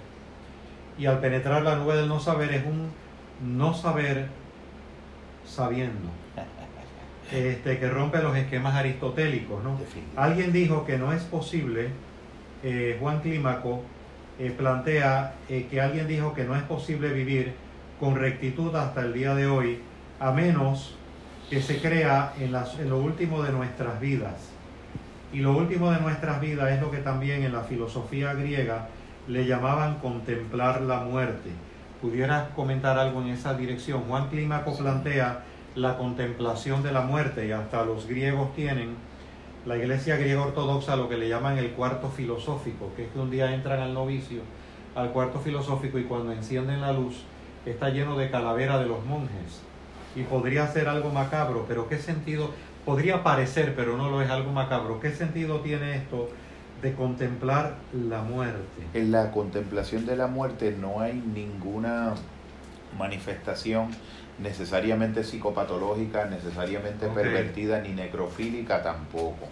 y 0.97 1.05
al 1.05 1.19
penetrar 1.19 1.61
la 1.61 1.76
nube 1.76 1.95
del 1.95 2.07
no 2.07 2.19
saber 2.19 2.51
es 2.51 2.65
un 2.65 2.89
no 3.55 3.73
saber 3.76 4.27
sabiendo. 5.45 6.09
Este, 7.34 7.80
que 7.80 7.89
rompe 7.89 8.22
los 8.22 8.38
esquemas 8.38 8.76
aristotélicos. 8.76 9.63
¿no? 9.63 9.80
Alguien 10.15 10.53
dijo 10.53 10.85
que 10.85 10.99
no 10.99 11.11
es 11.11 11.23
posible, 11.23 11.89
eh, 12.61 12.99
Juan 13.01 13.22
Clímaco 13.22 13.81
eh, 14.40 14.53
plantea 14.56 15.36
eh, 15.49 15.68
que 15.70 15.82
alguien 15.82 16.07
dijo 16.07 16.34
que 16.34 16.44
no 16.44 16.56
es 16.56 16.64
posible 16.64 17.14
vivir 17.14 17.53
con 17.99 18.16
rectitud 18.16 18.76
hasta 18.76 19.02
el 19.02 19.14
día 19.14 19.36
de 19.36 19.48
hoy, 19.48 19.80
a 20.20 20.32
menos 20.32 20.95
que 21.49 21.62
se 21.62 21.80
crea 21.80 22.34
en, 22.40 22.52
las, 22.52 22.80
en 22.80 22.90
lo 22.90 22.98
último 22.98 23.44
de 23.44 23.52
nuestras 23.52 23.99
vidas. 23.99 24.49
Y 25.32 25.40
lo 25.40 25.56
último 25.56 25.91
de 25.91 25.99
nuestras 25.99 26.41
vidas 26.41 26.72
es 26.72 26.82
lo 26.82 26.91
que 26.91 26.98
también 26.98 27.44
en 27.44 27.53
la 27.53 27.62
filosofía 27.62 28.34
griega 28.34 28.90
le 29.28 29.45
llamaban 29.45 29.95
contemplar 29.95 30.82
la 30.82 30.99
muerte 30.99 31.52
pudieras 32.06 32.49
comentar 32.56 32.99
algo 32.99 33.22
en 33.22 33.30
esa 33.30 33.56
dirección. 33.56 34.03
Juan 34.03 34.30
Clímaco 34.30 34.78
plantea 34.78 35.44
la 35.76 35.98
contemplación 35.98 36.84
de 36.84 36.91
la 36.91 37.02
muerte 37.02 37.48
y 37.48 37.52
hasta 37.52 37.84
los 37.84 38.07
griegos 38.07 38.53
tienen 38.53 38.95
la 39.65 39.77
iglesia 39.77 40.17
griega 40.17 40.41
ortodoxa 40.41 40.95
lo 40.95 41.09
que 41.09 41.17
le 41.17 41.27
llaman 41.27 41.57
el 41.57 41.71
cuarto 41.71 42.09
filosófico, 42.09 42.91
que 42.95 43.05
es 43.05 43.11
que 43.11 43.19
un 43.19 43.31
día 43.31 43.53
entran 43.53 43.79
al 43.79 43.93
novicio 43.93 44.41
al 44.95 45.11
cuarto 45.11 45.39
filosófico 45.39 45.99
y 45.99 46.03
cuando 46.03 46.31
encienden 46.31 46.81
la 46.81 46.93
luz 46.93 47.23
está 47.65 47.89
lleno 47.89 48.17
de 48.17 48.29
calavera 48.29 48.79
de 48.79 48.85
los 48.85 49.03
monjes. 49.05 49.61
Y 50.15 50.23
podría 50.23 50.67
ser 50.67 50.87
algo 50.87 51.09
macabro, 51.09 51.65
pero 51.67 51.89
¿qué 51.89 51.97
sentido? 51.97 52.51
Podría 52.85 53.21
parecer, 53.21 53.73
pero 53.75 53.97
no 53.97 54.09
lo 54.09 54.21
es 54.21 54.29
algo 54.29 54.53
macabro. 54.53 55.01
¿Qué 55.01 55.11
sentido 55.11 55.59
tiene 55.59 55.97
esto 55.97 56.29
de 56.81 56.93
contemplar 56.93 57.75
la 57.93 58.21
muerte. 58.21 58.83
En 58.93 59.11
la 59.11 59.31
contemplación 59.31 60.05
de 60.05 60.15
la 60.15 60.27
muerte 60.27 60.75
no 60.79 60.99
hay 60.99 61.13
ninguna 61.13 62.13
manifestación 62.97 63.89
necesariamente 64.39 65.23
psicopatológica, 65.23 66.25
necesariamente 66.25 67.07
pervertida, 67.07 67.81
ni 67.81 67.89
necrofílica 67.89 68.83
tampoco. 68.83 69.47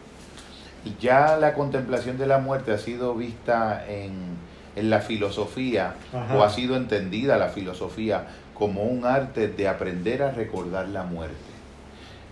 Ya 0.99 1.37
la 1.37 1.53
contemplación 1.53 2.17
de 2.17 2.27
la 2.27 2.39
muerte 2.39 2.71
ha 2.71 2.77
sido 2.77 3.15
vista 3.15 3.85
en, 3.87 4.37
en 4.75 4.89
la 4.89 4.99
filosofía 4.99 5.95
o 6.35 6.43
ha 6.43 6.49
sido 6.49 6.75
entendida 6.75 7.37
la 7.37 7.49
filosofía 7.49 8.27
como 8.53 8.83
un 8.83 9.05
arte 9.05 9.47
de 9.47 9.67
aprender 9.67 10.23
a 10.23 10.31
recordar 10.31 10.87
la 10.89 11.03
muerte. 11.03 11.35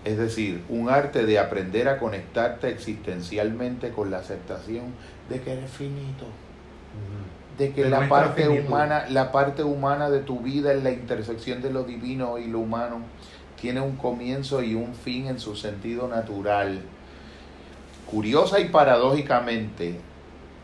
Es 0.03 0.17
decir, 0.17 0.63
un 0.69 0.89
arte 0.89 1.25
de 1.25 1.37
aprender 1.37 1.87
a 1.87 1.99
conectarte 1.99 2.69
existencialmente 2.69 3.91
con 3.91 4.09
la 4.09 4.17
aceptación 4.17 4.85
de 5.29 5.41
que 5.41 5.53
eres 5.53 5.69
finito. 5.69 6.25
De 7.57 7.71
que 7.71 7.87
la 7.87 8.09
parte 8.09 8.47
humana, 8.49 9.05
la 9.09 9.31
parte 9.31 9.63
humana 9.63 10.09
de 10.09 10.19
tu 10.19 10.39
vida 10.39 10.73
en 10.73 10.83
la 10.83 10.91
intersección 10.91 11.61
de 11.61 11.71
lo 11.71 11.83
divino 11.83 12.39
y 12.39 12.47
lo 12.47 12.59
humano 12.59 13.01
tiene 13.59 13.81
un 13.81 13.95
comienzo 13.95 14.63
y 14.63 14.73
un 14.73 14.95
fin 14.95 15.27
en 15.27 15.39
su 15.39 15.55
sentido 15.55 16.07
natural. 16.07 16.81
Curiosa 18.11 18.59
y 18.59 18.65
paradójicamente, 18.65 19.95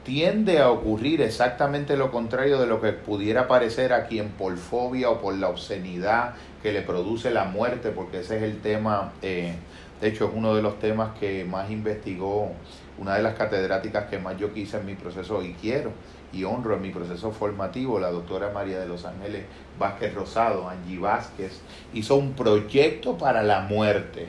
tiende 0.04 0.60
a 0.60 0.70
ocurrir 0.70 1.22
exactamente 1.22 1.96
lo 1.96 2.12
contrario 2.12 2.60
de 2.60 2.68
lo 2.68 2.82
que 2.82 2.92
pudiera 2.92 3.48
parecer 3.48 3.94
a 3.94 4.06
quien 4.06 4.30
por 4.30 4.58
fobia 4.58 5.10
o 5.10 5.20
por 5.20 5.34
la 5.36 5.48
obscenidad 5.48 6.34
que 6.62 6.74
le 6.74 6.82
produce 6.82 7.32
la 7.32 7.46
muerte, 7.46 7.92
porque 7.92 8.20
ese 8.20 8.38
es 8.38 8.44
el 8.44 8.60
tema, 8.60 9.14
eh, 9.22 9.54
de 10.02 10.08
hecho 10.08 10.26
es 10.26 10.32
uno 10.34 10.56
de 10.56 10.62
los 10.62 10.78
temas 10.80 11.18
que 11.18 11.46
más 11.46 11.72
investigó 11.72 12.52
una 12.98 13.16
de 13.16 13.24
las 13.24 13.36
catedráticas 13.36 14.10
que 14.10 14.18
más 14.18 14.38
yo 14.38 14.54
quise 14.54 14.78
en 14.78 14.86
mi 14.86 14.96
proceso 14.96 15.42
y 15.44 15.54
quiero 15.54 15.92
y 16.34 16.44
honro 16.44 16.76
en 16.76 16.82
mi 16.82 16.90
proceso 16.90 17.32
formativo, 17.32 18.00
la 18.00 18.12
doctora 18.12 18.52
María 18.52 18.80
de 18.80 18.88
los 18.88 19.06
Ángeles 19.06 19.46
Vázquez 19.80 20.14
Rosado, 20.14 20.68
Angie 20.68 21.00
Vázquez, 21.00 21.62
hizo 21.94 22.16
un 22.16 22.34
proyecto 22.34 23.18
para 23.18 23.44
la 23.44 23.62
muerte 23.62 24.28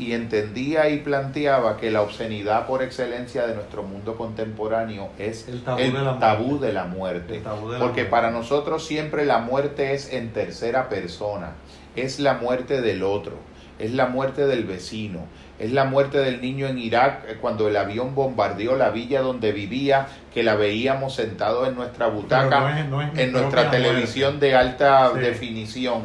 y 0.00 0.14
entendía 0.14 0.88
y 0.88 0.98
planteaba 0.98 1.76
que 1.76 1.90
la 1.90 2.00
obscenidad 2.00 2.66
por 2.66 2.82
excelencia 2.82 3.46
de 3.46 3.54
nuestro 3.54 3.82
mundo 3.82 4.16
contemporáneo 4.16 5.10
es 5.18 5.46
el 5.46 5.62
tabú, 5.62 6.58
de, 6.58 6.72
la 6.72 6.86
muerte. 6.86 7.42
Porque 7.78 8.06
para 8.06 8.30
nosotros 8.30 8.86
siempre 8.86 9.26
la 9.26 9.38
muerte 9.38 9.92
es 9.92 10.10
en 10.12 10.32
tercera 10.32 10.88
persona, 10.88 11.52
es 11.96 12.18
la 12.18 12.34
muerte 12.34 12.80
del 12.80 13.02
otro, 13.02 13.34
es 13.78 13.92
la 13.92 14.06
muerte 14.06 14.46
del 14.46 14.64
vecino, 14.64 15.26
es 15.60 15.72
la 15.72 15.84
muerte 15.84 16.18
del 16.18 16.40
niño 16.40 16.66
en 16.66 16.78
Irak 16.78 17.24
eh, 17.28 17.36
cuando 17.38 17.68
el 17.68 17.76
avión 17.76 18.14
bombardeó 18.14 18.76
la 18.76 18.88
villa 18.90 19.20
donde 19.20 19.52
vivía, 19.52 20.08
que 20.32 20.42
la 20.42 20.54
veíamos 20.54 21.14
sentado 21.14 21.66
en 21.66 21.74
nuestra 21.74 22.06
butaca, 22.06 22.86
en 23.14 23.32
nuestra 23.32 23.70
televisión 23.70 24.40
de 24.40 24.54
alta 24.54 25.12
definición. 25.12 26.02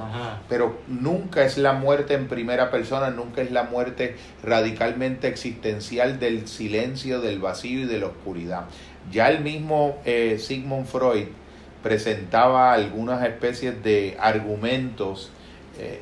Pero 0.49 0.79
nunca 0.87 1.45
es 1.45 1.57
la 1.57 1.71
muerte 1.71 2.15
en 2.15 2.27
primera 2.27 2.69
persona, 2.69 3.11
nunca 3.11 3.41
es 3.41 3.51
la 3.51 3.63
muerte 3.63 4.17
radicalmente 4.43 5.27
existencial 5.29 6.19
del 6.19 6.47
silencio, 6.47 7.21
del 7.21 7.39
vacío 7.39 7.81
y 7.81 7.85
de 7.85 7.99
la 7.99 8.07
oscuridad. 8.07 8.65
Ya 9.09 9.29
el 9.29 9.39
mismo 9.39 9.99
eh, 10.03 10.37
Sigmund 10.37 10.87
Freud 10.87 11.27
presentaba 11.81 12.73
algunas 12.73 13.23
especies 13.23 13.81
de 13.83 14.17
argumentos 14.19 15.29
eh, 15.77 16.01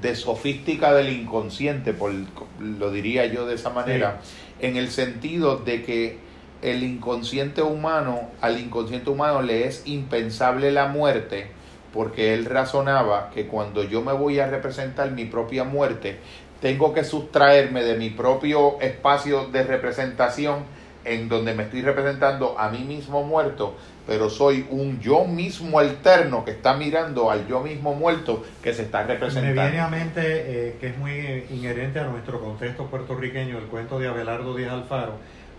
de 0.00 0.14
sofística 0.14 0.92
del 0.92 1.10
inconsciente, 1.10 1.92
por, 1.92 2.12
lo 2.60 2.90
diría 2.90 3.26
yo 3.26 3.46
de 3.46 3.54
esa 3.54 3.70
manera, 3.70 4.20
en 4.60 4.76
el 4.76 4.90
sentido 4.90 5.56
de 5.56 5.82
que 5.82 6.18
el 6.62 6.82
inconsciente 6.82 7.62
humano, 7.62 8.30
al 8.40 8.58
inconsciente 8.58 9.10
humano 9.10 9.42
le 9.42 9.66
es 9.66 9.86
impensable 9.86 10.72
la 10.72 10.86
muerte, 10.86 11.48
porque 11.92 12.34
él 12.34 12.44
razonaba 12.44 13.30
que 13.30 13.46
cuando 13.46 13.82
yo 13.82 14.02
me 14.02 14.12
voy 14.12 14.38
a 14.38 14.46
representar 14.46 15.10
mi 15.12 15.24
propia 15.24 15.64
muerte, 15.64 16.18
tengo 16.60 16.92
que 16.92 17.04
sustraerme 17.04 17.82
de 17.82 17.96
mi 17.96 18.10
propio 18.10 18.80
espacio 18.80 19.46
de 19.46 19.62
representación 19.62 20.64
en 21.04 21.28
donde 21.28 21.54
me 21.54 21.64
estoy 21.64 21.82
representando 21.82 22.58
a 22.58 22.68
mí 22.68 22.80
mismo 22.80 23.22
muerto 23.22 23.76
pero 24.06 24.30
soy 24.30 24.66
un 24.70 25.00
yo 25.00 25.24
mismo 25.24 25.78
alterno 25.78 26.44
que 26.44 26.52
está 26.52 26.76
mirando 26.76 27.30
al 27.30 27.46
yo 27.48 27.60
mismo 27.60 27.94
muerto 27.94 28.44
que 28.62 28.72
se 28.72 28.82
está 28.82 29.02
representando. 29.02 29.54
Me 29.54 29.68
viene 29.68 29.80
a 29.80 29.88
mente 29.88 30.22
eh, 30.24 30.76
que 30.80 30.88
es 30.88 30.98
muy 30.98 31.44
inherente 31.50 31.98
a 31.98 32.04
nuestro 32.04 32.40
contexto 32.40 32.86
puertorriqueño 32.86 33.58
el 33.58 33.64
cuento 33.64 33.98
de 33.98 34.06
Abelardo 34.06 34.54
Díaz 34.54 34.72
Alfaro, 34.72 35.14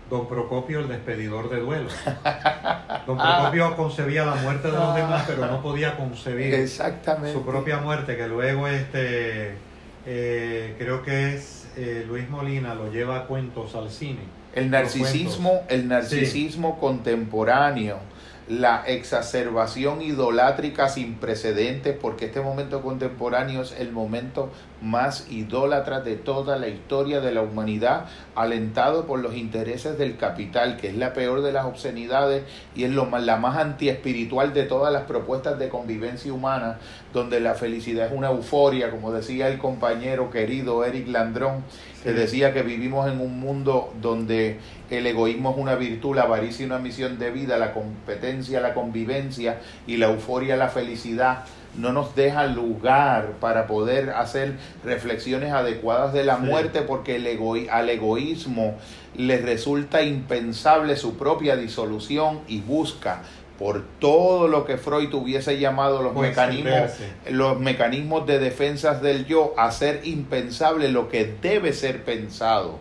Don 0.08 0.26
Procopio 0.26 0.80
el 0.80 0.88
despedidor 0.88 1.50
de 1.50 1.60
duelo. 1.60 1.88
Don 3.06 3.18
Procopio 3.18 3.76
concebía 3.76 4.24
la 4.24 4.36
muerte 4.36 4.68
de 4.70 4.78
los 4.78 4.94
demás, 4.94 5.24
pero 5.26 5.46
no 5.46 5.60
podía 5.60 5.96
concebir 5.96 6.54
Exactamente. 6.54 7.34
su 7.34 7.44
propia 7.44 7.78
muerte, 7.78 8.16
que 8.16 8.26
luego 8.26 8.66
este 8.66 9.56
eh, 10.06 10.74
creo 10.78 11.02
que 11.02 11.34
es 11.34 11.68
eh, 11.76 12.06
Luis 12.08 12.30
Molina 12.30 12.74
lo 12.74 12.90
lleva 12.90 13.18
a 13.18 13.24
cuentos 13.26 13.74
al 13.74 13.90
cine. 13.90 14.20
El 14.54 14.70
narcisismo, 14.70 15.64
el 15.68 15.86
narcisismo 15.86 16.80
contemporáneo 16.80 17.98
la 18.48 18.82
exacerbación 18.86 20.00
idolátrica 20.00 20.88
sin 20.88 21.14
precedentes, 21.14 21.96
porque 22.00 22.26
este 22.26 22.40
momento 22.40 22.80
contemporáneo 22.80 23.60
es 23.60 23.72
el 23.78 23.92
momento 23.92 24.50
más 24.80 25.30
idólatra 25.30 26.00
de 26.00 26.16
toda 26.16 26.56
la 26.56 26.68
historia 26.68 27.20
de 27.20 27.32
la 27.32 27.42
humanidad, 27.42 28.06
alentado 28.34 29.06
por 29.06 29.18
los 29.18 29.34
intereses 29.34 29.98
del 29.98 30.16
capital, 30.16 30.76
que 30.76 30.88
es 30.88 30.96
la 30.96 31.12
peor 31.12 31.42
de 31.42 31.52
las 31.52 31.66
obscenidades 31.66 32.44
y 32.74 32.84
es 32.84 32.90
lo 32.90 33.04
más, 33.04 33.22
la 33.22 33.36
más 33.36 33.58
antiespiritual 33.58 34.54
de 34.54 34.64
todas 34.64 34.92
las 34.92 35.02
propuestas 35.02 35.58
de 35.58 35.68
convivencia 35.68 36.32
humana, 36.32 36.78
donde 37.12 37.40
la 37.40 37.54
felicidad 37.54 38.06
es 38.06 38.12
una 38.12 38.30
euforia, 38.30 38.90
como 38.90 39.12
decía 39.12 39.48
el 39.48 39.58
compañero 39.58 40.30
querido 40.30 40.84
Eric 40.84 41.08
Landrón, 41.08 41.64
que 42.08 42.14
decía 42.14 42.54
que 42.54 42.62
vivimos 42.62 43.06
en 43.12 43.20
un 43.20 43.38
mundo 43.38 43.92
donde 44.00 44.56
el 44.88 45.06
egoísmo 45.06 45.50
es 45.50 45.58
una 45.58 45.74
virtud, 45.74 46.16
la 46.16 46.22
avaricia 46.22 46.64
una 46.64 46.78
misión 46.78 47.18
de 47.18 47.30
vida, 47.30 47.58
la 47.58 47.74
competencia, 47.74 48.62
la 48.62 48.72
convivencia 48.72 49.60
y 49.86 49.98
la 49.98 50.06
euforia, 50.06 50.56
la 50.56 50.68
felicidad 50.68 51.44
no 51.76 51.92
nos 51.92 52.14
deja 52.14 52.46
lugar 52.46 53.32
para 53.40 53.66
poder 53.66 54.08
hacer 54.08 54.54
reflexiones 54.84 55.52
adecuadas 55.52 56.14
de 56.14 56.24
la 56.24 56.38
muerte 56.38 56.80
porque 56.80 57.16
el 57.16 57.68
al 57.70 57.90
egoísmo 57.90 58.76
le 59.14 59.36
resulta 59.36 60.00
impensable 60.00 60.96
su 60.96 61.18
propia 61.18 61.56
disolución 61.56 62.40
y 62.48 62.60
busca 62.60 63.22
por 63.58 63.82
todo 63.98 64.46
lo 64.46 64.64
que 64.64 64.76
Freud 64.78 65.12
hubiese 65.14 65.58
llamado 65.58 66.02
los 66.02 66.14
mecanismos 66.14 66.92
los 67.30 67.58
mecanismos 67.58 68.26
de 68.26 68.38
defensas 68.38 69.02
del 69.02 69.26
yo 69.26 69.54
hacer 69.56 70.02
impensable 70.04 70.90
lo 70.90 71.08
que 71.08 71.34
debe 71.40 71.72
ser 71.72 72.04
pensado 72.04 72.78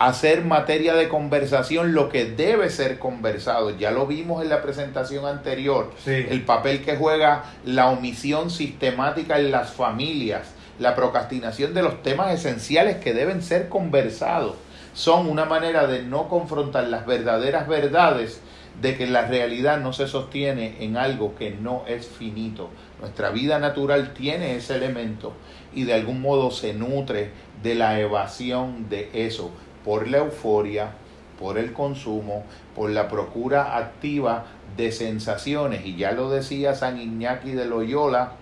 hacer 0.00 0.46
materia 0.46 0.94
de 0.94 1.10
conversación 1.10 1.92
lo 1.92 2.08
que 2.08 2.24
debe 2.24 2.70
ser 2.70 2.98
conversado. 2.98 3.76
Ya 3.76 3.90
lo 3.90 4.06
vimos 4.06 4.42
en 4.42 4.48
la 4.48 4.62
presentación 4.62 5.26
anterior, 5.26 5.92
el 6.06 6.40
papel 6.42 6.82
que 6.82 6.96
juega 6.96 7.44
la 7.66 7.90
omisión 7.90 8.50
sistemática 8.50 9.38
en 9.38 9.50
las 9.50 9.72
familias, 9.72 10.54
la 10.78 10.94
procrastinación 10.94 11.74
de 11.74 11.82
los 11.82 12.02
temas 12.02 12.32
esenciales 12.32 12.96
que 12.96 13.12
deben 13.12 13.42
ser 13.42 13.68
conversados. 13.68 14.54
Son 14.94 15.28
una 15.28 15.44
manera 15.44 15.86
de 15.86 16.02
no 16.02 16.28
confrontar 16.28 16.84
las 16.84 17.04
verdaderas 17.04 17.68
verdades 17.68 18.40
de 18.80 18.96
que 18.96 19.06
la 19.06 19.26
realidad 19.26 19.80
no 19.80 19.92
se 19.92 20.06
sostiene 20.06 20.76
en 20.80 20.96
algo 20.96 21.34
que 21.34 21.50
no 21.50 21.84
es 21.86 22.06
finito. 22.06 22.70
Nuestra 23.00 23.30
vida 23.30 23.58
natural 23.58 24.14
tiene 24.14 24.56
ese 24.56 24.76
elemento 24.76 25.32
y 25.74 25.84
de 25.84 25.94
algún 25.94 26.20
modo 26.22 26.50
se 26.50 26.72
nutre 26.72 27.30
de 27.62 27.74
la 27.74 28.00
evasión 28.00 28.88
de 28.88 29.10
eso 29.12 29.50
por 29.84 30.08
la 30.08 30.18
euforia, 30.18 30.92
por 31.38 31.58
el 31.58 31.72
consumo, 31.72 32.44
por 32.74 32.90
la 32.90 33.08
procura 33.08 33.76
activa 33.76 34.46
de 34.76 34.92
sensaciones. 34.92 35.84
Y 35.84 35.96
ya 35.96 36.12
lo 36.12 36.30
decía 36.30 36.74
San 36.74 36.98
Iñaki 36.98 37.52
de 37.52 37.66
Loyola, 37.66 38.32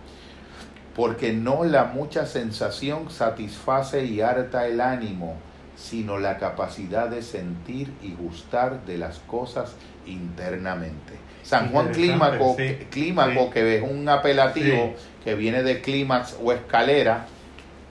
porque 0.95 1.33
no 1.33 1.65
la 1.65 1.85
mucha 1.85 2.27
sensación 2.27 3.11
satisface 3.11 4.05
y 4.05 4.21
harta 4.21 4.67
el 4.67 4.81
ánimo, 4.81 5.37
sino 5.79 6.19
la 6.19 6.39
capacidad 6.39 7.09
de 7.09 7.23
sentir 7.23 7.93
y 8.03 8.13
gustar 8.13 8.85
de 8.85 8.99
las 8.99 9.21
cosas 9.21 9.77
internamente. 10.07 11.15
San 11.45 11.71
Juan 11.71 11.93
Clímaco, 11.93 12.57
Clímaco 12.91 13.51
que 13.51 13.77
es 13.77 13.83
un 13.83 14.09
apelativo 14.09 14.95
que 15.25 15.35
viene 15.35 15.63
de 15.63 15.81
clímax 15.81 16.37
o 16.43 16.53
escalera, 16.53 17.27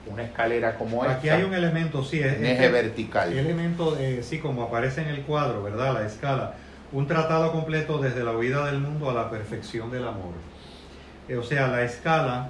una 0.06 0.22
escalera 0.22 0.76
como 0.76 1.02
esta. 1.02 1.16
Aquí 1.16 1.28
hay 1.30 1.42
un 1.42 1.54
elemento, 1.54 2.04
sí, 2.04 2.20
es, 2.20 2.40
eje 2.40 2.68
vertical. 2.68 3.32
El 3.32 3.38
elemento, 3.38 3.96
eh, 3.98 4.22
sí, 4.22 4.38
como 4.38 4.62
aparece 4.62 5.02
en 5.02 5.08
el 5.08 5.22
cuadro, 5.22 5.62
¿verdad? 5.62 5.94
La 5.94 6.06
escala. 6.06 6.54
Un 6.92 7.06
tratado 7.06 7.52
completo 7.52 7.98
desde 7.98 8.22
la 8.22 8.32
huida 8.32 8.66
del 8.66 8.78
mundo 8.78 9.10
a 9.10 9.14
la 9.14 9.30
perfección 9.30 9.90
del 9.90 10.06
amor. 10.06 10.34
Eh, 11.28 11.36
o 11.36 11.42
sea, 11.42 11.68
la 11.68 11.82
escala, 11.82 12.48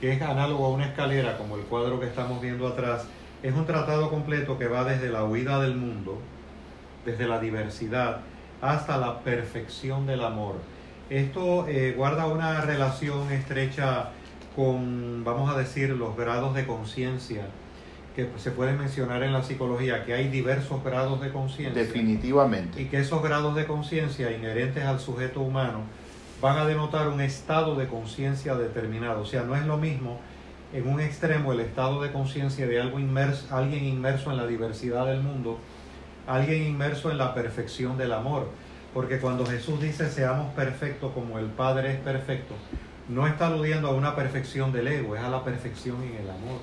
que 0.00 0.12
es 0.12 0.22
análogo 0.22 0.66
a 0.66 0.70
una 0.70 0.86
escalera, 0.86 1.36
como 1.36 1.56
el 1.56 1.62
cuadro 1.62 2.00
que 2.00 2.06
estamos 2.06 2.40
viendo 2.40 2.66
atrás, 2.66 3.06
es 3.44 3.54
un 3.54 3.66
tratado 3.66 4.08
completo 4.08 4.58
que 4.58 4.68
va 4.68 4.84
desde 4.84 5.10
la 5.10 5.24
huida 5.24 5.60
del 5.60 5.76
mundo, 5.76 6.18
desde 7.04 7.28
la 7.28 7.38
diversidad, 7.38 8.20
hasta 8.62 8.96
la 8.96 9.20
perfección 9.20 10.06
del 10.06 10.24
amor. 10.24 10.54
Esto 11.10 11.68
eh, 11.68 11.92
guarda 11.94 12.26
una 12.26 12.62
relación 12.62 13.30
estrecha 13.30 14.08
con, 14.56 15.24
vamos 15.24 15.54
a 15.54 15.58
decir, 15.58 15.90
los 15.90 16.16
grados 16.16 16.54
de 16.54 16.64
conciencia 16.64 17.42
que 18.16 18.30
se 18.38 18.50
pueden 18.50 18.78
mencionar 18.78 19.22
en 19.22 19.34
la 19.34 19.42
psicología, 19.42 20.06
que 20.06 20.14
hay 20.14 20.28
diversos 20.28 20.82
grados 20.82 21.20
de 21.20 21.30
conciencia. 21.30 21.82
Definitivamente. 21.82 22.80
Y 22.80 22.86
que 22.86 23.00
esos 23.00 23.22
grados 23.22 23.54
de 23.56 23.66
conciencia 23.66 24.30
inherentes 24.30 24.84
al 24.84 25.00
sujeto 25.00 25.42
humano 25.42 25.80
van 26.40 26.56
a 26.56 26.64
denotar 26.64 27.08
un 27.08 27.20
estado 27.20 27.76
de 27.76 27.88
conciencia 27.88 28.54
determinado. 28.54 29.20
O 29.20 29.26
sea, 29.26 29.42
no 29.42 29.54
es 29.54 29.66
lo 29.66 29.76
mismo 29.76 30.18
en 30.74 30.88
un 30.88 31.00
extremo 31.00 31.52
el 31.52 31.60
estado 31.60 32.02
de 32.02 32.10
conciencia 32.10 32.66
de 32.66 32.80
algo 32.80 32.98
inmerso, 32.98 33.46
alguien 33.54 33.84
inmerso 33.84 34.32
en 34.32 34.36
la 34.36 34.46
diversidad 34.46 35.06
del 35.06 35.22
mundo, 35.22 35.58
alguien 36.26 36.64
inmerso 36.64 37.12
en 37.12 37.18
la 37.18 37.32
perfección 37.32 37.96
del 37.96 38.12
amor. 38.12 38.48
Porque 38.92 39.20
cuando 39.20 39.46
Jesús 39.46 39.80
dice 39.80 40.10
seamos 40.10 40.52
perfectos 40.54 41.12
como 41.12 41.38
el 41.38 41.46
Padre 41.46 41.92
es 41.92 42.00
perfecto, 42.00 42.54
no 43.08 43.26
está 43.28 43.46
aludiendo 43.46 43.88
a 43.88 43.92
una 43.92 44.16
perfección 44.16 44.72
del 44.72 44.88
ego, 44.88 45.14
es 45.14 45.22
a 45.22 45.28
la 45.28 45.44
perfección 45.44 46.02
en 46.02 46.16
el 46.16 46.30
amor. 46.30 46.60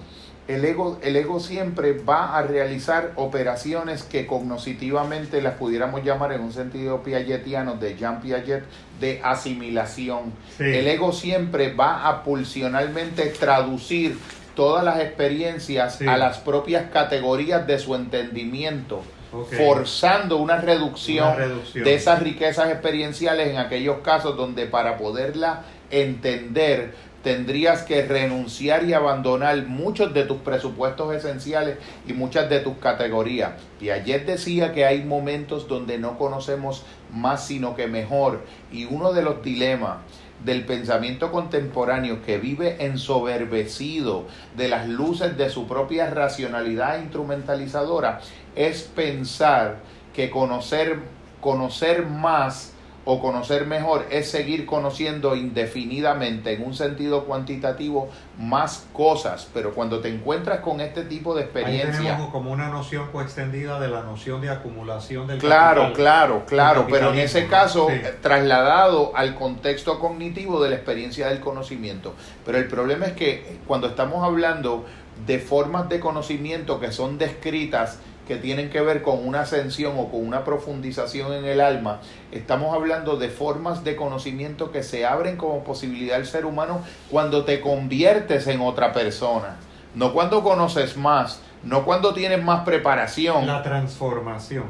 El 0.56 0.66
ego, 0.66 1.00
el 1.02 1.16
ego 1.16 1.40
siempre 1.40 1.94
va 1.94 2.38
a 2.38 2.44
realizar 2.44 3.14
operaciones 3.16 4.04
que 4.04 4.26
cognitivamente 4.26 5.42
las 5.42 5.56
pudiéramos 5.56 6.04
llamar 6.04 6.34
en 6.34 6.42
un 6.42 6.52
sentido 6.52 7.04
piagetiano 7.04 7.76
de 7.76 7.96
Jean 7.96 8.22
Piaget 8.22 8.64
de 9.00 9.22
asimilación. 9.24 10.34
El 10.60 10.88
ego 10.88 11.12
siempre 11.14 11.74
va 11.74 12.08
a 12.08 12.24
pulsionalmente 12.24 13.28
traducir 13.28 14.18
todas 14.56 14.84
las 14.84 15.00
experiencias 15.00 16.02
a 16.02 16.18
las 16.18 16.40
propias 16.40 16.90
categorías 16.92 17.66
de 17.66 17.80
su 17.80 17.96
entendimiento. 17.96 19.04
forzando 19.32 20.36
una 20.36 20.58
reducción, 20.58 21.34
de 21.74 21.94
esas 21.94 22.22
riquezas 22.22 22.70
experienciales 22.70 23.48
en 23.48 23.60
aquellos 23.60 24.00
casos 24.00 24.36
donde 24.36 24.66
para 24.66 24.98
poderla 24.98 25.64
entender 25.90 26.94
tendrías 27.24 27.84
que 27.84 28.04
renunciar 28.04 28.84
y 28.84 28.94
abandonar 28.94 29.66
muchos 29.68 30.14
de 30.14 30.24
tus 30.24 30.38
presupuestos 30.38 31.14
esenciales 31.14 31.78
y 32.08 32.14
muchas 32.14 32.50
de 32.50 32.60
tus 32.60 32.78
categorías. 32.78 33.54
Y 33.80 33.90
ayer 33.90 34.26
decía 34.26 34.74
que 34.74 34.86
hay 34.86 35.04
momentos 35.04 35.68
donde 35.68 35.98
no 35.98 36.18
conocemos 36.18 36.84
más 37.12 37.46
sino 37.46 37.76
que 37.76 37.88
mejor. 37.88 38.42
Y 38.72 38.86
uno 38.86 39.14
de 39.14 39.22
los 39.22 39.44
dilemas 39.44 39.98
del 40.44 40.66
pensamiento 40.66 41.32
contemporáneo 41.32 42.24
que 42.24 42.38
vive 42.40 42.84
ensoberbecido 42.84 44.26
de 44.58 44.70
las 44.70 44.88
luces 44.88 45.38
de 45.38 45.50
su 45.50 45.68
propia 45.68 46.10
racionalidad 46.10 47.00
instrumentalizadora 47.00 48.22
es 48.56 48.82
pensar 48.82 49.78
que 50.16 50.32
conocer, 50.32 51.00
conocer 51.40 52.06
más 52.08 52.71
o 53.06 53.20
conocer 53.20 53.66
mejor 53.66 54.06
es 54.12 54.30
seguir 54.30 54.66
conociendo 54.66 55.36
indefinidamente 55.36 56.54
en 56.54 56.64
un 56.64 56.76
sentido 56.76 57.26
cuantitativo 57.26 58.10
más 58.38 58.88
cosas, 58.94 59.48
pero 59.54 59.74
cuando 59.74 60.00
te 60.00 60.10
encuentras 60.10 60.60
con 60.60 60.82
este 60.82 61.04
tipo 61.04 61.34
de 61.34 61.44
experiencia 61.44 62.18
como 62.32 62.52
una 62.52 62.70
noción 62.70 63.10
coextendida 63.12 63.80
de 63.80 63.88
la 63.88 64.04
noción 64.04 64.42
de 64.42 64.50
acumulación 64.50 65.28
del 65.28 65.40
Claro, 65.40 65.94
claro, 65.94 66.44
claro, 66.46 66.88
pero 66.90 67.12
en 67.12 67.20
ese 67.20 67.48
caso 67.48 67.90
eh, 67.90 68.18
trasladado 68.22 69.12
al 69.16 69.36
contexto 69.36 70.00
cognitivo 70.00 70.62
de 70.64 70.70
la 70.70 70.76
experiencia 70.76 71.28
del 71.28 71.40
conocimiento. 71.40 72.14
Pero 72.46 72.58
el 72.58 72.68
problema 72.68 73.06
es 73.06 73.14
que 73.14 73.60
cuando 73.68 73.88
estamos 73.88 74.24
hablando 74.24 74.86
de 75.26 75.40
formas 75.40 75.90
de 75.90 76.00
conocimiento 76.00 76.80
que 76.80 76.92
son 76.92 77.18
descritas 77.18 78.00
que 78.28 78.38
tienen 78.38 78.70
que 78.70 78.82
ver 78.82 79.02
con 79.02 79.28
una 79.28 79.42
ascensión 79.42 79.98
o 79.98 80.10
con 80.10 80.26
una 80.26 80.44
profundización 80.44 81.34
en 81.34 81.46
el 81.46 81.62
alma, 81.62 82.00
estamos 82.32 82.74
hablando 82.74 83.18
de 83.18 83.30
formas 83.30 83.84
de 83.84 83.96
conocimiento 83.96 84.72
que 84.72 84.84
se 84.84 85.06
abren 85.06 85.38
como 85.38 85.64
posibilidad 85.64 86.18
al 86.18 86.26
ser 86.26 86.46
humano 86.46 86.82
cuando 87.10 87.46
te 87.46 87.62
conviertes 87.62 88.48
en 88.48 88.62
otra 88.62 88.94
persona, 88.94 89.58
no 89.96 90.14
cuando 90.14 90.44
conoces 90.44 90.98
más, 90.98 91.42
no 91.64 91.86
cuando 91.86 92.14
tienes 92.14 92.44
más 92.44 92.64
preparación. 92.64 93.46
La 93.46 93.62
transformación. 93.62 94.66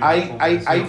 hay, 0.00 0.34
hay, 0.38 0.62
hay, 0.66 0.86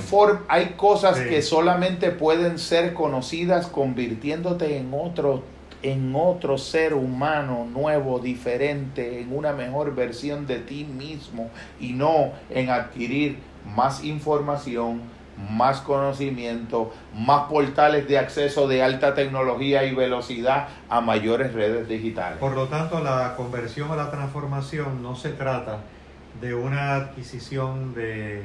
hay 0.48 0.66
cosas 0.76 1.20
que 1.20 1.42
solamente 1.42 2.12
pueden 2.12 2.60
ser 2.60 2.94
conocidas 2.94 3.68
convirtiéndote 3.68 4.78
en 4.78 4.92
otro 4.94 5.44
en 5.84 6.14
otro 6.16 6.58
ser 6.58 6.94
humano 6.94 7.68
nuevo, 7.72 8.20
diferente, 8.20 9.22
en 9.22 9.36
una 9.36 9.52
mejor 9.52 9.94
versión 9.94 10.48
de 10.48 10.60
ti 10.60 10.86
mismo 10.86 11.50
y 11.80 11.94
no 11.94 12.32
en 12.50 12.70
adquirir 12.70 13.38
más 13.76 14.04
información, 14.04 15.02
más 15.52 15.82
conocimiento, 15.82 16.94
más 17.14 17.50
portales 17.50 18.08
de 18.08 18.18
acceso 18.18 18.68
de 18.68 18.82
alta 18.82 19.14
tecnología 19.14 19.84
y 19.84 19.94
velocidad 19.94 20.70
a 20.90 21.02
mayores 21.02 21.54
redes 21.54 21.88
digitales. 21.88 22.40
Por 22.40 22.56
lo 22.56 22.68
tanto, 22.68 23.02
la 23.02 23.36
conversión 23.36 23.92
o 23.92 23.96
la 23.96 24.10
transformación 24.10 25.04
no 25.04 25.16
se 25.16 25.30
trata 25.30 25.80
de 26.40 26.54
una 26.54 26.96
adquisición 26.96 27.94
de 27.94 28.44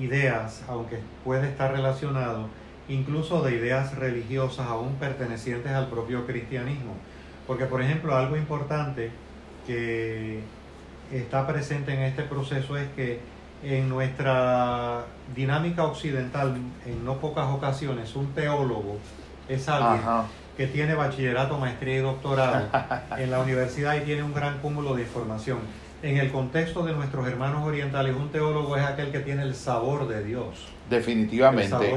ideas, 0.00 0.64
aunque 0.68 0.98
puede 1.24 1.48
estar 1.48 1.72
relacionado, 1.72 2.48
incluso 2.92 3.42
de 3.42 3.54
ideas 3.54 3.96
religiosas 3.96 4.66
aún 4.68 4.94
pertenecientes 4.96 5.72
al 5.72 5.88
propio 5.88 6.26
cristianismo. 6.26 6.94
Porque, 7.46 7.64
por 7.64 7.82
ejemplo, 7.82 8.16
algo 8.16 8.36
importante 8.36 9.10
que 9.66 10.40
está 11.12 11.46
presente 11.46 11.94
en 11.94 12.02
este 12.02 12.22
proceso 12.22 12.76
es 12.76 12.88
que 12.94 13.20
en 13.62 13.88
nuestra 13.88 15.04
dinámica 15.34 15.84
occidental, 15.84 16.56
en 16.86 17.04
no 17.04 17.18
pocas 17.18 17.48
ocasiones, 17.48 18.14
un 18.16 18.32
teólogo 18.32 18.98
es 19.48 19.68
alguien 19.68 20.02
que 20.56 20.66
tiene 20.66 20.94
bachillerato, 20.94 21.58
maestría 21.58 21.96
y 21.96 22.00
doctorado 22.00 22.68
en 23.16 23.30
la 23.30 23.40
universidad 23.40 23.96
y 23.96 24.00
tiene 24.00 24.22
un 24.22 24.34
gran 24.34 24.58
cúmulo 24.58 24.94
de 24.94 25.02
información. 25.02 25.58
En 26.02 26.18
el 26.18 26.32
contexto 26.32 26.84
de 26.84 26.92
nuestros 26.92 27.26
hermanos 27.28 27.64
orientales, 27.64 28.16
un 28.16 28.30
teólogo 28.30 28.76
es 28.76 28.82
aquel 28.82 29.12
que 29.12 29.20
tiene 29.20 29.42
el 29.42 29.54
sabor 29.54 30.08
de 30.08 30.24
Dios. 30.24 30.68
Definitivamente. 30.92 31.90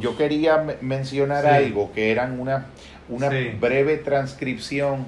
Yo 0.00 0.16
quería 0.16 0.64
mencionar 0.80 1.46
algo 1.46 1.92
que 1.92 2.10
eran 2.10 2.40
una, 2.40 2.66
una 3.08 3.30
breve 3.60 3.98
transcripción 3.98 5.06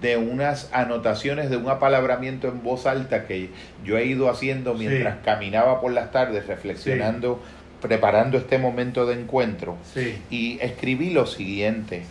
de 0.00 0.16
unas 0.16 0.68
anotaciones 0.72 1.50
de 1.50 1.56
un 1.56 1.68
apalabramiento 1.68 2.48
en 2.48 2.62
voz 2.62 2.86
alta 2.86 3.26
que 3.26 3.50
yo 3.84 3.98
he 3.98 4.06
ido 4.06 4.30
haciendo 4.30 4.74
mientras 4.74 5.16
caminaba 5.24 5.80
por 5.80 5.92
las 5.92 6.12
tardes 6.12 6.46
reflexionando, 6.46 7.40
preparando 7.80 8.38
este 8.38 8.58
momento 8.58 9.06
de 9.06 9.20
encuentro. 9.20 9.76
Y 10.30 10.58
escribí 10.60 11.10
lo 11.10 11.26
siguiente. 11.26 12.04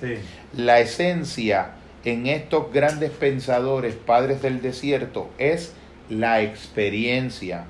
La 0.56 0.80
esencia 0.80 1.72
en 2.04 2.28
estos 2.28 2.72
grandes 2.72 3.12
pensadores, 3.12 3.96
padres 3.96 4.42
del 4.42 4.62
desierto, 4.62 5.30
es 5.38 5.74
la 6.10 6.42
experiencia 6.42 7.66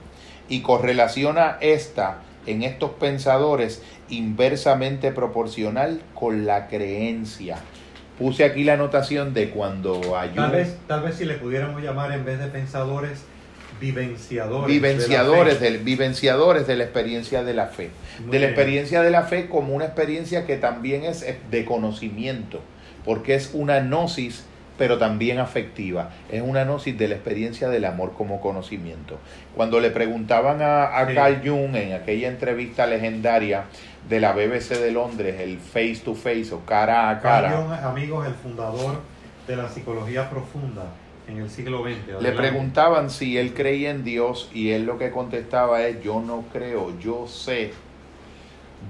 y 0.50 0.62
correlaciona 0.62 1.58
esta 1.62 2.20
en 2.46 2.64
estos 2.64 2.92
pensadores 2.92 3.82
inversamente 4.10 5.12
proporcional 5.12 6.02
con 6.14 6.46
la 6.46 6.68
creencia. 6.68 7.58
Puse 8.20 8.46
aquí 8.46 8.64
la 8.64 8.74
anotación 8.74 9.34
de 9.34 9.50
cuando 9.50 10.18
hay 10.18 10.30
Tal 10.30 10.52
vez, 10.52 10.78
tal 10.88 11.02
vez 11.04 11.16
si 11.16 11.26
le 11.26 11.36
pudiéramos 11.36 11.82
llamar 11.82 12.12
en 12.14 12.24
vez 12.24 12.40
de 12.40 12.48
pensadores, 12.48 13.24
vivenciadores. 13.82 14.68
Vivenciadores, 14.68 15.60
de 15.60 15.72
la, 15.72 15.78
vivenciadores 15.80 16.68
de 16.68 16.76
la 16.78 16.84
experiencia 16.86 17.44
de 17.44 17.54
la 17.54 17.68
fe. 17.68 17.90
de 18.32 18.40
la 18.40 18.46
experiencia 18.46 19.02
de 19.02 19.10
la 19.10 19.24
fe 19.24 19.50
como 19.50 19.74
una 19.74 19.86
experiencia 19.86 20.46
que 20.46 20.56
también 20.56 21.04
es 21.04 21.26
de 21.52 21.66
conocimiento, 21.66 22.62
porque 23.04 23.36
es 23.36 23.52
una 23.54 23.82
gnosis 23.82 24.46
pero 24.78 24.98
también 24.98 25.40
afectiva. 25.40 26.12
Es 26.32 26.42
una 26.42 26.64
gnosis 26.64 26.98
de 26.98 27.08
la 27.08 27.16
experiencia 27.16 27.70
del 27.70 27.86
amor 27.86 28.14
como 28.14 28.42
conocimiento. 28.42 29.20
Cuando 29.56 29.80
le 29.80 29.92
preguntaban 29.92 30.62
a, 30.62 30.90
Carl 31.14 31.42
Jung 31.44 31.76
en 31.76 31.94
aquella 31.94 32.28
entrevista 32.28 32.86
legendaria 32.86 33.66
de 34.10 34.20
la 34.20 34.34
BBC 34.34 34.80
de 34.80 34.92
Londres, 34.92 35.40
el 35.40 35.58
face 35.58 36.02
to 36.04 36.14
face 36.16 36.52
o 36.52 36.66
cara 36.66 37.10
a 37.10 37.20
cara. 37.20 37.50
Carl 37.50 37.64
Jung, 37.64 37.74
amigos, 37.74 38.28
el 38.28 38.34
fundador 38.34 39.02
de 39.48 39.56
la 39.56 39.70
psicología 39.70 40.30
profunda 40.30 40.86
en 41.28 41.40
el 41.40 41.50
siglo 41.50 41.84
XX. 41.84 42.22
Le 42.22 42.32
preguntaban 42.32 43.10
si 43.10 43.38
él 43.38 43.54
creía 43.54 43.92
en 43.92 44.04
Dios 44.04 44.50
y 44.54 44.72
él 44.72 44.86
lo 44.86 44.98
que 44.98 45.12
contestaba 45.12 45.84
es 45.84 46.04
yo 46.04 46.22
no 46.22 46.44
creo, 46.52 46.98
yo 47.00 47.28
sé 47.28 47.74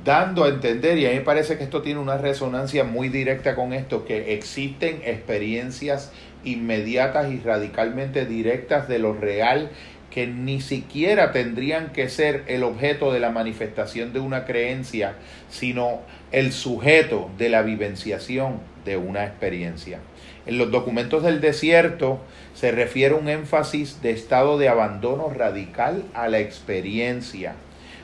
dando 0.03 0.43
a 0.43 0.49
entender, 0.49 0.97
y 0.97 1.05
a 1.05 1.09
mí 1.09 1.15
me 1.15 1.21
parece 1.21 1.57
que 1.57 1.63
esto 1.63 1.81
tiene 1.81 1.99
una 1.99 2.17
resonancia 2.17 2.83
muy 2.83 3.09
directa 3.09 3.55
con 3.55 3.73
esto, 3.73 4.05
que 4.05 4.33
existen 4.33 5.01
experiencias 5.03 6.11
inmediatas 6.43 7.31
y 7.31 7.39
radicalmente 7.39 8.25
directas 8.25 8.87
de 8.87 8.99
lo 8.99 9.13
real 9.13 9.71
que 10.11 10.27
ni 10.27 10.61
siquiera 10.61 11.33
tendrían 11.33 11.91
que 11.91 12.07
ser 12.07 12.43
el 12.47 12.63
objeto 12.63 13.11
de 13.11 13.19
la 13.19 13.31
manifestación 13.31 14.13
de 14.13 14.21
una 14.21 14.45
creencia, 14.45 15.15
sino 15.49 16.01
el 16.31 16.53
sujeto 16.53 17.29
de 17.37 17.49
la 17.49 17.63
vivenciación 17.63 18.61
de 18.85 18.95
una 18.95 19.25
experiencia. 19.25 19.99
En 20.45 20.57
los 20.57 20.71
documentos 20.71 21.23
del 21.23 21.41
desierto 21.41 22.21
se 22.53 22.71
refiere 22.71 23.13
un 23.13 23.27
énfasis 23.27 24.01
de 24.01 24.11
estado 24.11 24.57
de 24.57 24.69
abandono 24.69 25.29
radical 25.29 26.03
a 26.13 26.29
la 26.29 26.39
experiencia 26.39 27.55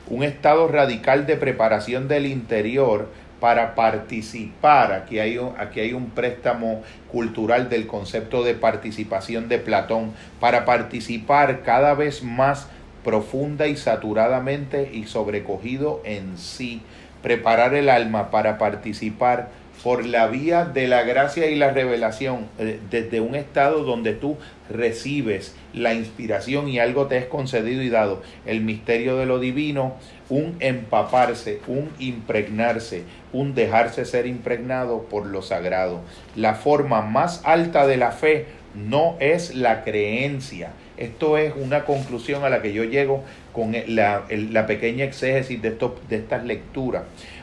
un 0.08 0.22
estado 0.22 0.68
radical 0.68 1.26
de 1.26 1.36
preparación 1.36 2.08
del 2.08 2.26
interior 2.26 3.08
para 3.40 3.74
participar, 3.74 4.92
aquí 4.92 5.18
hay, 5.18 5.36
un, 5.36 5.54
aquí 5.58 5.80
hay 5.80 5.94
un 5.94 6.10
préstamo 6.10 6.82
cultural 7.10 7.68
del 7.68 7.88
concepto 7.88 8.44
de 8.44 8.54
participación 8.54 9.48
de 9.48 9.58
Platón, 9.58 10.12
para 10.38 10.64
participar 10.64 11.62
cada 11.62 11.94
vez 11.94 12.22
más 12.22 12.68
profunda 13.02 13.66
y 13.66 13.76
saturadamente 13.76 14.90
y 14.92 15.04
sobrecogido 15.04 16.00
en 16.04 16.38
sí, 16.38 16.82
preparar 17.20 17.74
el 17.74 17.88
alma 17.88 18.30
para 18.30 18.58
participar 18.58 19.48
por 19.82 20.06
la 20.06 20.28
vía 20.28 20.64
de 20.64 20.86
la 20.86 21.02
gracia 21.02 21.50
y 21.50 21.56
la 21.56 21.70
revelación, 21.70 22.46
eh, 22.58 22.78
desde 22.90 23.20
un 23.20 23.34
estado 23.34 23.82
donde 23.82 24.12
tú 24.12 24.36
recibes 24.70 25.54
la 25.74 25.94
inspiración 25.94 26.68
y 26.68 26.78
algo 26.78 27.06
te 27.06 27.18
es 27.18 27.26
concedido 27.26 27.82
y 27.82 27.88
dado, 27.88 28.22
el 28.46 28.60
misterio 28.60 29.16
de 29.16 29.26
lo 29.26 29.38
divino, 29.38 29.94
un 30.28 30.56
empaparse, 30.60 31.60
un 31.66 31.90
impregnarse, 31.98 33.02
un 33.32 33.54
dejarse 33.54 34.04
ser 34.04 34.26
impregnado 34.26 35.02
por 35.02 35.26
lo 35.26 35.42
sagrado. 35.42 36.00
La 36.36 36.54
forma 36.54 37.02
más 37.02 37.42
alta 37.44 37.86
de 37.86 37.96
la 37.96 38.12
fe 38.12 38.46
no 38.74 39.16
es 39.20 39.54
la 39.54 39.84
creencia. 39.84 40.72
Esto 40.96 41.36
es 41.36 41.52
una 41.56 41.84
conclusión 41.84 42.44
a 42.44 42.48
la 42.48 42.62
que 42.62 42.72
yo 42.72 42.84
llego 42.84 43.24
con 43.52 43.74
la, 43.88 44.22
la 44.28 44.66
pequeña 44.66 45.04
exégesis 45.04 45.60
de, 45.60 45.68
estos, 45.68 45.92
de 46.08 46.16
estas 46.16 46.44
lecturas. 46.44 47.02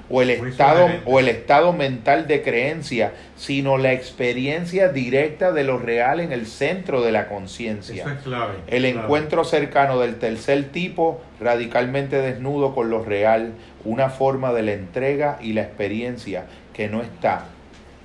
O 0.10 0.22
el, 0.22 0.40
Muy 0.40 0.50
estado, 0.50 0.82
sugerente. 0.82 1.12
o 1.12 1.20
el 1.20 1.28
estado 1.28 1.74
mental 1.74 2.28
de 2.28 2.42
creencia, 2.42 3.14
sino 3.38 3.78
la 3.78 3.94
experiencia 3.94 4.90
directa 4.90 5.52
de 5.52 5.64
lo 5.64 5.78
real 5.78 6.20
en 6.20 6.32
el 6.32 6.48
centro 6.48 7.02
de 7.02 7.12
la 7.12 7.28
conciencia. 7.28 8.06
Es 8.12 8.24
clave. 8.24 8.56
El 8.68 8.84
clave. 8.84 8.90
encuentro 8.90 9.44
cercano 9.44 10.00
del 10.00 10.16
tercer 10.18 10.70
tipo, 10.72 11.22
radicalmente 11.40 12.22
desnudo 12.22 12.74
con 12.74 12.90
lo 12.90 13.04
real, 13.04 13.54
una 13.86 14.10
forma 14.10 14.52
de 14.52 14.64
la 14.64 14.74
entrega 14.74 15.38
y 15.42 15.54
la 15.54 15.62
experiencia 15.62 16.46
que 16.74 16.88
no 16.88 17.02
está 17.02 17.46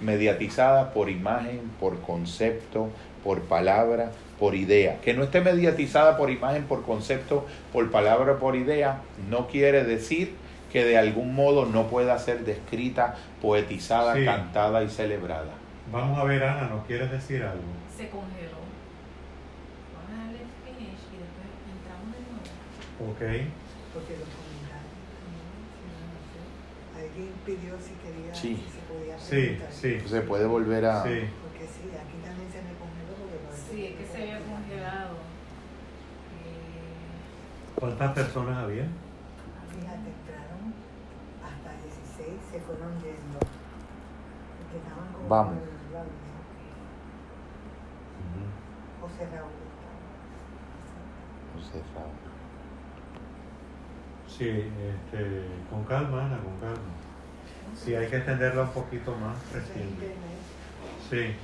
mediatizada 0.01 0.93
por 0.93 1.09
imagen, 1.09 1.61
por 1.81 2.01
concepto, 2.01 2.91
por 3.23 3.41
palabra, 3.43 4.11
por 4.39 4.55
idea. 4.55 4.99
Que 5.01 5.15
no 5.15 5.25
esté 5.25 5.41
mediatizada 5.41 6.17
por 6.17 6.31
imagen, 6.31 6.65
por 6.65 6.83
concepto, 6.83 7.47
por 7.73 7.91
palabra, 7.91 8.39
por 8.39 8.57
idea, 8.57 8.99
no 9.31 9.47
quiere 9.47 9.85
decir 9.85 10.35
que 10.75 10.85
de 10.85 10.99
algún 10.99 11.37
modo 11.37 11.67
no 11.67 11.87
pueda 11.87 12.19
ser 12.19 12.45
descrita, 12.45 13.15
poetizada, 13.41 14.17
Sí. 14.17 14.25
cantada 14.25 14.83
y 14.83 14.89
celebrada. 14.91 15.53
Vamos 15.93 16.19
a 16.19 16.25
ver, 16.25 16.43
Ana, 16.43 16.67
¿nos 16.69 16.85
quieres 16.85 17.13
decir 17.13 17.45
algo? 17.45 17.63
Se 17.97 18.09
congeló. 18.11 18.59
Vamos 19.95 20.11
a 20.11 20.25
darle 20.27 20.41
finish 20.67 20.99
y 21.15 21.23
después 21.23 21.47
entramos 21.71 22.11
de 22.11 22.21
nuevo. 22.27 22.43
Ok. 23.07 23.23
Porque 23.95 24.13
los 24.19 24.27
comentarios 24.35 24.99
también, 25.15 25.47
no 26.11 26.19
sé. 26.27 26.43
Alguien 27.07 27.31
pidió 27.47 27.79
si 27.79 27.95
quería, 28.03 28.35
Sí. 28.35 28.59
si 28.59 28.67
se 28.75 28.83
podía 28.91 29.15
Sí, 29.17 29.63
sí. 29.71 30.09
Se 30.09 30.23
puede 30.23 30.47
volver 30.47 30.85
a... 30.87 31.05
Sí. 31.05 31.31
Porque 31.39 31.71
sí, 31.71 31.87
aquí 31.95 32.19
también 32.19 32.51
se 32.51 32.59
me 32.67 32.75
congeló 32.83 33.15
porque 33.15 33.39
Sí, 33.55 33.79
es 33.87 33.95
que 33.95 34.07
se 34.11 34.23
había 34.27 34.41
congelado. 34.43 35.23
Eh, 36.35 37.79
¿Cuántas 37.79 38.11
personas 38.13 38.59
había? 38.59 38.87
Fíjate, 39.75 40.07
entraron 40.07 40.71
hasta 41.43 41.71
16, 41.83 42.39
se 42.51 42.59
fueron 42.63 42.95
yendo. 43.03 43.39
Porque 43.43 44.77
estaban 44.79 45.07
como 45.11 45.14
Vamos. 45.29 45.63
José 48.99 49.27
Raúl. 49.31 49.55
José 51.53 51.83
Raúl. 51.95 52.21
Sí, 54.27 54.47
este, 54.49 55.65
con 55.69 55.85
calma, 55.85 56.27
Ana, 56.27 56.43
con 56.43 56.59
calma. 56.59 56.95
Sí, 57.73 57.95
hay 57.95 58.09
que 58.11 58.17
extenderla 58.17 58.65
un 58.65 58.73
poquito 58.73 59.17
más. 59.17 59.45
Internet. 59.77 60.41
Sí, 60.97 61.44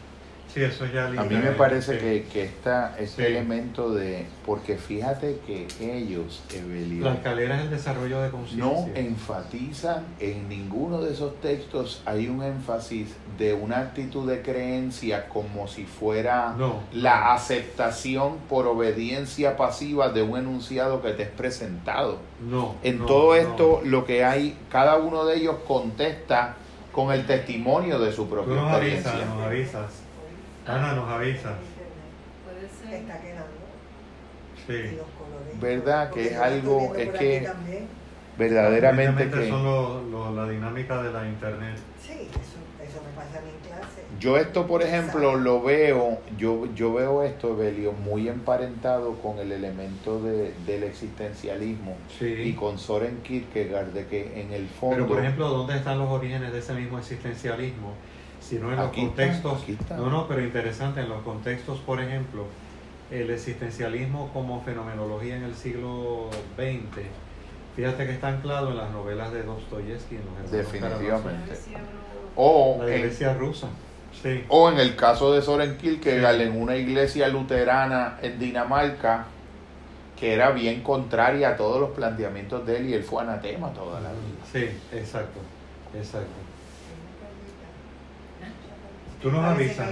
sí, 0.52 0.62
eso 0.62 0.86
ya 0.86 1.06
A 1.06 1.10
mí 1.24 1.35
me 1.36 1.52
parece 1.52 1.98
que, 1.98 2.24
que 2.32 2.44
esta, 2.44 2.97
este 2.98 3.22
Sí. 3.27 3.28
elemento 3.32 3.90
de... 3.94 4.27
Porque 4.44 4.77
fíjate 4.77 5.39
que 5.47 5.66
ellos, 5.81 6.43
Evelio, 6.52 7.05
La 7.05 7.14
escalera 7.14 7.56
es 7.59 7.62
el 7.62 7.70
desarrollo 7.70 8.20
de 8.20 8.28
no 8.28 8.32
conciencia. 8.36 8.93
enfatizan 8.97 10.05
en 10.18 10.48
ninguno 10.48 11.01
de 11.02 11.12
esos 11.12 11.40
textos, 11.40 12.02
hay 12.06 12.28
un 12.28 12.43
énfasis 12.43 13.14
de 13.39 13.55
una 13.55 13.78
actitud 13.81 14.28
de 14.28 14.43
creencia 14.43 15.28
como 15.28 15.68
si 15.68 15.85
fuera 15.85 16.55
No. 16.59 16.81
la 16.93 17.32
aceptación 17.32 18.39
por 18.48 18.66
obediencia 18.66 19.56
pasiva 19.56 20.09
de 20.10 20.22
un 20.22 20.39
enunciado 20.39 21.01
que 21.02 21.10
te 21.12 21.22
es 21.24 21.28
presentado. 21.31 22.18
No. 22.40 22.74
En 22.82 22.98
no, 22.98 23.06
todo 23.06 23.28
no. 23.28 23.35
esto, 23.35 23.81
lo 23.85 24.05
que 24.05 24.24
hay, 24.24 24.56
cada 24.70 24.97
uno 24.97 25.24
de 25.24 25.36
ellos 25.36 25.56
contesta 25.66 26.56
con 26.93 27.12
el 27.12 27.24
testimonio 27.27 27.98
de 28.01 28.10
su 28.12 28.24
Tú 28.24 28.31
propia 28.31 28.55
nos 28.56 28.70
experiencia. 28.72 29.12
avisas, 29.12 29.28
nos 29.36 29.43
avisas. 29.47 29.93
Ana, 30.74 30.92
nos 30.94 31.09
avisa. 31.09 31.55
puede 32.44 32.68
Se 32.68 32.84
ser. 32.90 33.01
está 33.01 33.20
quedando. 33.20 33.47
Y 34.56 34.60
Sí. 34.72 34.97
los 34.97 35.06
colores. 35.18 35.60
¿Verdad? 35.60 36.10
Que 36.10 36.26
es 36.28 36.36
algo- 36.36 36.94
es 36.94 37.09
que-. 37.10 37.48
Verdaderamente 38.38 39.28
que... 39.30 39.48
son 39.48 39.64
lo- 39.64 40.02
lo- 40.02 40.34
la 40.34 40.48
dinámica 40.51 41.02
de 41.02 41.12
la 41.12 41.26
internet. 41.28 41.76
Sí, 42.01 42.12
eso, 42.30 42.59
eso 42.82 43.02
me 43.05 43.10
pasa 43.14 43.38
a 43.38 43.42
mí 43.42 43.48
en 43.51 43.68
clase. 43.68 44.01
Yo 44.18 44.36
esto, 44.38 44.66
por 44.66 44.82
ejemplo, 44.82 45.36
lo 45.36 45.62
veo, 45.62 46.18
yo, 46.38 46.66
yo 46.74 46.92
veo 46.94 47.22
esto, 47.22 47.51
Evelio, 47.52 47.92
muy 47.92 48.28
emparentado 48.28 49.14
con 49.16 49.38
el 49.38 49.52
elemento 49.52 50.22
de, 50.22 50.55
del 50.66 50.84
existencialismo 50.84 51.97
y 52.20 52.24
Sí. 52.44 52.55
con 52.59 52.78
Soren 52.78 53.18
Kierkegaard, 53.22 53.88
de 53.88 54.06
que 54.06 54.40
en 54.40 54.52
el 54.52 54.68
fondo... 54.68 54.97
Pero, 54.97 55.09
por 55.09 55.18
ejemplo, 55.20 55.48
¿dónde 55.48 55.76
están 55.76 55.98
los 55.98 56.09
orígenes 56.09 56.52
de 56.52 56.59
ese 56.60 56.72
mismo 56.74 56.98
existencialismo? 56.98 57.92
Si 58.51 58.56
no 58.59 58.70
en 58.70 58.77
los 58.78 58.89
Aquí 58.89 59.02
está, 59.02 59.16
contextos. 59.22 59.62
aquí 59.62 59.72
está. 59.81 59.97
No, 59.97 60.10
no, 60.10 60.27
pero 60.27 60.43
interesante, 60.43 61.01
en 61.01 61.09
los 61.09 61.22
contextos, 61.22 61.78
por 61.78 62.01
ejemplo, 62.01 62.47
el 63.12 63.31
existencialismo 63.31 64.28
como 64.32 64.60
fenomenología 64.62 65.36
en 65.36 65.44
el 65.44 65.55
siglo 65.55 66.28
XX. 66.56 67.05
Fíjate 67.77 68.06
que 68.06 68.12
está 68.12 68.28
anclado 68.28 68.70
en 68.70 68.77
las 68.78 68.90
novelas 68.90 69.32
de 69.32 69.44
Dostoyevsky, 69.44 70.16
en 70.16 70.22
los 70.24 70.35
hermanos 70.35 70.51
Definitivamente. 70.51 71.52
O. 72.35 72.78
La 72.81 72.89
en, 72.93 72.98
iglesia 72.98 73.35
rusa. 73.35 73.68
Sí. 74.20 74.44
o 74.48 74.68
en 74.68 74.81
el 74.81 74.97
caso 74.97 75.32
de 75.32 75.40
Soren 75.40 75.77
Kierkegaard, 75.78 76.36
Sí. 76.39 76.43
en 76.43 76.60
una 76.60 76.74
iglesia 76.77 77.28
luterana 77.28 78.18
en 78.20 78.40
Dinamarca, 78.40 79.27
que 80.18 80.35
era 80.35 80.51
bien 80.51 80.82
contraria 80.82 81.51
a 81.51 81.56
todos 81.56 81.81
los 81.81 81.90
planteamientos 81.90 82.66
de 82.66 82.78
él 82.78 82.89
y 82.89 82.94
él 82.94 83.05
fue 83.05 83.22
anatema 83.22 83.72
toda 83.72 84.01
la 84.01 84.10
vida. 84.10 84.43
Sí, 84.52 84.68
exacto. 84.93 85.39
Exacto. 85.97 86.28
Tú 89.22 89.30
nos 89.30 89.44
avisas. 89.44 89.88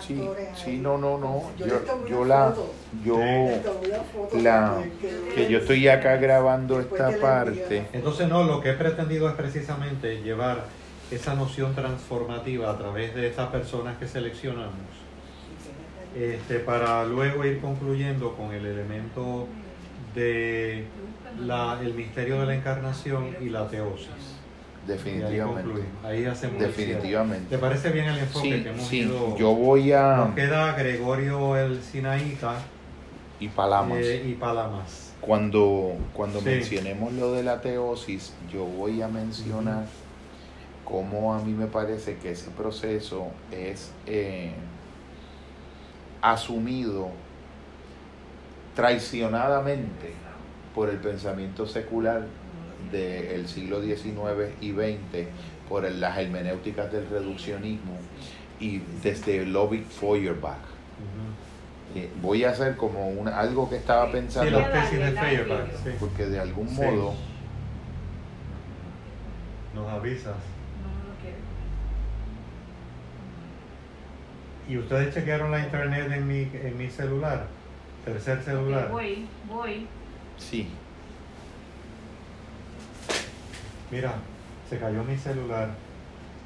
Sí, 0.00 0.30
sí, 0.54 0.78
no, 0.78 0.98
no, 0.98 1.18
no. 1.18 1.42
Yo, 1.58 1.66
Yo, 2.08 2.24
la, 2.24 2.54
yo, 3.04 3.18
la, 4.42 4.76
que- 5.34 5.48
yo 5.50 5.58
estoy 5.58 5.88
acá 5.88 6.16
grabando 6.16 6.80
esta 6.80 7.10
parte. 7.20 7.86
Entonces, 7.92 8.28
no, 8.28 8.44
lo 8.44 8.60
que 8.60 8.70
he 8.70 8.74
pretendido 8.74 9.28
es 9.28 9.34
precisamente 9.34 10.22
llevar 10.22 10.64
esa 11.10 11.34
noción 11.34 11.74
transformativa 11.74 12.70
a 12.70 12.78
través 12.78 13.14
de 13.14 13.28
estas 13.28 13.48
personas 13.48 13.98
que 13.98 14.08
seleccionamos, 14.08 14.72
este, 16.16 16.58
para 16.60 17.04
luego 17.04 17.44
ir 17.44 17.60
concluyendo 17.60 18.34
con 18.34 18.52
el 18.54 18.64
elemento 18.64 19.46
de 20.14 20.84
la, 21.40 21.78
el 21.82 21.92
misterio 21.94 22.40
de 22.40 22.46
la 22.46 22.54
encarnación 22.54 23.36
y 23.42 23.48
la 23.50 23.68
teosis. 23.68 24.08
Ahí 24.86 24.88
Definitivamente. 24.96 25.62
concluimos. 25.62 26.04
Ahí 26.04 26.24
hacemos. 26.26 26.60
Definitivamente. 26.60 27.48
¿Te 27.48 27.58
parece 27.58 27.90
bien 27.90 28.06
el 28.06 28.18
enfoque 28.18 28.56
Sí, 28.58 28.62
que 28.62 28.68
hemos 28.68 28.86
sí, 28.86 28.98
ido? 29.00 29.36
yo 29.38 29.54
voy 29.54 29.92
a... 29.92 30.16
Nos 30.16 30.34
queda 30.34 30.72
Gregorio 30.74 31.56
el 31.56 31.82
Sinaíta 31.82 32.56
Y 33.40 33.48
Palamas. 33.48 33.98
eh, 34.00 34.24
y 34.26 34.34
Palamas. 34.34 35.12
Cuando, 35.22 35.94
cuando 36.12 36.40
Sí. 36.40 36.44
mencionemos 36.46 37.12
lo 37.14 37.32
de 37.32 37.42
la 37.42 37.60
teosis, 37.62 38.34
yo 38.52 38.64
voy 38.64 39.00
a 39.00 39.08
mencionar 39.08 39.86
cómo 40.84 41.32
a 41.34 41.40
mí 41.40 41.52
me 41.52 41.66
parece 41.66 42.16
que 42.18 42.32
ese 42.32 42.50
proceso 42.50 43.28
es 43.50 43.90
eh, 44.06 44.52
asumido 46.20 47.08
traicionadamente 48.76 50.12
por 50.74 50.90
el 50.90 50.96
pensamiento 50.98 51.66
secular 51.66 52.26
del 52.90 53.46
siglo 53.48 53.82
XIX 53.82 54.52
y 54.60 54.72
XX, 54.72 55.26
por 55.68 55.84
el- 55.84 56.00
las 56.00 56.18
hermenéuticas 56.18 56.90
del 56.92 57.08
reduccionismo 57.08 57.96
y 58.60 58.80
desde 59.02 59.44
Lovick 59.46 59.86
Feuerbach. 59.88 60.58
Ujú. 60.58 61.98
Eh, 61.98 62.10
voy 62.22 62.44
a 62.44 62.50
hacer 62.50 62.76
como 62.76 63.08
una, 63.08 63.38
algo 63.38 63.68
que 63.70 63.76
estaba 63.76 64.06
Sí, 64.06 64.12
pensando 64.12 64.58
las 64.60 64.72
tesis 64.72 64.98
de 64.98 65.12
Feuerbach, 65.12 65.70
sí. 65.84 65.90
porque 66.00 66.26
de 66.26 66.40
algún 66.40 66.68
Sí. 66.68 66.76
modo 66.82 67.14
Nos 69.74 69.88
avisas. 69.90 70.26
No, 70.82 70.88
no 70.88 71.14
quiero. 71.20 71.36
¿Y 74.68 74.78
ustedes 74.78 75.12
chequearon 75.14 75.50
la 75.50 75.58
internet 75.60 76.10
en 76.12 76.26
mi, 76.28 76.48
en 76.54 76.78
mi 76.78 76.88
celular? 76.88 77.46
Tercer 78.04 78.40
celular. 78.42 78.88
Voy, 78.90 79.26
voy. 79.48 79.86
sí 80.36 80.68
Mira, 83.90 84.14
se 84.68 84.78
cayó 84.78 85.04
mi 85.04 85.16
celular. 85.16 85.68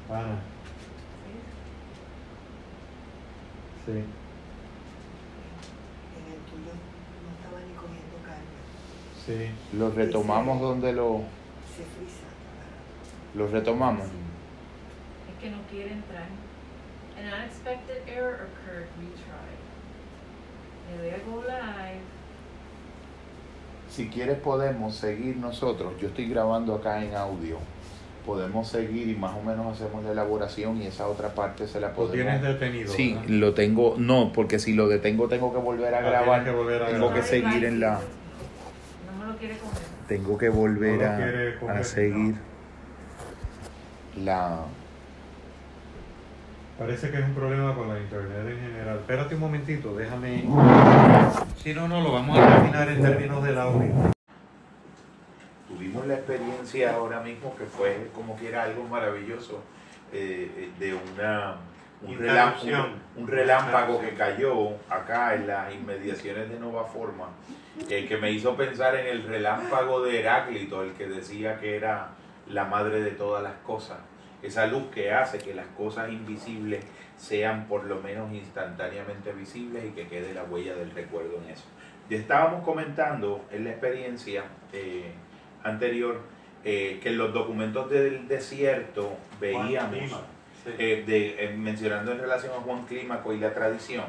Ana, 0.09 0.39
sí. 3.85 3.91
En 3.91 3.97
el 6.27 6.41
tuyo 6.49 6.73
no 7.23 7.29
estaba 7.37 7.59
ni 7.65 7.73
cogiendo 7.73 8.17
carga. 8.25 8.59
Sí. 9.25 9.77
lo 9.77 9.91
retomamos 9.91 10.59
donde 10.61 10.93
lo 10.93 11.21
Se 11.75 11.83
frisa. 11.83 12.27
lo 13.35 13.47
retomamos 13.47 14.05
Es 14.05 15.35
que 15.41 15.49
no 15.51 15.57
quiere 15.69 15.93
entrar. 15.93 16.27
An 17.17 17.25
unexpected 17.25 18.07
error 18.07 18.47
occurred. 18.47 18.87
Retry. 18.97 19.55
Le 20.89 20.97
doy 20.97 21.09
a 21.09 21.19
go 21.25 21.41
live. 21.41 22.01
Si 23.89 24.07
quieres 24.09 24.37
podemos 24.39 24.95
seguir 24.95 25.37
nosotros 25.37 25.93
yo 25.99 26.07
estoy 26.09 26.27
grabando 26.29 26.75
acá 26.75 27.03
en 27.03 27.15
audio 27.15 27.57
podemos 28.25 28.67
seguir 28.67 29.07
y 29.09 29.15
más 29.15 29.35
o 29.35 29.41
menos 29.41 29.73
hacemos 29.75 30.03
la 30.03 30.11
elaboración 30.11 30.79
y 30.81 30.85
esa 30.87 31.07
otra 31.07 31.29
parte 31.29 31.67
se 31.67 31.79
la 31.79 31.87
Lo 31.89 31.93
podemos... 31.95 32.13
tienes 32.13 32.41
detenido. 32.43 32.93
Sí, 32.93 33.13
¿verdad? 33.15 33.29
lo 33.29 33.53
tengo, 33.55 33.95
no, 33.97 34.31
porque 34.33 34.59
si 34.59 34.73
lo 34.73 34.87
detengo 34.87 35.27
tengo 35.27 35.51
que 35.51 35.57
volver 35.59 35.95
a 35.95 35.99
Ah, 35.99 36.01
grabar, 36.01 36.43
tienes 36.43 36.43
que 36.45 36.51
volver 36.57 36.83
a 36.83 36.85
tengo 36.87 37.07
grabar. 37.07 37.21
que 37.21 37.27
seguir 37.27 37.65
en 37.65 37.79
la... 37.79 37.93
No 37.93 39.25
me 39.25 39.31
lo 39.31 39.37
quiere 39.39 39.57
comer. 39.57 39.73
tengo 40.07 40.37
que 40.37 40.49
volver 40.49 40.99
No 40.99 41.65
lo 41.67 41.69
a, 41.73 41.77
a 41.79 41.83
seguir 41.83 42.35
la... 44.17 44.59
Parece 46.79 47.11
que 47.11 47.17
es 47.19 47.25
un 47.25 47.33
problema 47.35 47.75
con 47.75 47.89
la 47.89 47.99
internet 47.99 48.47
en 48.47 48.59
general. 48.71 48.97
Espérate 48.99 49.35
un 49.35 49.41
momentito, 49.41 49.93
déjame. 49.95 50.43
Si 51.57 51.73
no, 51.73 51.87
no, 51.89 51.99
lo 52.01 52.13
vamos 52.13 52.39
a 52.39 52.47
terminar 52.47 52.87
en 52.89 53.01
términos 53.01 53.43
del 53.43 53.57
audio. 53.59 53.91
Tuvimos 55.67 56.07
la 56.07 56.13
experiencia 56.15 56.95
ahora 56.95 57.19
mismo 57.19 57.53
que 57.57 57.65
fue 57.65 58.09
como 58.15 58.35
quiera 58.37 58.63
algo 58.63 58.83
maravilloso 58.85 59.61
eh, 60.13 60.49
eh, 60.57 60.69
de 60.79 60.93
una 60.93 61.57
un, 62.01 62.17
relá- 62.17 62.45
Interrupción. 62.53 62.93
un- 63.17 63.23
un 63.23 63.27
relámpago 63.27 63.99
que 63.99 64.11
cayó 64.15 64.69
acá 64.89 65.35
en 65.35 65.47
las 65.47 65.73
inmediaciones 65.75 66.49
de 66.49 66.59
Nova 66.59 66.85
Forma 66.85 67.27
eh, 67.89 68.05
que 68.07 68.17
me 68.17 68.31
hizo 68.31 68.55
pensar 68.55 68.95
en 68.95 69.05
el 69.07 69.23
relámpago 69.27 70.01
de 70.01 70.19
Heráclito, 70.21 70.81
el 70.81 70.93
que 70.93 71.07
decía 71.07 71.59
que 71.59 71.75
era 71.75 72.11
la 72.47 72.63
madre 72.65 73.01
de 73.01 73.11
todas 73.11 73.43
las 73.43 73.53
cosas. 73.65 73.97
Esa 74.41 74.67
luz 74.67 74.83
que 74.93 75.11
hace 75.11 75.39
que 75.39 75.53
las 75.53 75.67
cosas 75.67 76.09
invisibles 76.11 76.83
sean 77.17 77.67
por 77.67 77.85
lo 77.85 78.01
menos 78.01 78.31
instantáneamente 78.33 79.33
visibles 79.33 79.83
y 79.85 79.89
que 79.89 80.07
quede 80.07 80.33
la 80.33 80.43
huella 80.43 80.75
del 80.75 80.91
recuerdo 80.91 81.37
en 81.43 81.51
eso. 81.51 81.65
Ya 82.09 82.17
estábamos 82.17 82.63
comentando 82.63 83.45
en 83.51 83.65
la 83.65 83.71
experiencia 83.71 84.45
eh, 84.71 85.11
anterior 85.63 86.21
eh, 86.63 86.99
que 87.03 87.09
en 87.09 87.17
los 87.17 87.33
documentos 87.33 87.89
del 87.89 88.27
desierto 88.27 89.17
veíamos, 89.39 90.09
sí. 90.63 90.71
eh, 90.77 91.03
de, 91.05 91.55
mencionando 91.57 92.11
en 92.11 92.19
relación 92.19 92.53
a 92.53 92.61
Juan 92.61 92.85
Clímaco 92.85 93.33
y 93.33 93.39
la 93.39 93.53
tradición, 93.53 94.05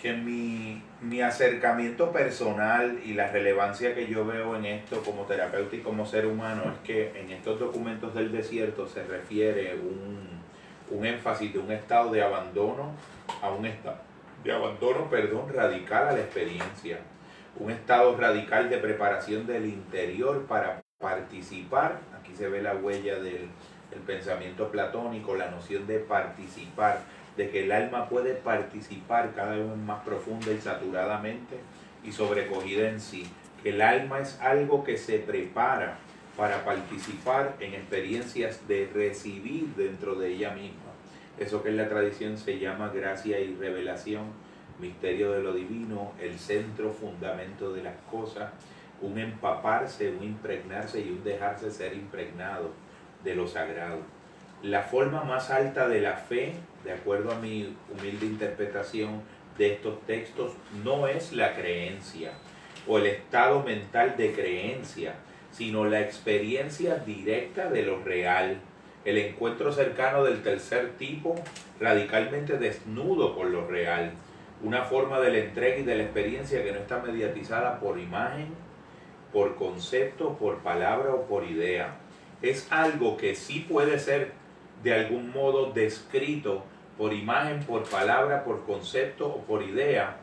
que 0.00 0.12
mi, 0.12 0.82
mi 1.00 1.22
acercamiento 1.22 2.12
personal 2.12 3.00
y 3.04 3.14
la 3.14 3.30
relevancia 3.30 3.94
que 3.94 4.06
yo 4.06 4.26
veo 4.26 4.56
en 4.56 4.66
esto 4.66 5.02
como 5.02 5.22
terapeuta 5.22 5.76
y 5.76 5.80
como 5.80 6.06
ser 6.06 6.26
humano 6.26 6.62
es 6.64 6.78
que 6.84 7.20
en 7.20 7.30
estos 7.30 7.58
documentos 7.58 8.14
del 8.14 8.30
desierto 8.30 8.86
se 8.86 9.04
refiere 9.04 9.74
un, 9.76 10.28
un 10.90 11.06
énfasis 11.06 11.52
de 11.52 11.58
un 11.58 11.72
estado 11.72 12.12
de 12.12 12.22
abandono 12.22 12.92
a 13.42 13.50
un 13.50 13.64
estado 13.66 14.06
de 14.46 14.52
abandono, 14.52 15.10
perdón, 15.10 15.52
radical 15.52 16.08
a 16.08 16.12
la 16.12 16.20
experiencia, 16.20 17.00
un 17.58 17.70
estado 17.70 18.16
radical 18.16 18.70
de 18.70 18.78
preparación 18.78 19.46
del 19.46 19.66
interior 19.66 20.46
para 20.46 20.82
participar, 20.98 21.98
aquí 22.18 22.34
se 22.34 22.48
ve 22.48 22.62
la 22.62 22.74
huella 22.74 23.18
del, 23.18 23.48
pensamiento 24.06 24.70
platónico, 24.70 25.36
la 25.36 25.50
noción 25.50 25.86
de 25.86 26.00
participar, 26.00 27.00
de 27.36 27.50
que 27.50 27.64
el 27.64 27.72
alma 27.72 28.08
puede 28.08 28.34
participar 28.34 29.32
cada 29.34 29.56
vez 29.56 29.76
más 29.76 30.02
profunda 30.04 30.52
y 30.52 30.60
saturadamente 30.60 31.58
y 32.04 32.12
sobrecogida 32.12 32.88
en 32.88 33.00
sí, 33.00 33.26
que 33.62 33.70
el 33.70 33.82
alma 33.82 34.20
es 34.20 34.40
algo 34.40 34.84
que 34.84 34.96
se 34.96 35.18
prepara 35.18 35.98
para 36.36 36.64
participar 36.64 37.56
en 37.60 37.74
experiencias 37.74 38.66
de 38.68 38.90
recibir 38.92 39.68
dentro 39.76 40.14
de 40.14 40.28
ella 40.28 40.50
misma. 40.50 40.92
Eso 41.38 41.62
que 41.62 41.70
en 41.70 41.76
la 41.76 41.88
tradición 41.88 42.38
se 42.38 42.58
llama 42.58 42.90
gracia 42.94 43.40
y 43.40 43.54
revelación, 43.54 44.24
misterio 44.78 45.32
de 45.32 45.42
lo 45.42 45.52
divino, 45.52 46.12
el 46.20 46.38
centro, 46.38 46.90
fundamento 46.90 47.72
de 47.72 47.82
las 47.82 47.96
cosas, 48.10 48.50
un 49.00 49.18
empaparse, 49.18 50.10
un 50.10 50.22
impregnarse 50.22 51.00
y 51.00 51.10
un 51.10 51.24
dejarse 51.24 51.70
ser 51.70 51.94
impregnado 51.94 52.70
de 53.24 53.34
lo 53.34 53.46
sagrado. 53.46 53.98
La 54.62 54.82
forma 54.82 55.24
más 55.24 55.50
alta 55.50 55.88
de 55.88 56.00
la 56.00 56.16
fe, 56.16 56.54
de 56.86 56.92
acuerdo 56.92 57.32
a 57.32 57.40
mi 57.40 57.76
humilde 57.92 58.26
interpretación 58.26 59.20
de 59.58 59.72
estos 59.72 60.00
textos, 60.06 60.52
no 60.84 61.08
es 61.08 61.32
la 61.32 61.54
creencia 61.56 62.30
o 62.86 62.98
el 62.98 63.06
estado 63.06 63.64
mental 63.64 64.16
de 64.16 64.32
creencia, 64.32 65.16
sino 65.50 65.84
la 65.84 66.00
experiencia 66.00 66.96
directa 66.98 67.68
de 67.68 67.82
lo 67.82 68.02
real, 68.04 68.60
el 69.04 69.18
encuentro 69.18 69.72
cercano 69.72 70.22
del 70.22 70.42
tercer 70.42 70.92
tipo, 70.96 71.34
radicalmente 71.80 72.56
desnudo 72.56 73.34
con 73.34 73.50
lo 73.50 73.66
real, 73.66 74.12
una 74.62 74.82
forma 74.82 75.18
de 75.20 75.32
la 75.32 75.38
entrega 75.38 75.78
y 75.78 75.82
de 75.82 75.96
la 75.96 76.04
experiencia 76.04 76.62
que 76.62 76.72
no 76.72 76.78
está 76.78 77.00
mediatizada 77.00 77.80
por 77.80 77.98
imagen, 77.98 78.46
por 79.32 79.56
concepto, 79.56 80.36
por 80.38 80.58
palabra 80.58 81.12
o 81.14 81.26
por 81.26 81.44
idea. 81.44 81.96
Es 82.42 82.70
algo 82.70 83.16
que 83.16 83.34
sí 83.34 83.66
puede 83.68 83.98
ser 83.98 84.32
de 84.84 84.94
algún 84.94 85.32
modo 85.32 85.72
descrito 85.72 86.64
por 86.96 87.12
imagen, 87.12 87.60
por 87.64 87.84
palabra, 87.84 88.44
por 88.44 88.64
concepto 88.64 89.26
o 89.26 89.42
por 89.42 89.62
idea, 89.62 90.16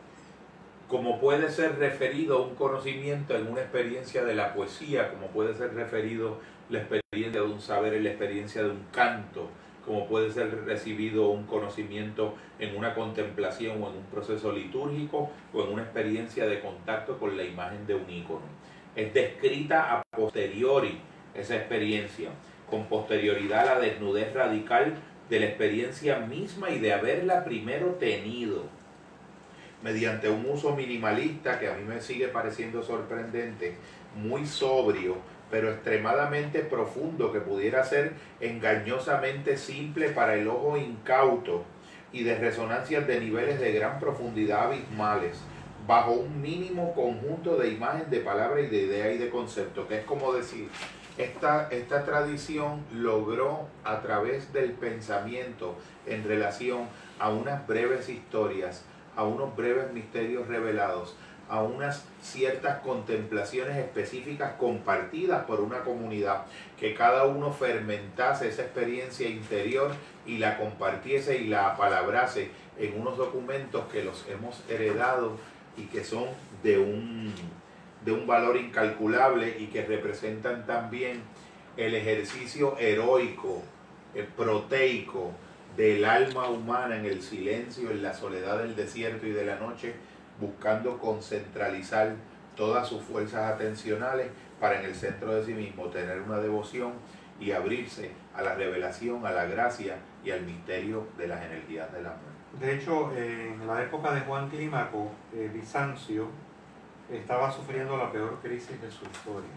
como 0.88 1.18
puede 1.18 1.50
ser 1.50 1.78
referido 1.78 2.42
un 2.42 2.54
conocimiento 2.54 3.36
en 3.36 3.48
una 3.48 3.62
experiencia 3.62 4.24
de 4.24 4.34
la 4.34 4.54
poesía, 4.54 5.10
como 5.10 5.28
puede 5.28 5.54
ser 5.54 5.74
referido 5.74 6.38
la 6.68 6.80
experiencia 6.80 7.40
de 7.40 7.46
un 7.46 7.60
saber 7.60 7.94
en 7.94 8.04
la 8.04 8.10
experiencia 8.10 8.62
de 8.62 8.70
un 8.70 8.84
canto, 8.92 9.48
como 9.84 10.06
puede 10.06 10.30
ser 10.30 10.64
recibido 10.64 11.28
un 11.28 11.44
conocimiento 11.44 12.34
en 12.58 12.76
una 12.76 12.94
contemplación 12.94 13.82
o 13.82 13.90
en 13.90 13.96
un 13.96 14.04
proceso 14.10 14.52
litúrgico 14.52 15.30
o 15.52 15.62
en 15.62 15.72
una 15.72 15.82
experiencia 15.82 16.46
de 16.46 16.60
contacto 16.60 17.18
con 17.18 17.36
la 17.36 17.44
imagen 17.44 17.86
de 17.86 17.94
un 17.94 18.08
ícono. 18.10 18.42
Es 18.96 19.12
descrita 19.12 19.96
a 19.96 20.02
posteriori 20.16 21.00
esa 21.34 21.56
experiencia, 21.56 22.30
con 22.70 22.84
posterioridad 22.86 23.68
a 23.68 23.74
la 23.74 23.80
desnudez 23.80 24.32
radical 24.32 24.94
de 25.28 25.40
la 25.40 25.46
experiencia 25.46 26.18
misma 26.18 26.70
y 26.70 26.78
de 26.78 26.92
haberla 26.92 27.44
primero 27.44 27.94
tenido 27.94 28.64
mediante 29.84 30.30
un 30.30 30.46
uso 30.46 30.74
minimalista 30.74 31.60
que 31.60 31.68
a 31.68 31.74
mí 31.74 31.84
me 31.84 32.00
sigue 32.00 32.28
pareciendo 32.28 32.82
sorprendente, 32.82 33.76
muy 34.16 34.46
sobrio, 34.46 35.16
pero 35.50 35.70
extremadamente 35.70 36.60
profundo, 36.60 37.30
que 37.30 37.40
pudiera 37.40 37.84
ser 37.84 38.14
engañosamente 38.40 39.58
simple 39.58 40.08
para 40.08 40.36
el 40.36 40.48
ojo 40.48 40.78
incauto 40.78 41.64
y 42.12 42.22
de 42.22 42.38
resonancias 42.38 43.06
de 43.06 43.20
niveles 43.20 43.60
de 43.60 43.72
gran 43.72 44.00
profundidad 44.00 44.68
abismales, 44.68 45.36
bajo 45.86 46.12
un 46.12 46.40
mínimo 46.40 46.94
conjunto 46.94 47.58
de 47.58 47.68
imagen, 47.68 48.08
de 48.08 48.20
palabra 48.20 48.62
y 48.62 48.68
de 48.68 48.84
idea 48.84 49.12
y 49.12 49.18
de 49.18 49.28
concepto, 49.28 49.86
que 49.86 49.98
es 49.98 50.04
como 50.04 50.32
decir, 50.32 50.68
esta, 51.16 51.68
esta 51.70 52.04
tradición 52.04 52.84
logró 52.92 53.68
a 53.84 54.00
través 54.00 54.52
del 54.52 54.72
pensamiento 54.72 55.76
en 56.06 56.24
relación 56.24 56.88
a 57.18 57.30
unas 57.30 57.66
breves 57.66 58.08
historias, 58.08 58.84
a 59.16 59.24
unos 59.24 59.54
breves 59.56 59.92
misterios 59.92 60.48
revelados, 60.48 61.16
a 61.48 61.62
unas 61.62 62.04
ciertas 62.22 62.80
contemplaciones 62.80 63.76
específicas 63.76 64.54
compartidas 64.54 65.44
por 65.44 65.60
una 65.60 65.80
comunidad, 65.80 66.46
que 66.78 66.94
cada 66.94 67.26
uno 67.26 67.52
fermentase 67.52 68.48
esa 68.48 68.62
experiencia 68.62 69.28
interior 69.28 69.92
y 70.26 70.38
la 70.38 70.56
compartiese 70.56 71.38
y 71.38 71.48
la 71.48 71.72
apalabrase 71.72 72.50
en 72.78 73.00
unos 73.00 73.16
documentos 73.18 73.84
que 73.92 74.02
los 74.02 74.26
hemos 74.28 74.62
heredado 74.68 75.36
y 75.76 75.82
que 75.84 76.02
son 76.02 76.24
de 76.62 76.78
un, 76.78 77.32
de 78.04 78.12
un 78.12 78.26
valor 78.26 78.56
incalculable 78.56 79.56
y 79.58 79.66
que 79.66 79.84
representan 79.84 80.66
también 80.66 81.22
el 81.76 81.94
ejercicio 81.94 82.76
heroico, 82.78 83.62
eh, 84.14 84.28
proteico 84.36 85.32
del 85.76 86.04
alma 86.04 86.48
humana 86.48 86.96
en 86.96 87.06
el 87.06 87.22
silencio, 87.22 87.90
en 87.90 88.02
la 88.02 88.14
soledad 88.14 88.58
del 88.58 88.76
desierto 88.76 89.26
y 89.26 89.32
de 89.32 89.44
la 89.44 89.56
noche, 89.56 89.94
buscando 90.40 90.98
concentralizar 90.98 92.14
todas 92.56 92.88
sus 92.88 93.02
fuerzas 93.02 93.52
atencionales 93.52 94.28
para 94.60 94.80
en 94.80 94.86
el 94.86 94.94
centro 94.94 95.34
de 95.34 95.44
sí 95.44 95.52
mismo 95.52 95.86
tener 95.86 96.20
una 96.20 96.38
devoción 96.38 96.92
y 97.40 97.50
abrirse 97.50 98.12
a 98.34 98.42
la 98.42 98.54
revelación, 98.54 99.26
a 99.26 99.32
la 99.32 99.46
gracia 99.46 99.96
y 100.24 100.30
al 100.30 100.42
misterio 100.42 101.08
de 101.18 101.26
las 101.26 101.44
energías 101.44 101.92
del 101.92 102.06
amor. 102.06 102.34
De 102.60 102.76
hecho, 102.76 103.12
en 103.16 103.66
la 103.66 103.82
época 103.82 104.14
de 104.14 104.20
Juan 104.20 104.48
Clímaco, 104.48 105.10
eh, 105.34 105.50
Bizancio 105.52 106.28
estaba 107.10 107.50
sufriendo 107.50 107.96
la 107.96 108.10
peor 108.10 108.38
crisis 108.40 108.80
de 108.80 108.90
su 108.90 109.04
historia. 109.04 109.50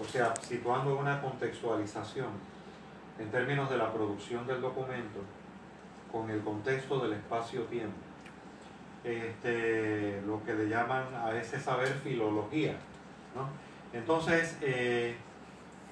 O 0.00 0.04
sea, 0.04 0.34
situando 0.36 0.96
una 0.96 1.20
contextualización 1.20 2.28
en 3.18 3.30
términos 3.30 3.68
de 3.68 3.78
la 3.78 3.92
producción 3.92 4.46
del 4.46 4.60
documento 4.60 5.20
con 6.10 6.30
el 6.30 6.40
contexto 6.42 7.00
del 7.00 7.14
espacio-tiempo. 7.14 7.96
Este, 9.04 10.20
lo 10.26 10.42
que 10.44 10.54
le 10.54 10.68
llaman 10.68 11.04
a 11.14 11.32
ese 11.32 11.58
saber 11.58 11.88
filología. 11.88 12.76
¿no? 13.34 13.48
Entonces, 13.92 14.58
eh, 14.60 15.16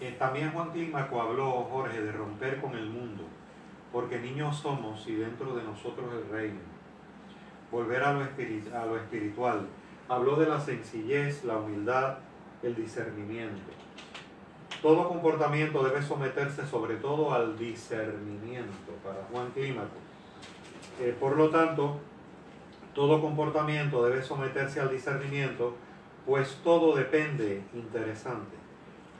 eh, 0.00 0.16
también 0.18 0.50
Juan 0.52 0.70
Clímaco 0.70 1.20
habló, 1.20 1.50
Jorge, 1.70 2.00
de 2.00 2.12
romper 2.12 2.60
con 2.60 2.74
el 2.74 2.88
mundo, 2.90 3.24
porque 3.92 4.18
niños 4.18 4.56
somos 4.56 5.06
y 5.06 5.14
dentro 5.14 5.54
de 5.54 5.62
nosotros 5.62 6.06
el 6.12 6.30
reino. 6.30 6.60
Volver 7.70 8.02
a 8.02 8.12
lo, 8.12 8.20
a 8.20 8.86
lo 8.86 8.96
espiritual. 8.96 9.66
Habló 10.08 10.36
de 10.36 10.46
la 10.46 10.60
sencillez, 10.60 11.44
la 11.44 11.56
humildad, 11.58 12.18
el 12.62 12.74
discernimiento. 12.74 13.72
todo 14.82 15.08
comportamiento 15.08 15.82
debe 15.82 16.02
someterse 16.02 16.64
sobre 16.66 16.96
todo 16.96 17.32
al 17.32 17.58
discernimiento, 17.58 18.92
para 19.02 19.24
Juan 19.32 19.50
Clímaco. 19.50 19.96
Eh, 21.00 21.16
por 21.18 21.36
lo 21.36 21.50
tanto, 21.50 21.98
todo 22.94 23.20
comportamiento 23.20 24.04
debe 24.04 24.22
someterse 24.22 24.80
al 24.80 24.90
discernimiento, 24.90 25.74
pues 26.24 26.60
todo 26.62 26.94
depende, 26.94 27.62
interesante, 27.74 28.56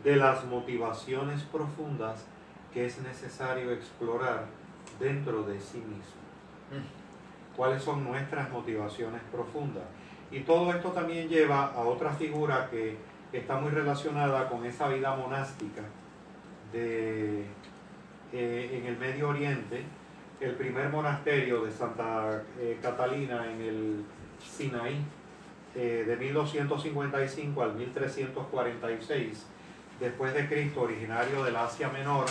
de 0.05 0.17
las 0.17 0.45
motivaciones 0.45 1.43
profundas 1.43 2.25
que 2.73 2.87
es 2.87 3.01
necesario 3.01 3.73
explorar 3.73 4.47
dentro 5.01 5.43
de 5.43 5.59
sí 5.61 5.79
mismo. 5.79 6.27
¿Cuáles 7.57 7.83
son 7.83 8.05
nuestras 8.05 8.51
motivaciones 8.51 9.23
profundas? 9.33 9.85
Y 10.31 10.41
todo 10.41 10.73
esto 10.73 10.91
también 10.91 11.29
lleva 11.29 11.67
a 11.67 11.81
otra 11.81 12.13
figura 12.13 12.69
que 12.71 12.97
está 13.33 13.57
muy 13.59 13.71
relacionada 13.71 14.49
con 14.49 14.65
esa 14.65 14.89
vida 14.89 15.15
monástica 15.15 15.83
de, 16.73 17.45
eh, 18.33 18.79
en 18.81 18.87
el 18.87 18.99
Medio 18.99 19.29
Oriente, 19.29 19.83
el 20.41 20.53
primer 20.53 20.89
monasterio 20.89 21.65
de 21.65 21.73
Santa 21.73 22.43
eh, 22.59 22.79
Catalina 22.83 23.47
en 23.51 23.61
el 23.61 24.05
Sinaí, 24.45 25.03
eh, 25.75 26.05
de 26.07 26.17
1255 26.17 27.63
al 27.63 27.75
1346 27.75 29.47
después 30.01 30.35
de 30.35 30.47
Cristo, 30.49 30.83
originario 30.83 31.45
del 31.45 31.57
Asia 31.57 31.89
Menor, 31.89 32.27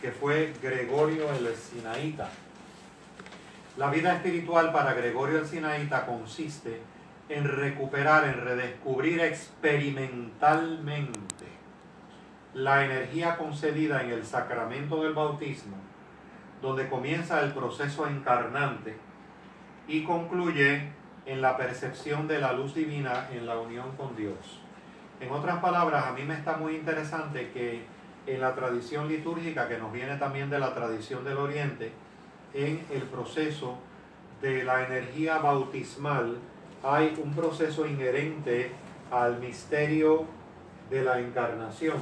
que 0.00 0.10
fue 0.10 0.52
Gregorio 0.62 1.30
el 1.32 1.54
Sinaíta. 1.54 2.30
La 3.76 3.90
vida 3.90 4.14
espiritual 4.14 4.72
para 4.72 4.94
Gregorio 4.94 5.38
el 5.38 5.46
Sinaíta 5.46 6.06
consiste 6.06 6.80
en 7.30 7.44
recuperar, 7.44 8.24
en 8.24 8.40
redescubrir 8.40 9.20
experimentalmente 9.20 11.46
la 12.54 12.84
energía 12.84 13.38
concedida 13.38 14.02
en 14.02 14.10
el 14.10 14.26
sacramento 14.26 15.00
del 15.02 15.14
bautismo, 15.14 15.76
donde 16.60 16.88
comienza 16.88 17.40
el 17.40 17.52
proceso 17.52 18.08
encarnante 18.08 18.96
y 19.86 20.02
concluye 20.02 20.88
en 21.24 21.40
la 21.40 21.56
percepción 21.56 22.26
de 22.26 22.40
la 22.40 22.52
luz 22.52 22.74
divina 22.74 23.28
en 23.32 23.46
la 23.46 23.56
unión 23.58 23.92
con 23.96 24.16
Dios. 24.16 24.60
En 25.20 25.30
otras 25.30 25.60
palabras, 25.60 26.06
a 26.06 26.12
mí 26.12 26.24
me 26.24 26.34
está 26.34 26.56
muy 26.56 26.74
interesante 26.74 27.52
que 27.52 27.84
en 28.26 28.40
la 28.40 28.56
tradición 28.56 29.06
litúrgica, 29.06 29.68
que 29.68 29.78
nos 29.78 29.92
viene 29.92 30.16
también 30.16 30.50
de 30.50 30.58
la 30.58 30.74
tradición 30.74 31.24
del 31.24 31.36
Oriente, 31.36 31.92
en 32.54 32.84
el 32.90 33.02
proceso 33.02 33.78
de 34.42 34.64
la 34.64 34.84
energía 34.84 35.38
bautismal, 35.38 36.38
hay 36.82 37.18
un 37.22 37.34
proceso 37.34 37.86
inherente 37.86 38.70
al 39.10 39.38
misterio 39.38 40.24
de 40.88 41.02
la 41.02 41.20
encarnación. 41.20 41.98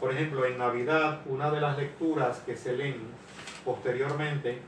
Por 0.00 0.12
ejemplo, 0.12 0.44
en 0.44 0.58
Navidad, 0.58 1.20
una 1.26 1.50
de 1.50 1.60
las 1.60 1.78
lecturas 1.78 2.40
que 2.40 2.56
se 2.56 2.76
leen 2.76 3.00
posteriormente 3.64 4.60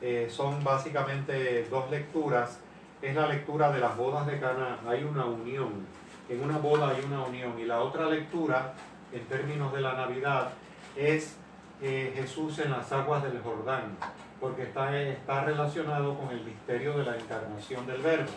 eh, 0.00 0.28
son 0.30 0.62
básicamente 0.64 1.66
dos 1.70 1.90
lecturas. 1.90 2.60
Es 3.02 3.14
la 3.14 3.26
lectura 3.26 3.72
de 3.72 3.80
las 3.80 3.96
bodas 3.96 4.26
de 4.26 4.38
Cana. 4.38 4.78
Hay 4.86 5.04
una 5.04 5.24
unión. 5.24 5.86
En 6.28 6.42
una 6.42 6.58
boda 6.58 6.90
hay 6.90 7.02
una 7.04 7.24
unión. 7.24 7.58
Y 7.58 7.64
la 7.64 7.80
otra 7.80 8.06
lectura, 8.06 8.74
en 9.12 9.24
términos 9.26 9.72
de 9.72 9.80
la 9.80 9.94
Navidad, 9.94 10.50
es 10.96 11.36
eh, 11.82 12.12
Jesús 12.14 12.58
en 12.58 12.70
las 12.70 12.92
aguas 12.92 13.22
del 13.22 13.40
Jordán, 13.42 13.96
porque 14.40 14.64
está, 14.64 14.98
está 14.98 15.44
relacionado 15.44 16.16
con 16.18 16.30
el 16.30 16.44
misterio 16.44 16.96
de 16.98 17.04
la 17.04 17.16
encarnación 17.16 17.86
del 17.86 18.00
Verbo. 18.02 18.30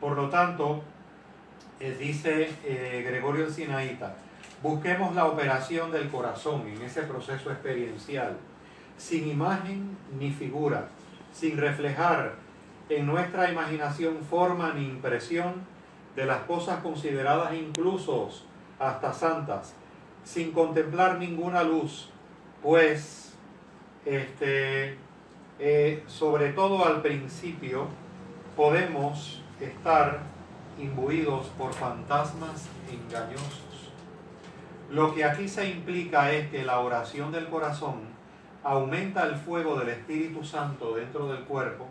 Por 0.00 0.16
lo 0.16 0.28
tanto, 0.28 0.82
eh, 1.80 1.96
dice 1.98 2.50
eh, 2.64 3.04
Gregorio 3.06 3.50
Sinaíta, 3.50 4.14
busquemos 4.62 5.14
la 5.14 5.26
operación 5.26 5.90
del 5.90 6.08
corazón 6.08 6.66
en 6.68 6.82
ese 6.82 7.02
proceso 7.02 7.50
experiencial, 7.50 8.36
sin 8.96 9.28
imagen 9.28 9.96
ni 10.18 10.30
figura, 10.30 10.88
sin 11.32 11.56
reflejar 11.56 12.34
en 12.88 13.06
nuestra 13.06 13.50
imaginación 13.50 14.18
forma 14.28 14.72
ni 14.74 14.84
impresión 14.84 15.54
de 16.16 16.26
las 16.26 16.42
cosas 16.42 16.80
consideradas 16.80 17.54
incluso 17.54 18.30
hasta 18.78 19.12
santas, 19.12 19.74
sin 20.22 20.52
contemplar 20.52 21.18
ninguna 21.18 21.62
luz, 21.62 22.10
pues 22.62 23.34
este, 24.04 24.96
eh, 25.58 26.02
sobre 26.06 26.52
todo 26.52 26.84
al 26.84 27.02
principio 27.02 27.88
podemos 28.56 29.42
estar 29.60 30.20
imbuidos 30.78 31.46
por 31.58 31.72
fantasmas 31.72 32.68
engañosos. 32.90 33.92
Lo 34.90 35.14
que 35.14 35.24
aquí 35.24 35.48
se 35.48 35.68
implica 35.68 36.32
es 36.32 36.50
que 36.50 36.64
la 36.64 36.80
oración 36.80 37.32
del 37.32 37.48
corazón 37.48 38.14
aumenta 38.62 39.26
el 39.26 39.36
fuego 39.36 39.78
del 39.78 39.90
Espíritu 39.90 40.44
Santo 40.44 40.94
dentro 40.94 41.28
del 41.28 41.44
cuerpo, 41.44 41.86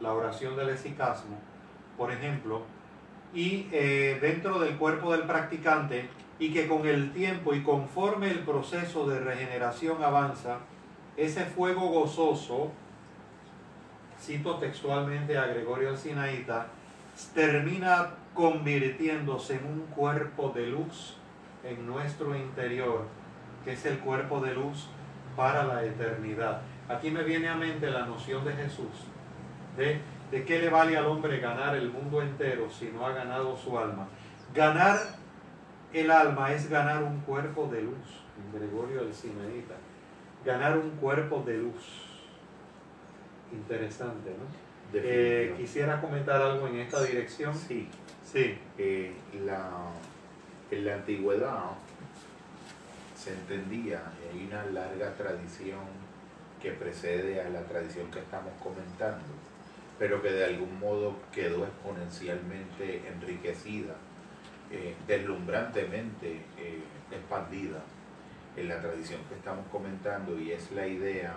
la 0.00 0.12
oración 0.12 0.56
del 0.56 0.70
esicasmo, 0.70 1.38
por 1.96 2.10
ejemplo, 2.10 2.62
y 3.34 3.68
eh, 3.72 4.18
dentro 4.20 4.58
del 4.58 4.76
cuerpo 4.76 5.12
del 5.12 5.22
practicante, 5.22 6.08
y 6.38 6.52
que 6.52 6.66
con 6.66 6.86
el 6.86 7.12
tiempo 7.12 7.54
y 7.54 7.62
conforme 7.62 8.30
el 8.30 8.40
proceso 8.40 9.06
de 9.06 9.20
regeneración 9.20 10.02
avanza, 10.02 10.58
ese 11.16 11.44
fuego 11.44 11.88
gozoso, 11.88 12.72
cito 14.20 14.56
textualmente 14.56 15.38
a 15.38 15.46
Gregorio 15.46 15.90
Alcinaíta, 15.90 16.66
termina 17.34 18.10
convirtiéndose 18.34 19.56
en 19.56 19.66
un 19.66 19.80
cuerpo 19.86 20.52
de 20.54 20.66
luz 20.66 21.16
en 21.62 21.86
nuestro 21.86 22.36
interior, 22.36 23.06
que 23.64 23.72
es 23.72 23.86
el 23.86 23.98
cuerpo 24.00 24.40
de 24.40 24.54
luz 24.54 24.88
para 25.36 25.64
la 25.64 25.84
eternidad. 25.84 26.62
Aquí 26.88 27.10
me 27.10 27.22
viene 27.22 27.48
a 27.48 27.54
mente 27.54 27.90
la 27.90 28.06
noción 28.06 28.44
de 28.44 28.52
Jesús, 28.52 28.90
de, 29.76 30.00
de 30.30 30.44
qué 30.44 30.58
le 30.58 30.68
vale 30.68 30.96
al 30.96 31.06
hombre 31.06 31.38
ganar 31.40 31.74
el 31.76 31.90
mundo 31.90 32.20
entero 32.20 32.68
si 32.70 32.86
no 32.86 33.06
ha 33.06 33.12
ganado 33.12 33.56
su 33.56 33.78
alma. 33.78 34.08
Ganar 34.54 34.98
el 35.92 36.10
alma 36.10 36.52
es 36.52 36.68
ganar 36.68 37.02
un 37.02 37.20
cuerpo 37.20 37.68
de 37.68 37.82
luz, 37.82 38.24
Gregorio 38.52 39.00
el 39.00 39.14
Sinaíta. 39.14 39.74
Ganar 40.44 40.76
un 40.76 40.90
cuerpo 40.90 41.42
de 41.46 41.56
luz. 41.58 42.02
Interesante, 43.52 44.30
¿no? 44.30 44.63
Eh, 44.92 45.54
quisiera 45.56 46.00
comentar 46.00 46.40
algo 46.40 46.68
en 46.68 46.76
esta 46.76 47.02
dirección. 47.02 47.54
Sí. 47.54 47.88
Sí. 48.30 48.58
Eh, 48.78 49.12
la, 49.44 49.70
en 50.70 50.84
la 50.84 50.94
antigüedad 50.94 51.70
se 53.16 53.32
entendía, 53.32 54.02
y 54.20 54.36
hay 54.36 54.46
una 54.46 54.64
larga 54.66 55.14
tradición 55.14 55.80
que 56.60 56.72
precede 56.72 57.40
a 57.40 57.48
la 57.48 57.62
tradición 57.62 58.10
que 58.10 58.18
estamos 58.18 58.52
comentando, 58.62 59.24
pero 59.98 60.20
que 60.20 60.30
de 60.30 60.44
algún 60.44 60.78
modo 60.78 61.16
quedó 61.32 61.64
exponencialmente 61.64 63.02
enriquecida, 63.08 63.94
eh, 64.70 64.94
deslumbrantemente 65.06 66.40
expandida 67.10 67.82
en 68.56 68.68
la 68.68 68.80
tradición 68.80 69.20
que 69.28 69.34
estamos 69.36 69.66
comentando, 69.70 70.38
y 70.38 70.52
es 70.52 70.70
la 70.72 70.86
idea 70.86 71.34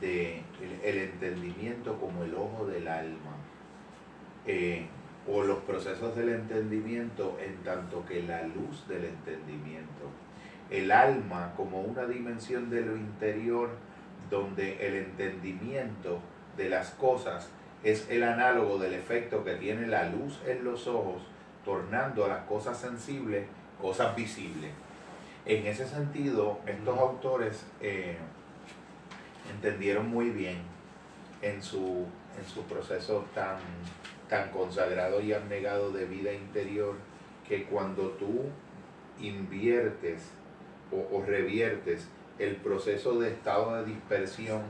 de 0.00 0.42
el, 0.84 0.98
entendimiento 0.98 1.98
como 1.98 2.24
el 2.24 2.34
ojo 2.34 2.66
del 2.66 2.88
alma, 2.88 3.36
eh, 4.46 4.86
o 5.28 5.42
los 5.42 5.58
procesos 5.58 6.14
del 6.14 6.30
entendimiento 6.30 7.36
en 7.40 7.56
tanto 7.64 8.04
que 8.06 8.22
la 8.22 8.42
luz 8.42 8.86
del 8.88 9.04
entendimiento. 9.06 10.10
El 10.70 10.90
alma 10.92 11.52
como 11.56 11.80
una 11.80 12.06
dimensión 12.06 12.70
de 12.70 12.82
lo 12.82 12.96
interior 12.96 13.70
donde 14.30 14.86
el 14.86 14.94
entendimiento 14.94 16.20
de 16.56 16.68
las 16.68 16.90
cosas 16.90 17.50
es 17.82 18.08
el 18.10 18.22
análogo 18.22 18.78
del 18.78 18.94
efecto 18.94 19.44
que 19.44 19.54
tiene 19.54 19.86
la 19.86 20.08
luz 20.08 20.40
en 20.46 20.64
los 20.64 20.86
ojos, 20.86 21.22
tornando 21.64 22.24
a 22.24 22.28
las 22.28 22.44
cosas 22.44 22.78
sensibles 22.78 23.46
cosas 23.80 24.14
visibles. 24.16 24.70
En 25.44 25.66
ese 25.66 25.86
sentido, 25.86 26.58
estos 26.66 26.98
autores 26.98 27.66
eh, 27.80 28.16
entendieron 29.50 30.08
muy 30.08 30.30
bien 30.30 30.58
en 31.42 31.62
su, 31.62 32.06
en 32.38 32.46
su 32.52 32.62
proceso 32.64 33.26
tan, 33.34 33.58
tan 34.28 34.50
consagrado 34.50 35.20
y 35.20 35.32
abnegado 35.32 35.90
de 35.92 36.04
vida 36.06 36.32
interior 36.32 36.94
que 37.48 37.64
cuando 37.64 38.10
tú 38.10 38.44
inviertes 39.20 40.30
o, 40.90 41.16
o 41.16 41.22
reviertes 41.24 42.08
el 42.38 42.56
proceso 42.56 43.18
de 43.18 43.30
estado 43.30 43.76
de 43.76 43.84
dispersión 43.84 44.62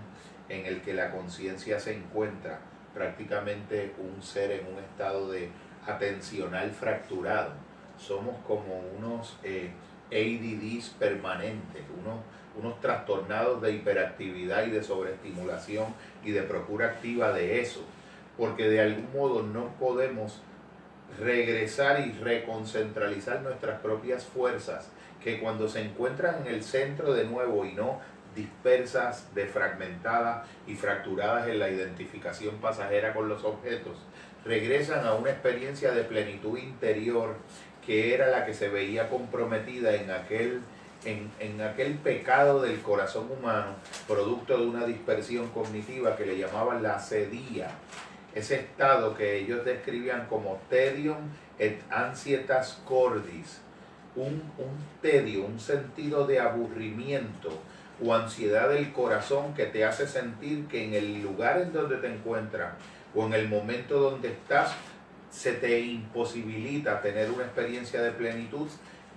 en 0.48 0.66
el 0.66 0.82
que 0.82 0.94
la 0.94 1.11
conciencia 1.11 1.81
se 1.81 1.94
encuentra, 1.94 2.61
prácticamente 2.94 3.94
un 3.98 4.23
ser 4.23 4.53
en 4.53 4.73
un 4.73 4.78
estado 4.78 5.31
de 5.31 5.51
atencional 5.86 6.70
fracturado. 6.70 7.53
Somos 7.98 8.36
como 8.47 8.81
unos 8.98 9.39
eh, 9.43 9.70
ADDs 10.11 10.90
permanentes, 10.98 11.82
unos 12.01 12.20
unos 12.58 12.80
trastornados 12.80 13.60
de 13.62 13.72
hiperactividad 13.72 14.66
y 14.66 14.70
de 14.70 14.82
sobreestimulación 14.82 15.94
y 16.24 16.32
de 16.32 16.42
procura 16.42 16.86
activa 16.86 17.32
de 17.32 17.60
eso, 17.60 17.80
porque 18.36 18.68
de 18.68 18.80
algún 18.80 19.12
modo 19.12 19.42
no 19.42 19.68
podemos 19.78 20.40
regresar 21.18 22.06
y 22.06 22.12
reconcentralizar 22.12 23.42
nuestras 23.42 23.80
propias 23.80 24.24
fuerzas, 24.24 24.90
que 25.22 25.40
cuando 25.40 25.68
se 25.68 25.82
encuentran 25.82 26.46
en 26.46 26.54
el 26.54 26.62
centro 26.62 27.12
de 27.14 27.24
nuevo 27.24 27.64
y 27.64 27.72
no 27.72 28.00
dispersas, 28.34 29.34
defragmentadas 29.34 30.46
y 30.66 30.74
fracturadas 30.74 31.48
en 31.48 31.58
la 31.58 31.70
identificación 31.70 32.56
pasajera 32.56 33.14
con 33.14 33.28
los 33.28 33.44
objetos, 33.44 33.96
regresan 34.44 35.06
a 35.06 35.14
una 35.14 35.30
experiencia 35.30 35.92
de 35.92 36.04
plenitud 36.04 36.58
interior 36.58 37.36
que 37.84 38.14
era 38.14 38.28
la 38.28 38.44
que 38.44 38.52
se 38.52 38.68
veía 38.68 39.08
comprometida 39.08 39.94
en 39.94 40.10
aquel, 40.10 40.60
en, 41.06 41.30
en, 41.40 41.60
aquel 41.60 41.94
pecado 41.94 42.60
del 42.60 42.80
corazón 42.80 43.30
humano, 43.30 43.76
producto 44.06 44.58
de 44.58 44.66
una 44.66 44.84
dispersión 44.84 45.48
cognitiva 45.48 46.16
que 46.16 46.26
le 46.26 46.38
llamaban 46.38 46.82
la 46.82 46.98
sedía, 46.98 47.70
ese 48.34 48.56
estado 48.56 49.14
que 49.14 49.38
ellos 49.38 49.64
describían 49.64 50.26
como 50.26 50.60
tedium 50.68 51.16
et 51.58 51.80
ansietas 51.90 52.82
cordis, 52.84 53.62
un, 54.14 54.42
un 54.58 54.76
tedio, 55.00 55.46
un 55.46 55.58
sentido 55.60 56.26
de 56.26 56.40
aburrimiento 56.40 57.50
o 58.04 58.14
ansiedad 58.14 58.68
del 58.68 58.92
corazón 58.92 59.54
que 59.54 59.66
te 59.66 59.84
hace 59.84 60.06
sentir 60.06 60.66
que 60.66 60.84
en 60.84 60.94
el 60.94 61.22
lugar 61.22 61.60
en 61.60 61.72
donde 61.72 61.96
te 61.96 62.12
encuentras 62.12 62.74
o 63.14 63.24
en 63.26 63.32
el 63.32 63.48
momento 63.48 63.98
donde 63.98 64.28
estás, 64.28 64.74
se 65.30 65.52
te 65.52 65.80
imposibilita 65.80 67.00
tener 67.00 67.30
una 67.30 67.44
experiencia 67.44 68.02
de 68.02 68.10
plenitud 68.10 68.68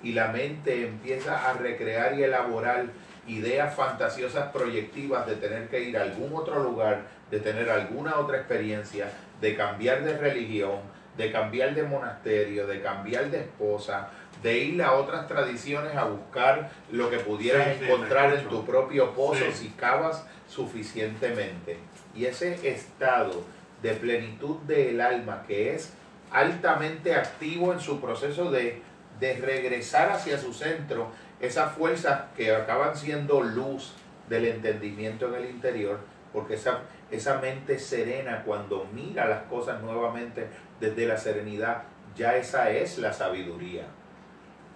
y 0.04 0.14
la 0.14 0.30
mente 0.30 0.88
empieza 0.88 1.50
a 1.50 1.54
recrear 1.54 2.18
y 2.18 2.24
elaborar 2.24 2.86
ideas 3.28 3.76
fantasiosas 3.76 4.52
proyectivas 4.52 5.28
de 5.28 5.36
tener 5.36 5.68
que 5.68 5.82
ir 5.82 5.98
a 5.98 6.04
algún 6.04 6.34
otro 6.34 6.64
lugar, 6.64 7.04
de 7.30 7.40
tener 7.40 7.70
alguna 7.70 8.18
otra 8.18 8.38
experiencia, 8.38 9.12
de 9.40 9.56
cambiar 9.56 10.04
de 10.04 10.18
religión, 10.18 10.80
de 11.18 11.32
cambiar 11.32 11.76
de 11.76 11.84
monasterio, 11.84 12.66
de 12.66 12.82
cambiar 12.82 13.30
de 13.30 13.42
esposa, 13.42 14.10
de 14.42 14.58
ir 14.58 14.82
a 14.82 14.94
otras 14.94 15.28
tradiciones 15.28 15.96
a 15.96 16.06
buscar 16.06 16.72
lo 16.92 17.10
que 17.10 17.18
pudieras 17.18 17.68
encontrar 17.82 18.34
en 18.34 18.48
tu 18.48 18.66
propio 18.66 19.14
pozo 19.14 19.52
si 19.54 19.70
cavas 19.70 20.26
suficientemente. 20.48 21.78
Y 22.16 22.26
ese 22.26 22.70
estado 22.70 23.44
de 23.82 23.94
plenitud 23.94 24.58
del 24.60 25.02
alma 25.02 25.44
que 25.46 25.76
es 25.76 25.94
altamente 26.32 27.16
activo 27.16 27.74
en 27.74 27.80
su 27.80 28.00
proceso 28.00 28.52
de, 28.52 28.82
de 29.20 29.38
regresar 29.38 30.12
hacia 30.12 30.38
su 30.38 30.54
centro, 30.54 31.12
esas 31.40 31.74
fuerzas 31.74 32.24
que 32.36 32.54
acaban 32.54 32.96
siendo 32.96 33.42
luz 33.42 33.94
del 34.28 34.46
entendimiento 34.46 35.28
en 35.28 35.44
el 35.44 35.50
interior, 35.50 36.00
porque 36.32 36.56
esa, 36.56 36.82
esa 37.12 37.40
mente 37.40 37.80
serena 37.80 38.44
cuando 38.46 38.88
mira 38.94 39.28
las 39.28 39.44
cosas 39.44 39.82
nuevamente 39.82 40.48
desde 40.80 41.08
la 41.08 41.18
serenidad, 41.18 41.84
ya 42.16 42.36
esa 42.36 42.72
es 42.72 42.98
la 42.98 43.14
sabiduría. 43.14 43.84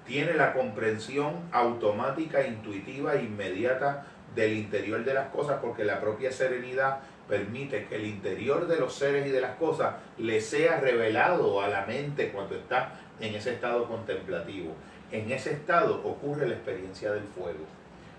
Tiene 0.06 0.34
la 0.34 0.54
comprensión 0.54 1.34
automática, 1.52 2.46
intuitiva, 2.46 3.16
inmediata 3.16 4.06
del 4.36 4.54
interior 4.54 5.06
de 5.06 5.14
las 5.14 5.30
cosas, 5.30 5.60
porque 5.62 5.86
la 5.86 6.02
propia 6.02 6.32
serenidad 6.32 7.00
permite 7.28 7.86
que 7.86 7.96
el 7.96 8.06
interior 8.06 8.68
de 8.68 8.78
los 8.78 8.96
seres 8.96 9.26
y 9.26 9.30
de 9.30 9.42
las 9.42 9.56
cosas 9.56 9.96
le 10.18 10.42
sea 10.42 10.80
revelado 10.80 11.62
a 11.62 11.68
la 11.68 11.86
mente 11.86 12.32
cuando 12.32 12.56
está 12.56 13.00
en 13.20 13.36
ese 13.36 13.54
estado 13.54 13.88
contemplativo. 13.88 14.74
En 15.12 15.32
ese 15.32 15.52
estado 15.54 16.02
ocurre 16.04 16.48
la 16.48 16.56
experiencia 16.56 17.12
del 17.12 17.24
fuego, 17.24 17.66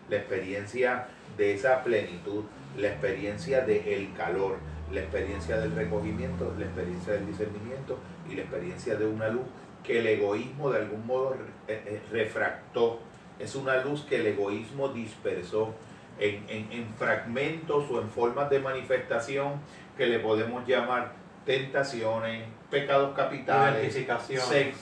la 0.08 0.16
experiencia 0.16 1.08
de 1.36 1.54
esa 1.54 1.82
plenitud, 1.82 2.44
la 2.76 2.88
experiencia 2.88 3.62
del 3.62 4.12
calor, 4.14 4.58
la 4.92 5.00
experiencia 5.00 5.58
del 5.58 5.74
recogimiento, 5.74 6.54
la 6.58 6.66
experiencia 6.66 7.14
del 7.14 7.26
discernimiento 7.26 7.98
y 8.30 8.34
la 8.34 8.42
experiencia 8.42 8.96
de 8.96 9.06
una 9.06 9.28
luz 9.28 9.44
que 9.82 9.98
el 9.98 10.06
egoísmo 10.06 10.70
de 10.70 10.80
algún 10.80 11.06
modo 11.06 11.34
eh, 11.68 11.82
eh, 11.86 12.02
refractó. 12.10 13.00
Es 13.38 13.54
una 13.54 13.82
luz 13.82 14.02
que 14.02 14.16
el 14.16 14.26
egoísmo 14.26 14.88
dispersó 14.88 15.74
en, 16.18 16.44
en, 16.48 16.86
fragmentos 16.96 17.90
o 17.90 18.00
en 18.00 18.08
formas 18.08 18.48
de 18.48 18.60
manifestación 18.60 19.60
que 19.96 20.06
le 20.06 20.20
podemos 20.20 20.66
llamar 20.66 21.12
tentaciones, 21.44 22.44
pecados 22.74 23.14
capitales, 23.14 23.96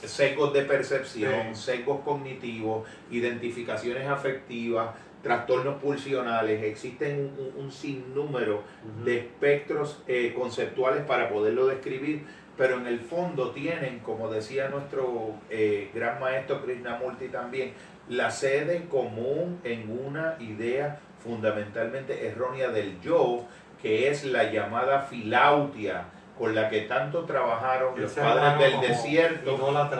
secos 0.05 0.51
de 0.51 0.63
percepción, 0.63 1.55
secos 1.55 2.01
cognitivos, 2.01 2.87
identificaciones 3.11 4.07
afectivas, 4.07 4.95
trastornos 5.21 5.79
pulsionales. 5.79 6.63
Existen 6.63 7.31
un, 7.55 7.71
sinnúmero 7.71 8.63
de 9.05 9.19
espectros 9.19 10.01
eh, 10.07 10.33
conceptuales 10.35 11.03
para 11.05 11.29
poderlo 11.29 11.67
describir, 11.67 12.25
pero 12.57 12.77
en 12.77 12.87
el 12.87 12.99
fondo 12.99 13.51
tienen, 13.51 13.99
como 13.99 14.27
decía 14.31 14.69
nuestro 14.69 15.35
eh, 15.51 15.91
gran 15.93 16.19
maestro 16.19 16.63
Krishnamurti 16.63 17.27
también, 17.27 17.73
la 18.09 18.31
sede 18.31 18.85
común 18.89 19.59
en 19.63 19.87
una 20.03 20.35
idea 20.39 20.99
fundamentalmente 21.23 22.25
errónea 22.25 22.69
del 22.69 22.99
yo, 23.01 23.45
que 23.83 24.09
es 24.09 24.25
la 24.25 24.51
llamada 24.51 25.03
filautia, 25.03 26.05
con 26.37 26.55
la 26.55 26.69
que 26.69 26.81
tanto 26.81 27.25
trabajaron 27.25 27.99
los 27.99 28.11
padres 28.13 28.71
del 28.71 28.81
desierto. 28.81 29.51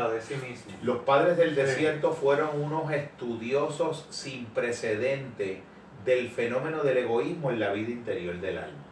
De 0.09 0.21
sí 0.21 0.35
mismo. 0.35 0.73
Los 0.81 0.99
padres 0.99 1.37
del 1.37 1.55
desierto 1.55 2.11
fueron 2.11 2.61
unos 2.61 2.91
estudiosos 2.91 4.07
sin 4.09 4.45
precedente 4.47 5.61
del 6.03 6.29
fenómeno 6.29 6.83
del 6.83 6.97
egoísmo 6.97 7.51
en 7.51 7.59
la 7.59 7.71
vida 7.71 7.91
interior 7.91 8.35
del 8.39 8.57
alma. 8.57 8.83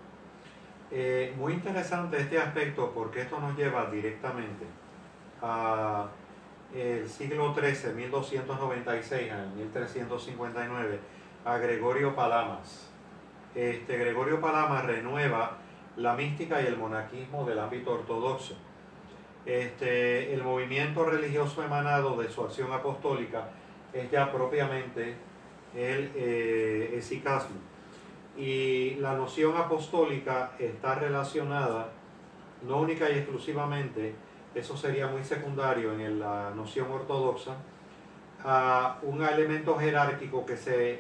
Eh, 0.92 1.34
muy 1.38 1.54
interesante 1.54 2.18
este 2.18 2.38
aspecto 2.38 2.92
porque 2.94 3.22
esto 3.22 3.40
nos 3.40 3.58
lleva 3.58 3.90
directamente 3.90 4.66
a 5.42 6.08
el 6.76 7.10
siglo 7.10 7.54
XIII, 7.54 7.94
1296 7.94 9.32
al 9.32 9.50
1359 9.52 11.00
a 11.44 11.58
Gregorio 11.58 12.16
Palamas. 12.16 12.90
Este, 13.56 13.98
Gregorio 13.98 14.40
Palamas 14.40 14.86
renueva 14.86 15.58
la 15.98 16.14
mística 16.16 16.62
y 16.62 16.68
el 16.68 16.78
monaquismo 16.78 17.46
del 17.46 17.60
ámbito 17.60 17.94
ortodoxo. 17.94 18.56
Este, 19.46 20.34
el 20.34 20.44
movimiento 20.44 21.04
religioso 21.04 21.64
emanado 21.64 22.16
de 22.18 22.30
su 22.30 22.44
acción 22.44 22.72
apostólica 22.72 23.50
es 23.92 24.10
ya 24.12 24.32
propiamente 24.32 25.16
el 25.76 26.12
eh, 26.16 27.02
Y 28.38 28.96
la 28.96 29.14
noción 29.16 29.58
apostólica 29.58 30.52
está 30.60 30.96
relacionada, 30.96 31.90
no 32.68 32.78
única 32.78 33.10
y 33.10 33.14
exclusivamente, 33.14 34.16
eso 34.54 34.78
sería 34.78 35.08
muy 35.08 35.24
secundario 35.24 35.94
en 35.94 36.20
la 36.20 36.52
noción 36.56 36.92
ortodoxa, 36.92 37.56
a 38.44 39.00
un 39.04 39.24
elemento 39.24 39.78
jerárquico 39.78 40.46
que 40.46 40.58
se 40.58 41.00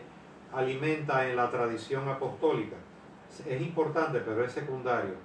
alimenta 0.53 1.27
en 1.27 1.35
la 1.35 1.49
tradición 1.49 2.07
apostólica. 2.07 2.75
Es 3.47 3.61
importante, 3.61 4.19
pero 4.19 4.43
es 4.43 4.51
secundario. 4.51 5.15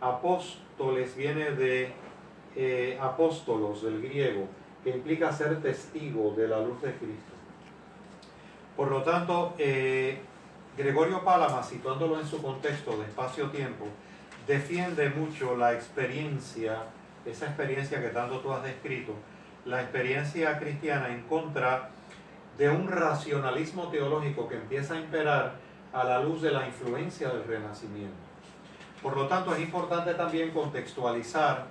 Apóstoles 0.00 1.16
viene 1.16 1.50
de 1.50 1.92
eh, 2.54 2.98
apóstolos 3.00 3.82
del 3.82 4.00
griego, 4.00 4.46
que 4.84 4.90
implica 4.90 5.32
ser 5.32 5.60
testigo 5.60 6.32
de 6.36 6.48
la 6.48 6.60
luz 6.60 6.80
de 6.80 6.94
Cristo. 6.94 7.32
Por 8.76 8.90
lo 8.90 9.02
tanto, 9.02 9.54
eh, 9.58 10.18
Gregorio 10.76 11.24
Pálama, 11.24 11.62
situándolo 11.62 12.20
en 12.20 12.26
su 12.26 12.40
contexto 12.40 12.96
de 12.98 13.04
espacio-tiempo, 13.04 13.86
defiende 14.46 15.08
mucho 15.10 15.56
la 15.56 15.72
experiencia, 15.72 16.84
esa 17.24 17.46
experiencia 17.46 18.00
que 18.00 18.08
tanto 18.08 18.40
tú 18.40 18.52
has 18.52 18.62
descrito, 18.62 19.14
la 19.64 19.82
experiencia 19.82 20.58
cristiana 20.58 21.08
en 21.08 21.22
contra 21.22 21.90
de 22.56 22.70
un 22.70 22.88
racionalismo 22.88 23.88
teológico 23.88 24.48
que 24.48 24.56
empieza 24.56 24.94
a 24.94 25.00
imperar 25.00 25.65
a 25.96 26.04
la 26.04 26.20
luz 26.20 26.42
de 26.42 26.50
la 26.50 26.66
influencia 26.66 27.30
del 27.30 27.44
Renacimiento. 27.44 28.14
Por 29.02 29.16
lo 29.16 29.26
tanto, 29.28 29.54
es 29.54 29.60
importante 29.60 30.12
también 30.12 30.50
contextualizar 30.50 31.68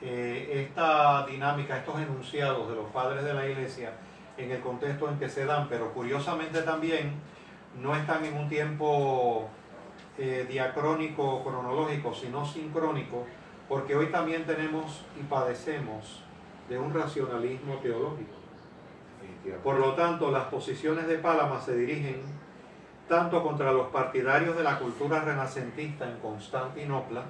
eh, 0.00 0.64
esta 0.68 1.26
dinámica, 1.26 1.78
estos 1.78 1.98
enunciados 1.98 2.68
de 2.68 2.76
los 2.76 2.86
padres 2.92 3.24
de 3.24 3.34
la 3.34 3.48
Iglesia 3.48 3.92
en 4.36 4.52
el 4.52 4.60
contexto 4.60 5.08
en 5.08 5.18
que 5.18 5.28
se 5.28 5.44
dan, 5.44 5.68
pero 5.68 5.92
curiosamente 5.92 6.62
también 6.62 7.14
no 7.80 7.96
están 7.96 8.24
en 8.24 8.36
un 8.36 8.48
tiempo 8.48 9.48
eh, 10.18 10.46
diacrónico 10.48 11.42
cronológico, 11.42 12.14
sino 12.14 12.46
sincrónico, 12.46 13.26
porque 13.68 13.96
hoy 13.96 14.06
también 14.06 14.44
tenemos 14.46 15.04
y 15.18 15.24
padecemos 15.24 16.22
de 16.68 16.78
un 16.78 16.94
racionalismo 16.94 17.74
teológico. 17.78 18.34
Por 19.62 19.78
lo 19.78 19.94
tanto, 19.94 20.30
las 20.30 20.44
posiciones 20.44 21.06
de 21.08 21.18
Pálama 21.18 21.60
se 21.60 21.76
dirigen 21.76 22.43
tanto 23.08 23.42
contra 23.42 23.72
los 23.72 23.88
partidarios 23.88 24.56
de 24.56 24.62
la 24.62 24.78
cultura 24.78 25.20
renacentista 25.20 26.08
en 26.08 26.16
Constantinopla 26.18 27.22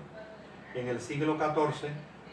en 0.74 0.88
el 0.88 1.00
siglo 1.00 1.36
XIV, 1.36 1.90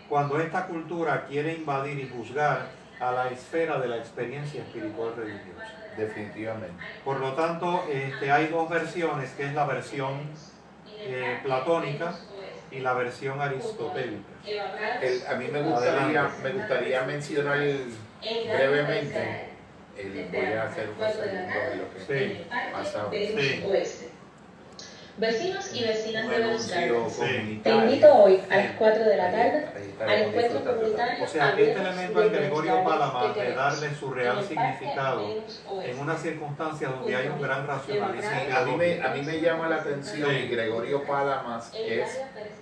cuando 0.10 0.40
esta 0.40 0.68
cultura 0.68 1.26
quiere 1.26 1.54
invadir 1.54 2.00
y 2.00 2.10
juzgar 2.10 2.68
a 3.00 3.12
la 3.12 3.30
esfera 3.30 3.80
de 3.80 3.88
la 3.88 3.98
experiencia 3.98 4.62
espiritual 4.62 5.14
religiosa. 5.16 5.72
Definitivamente. 5.98 6.74
Por 7.04 7.20
lo 7.20 7.34
tanto, 7.34 7.84
este, 7.92 8.32
hay 8.32 8.48
dos 8.48 8.70
versiones, 8.70 9.32
que 9.32 9.46
es 9.46 9.54
la 9.54 9.66
versión 9.66 10.20
eh, 11.06 11.40
platónica 11.44 12.14
y 12.72 12.80
la 12.80 12.94
versión 12.94 13.42
aristotélica. 13.42 14.30
El- 15.02 15.22
a 15.28 15.36
mí 15.36 15.48
me 15.52 15.62
gustaría, 15.64 16.30
me 16.44 16.52
gustaría 16.52 17.04
mencionar 17.04 17.58
brevemente, 18.52 19.51
el, 20.02 20.28
voy 20.32 20.53
a 20.53 20.64
hacer 20.64 20.90
un 20.90 20.98
segundo 20.98 21.60
de 21.69 21.76
lo 21.76 21.94
que 21.94 21.99
Sí. 21.99 22.45
pasa 22.72 23.07
Sí. 23.11 24.07
Vecinos 25.18 25.76
y 25.76 25.84
vecinas 25.84 26.26
un 26.26 26.32
de 26.32 27.10
Sí. 27.10 27.61
te 27.64 27.69
invito 27.69 28.14
hoy 28.14 28.40
a 28.49 28.56
las 28.57 28.72
4 28.78 29.03
de 29.03 29.18
la 29.18 29.32
tarde 29.32 29.68
al 29.99 30.22
encuentro 30.22 30.64
comunitario 30.64 31.23
O 31.23 31.28
sea, 31.28 31.49
este 31.49 31.72
elemento 31.73 32.19
de 32.22 32.30
Gregorio 32.30 32.84
Gardens 32.84 33.36
de 33.36 33.53
darle 33.53 33.95
su 33.95 34.11
real 34.11 34.44
significado 34.44 35.44
en 35.84 35.99
una 35.99 36.18
circunstancia 36.18 36.88
donde 36.88 37.15
hay 37.15 37.28
un 37.28 37.41
gran 37.41 37.68
racionalismo. 37.68 38.32
A 38.56 38.65
mí 38.65 38.76
me, 38.78 39.02
a 39.02 39.10
mí 39.14 39.22
me 39.22 39.41
llama 39.41 39.68
la 39.69 39.76
atención 39.78 40.30
Sí. 40.30 40.36
y 40.38 40.48
Gregorio 40.48 41.03
Palamas 41.03 41.72
es 41.76 42.22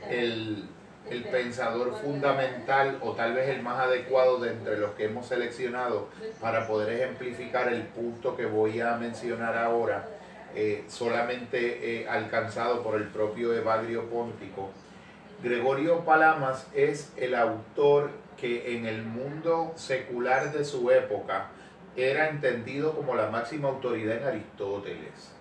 el, 0.10 0.68
el 1.10 1.24
pensador 1.26 1.96
fundamental 2.02 3.00
o 3.02 3.14
tal 3.14 3.34
vez 3.34 3.50
el 3.50 3.62
más 3.62 3.80
adecuado 3.80 4.40
de 4.40 4.52
entre 4.52 4.78
los 4.78 4.92
que 4.92 5.06
hemos 5.06 5.28
seleccionado 5.28 6.10
para 6.40 6.68
poder 6.68 6.94
ejemplificar 6.94 7.68
el 7.68 7.84
punto 7.84 8.36
que 8.36 8.46
voy 8.46 8.80
a 8.82 8.96
mencionar 8.96 9.58
ahora, 9.58 10.08
eh, 10.56 10.84
solamente 10.88 12.02
eh, 12.02 12.10
alcanzado 12.10 12.84
por 12.84 12.96
el 12.96 13.08
propio 13.08 13.54
Evagrio 13.54 14.10
Póntico. 14.10 14.70
Gregorio 15.42 16.04
Palamas 16.04 16.68
es 16.74 17.14
el 17.18 17.34
autor 17.34 18.12
que 18.38 18.76
en 18.76 18.86
el 18.86 19.04
mundo 19.04 19.72
secular 19.76 20.52
de 20.52 20.66
su 20.66 20.92
época 20.92 21.48
era 21.96 22.30
entendido 22.30 22.94
como 22.94 23.16
la 23.16 23.30
máxima 23.30 23.70
autoridad 23.70 24.18
en 24.18 24.24
Aristóteles. 24.24 25.34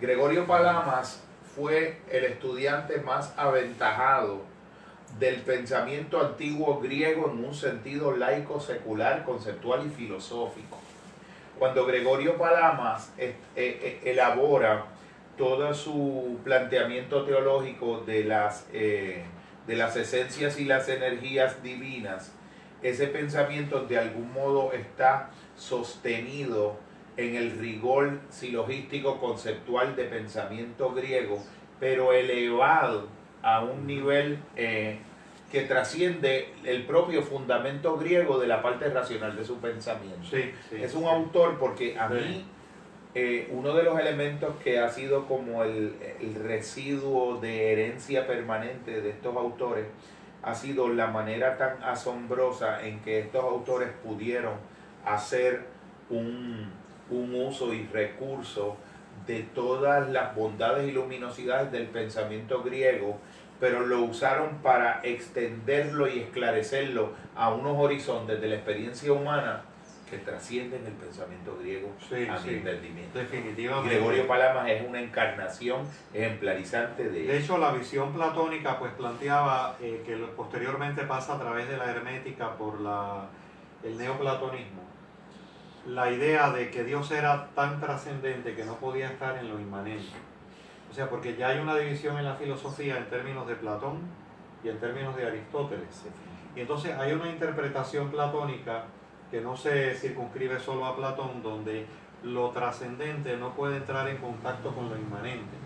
Gregorio 0.00 0.46
Palamas 0.46 1.22
fue 1.54 1.98
el 2.10 2.24
estudiante 2.24 2.98
más 2.98 3.32
aventajado 3.38 4.42
del 5.18 5.36
pensamiento 5.36 6.20
antiguo 6.20 6.80
griego 6.80 7.30
en 7.30 7.44
un 7.44 7.54
sentido 7.54 8.14
laico, 8.16 8.60
secular, 8.60 9.24
conceptual 9.24 9.86
y 9.86 9.90
filosófico. 9.90 10.78
Cuando 11.58 11.86
Gregorio 11.86 12.36
Palamas 12.36 13.12
eh, 13.16 13.34
eh, 13.56 14.00
elabora 14.04 14.84
todo 15.38 15.72
su 15.72 16.38
planteamiento 16.44 17.24
teológico 17.24 18.00
de 18.00 18.24
las, 18.24 18.66
eh, 18.72 19.24
de 19.66 19.76
las 19.76 19.96
esencias 19.96 20.58
y 20.58 20.66
las 20.66 20.88
energías 20.88 21.62
divinas, 21.62 22.32
ese 22.82 23.06
pensamiento 23.06 23.86
de 23.86 23.98
algún 23.98 24.32
modo 24.32 24.72
está 24.72 25.30
sostenido 25.56 26.76
en 27.16 27.36
el 27.36 27.58
rigor 27.58 28.20
silogístico 28.28 29.18
conceptual 29.18 29.96
de 29.96 30.04
pensamiento 30.04 30.92
griego, 30.92 31.42
pero 31.80 32.12
elevado 32.12 33.15
a 33.46 33.60
un 33.60 33.86
nivel 33.86 34.40
eh, 34.56 34.98
que 35.52 35.62
trasciende 35.62 36.48
el 36.64 36.84
propio 36.84 37.22
fundamento 37.22 37.96
griego 37.96 38.40
de 38.40 38.48
la 38.48 38.60
parte 38.60 38.90
racional 38.90 39.36
de 39.36 39.44
su 39.44 39.58
pensamiento. 39.58 40.26
Sí, 40.28 40.50
sí. 40.68 40.82
Es 40.82 40.94
un 40.96 41.04
autor 41.04 41.56
porque 41.56 41.96
a 41.96 42.08
mí 42.08 42.44
eh, 43.14 43.48
uno 43.52 43.72
de 43.72 43.84
los 43.84 44.00
elementos 44.00 44.56
que 44.64 44.80
ha 44.80 44.88
sido 44.88 45.26
como 45.26 45.62
el, 45.62 45.94
el 46.20 46.34
residuo 46.34 47.38
de 47.40 47.72
herencia 47.72 48.26
permanente 48.26 49.00
de 49.00 49.10
estos 49.10 49.36
autores 49.36 49.86
ha 50.42 50.52
sido 50.52 50.88
la 50.88 51.06
manera 51.06 51.56
tan 51.56 51.80
asombrosa 51.84 52.84
en 52.84 52.98
que 53.00 53.20
estos 53.20 53.44
autores 53.44 53.90
pudieron 54.04 54.54
hacer 55.04 55.66
un, 56.10 56.68
un 57.10 57.34
uso 57.46 57.72
y 57.72 57.86
recurso 57.86 58.76
de 59.26 59.42
todas 59.54 60.08
las 60.10 60.34
bondades 60.34 60.88
y 60.88 60.92
luminosidades 60.92 61.72
del 61.72 61.86
pensamiento 61.86 62.62
griego, 62.62 63.18
pero 63.58 63.86
lo 63.86 64.02
usaron 64.02 64.58
para 64.62 65.00
extenderlo 65.02 66.08
y 66.08 66.20
esclarecerlo 66.20 67.10
a 67.34 67.52
unos 67.52 67.76
horizontes 67.78 68.40
de 68.40 68.48
la 68.48 68.54
experiencia 68.56 69.12
humana 69.12 69.62
que 70.08 70.18
trascienden 70.18 70.86
el 70.86 70.92
pensamiento 70.92 71.56
griego 71.60 71.90
Sí, 72.08 72.28
a 72.30 72.38
sí. 72.38 72.50
mi 72.50 72.54
entendimiento. 72.58 73.18
Definitivamente. 73.18 73.92
Gregorio 73.96 74.28
Palamas 74.28 74.68
es 74.68 74.86
una 74.88 75.00
encarnación 75.00 75.80
ejemplarizante 76.14 77.08
de 77.08 77.22
De 77.24 77.38
hecho, 77.38 77.58
la 77.58 77.72
visión 77.72 78.12
platónica 78.12 78.78
pues 78.78 78.92
planteaba 78.92 79.76
eh, 79.80 80.02
que 80.06 80.14
posteriormente 80.36 81.02
pasa 81.02 81.34
a 81.34 81.40
través 81.40 81.68
de 81.68 81.76
la 81.76 81.90
hermética 81.90 82.52
por 82.56 82.80
la, 82.80 83.26
el 83.82 83.98
neoplatonismo, 83.98 84.82
la 85.86 86.10
idea 86.10 86.50
de 86.50 86.70
que 86.70 86.82
Dios 86.84 87.10
era 87.12 87.48
tan 87.54 87.80
trascendente 87.80 88.54
que 88.54 88.64
no 88.64 88.74
podía 88.74 89.08
estar 89.08 89.38
en 89.38 89.48
lo 89.48 89.60
inmanente. 89.60 90.16
O 90.90 90.94
sea, 90.94 91.08
porque 91.08 91.36
ya 91.36 91.48
hay 91.48 91.60
una 91.60 91.76
división 91.76 92.18
en 92.18 92.24
la 92.24 92.34
filosofía 92.34 92.98
en 92.98 93.08
términos 93.08 93.46
de 93.46 93.54
Platón 93.54 94.00
y 94.64 94.68
en 94.68 94.78
términos 94.78 95.16
de 95.16 95.26
Aristóteles. 95.26 96.04
Y 96.56 96.60
entonces 96.60 96.96
hay 96.96 97.12
una 97.12 97.28
interpretación 97.28 98.10
platónica 98.10 98.84
que 99.30 99.40
no 99.40 99.56
se 99.56 99.94
circunscribe 99.94 100.58
solo 100.58 100.86
a 100.86 100.96
Platón, 100.96 101.42
donde 101.42 101.86
lo 102.22 102.50
trascendente 102.50 103.36
no 103.36 103.54
puede 103.54 103.76
entrar 103.76 104.08
en 104.08 104.16
contacto 104.16 104.74
con 104.74 104.88
lo 104.88 104.96
inmanente. 104.96 105.56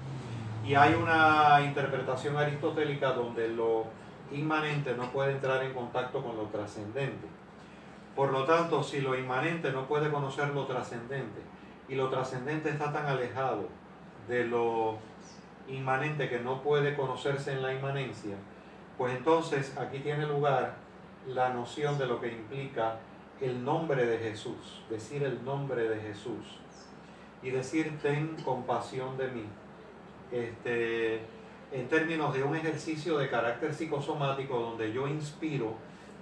Y 0.66 0.74
hay 0.74 0.94
una 0.94 1.62
interpretación 1.64 2.36
aristotélica 2.36 3.12
donde 3.12 3.48
lo 3.48 3.86
inmanente 4.32 4.94
no 4.94 5.10
puede 5.10 5.32
entrar 5.32 5.64
en 5.64 5.72
contacto 5.72 6.22
con 6.22 6.36
lo 6.36 6.44
trascendente. 6.44 7.26
Por 8.20 8.32
lo 8.32 8.44
tanto, 8.44 8.82
si 8.82 9.00
lo 9.00 9.18
inmanente 9.18 9.72
no 9.72 9.86
puede 9.86 10.10
conocer 10.10 10.48
lo 10.50 10.66
trascendente 10.66 11.40
y 11.88 11.94
lo 11.94 12.10
trascendente 12.10 12.68
está 12.68 12.92
tan 12.92 13.06
alejado 13.06 13.66
de 14.28 14.44
lo 14.44 14.98
inmanente 15.66 16.28
que 16.28 16.38
no 16.38 16.60
puede 16.60 16.94
conocerse 16.94 17.52
en 17.52 17.62
la 17.62 17.72
inmanencia, 17.72 18.36
pues 18.98 19.16
entonces 19.16 19.74
aquí 19.78 20.00
tiene 20.00 20.26
lugar 20.26 20.74
la 21.28 21.48
noción 21.54 21.96
de 21.96 22.04
lo 22.04 22.20
que 22.20 22.28
implica 22.28 22.98
el 23.40 23.64
nombre 23.64 24.04
de 24.04 24.18
Jesús, 24.18 24.84
decir 24.90 25.22
el 25.22 25.42
nombre 25.42 25.88
de 25.88 25.98
Jesús 26.02 26.60
y 27.42 27.48
decir 27.48 28.00
ten 28.02 28.36
compasión 28.44 29.16
de 29.16 29.28
mí. 29.28 29.46
Este, 30.30 31.22
en 31.72 31.88
términos 31.88 32.34
de 32.34 32.42
un 32.42 32.54
ejercicio 32.54 33.16
de 33.16 33.30
carácter 33.30 33.72
psicosomático 33.72 34.60
donde 34.60 34.92
yo 34.92 35.08
inspiro, 35.08 35.74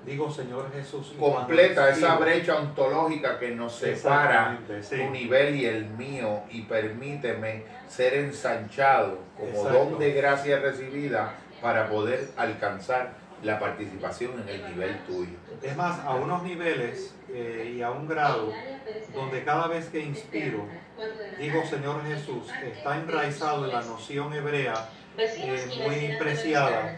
digo 0.04 0.30
Señor 0.30 0.70
Jesús. 0.72 1.12
completa 1.18 1.90
esa 1.90 2.16
brecha 2.16 2.56
ontológica 2.56 3.38
que 3.38 3.50
nos 3.50 3.74
separa 3.74 4.58
sí. 4.80 4.96
tu 4.96 5.10
nivel 5.10 5.56
y 5.56 5.66
el 5.66 5.86
mío 5.90 6.42
y 6.50 6.62
permíteme 6.62 7.64
ser 7.88 8.14
ensanchado 8.14 9.18
como 9.36 9.50
Exacto. 9.50 9.72
don 9.72 9.98
de 9.98 10.12
gracia 10.12 10.58
recibida 10.60 11.34
para 11.60 11.88
poder 11.88 12.28
alcanzar 12.36 13.12
la 13.42 13.58
participación 13.58 14.32
en 14.42 14.48
el 14.48 14.68
nivel 14.70 14.98
tuyo. 15.06 15.36
Es 15.62 15.76
más, 15.76 16.00
a 16.00 16.14
unos 16.14 16.42
niveles 16.42 17.14
eh, 17.28 17.74
y 17.76 17.82
a 17.82 17.90
un 17.90 18.08
grado 18.08 18.52
donde 19.14 19.44
cada 19.44 19.68
vez 19.68 19.86
que 19.88 20.00
inspiro, 20.00 20.66
digo 21.38 21.64
Señor 21.64 22.02
Jesús, 22.04 22.48
está 22.64 22.96
enraizado 22.96 23.64
en 23.66 23.72
la 23.72 23.82
noción 23.82 24.32
hebrea. 24.32 24.88
Eh, 25.16 25.66
muy 25.84 26.16
preciada. 26.16 26.96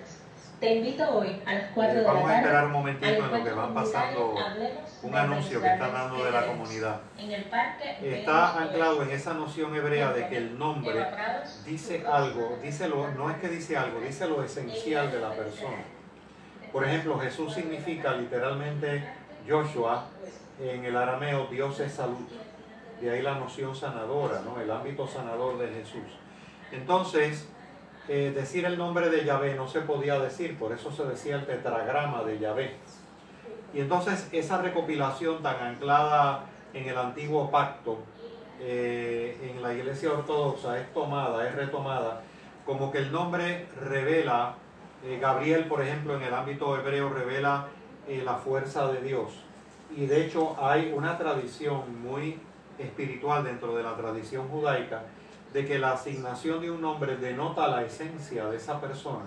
Te 0.61 0.74
invito 0.74 1.09
hoy 1.09 1.41
a 1.47 1.55
las 1.55 1.70
4 1.74 1.91
Eh, 1.91 1.97
de 1.97 2.03
la 2.03 2.12
vamos 2.12 2.24
a 2.24 2.27
tarde 2.27 2.41
esperar 2.43 2.66
un 2.66 2.73
momentito 2.73 3.07
en 3.07 3.31
lo 3.31 3.45
que 3.45 3.51
van 3.51 3.73
pasando 3.73 4.35
un 5.03 5.15
anuncio 5.15 5.61
que 5.62 5.66
están 5.66 5.93
dando 5.93 6.23
de 6.23 6.31
la 6.31 6.47
comunidad. 6.47 7.01
En 7.16 7.32
el 7.32 7.45
parque 7.45 8.20
Está 8.20 8.61
anclado 8.61 9.03
en 9.03 9.11
esa 9.11 9.32
noción 9.32 9.74
hebrea 9.74 10.12
de 10.12 10.28
que 10.28 10.37
el 10.37 10.59
nombre 10.59 11.07
dice 11.65 12.05
algo, 12.07 12.59
dice 12.62 12.89
lo, 12.89 13.11
no 13.12 13.31
es 13.31 13.39
que 13.39 13.49
dice 13.49 13.78
algo, 13.78 14.01
dice 14.01 14.28
lo 14.28 14.45
esencial 14.45 15.11
de 15.11 15.20
la 15.20 15.31
persona. 15.31 15.82
Por 16.70 16.85
ejemplo, 16.85 17.19
Jesús 17.19 17.55
significa 17.55 18.12
literalmente 18.12 19.03
Joshua, 19.49 20.09
en 20.61 20.85
el 20.85 20.95
arameo 20.95 21.47
Dios 21.47 21.81
es 21.81 21.93
salud. 21.93 22.28
De 23.01 23.11
ahí 23.11 23.23
la 23.23 23.37
noción 23.37 23.74
sanadora, 23.74 24.43
¿no? 24.45 24.61
el 24.61 24.70
ámbito 24.70 25.07
sanador 25.09 25.57
de 25.57 25.69
Jesús. 25.69 26.19
Entonces, 26.70 27.49
eh, 28.12 28.32
decir 28.35 28.65
el 28.65 28.77
nombre 28.77 29.09
de 29.09 29.24
Yahvé 29.24 29.55
no 29.55 29.69
se 29.69 29.82
podía 29.82 30.19
decir, 30.19 30.59
por 30.59 30.73
eso 30.73 30.91
se 30.91 31.05
decía 31.05 31.37
el 31.37 31.47
tetragrama 31.47 32.24
de 32.24 32.41
Yahvé. 32.41 32.74
Y 33.73 33.78
entonces 33.78 34.28
esa 34.32 34.61
recopilación 34.61 35.41
tan 35.45 35.61
anclada 35.61 36.47
en 36.74 36.89
el 36.89 36.99
antiguo 36.99 37.53
pacto, 37.53 37.99
eh, 38.59 39.39
en 39.49 39.62
la 39.62 39.73
iglesia 39.73 40.11
ortodoxa, 40.11 40.81
es 40.81 40.93
tomada, 40.93 41.47
es 41.47 41.55
retomada, 41.55 42.23
como 42.66 42.91
que 42.91 42.99
el 42.99 43.12
nombre 43.12 43.69
revela, 43.81 44.57
eh, 45.05 45.20
Gabriel 45.20 45.66
por 45.66 45.81
ejemplo 45.81 46.16
en 46.16 46.23
el 46.23 46.35
ámbito 46.35 46.77
hebreo 46.77 47.11
revela 47.11 47.69
la 48.09 48.35
fuerza 48.35 48.91
de 48.91 49.03
Dios. 49.03 49.31
Y 49.97 50.07
de 50.07 50.27
hecho 50.27 50.57
hay 50.61 50.93
una 50.93 51.16
tradición 51.16 52.03
muy 52.03 52.41
espiritual 52.77 53.45
dentro 53.45 53.77
de 53.77 53.85
la 53.85 53.95
tradición 53.95 54.49
judaica 54.49 55.05
de 55.52 55.66
que 55.66 55.78
la 55.78 55.93
asignación 55.93 56.60
de 56.60 56.70
un 56.70 56.81
nombre 56.81 57.16
denota 57.16 57.68
la 57.68 57.82
esencia 57.82 58.47
de 58.47 58.56
esa 58.56 58.81
persona 58.81 59.24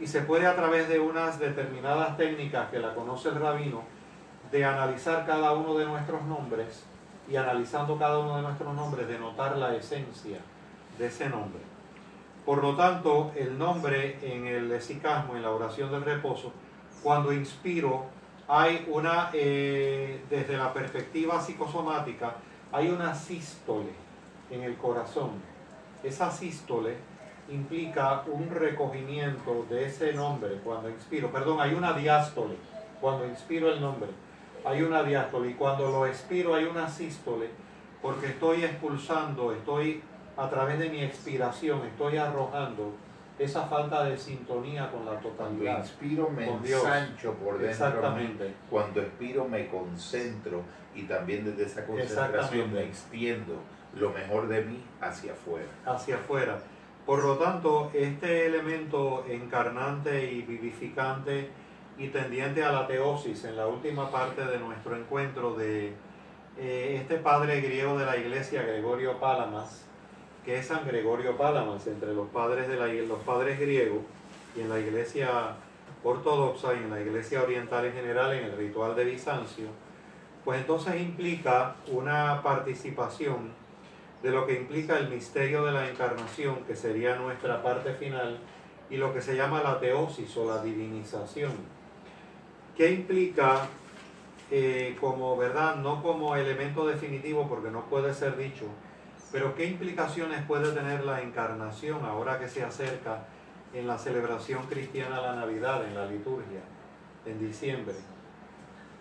y 0.00 0.06
se 0.06 0.22
puede 0.22 0.46
a 0.46 0.56
través 0.56 0.88
de 0.88 0.98
unas 0.98 1.38
determinadas 1.38 2.16
técnicas 2.16 2.70
que 2.70 2.78
la 2.78 2.94
conoce 2.94 3.28
el 3.28 3.36
rabino 3.36 3.82
de 4.50 4.64
analizar 4.64 5.26
cada 5.26 5.52
uno 5.52 5.76
de 5.76 5.86
nuestros 5.86 6.22
nombres 6.22 6.84
y 7.28 7.36
analizando 7.36 7.98
cada 7.98 8.18
uno 8.18 8.36
de 8.36 8.42
nuestros 8.42 8.74
nombres 8.74 9.08
denotar 9.08 9.56
la 9.56 9.74
esencia 9.74 10.38
de 10.98 11.06
ese 11.06 11.28
nombre. 11.28 11.60
Por 12.44 12.62
lo 12.62 12.76
tanto, 12.76 13.32
el 13.36 13.56
nombre 13.56 14.18
en 14.22 14.46
el 14.46 14.70
esicasmo, 14.72 15.36
en 15.36 15.42
la 15.42 15.50
oración 15.50 15.90
del 15.90 16.04
reposo, 16.04 16.52
cuando 17.02 17.32
inspiro, 17.32 18.04
hay 18.46 18.86
una, 18.90 19.30
eh, 19.32 20.22
desde 20.28 20.56
la 20.56 20.72
perspectiva 20.74 21.40
psicosomática, 21.40 22.34
hay 22.70 22.90
una 22.90 23.14
sístole 23.14 24.03
en 24.50 24.62
el 24.62 24.76
corazón. 24.76 25.30
Esa 26.02 26.30
sístole 26.30 26.96
implica 27.48 28.22
un 28.26 28.50
recogimiento 28.50 29.66
de 29.68 29.86
ese 29.86 30.12
nombre 30.12 30.60
cuando 30.64 30.88
inspiro. 30.88 31.30
Perdón, 31.30 31.60
hay 31.60 31.74
una 31.74 31.92
diástole 31.92 32.56
cuando 33.00 33.26
inspiro 33.26 33.70
el 33.72 33.80
nombre. 33.80 34.10
Hay 34.64 34.82
una 34.82 35.02
diástole 35.02 35.50
y 35.50 35.54
cuando 35.54 35.90
lo 35.90 36.06
expiro 36.06 36.54
hay 36.54 36.64
una 36.64 36.88
sístole 36.88 37.48
porque 38.00 38.28
estoy 38.28 38.64
expulsando, 38.64 39.52
estoy 39.52 40.02
a 40.36 40.48
través 40.48 40.78
de 40.78 40.88
mi 40.90 41.02
expiración, 41.02 41.82
estoy 41.86 42.16
arrojando 42.16 42.92
esa 43.38 43.62
falta 43.66 44.04
de 44.04 44.16
sintonía 44.16 44.90
con 44.90 45.04
la 45.04 45.12
Cuando 45.20 45.28
totalidad. 45.30 45.78
inspiro 45.80 46.30
me 46.30 46.48
ensancho 46.48 47.34
por 47.34 47.58
dentro. 47.58 47.68
Exactamente. 47.70 48.54
Cuando 48.70 49.00
expiro 49.00 49.46
me 49.48 49.68
concentro 49.68 50.62
y 50.94 51.02
también 51.02 51.44
desde 51.44 51.64
esa 51.64 51.84
concentración 51.84 52.72
me 52.72 52.84
extiendo 52.84 53.54
lo 53.96 54.10
mejor 54.10 54.48
de 54.48 54.62
mí 54.62 54.82
hacia 55.00 55.32
afuera. 55.32 55.68
hacia 55.84 56.16
afuera. 56.16 56.58
Por 57.06 57.22
lo 57.22 57.36
tanto, 57.36 57.90
este 57.92 58.46
elemento 58.46 59.26
encarnante 59.28 60.32
y 60.32 60.42
vivificante 60.42 61.50
y 61.98 62.08
tendiente 62.08 62.64
a 62.64 62.72
la 62.72 62.86
teosis 62.86 63.44
en 63.44 63.56
la 63.56 63.66
última 63.66 64.10
parte 64.10 64.44
de 64.44 64.58
nuestro 64.58 64.96
encuentro 64.96 65.54
de 65.54 65.92
eh, 66.56 66.96
este 67.00 67.16
padre 67.16 67.60
griego 67.60 67.98
de 67.98 68.06
la 68.06 68.16
iglesia, 68.16 68.62
Gregorio 68.62 69.20
Pálamas, 69.20 69.84
que 70.44 70.58
es 70.58 70.66
San 70.66 70.86
Gregorio 70.86 71.36
Pálamas, 71.36 71.86
entre 71.86 72.14
los 72.14 72.28
padres, 72.28 72.68
de 72.68 72.76
la, 72.76 72.86
los 72.86 73.18
padres 73.20 73.60
griegos 73.60 74.02
y 74.56 74.60
en 74.62 74.70
la 74.70 74.78
iglesia 74.78 75.56
ortodoxa 76.02 76.74
y 76.74 76.78
en 76.78 76.90
la 76.90 77.00
iglesia 77.00 77.42
oriental 77.42 77.84
en 77.86 77.92
general, 77.92 78.32
en 78.32 78.44
el 78.44 78.56
ritual 78.56 78.94
de 78.94 79.04
Bizancio, 79.04 79.66
pues 80.44 80.60
entonces 80.60 81.00
implica 81.00 81.76
una 81.90 82.42
participación 82.42 83.52
de 84.24 84.30
lo 84.30 84.46
que 84.46 84.54
implica 84.54 84.96
el 84.96 85.10
misterio 85.10 85.66
de 85.66 85.72
la 85.72 85.86
encarnación, 85.86 86.64
que 86.66 86.74
sería 86.74 87.14
nuestra 87.16 87.62
parte 87.62 87.92
final, 87.92 88.38
y 88.88 88.96
lo 88.96 89.12
que 89.12 89.20
se 89.20 89.36
llama 89.36 89.62
la 89.62 89.78
teosis 89.78 90.34
o 90.38 90.48
la 90.48 90.62
divinización. 90.62 91.52
¿Qué 92.74 92.90
implica 92.90 93.68
eh, 94.50 94.96
como 94.98 95.36
verdad, 95.36 95.76
no 95.76 96.02
como 96.02 96.36
elemento 96.36 96.86
definitivo, 96.86 97.46
porque 97.46 97.70
no 97.70 97.84
puede 97.84 98.14
ser 98.14 98.38
dicho, 98.38 98.64
pero 99.30 99.54
qué 99.54 99.66
implicaciones 99.66 100.42
puede 100.46 100.72
tener 100.72 101.04
la 101.04 101.20
encarnación 101.20 102.02
ahora 102.06 102.38
que 102.38 102.48
se 102.48 102.64
acerca 102.64 103.26
en 103.74 103.86
la 103.86 103.98
celebración 103.98 104.62
cristiana 104.68 105.20
la 105.20 105.34
Navidad, 105.34 105.84
en 105.86 105.94
la 105.94 106.06
liturgia, 106.06 106.60
en 107.26 107.46
diciembre? 107.46 107.96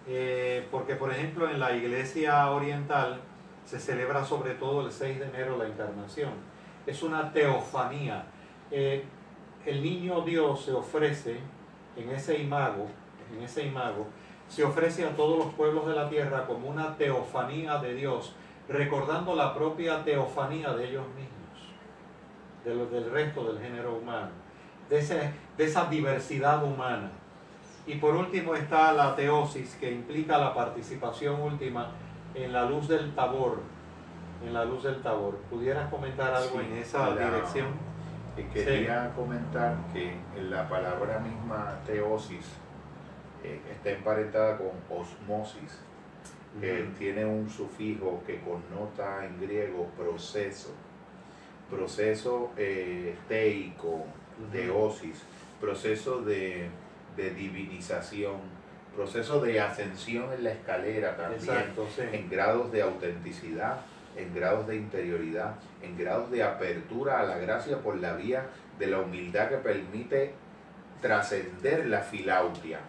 Eh, 0.06 0.68
porque, 0.70 0.96
por 0.96 1.14
ejemplo, 1.14 1.50
en 1.50 1.62
la 1.62 1.72
iglesia 1.72 2.52
oriental 2.52 3.22
se 3.66 3.80
celebra 3.80 4.24
sobre 4.26 4.54
todo 4.56 4.86
el 4.86 4.92
6 4.92 5.20
de 5.20 5.26
enero 5.26 5.58
la 5.58 5.68
encarnación. 5.68 6.32
Es 6.86 7.02
una 7.04 7.32
teofanía. 7.32 8.26
Eh, 8.72 9.04
el 9.66 9.82
niño 9.82 10.22
Dios 10.22 10.66
se 10.66 10.74
ofrece 10.74 11.40
en 11.96 12.10
ese 12.10 12.38
imago, 12.40 12.88
en 13.36 13.44
ese 13.44 13.64
imago, 13.66 14.08
se 14.50 14.64
ofrece 14.64 15.06
a 15.06 15.16
todos 15.16 15.38
los 15.46 15.54
pueblos 15.54 15.88
de 15.88 15.94
la 15.96 16.10
tierra 16.10 16.46
como 16.46 16.68
una 16.70 16.96
teofanía 16.98 17.78
de 17.78 17.94
Dios, 17.96 18.36
recordando 18.68 19.36
la 19.36 19.54
propia 19.54 20.04
teofanía 20.04 20.74
de 20.74 20.90
ellos 20.90 21.06
mismos, 21.16 21.74
de 22.66 22.76
los 22.76 22.92
del 22.92 23.10
resto 23.10 23.44
del 23.46 23.60
género 23.64 23.96
humano, 23.96 24.30
de, 24.90 25.00
ese- 25.00 25.32
de 25.58 25.64
esa 25.66 25.86
diversidad 25.86 26.64
humana. 26.64 27.12
Y 27.88 27.96
por 27.96 28.16
último 28.16 28.56
está 28.56 28.92
la 28.94 29.16
teosis, 29.16 29.76
que 29.76 29.92
implica 29.92 30.38
la 30.38 30.54
participación 30.54 31.42
última 31.42 31.92
en 32.36 32.54
la 32.54 32.66
luz 32.66 32.88
del 32.88 33.14
tabor. 33.16 33.60
En 34.46 34.54
la 34.54 34.66
luz 34.66 34.84
del 34.84 35.02
tabor. 35.02 35.38
¿Pudieras 35.50 35.90
comentar 35.90 36.34
algo 36.34 36.60
Sí, 36.60 36.66
en 36.72 36.78
esa 36.78 37.10
la- 37.12 37.30
dirección? 37.30 37.68
Quería 38.52 39.12
comentar 39.16 39.78
que 39.94 40.16
la 40.50 40.68
palabra 40.68 41.20
misma 41.20 41.80
teosis 41.86 42.46
eh, 43.44 43.62
está 43.72 43.92
emparentada 43.92 44.58
con 44.58 44.70
osmosis, 44.90 45.80
que 46.60 46.90
tiene 46.98 47.26
un 47.26 47.48
sufijo 47.50 48.24
que 48.26 48.40
connota 48.42 49.24
en 49.26 49.40
griego 49.40 49.86
proceso. 49.96 50.72
Proceso 51.70 52.52
eh, 52.58 53.16
teico, 53.28 54.06
teosis, 54.52 55.24
proceso 55.62 56.22
de, 56.22 56.70
de 57.16 57.30
divinización, 57.32 58.38
proceso 58.96 59.40
de 59.42 59.60
ascensión 59.60 60.32
en 60.34 60.44
la 60.44 60.52
escalera 60.52 61.16
también 61.16 61.40
Exacto, 61.40 61.88
sí. 61.96 62.04
en 62.12 62.30
grados 62.30 62.72
de 62.72 62.82
autenticidad, 62.82 63.78
en 64.16 64.34
grados 64.34 64.68
de 64.68 64.76
interioridad, 64.76 65.56
en 65.82 65.98
grados 65.98 66.30
de 66.32 66.44
apertura 66.44 67.20
a 67.20 67.24
la 67.24 67.38
gracia 67.38 67.80
por 67.80 67.98
la 67.98 68.14
vía 68.14 68.46
de 68.80 68.88
la 68.88 69.00
humildad 69.00 69.50
que 69.50 69.58
permite 69.58 70.34
trascender 71.02 71.88
la 71.88 72.02
filautia. 72.02 72.80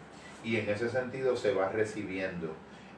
Y 0.43 0.57
en 0.57 0.69
ese 0.69 0.89
sentido 0.89 1.37
se 1.37 1.53
va 1.53 1.69
recibiendo. 1.71 2.55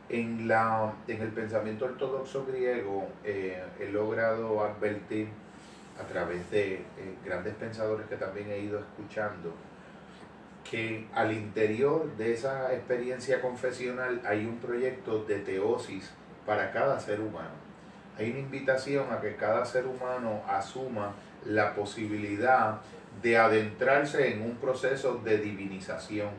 En, 0.08 0.46
la, 0.46 0.92
en 1.08 1.20
el 1.20 1.30
pensamiento 1.30 1.84
ortodoxo 1.86 2.46
griego 2.46 3.08
eh, 3.24 3.60
he 3.80 3.88
logrado 3.88 4.62
advertir 4.62 5.28
a 6.00 6.06
través 6.06 6.48
de 6.50 6.74
eh, 6.74 6.82
grandes 7.24 7.54
pensadores 7.54 8.06
que 8.06 8.16
también 8.16 8.50
he 8.50 8.58
ido 8.58 8.78
escuchando, 8.78 9.52
que 10.70 11.06
al 11.14 11.32
interior 11.32 12.16
de 12.16 12.32
esa 12.32 12.72
experiencia 12.74 13.40
confesional 13.40 14.20
hay 14.24 14.44
un 14.44 14.58
proyecto 14.58 15.24
de 15.24 15.38
teosis 15.40 16.10
para 16.44 16.72
cada 16.72 16.98
ser 17.00 17.20
humano. 17.20 17.66
Hay 18.18 18.30
una 18.30 18.40
invitación 18.40 19.12
a 19.12 19.20
que 19.20 19.36
cada 19.36 19.64
ser 19.64 19.86
humano 19.86 20.42
asuma 20.48 21.14
la 21.44 21.74
posibilidad 21.74 22.80
de 23.22 23.36
adentrarse 23.36 24.32
en 24.32 24.42
un 24.42 24.56
proceso 24.56 25.20
de 25.24 25.38
divinización. 25.38 26.30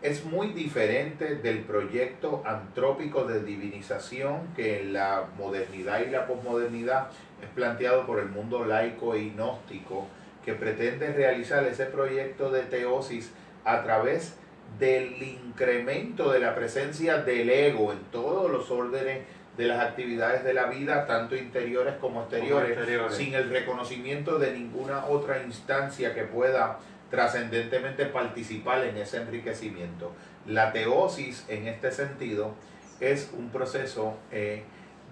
Es 0.00 0.24
muy 0.24 0.48
diferente 0.48 1.36
del 1.36 1.60
proyecto 1.60 2.42
antrópico 2.46 3.24
de 3.24 3.42
divinización 3.42 4.48
que 4.54 4.80
en 4.80 4.92
la 4.92 5.26
modernidad 5.36 6.00
y 6.06 6.10
la 6.10 6.26
posmodernidad 6.26 7.10
es 7.42 7.48
planteado 7.48 8.06
por 8.06 8.20
el 8.20 8.28
mundo 8.28 8.64
laico 8.64 9.14
e 9.14 9.30
gnóstico, 9.30 10.06
que 10.48 10.54
pretende 10.54 11.12
realizar 11.12 11.62
ese 11.66 11.84
proyecto 11.84 12.50
de 12.50 12.62
teosis 12.62 13.32
a 13.66 13.82
través 13.82 14.34
del 14.78 15.22
incremento 15.22 16.32
de 16.32 16.38
la 16.38 16.54
presencia 16.54 17.18
del 17.18 17.50
ego 17.50 17.92
en 17.92 17.98
todos 18.10 18.50
los 18.50 18.70
órdenes 18.70 19.26
de 19.58 19.66
las 19.66 19.84
actividades 19.84 20.44
de 20.44 20.54
la 20.54 20.64
vida, 20.66 21.06
tanto 21.06 21.36
interiores 21.36 21.96
como 22.00 22.22
exteriores, 22.22 22.70
Como 22.70 22.80
exteriores. 22.80 23.14
sin 23.14 23.34
el 23.34 23.50
reconocimiento 23.50 24.38
de 24.38 24.54
ninguna 24.54 25.04
otra 25.04 25.42
instancia 25.42 26.14
que 26.14 26.22
pueda 26.22 26.78
trascendentemente 27.10 28.06
participar 28.06 28.84
en 28.86 28.96
ese 28.96 29.18
enriquecimiento. 29.18 30.12
La 30.46 30.72
teosis, 30.72 31.44
en 31.48 31.68
este 31.68 31.92
sentido, 31.92 32.54
es 33.00 33.30
un 33.36 33.50
proceso 33.50 34.16
eh, 34.32 34.62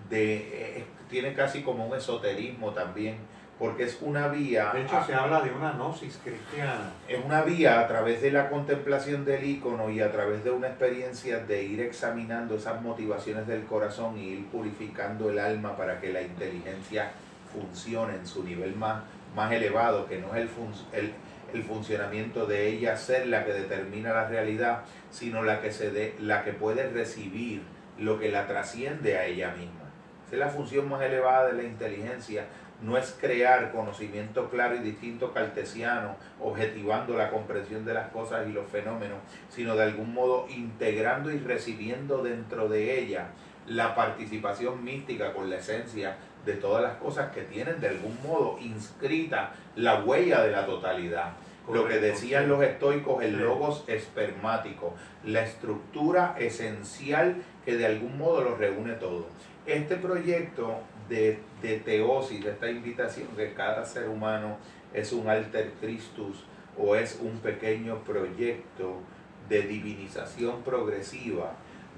de... 0.09 0.79
eh, 0.79 0.85
tiene 1.11 1.35
casi 1.35 1.63
como 1.63 1.87
un 1.87 1.95
esoterismo 1.95 2.73
también, 2.73 3.17
porque 3.59 3.85
es 3.85 3.99
una 4.03 4.29
vía... 4.29 4.71
De 4.75 4.83
hecho, 4.83 4.99
a- 4.99 5.07
se 5.07 5.15
habla 5.15 5.41
de 5.41 5.51
una 5.51 5.73
gnosis 5.73 6.19
cristiana. 6.23 6.91
es 7.09 7.25
una 7.25 7.43
vía 7.43 7.81
a 7.81 7.89
través 7.89 8.21
de 8.21 8.31
la 8.31 8.51
contemplación 8.51 9.25
del 9.25 9.45
icono 9.45 9.89
y 9.91 10.01
a 10.01 10.13
través 10.13 10.45
de 10.45 10.51
una 10.51 10.69
experiencia 10.69 11.39
de 11.39 11.63
ir 11.63 11.81
examinando 11.81 12.57
esas 12.57 12.83
motivaciones 12.83 13.47
del 13.47 13.65
corazón 13.65 14.19
y 14.19 14.29
ir 14.29 14.47
purificando 14.49 15.31
el 15.31 15.39
alma 15.39 15.75
para 15.77 16.01
que 16.01 16.13
la 16.13 16.21
inteligencia 16.23 17.11
funcione 17.53 18.15
en 18.17 18.27
su 18.27 18.45
nivel 18.45 18.77
más, 18.77 19.03
más 19.35 19.51
elevado, 19.53 20.07
que 20.07 20.19
no 20.19 20.35
es 20.35 20.43
el, 20.43 20.49
fun- 20.49 20.75
el, 20.93 21.13
el 21.55 21.63
funcionamiento 21.63 22.45
de 22.47 22.69
ella 22.69 22.97
ser 22.97 23.27
la 23.29 23.45
que 23.47 23.53
determina 23.53 24.13
la 24.13 24.29
realidad, 24.29 24.81
sino 25.11 25.43
la 25.43 25.63
que, 25.63 25.73
se 25.73 25.91
de, 25.91 26.15
la 26.21 26.45
que 26.45 26.53
puede 26.53 26.91
recibir 26.91 27.63
lo 27.99 28.19
que 28.19 28.31
la 28.31 28.47
trasciende 28.47 29.17
a 29.17 29.25
ella 29.25 29.53
misma. 29.57 29.81
Esa 30.27 30.35
es 30.35 30.41
la 30.41 30.49
función 30.49 30.89
más 30.89 31.01
elevada 31.01 31.47
de 31.47 31.53
la 31.55 31.63
inteligencia, 31.63 32.45
no 32.83 32.97
es 32.99 33.17
crear 33.19 33.73
conocimiento 33.73 34.49
claro 34.51 34.77
y 34.77 34.81
distinto 34.81 35.33
cartesiano, 35.33 36.17
objetivando 36.41 37.17
la 37.17 37.31
comprensión 37.31 37.85
de 37.85 37.95
las 37.95 38.11
cosas 38.11 38.47
y 38.49 38.53
los 38.53 38.67
fenómenos, 38.67 39.19
sino 39.49 39.77
de 39.77 39.85
algún 39.85 40.13
modo 40.13 40.47
integrando 40.49 41.31
y 41.31 41.39
recibiendo 41.39 42.23
dentro 42.23 42.69
de 42.69 42.99
ella 43.01 43.29
la 43.67 43.95
participación 43.95 44.85
mística 44.85 45.33
con 45.33 45.51
la 45.51 45.57
esencia 45.57 46.17
de 46.45 46.55
todas 46.55 46.83
las 46.83 46.95
cosas 46.97 47.33
que 47.33 47.43
tienen 47.43 47.81
de 47.81 47.89
algún 47.89 48.17
modo 48.23 48.59
inscrita 48.61 49.53
la 49.75 50.05
huella 50.05 50.43
de 50.43 50.53
la 50.53 50.65
totalidad. 50.67 51.33
Lo 51.73 51.89
que 51.89 51.99
decían 51.99 52.49
los 52.49 52.63
estoicos, 52.63 53.25
el 53.25 53.39
logos 53.39 53.83
espermático, 53.89 54.95
la 55.25 55.43
estructura 55.43 56.37
esencial 56.39 57.43
que 57.65 57.77
de 57.77 57.87
algún 57.87 58.17
modo 58.17 58.43
lo 58.43 58.57
reúne 58.57 58.93
todo. 58.93 59.27
Este 59.67 59.97
proyecto 59.97 60.79
de, 61.09 61.39
de 61.63 61.79
teosis, 61.79 62.45
de 62.45 62.51
esta 62.51 62.71
invitación 62.71 63.29
que 63.37 63.53
cada 63.53 63.85
ser 63.85 64.09
humano 64.09 64.57
es 64.93 65.13
un 65.13 65.29
alter 65.29 65.73
Christus 65.81 66.45
o 66.79 66.97
es 66.97 67.19
un 67.23 67.39
pequeño 67.39 68.03
proyecto 68.05 69.01
de 69.49 69.63
divinización 69.63 70.63
progresiva, 70.63 71.53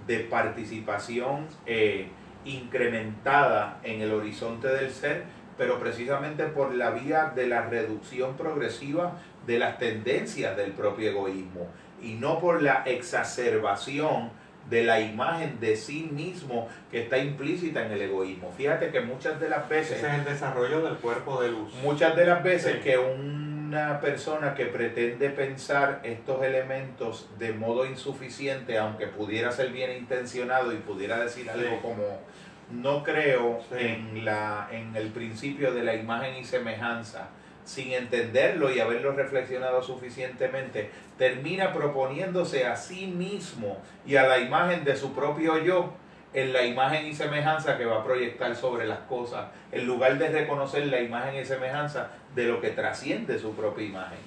de 0.07 0.21
participación 0.21 1.47
eh, 1.67 2.09
incrementada 2.45 3.81
en 3.83 4.01
el 4.01 4.13
horizonte 4.13 4.69
del 4.69 4.91
ser, 4.91 5.25
pero 5.57 5.79
precisamente 5.79 6.45
por 6.45 6.75
la 6.75 6.91
vía 6.91 7.33
de 7.35 7.47
la 7.47 7.63
reducción 7.63 8.37
progresiva 8.37 9.19
de 9.47 9.59
las 9.59 9.79
tendencias 9.79 10.57
del 10.57 10.73
propio 10.73 11.11
egoísmo 11.11 11.67
y 12.01 12.15
no 12.15 12.39
por 12.39 12.63
la 12.63 12.85
exacerbación 12.87 14.31
de 14.70 14.85
la 14.85 15.01
imagen 15.01 15.59
de 15.61 15.77
sí 15.77 16.09
mismo 16.12 16.69
que 16.90 17.03
está 17.03 17.19
implícita 17.19 17.85
en 17.86 17.93
el 17.93 18.03
egoísmo. 18.03 18.53
Fíjate 18.57 18.90
que 18.90 19.01
muchas 19.01 19.40
de 19.40 19.49
las 19.49 19.69
veces... 19.69 19.99
Ese 19.99 20.09
es 20.09 20.15
el 20.15 20.24
desarrollo 20.24 20.82
del 20.82 20.97
cuerpo 20.97 21.40
de 21.40 21.51
luz. 21.51 21.73
Muchas 21.82 22.15
de 22.16 22.27
las 22.27 22.43
veces 22.43 22.74
Sí. 22.77 22.81
que 22.82 22.99
una 22.99 24.01
persona 24.01 24.55
que 24.55 24.66
pretende 24.66 25.31
pensar 25.31 26.01
estos 26.03 26.43
elementos 26.43 27.28
de 27.39 27.53
modo 27.53 27.85
insuficiente, 27.86 28.78
aunque 28.78 29.07
pudiera 29.07 29.53
ser 29.53 29.70
bien 29.70 29.93
intencionado 29.97 30.73
y 30.73 30.77
pudiera 30.77 31.19
decir 31.19 31.49
algo 31.51 31.81
como 31.82 32.05
no 32.70 33.03
creo 33.03 33.61
Sí. 33.70 33.77
en 33.86 34.24
la 34.24 34.69
en 34.70 34.95
el 34.97 35.09
principio 35.09 35.73
de 35.73 35.82
la 35.85 35.95
imagen 35.95 36.36
y 36.36 36.45
semejanza, 36.45 37.28
sin 37.69 37.93
entenderlo 37.93 38.73
y 38.73 38.81
haberlo 38.81 39.12
reflexionado 39.12 39.82
suficientemente, 39.82 40.90
termina 41.19 41.73
proponiéndose 41.74 42.65
a 42.66 42.74
sí 42.77 43.07
mismo 43.07 43.77
y 44.07 44.16
a 44.16 44.27
la 44.27 44.39
imagen 44.39 44.85
de 44.85 44.97
su 44.97 45.12
propio 45.12 45.62
yo 45.62 45.93
en 46.32 46.53
la 46.55 46.62
imagen 46.62 47.05
y 47.07 47.15
semejanza 47.15 47.77
que 47.77 47.85
va 47.85 48.01
a 48.01 48.05
proyectar 48.05 48.55
sobre 48.57 48.86
las 48.86 49.01
cosas, 49.01 49.47
en 49.70 49.86
lugar 49.86 50.16
de 50.19 50.28
reconocer 50.28 50.86
la 50.86 51.01
imagen 51.01 51.40
y 51.40 51.45
semejanza 51.45 52.09
de 52.35 52.45
lo 52.45 52.61
que 52.61 52.70
trasciende 52.70 53.39
su 53.39 53.55
propia 53.55 53.85
imagen. 53.85 54.19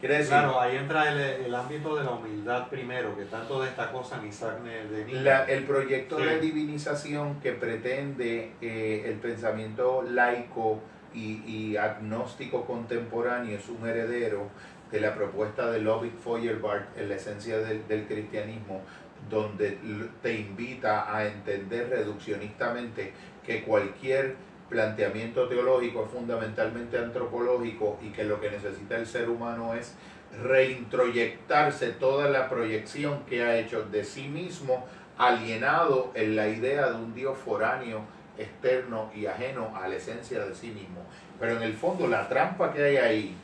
Quiere 0.00 0.16
decir, 0.18 0.30
Claro, 0.30 0.58
ahí 0.60 0.76
entra 0.76 1.10
el, 1.10 1.18
el 1.46 1.54
ámbito 1.54 1.96
de 1.96 2.04
la 2.04 2.10
humildad 2.12 2.68
primero, 2.68 3.16
que 3.16 3.24
tanto 3.24 3.62
destacó 3.62 4.02
San 4.04 4.26
Isaac 4.26 4.58
de 4.62 5.04
Nilo. 5.06 5.20
la- 5.22 5.44
el 5.44 5.64
proyecto 5.64 6.18
Sí. 6.18 6.24
de 6.24 6.40
divinización 6.40 7.40
que 7.40 7.52
pretende 7.52 8.52
eh, 8.62 9.04
el 9.06 9.14
pensamiento 9.14 10.02
laico 10.02 10.80
y, 11.14 11.42
y 11.46 11.76
agnóstico 11.76 12.64
contemporáneo 12.64 13.58
es 13.58 13.68
un 13.68 13.86
heredero 13.88 14.48
de 14.90 15.00
la 15.00 15.14
propuesta 15.14 15.70
de 15.70 15.80
Ludwig 15.80 16.12
Feuerbach 16.22 16.96
en 16.96 17.08
la 17.08 17.14
esencia 17.14 17.58
del, 17.58 17.86
del 17.86 18.06
cristianismo, 18.06 18.82
donde 19.28 19.78
te 20.22 20.34
invita 20.34 21.14
a 21.14 21.26
entender 21.26 21.88
reduccionistamente 21.90 23.12
que 23.44 23.62
cualquier 23.62 24.36
planteamiento 24.68 25.48
teológico 25.48 26.04
es 26.04 26.10
fundamentalmente 26.10 26.96
antropológico 26.96 27.98
y 28.02 28.10
que 28.10 28.24
lo 28.24 28.40
que 28.40 28.50
necesita 28.50 28.96
el 28.96 29.06
ser 29.06 29.28
humano 29.28 29.74
es 29.74 29.94
reintroyectarse 30.42 31.90
toda 31.90 32.30
la 32.30 32.48
proyección 32.48 33.24
que 33.26 33.42
ha 33.42 33.58
hecho 33.58 33.82
de 33.82 34.04
sí 34.04 34.28
mismo 34.28 34.86
alienado 35.18 36.12
en 36.14 36.36
la 36.36 36.48
idea 36.48 36.90
de 36.90 36.94
un 36.94 37.14
Dios 37.14 37.36
foráneo, 37.36 38.02
externo 38.40 39.10
y 39.14 39.26
ajeno 39.26 39.72
a 39.76 39.88
la 39.88 39.96
esencia 39.96 40.44
de 40.44 40.54
sí 40.54 40.68
mismo. 40.68 41.00
Pero 41.38 41.56
en 41.56 41.62
el 41.62 41.74
fondo 41.74 42.06
la 42.06 42.28
trampa 42.28 42.72
que 42.72 42.82
hay 42.84 42.96
ahí 42.96 43.34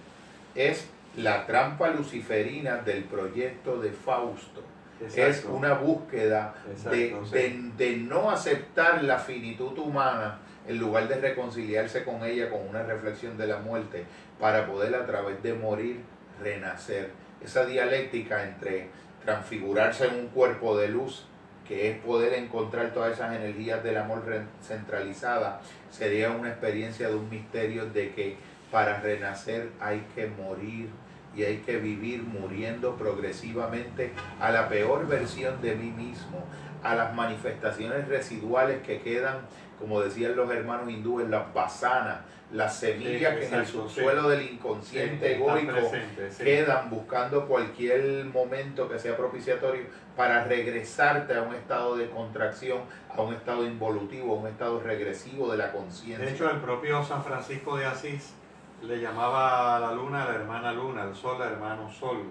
es 0.54 0.88
la 1.16 1.46
trampa 1.46 1.88
luciferina 1.90 2.76
del 2.76 3.04
proyecto 3.04 3.80
de 3.80 3.90
Fausto. 3.90 4.62
Es 5.04 5.16
Exacto. 5.18 5.54
una 5.54 5.74
búsqueda 5.74 6.54
de, 6.66 6.72
Exacto, 7.08 7.26
sí. 7.26 7.32
de- 7.34 7.70
de 7.76 7.96
no 7.98 8.30
aceptar 8.30 9.04
la 9.04 9.18
finitud 9.18 9.76
humana 9.78 10.38
en 10.66 10.78
lugar 10.78 11.06
de 11.06 11.16
reconciliarse 11.16 12.02
con 12.02 12.24
ella 12.24 12.50
con 12.50 12.66
una 12.68 12.82
reflexión 12.82 13.36
de 13.38 13.46
la 13.46 13.58
muerte 13.58 14.04
para 14.40 14.66
poder 14.66 14.94
a 14.94 15.06
través 15.06 15.42
de 15.42 15.52
morir 15.54 16.00
renacer. 16.42 17.10
Esa 17.44 17.66
dialéctica 17.66 18.42
entre 18.44 18.88
transfigurarse 19.24 20.06
en 20.06 20.14
un 20.14 20.28
cuerpo 20.28 20.76
de 20.78 20.88
luz, 20.88 21.26
que 21.68 21.90
es 21.90 21.98
poder 21.98 22.34
encontrar 22.34 22.92
todas 22.92 23.12
esas 23.12 23.34
energías 23.34 23.82
del 23.82 23.96
amor 23.96 24.22
centralizada, 24.62 25.60
sería 25.90 26.30
una 26.30 26.50
experiencia 26.50 27.08
de 27.08 27.14
un 27.14 27.28
misterio 27.28 27.86
de 27.86 28.12
que 28.12 28.36
para 28.70 29.00
renacer 29.00 29.70
hay 29.80 30.04
que 30.14 30.26
morir 30.26 30.88
y 31.34 31.44
hay 31.44 31.58
que 31.58 31.76
vivir 31.76 32.22
muriendo 32.22 32.96
progresivamente 32.96 34.12
a 34.40 34.50
la 34.50 34.68
peor 34.68 35.06
versión 35.06 35.60
de 35.60 35.74
mí 35.74 35.90
mismo, 35.90 36.44
a 36.82 36.94
las 36.94 37.14
manifestaciones 37.14 38.08
residuales 38.08 38.82
que 38.82 39.00
quedan, 39.00 39.40
como 39.78 40.00
decían 40.00 40.34
los 40.34 40.50
hermanos 40.50 40.88
hindúes, 40.88 41.28
las 41.28 41.52
basanas, 41.52 42.20
las 42.52 42.76
semillas 42.78 43.34
Sí, 43.34 43.40
que 43.40 43.46
en 43.48 43.54
el 43.54 43.66
subsuelo 43.66 44.28
del 44.28 44.50
inconsciente 44.50 45.34
egoico 45.34 45.92
quedan 46.38 46.88
buscando 46.90 47.46
cualquier 47.46 48.24
momento 48.26 48.88
que 48.88 48.98
sea 48.98 49.16
propiciatorio 49.16 49.82
para 50.16 50.44
regresarte 50.44 51.36
a 51.36 51.42
un 51.42 51.54
estado 51.54 51.96
de 51.96 52.08
contracción, 52.08 52.80
a 53.14 53.20
un 53.20 53.34
estado 53.34 53.66
involutivo, 53.66 54.34
a 54.34 54.40
un 54.40 54.46
estado 54.46 54.80
regresivo 54.80 55.50
de 55.50 55.58
la 55.58 55.72
conciencia. 55.72 56.24
De 56.24 56.32
hecho, 56.32 56.50
el 56.50 56.60
propio 56.60 57.04
San 57.04 57.22
Francisco 57.22 57.76
de 57.76 57.84
Asís 57.84 58.34
le 58.82 59.00
llamaba 59.00 59.76
a 59.76 59.80
la 59.80 59.92
luna 59.92 60.24
la 60.24 60.34
hermana 60.34 60.72
luna, 60.72 61.02
al 61.02 61.14
sol 61.14 61.38
la 61.38 61.46
hermano 61.46 61.90
sol, 61.90 62.24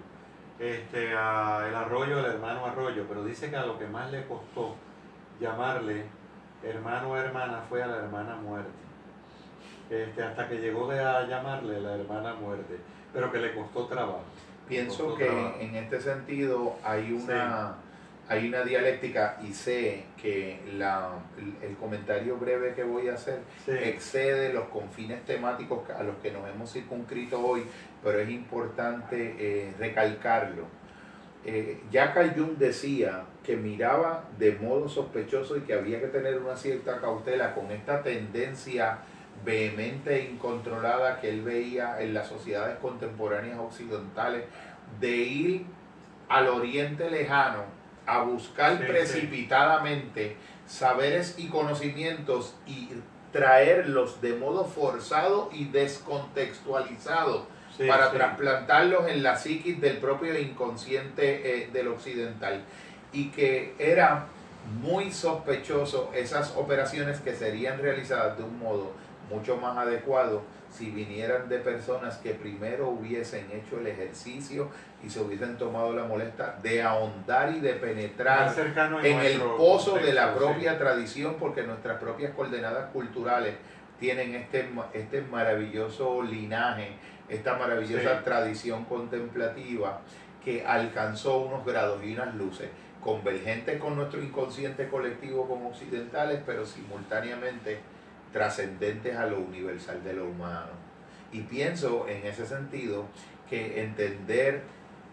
este, 0.60 1.14
a 1.16 1.68
el 1.68 1.76
arroyo 1.76 2.20
el 2.20 2.26
hermano 2.26 2.66
arroyo, 2.66 3.06
pero 3.08 3.24
dice 3.24 3.50
que 3.50 3.58
a 3.58 3.66
lo 3.66 3.78
que 3.78 3.88
más 3.88 4.12
le 4.12 4.26
costó 4.26 4.76
llamarle 5.40 6.06
hermano 6.64 7.12
o 7.12 7.18
hermana 7.18 7.62
fue 7.70 7.84
a 7.84 7.88
la 7.88 7.98
hermana 7.98 8.36
muerte. 8.36 8.72
Este, 9.90 10.24
hasta 10.24 10.48
que 10.48 10.58
llegó 10.58 10.88
de 10.88 11.00
a 11.00 11.28
llamarle 11.28 11.80
la 11.80 11.96
hermana 11.96 12.34
muerte, 12.34 12.80
pero 13.14 13.32
que 13.32 13.38
le 13.38 13.54
costó 13.54 13.86
trabajo. 13.86 14.24
Pienso 14.68 15.16
que 15.16 15.26
trabajo. 15.26 15.58
en 15.60 15.76
este 15.76 16.02
sentido 16.02 16.76
hay 16.84 17.12
una, 17.12 17.76
hay 18.28 18.48
una 18.48 18.64
dialéctica 18.64 19.38
y 19.48 19.54
sé 19.54 20.06
que 20.22 20.60
la, 20.78 21.10
el- 21.38 21.70
el 21.70 21.76
comentario 21.78 22.38
breve 22.38 22.74
que 22.74 22.84
voy 22.84 23.10
a 23.10 23.14
hacer 23.14 23.40
Sí, 23.66 23.72
excede 23.72 24.52
los 24.54 24.66
confines 24.70 25.24
temáticos 25.26 25.88
a 25.92 26.02
los 26.04 26.16
que 26.18 26.32
nos 26.32 26.50
hemos 26.50 26.72
circunscrito 26.72 27.40
hoy, 27.46 27.64
pero 28.04 28.20
es 28.20 28.30
importante 28.30 29.36
eh, 29.38 29.74
recalcarlo. 29.78 30.64
Eh, 31.48 31.80
ya 31.92 32.12
Jung 32.36 32.58
decía 32.58 33.24
que 33.44 33.56
miraba 33.56 34.24
de 34.40 34.54
modo 34.54 34.90
sospechoso 34.90 35.58
y 35.58 35.62
que 35.62 35.76
había 35.76 36.00
que 36.02 36.08
tener 36.08 36.40
una 36.40 36.56
cierta 36.58 37.00
cautela 37.00 37.54
con 37.54 37.70
esta 37.70 38.02
tendencia 38.02 38.98
vehemente 39.44 40.16
e 40.16 40.32
incontrolada 40.32 41.20
que 41.20 41.30
él 41.30 41.42
veía 41.42 42.02
en 42.02 42.14
las 42.14 42.28
sociedades 42.28 42.78
contemporáneas 42.80 43.60
occidentales 43.60 44.46
de 45.00 45.16
ir 45.16 45.66
al 46.30 46.48
oriente 46.48 47.10
lejano 47.10 47.64
a 48.06 48.22
buscar 48.22 48.74
Sí, 48.74 48.78
sí. 48.80 48.86
precipitadamente 48.88 50.36
saberes 50.66 51.36
y 51.38 51.48
conocimientos 51.48 52.56
y 52.66 52.90
traerlos 53.32 54.22
de 54.22 54.34
modo 54.34 54.66
forzado 54.66 55.50
y 55.52 55.66
descontextualizado 55.66 57.46
sí, 57.78 57.88
para 57.88 58.12
trasplantarlos 58.12 59.08
en 59.08 59.24
la 59.24 59.36
psiquis 59.36 59.80
del 59.82 59.98
propio 59.98 60.38
inconsciente 60.40 61.64
eh, 61.64 61.70
del 61.72 61.90
occidental 61.90 62.64
y 63.12 63.30
que 63.30 63.76
era 63.78 64.28
muy 64.82 65.12
sospechoso 65.12 66.12
esas 66.16 66.54
operaciones 66.56 67.20
que 67.20 67.36
serían 67.36 67.80
realizadas 67.80 68.38
de 68.38 68.44
un 68.44 68.58
modo 68.60 68.94
mucho 69.30 69.58
más 69.58 69.78
adecuado 69.78 70.44
si 70.70 70.92
vinieran 70.92 71.48
de 71.48 71.60
personas 71.60 72.18
que 72.18 72.32
primero 72.32 72.90
hubiesen 72.90 73.50
hecho 73.52 73.80
el 73.80 73.88
ejercicio 73.88 74.70
y 75.04 75.10
se 75.10 75.22
hubiesen 75.22 75.58
tomado 75.58 75.94
la 75.94 76.04
molestia 76.04 76.56
de 76.62 76.82
ahondar 76.82 77.54
y 77.56 77.60
de 77.60 77.74
penetrar 77.74 78.54
en 79.04 79.20
el 79.20 79.40
pozo 79.42 79.96
de 79.96 80.12
la 80.14 80.34
sí. 80.34 80.40
propia 80.40 80.78
tradición, 80.78 81.36
porque 81.40 81.64
nuestras 81.64 82.00
propias 82.00 82.34
coordenadas 82.34 82.92
culturales 82.92 83.56
tienen 84.00 84.36
este, 84.36 84.68
este 84.94 85.22
maravilloso 85.22 86.22
linaje, 86.24 86.90
esta 87.30 87.58
maravillosa 87.58 88.18
Sí. 88.18 88.24
tradición 88.26 88.84
contemplativa 88.86 90.02
que 90.44 90.66
alcanzó 90.66 91.38
unos 91.38 91.66
grados 91.66 92.04
y 92.04 92.14
unas 92.14 92.36
luces 92.36 92.70
convergentes 93.02 93.80
con 93.80 93.96
nuestro 93.96 94.22
inconsciente 94.22 94.90
colectivo 94.90 95.48
como 95.48 95.70
occidentales, 95.70 96.42
pero 96.46 96.66
simultáneamente 96.66 97.80
trascendentes 98.36 99.16
a 99.16 99.28
lo 99.28 99.40
universal 99.40 100.04
de 100.04 100.12
lo 100.12 100.26
humano. 100.26 100.72
Y 101.32 101.40
pienso 101.44 102.06
en 102.10 102.28
ese 102.28 102.46
sentido 102.46 103.06
que 103.50 103.82
entender 103.82 104.64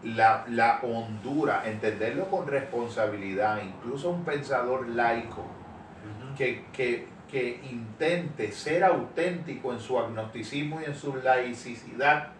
la, 0.03 0.43
la 0.49 0.81
hondura, 0.83 1.63
entenderlo 1.65 2.27
con 2.27 2.47
responsabilidad, 2.47 3.61
incluso 3.63 4.09
un 4.09 4.25
pensador 4.25 4.89
laico 4.89 5.45
que, 6.37 6.65
que, 6.73 7.07
que 7.31 7.61
intente 7.71 8.51
ser 8.51 8.83
auténtico 8.83 9.71
en 9.71 9.79
su 9.79 9.97
agnosticismo 9.97 10.81
y 10.81 10.83
en 10.83 10.95
su 10.95 11.15
laicidad, 11.15 12.33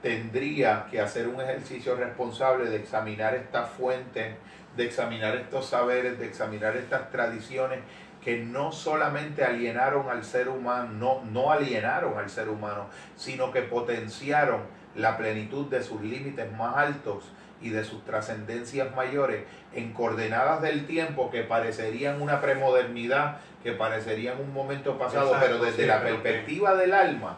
tendría 0.00 0.86
que 0.90 1.02
hacer 1.02 1.28
un 1.28 1.38
ejercicio 1.42 1.96
responsable 1.96 2.70
de 2.70 2.76
examinar 2.76 3.34
estas 3.34 3.68
fuentes, 3.68 4.36
de 4.74 4.84
examinar 4.86 5.36
estos 5.36 5.66
saberes, 5.66 6.18
de 6.18 6.24
examinar 6.24 6.78
estas 6.78 7.10
tradiciones 7.10 7.80
que 8.24 8.38
no 8.42 8.72
solamente 8.72 9.44
alienaron 9.44 10.08
al 10.08 10.24
ser 10.24 10.48
humano, 10.48 10.90
no, 10.98 11.22
no 11.30 11.52
alienaron 11.52 12.16
al 12.18 12.30
ser 12.30 12.48
humano, 12.48 12.86
sino 13.16 13.52
que 13.52 13.60
potenciaron 13.62 14.60
la 14.96 15.16
plenitud 15.18 15.66
de 15.66 15.82
sus 15.82 16.00
límites 16.00 16.50
más 16.56 16.76
altos 16.76 17.24
y 17.60 17.68
de 17.70 17.84
sus 17.84 18.04
trascendencias 18.04 18.94
mayores 18.96 19.44
en 19.74 19.92
coordenadas 19.92 20.62
del 20.62 20.86
tiempo 20.86 21.30
que 21.30 21.42
parecerían 21.42 22.22
una 22.22 22.40
premodernidad, 22.40 23.38
que 23.62 23.72
parecerían 23.72 24.40
un 24.40 24.52
momento 24.52 24.96
pasado, 24.98 25.26
Exacto, 25.34 25.46
pero 25.46 25.64
desde 25.64 25.82
sí, 25.82 25.88
la 25.88 26.00
pero 26.02 26.22
perspectiva 26.22 26.74
del 26.76 26.92
alma 26.94 27.36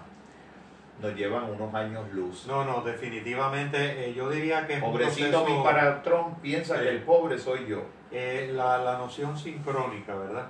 nos 1.00 1.14
llevan 1.14 1.44
unos 1.44 1.74
años 1.74 2.04
luz. 2.12 2.46
No, 2.46 2.64
no, 2.64 2.80
definitivamente 2.80 4.08
eh, 4.08 4.14
yo 4.14 4.30
diría 4.30 4.66
que 4.66 4.78
Pobrecito 4.78 5.44
mi 5.44 5.62
patrón 5.62 6.36
piensa 6.40 6.76
Sí. 6.76 6.82
que 6.82 6.88
el 6.88 7.02
pobre 7.02 7.38
soy 7.38 7.66
yo. 7.66 7.82
Eh, 8.10 8.50
la, 8.54 8.78
la 8.78 8.96
noción 8.98 9.36
sincrónica, 9.36 10.14
¿verdad? 10.14 10.46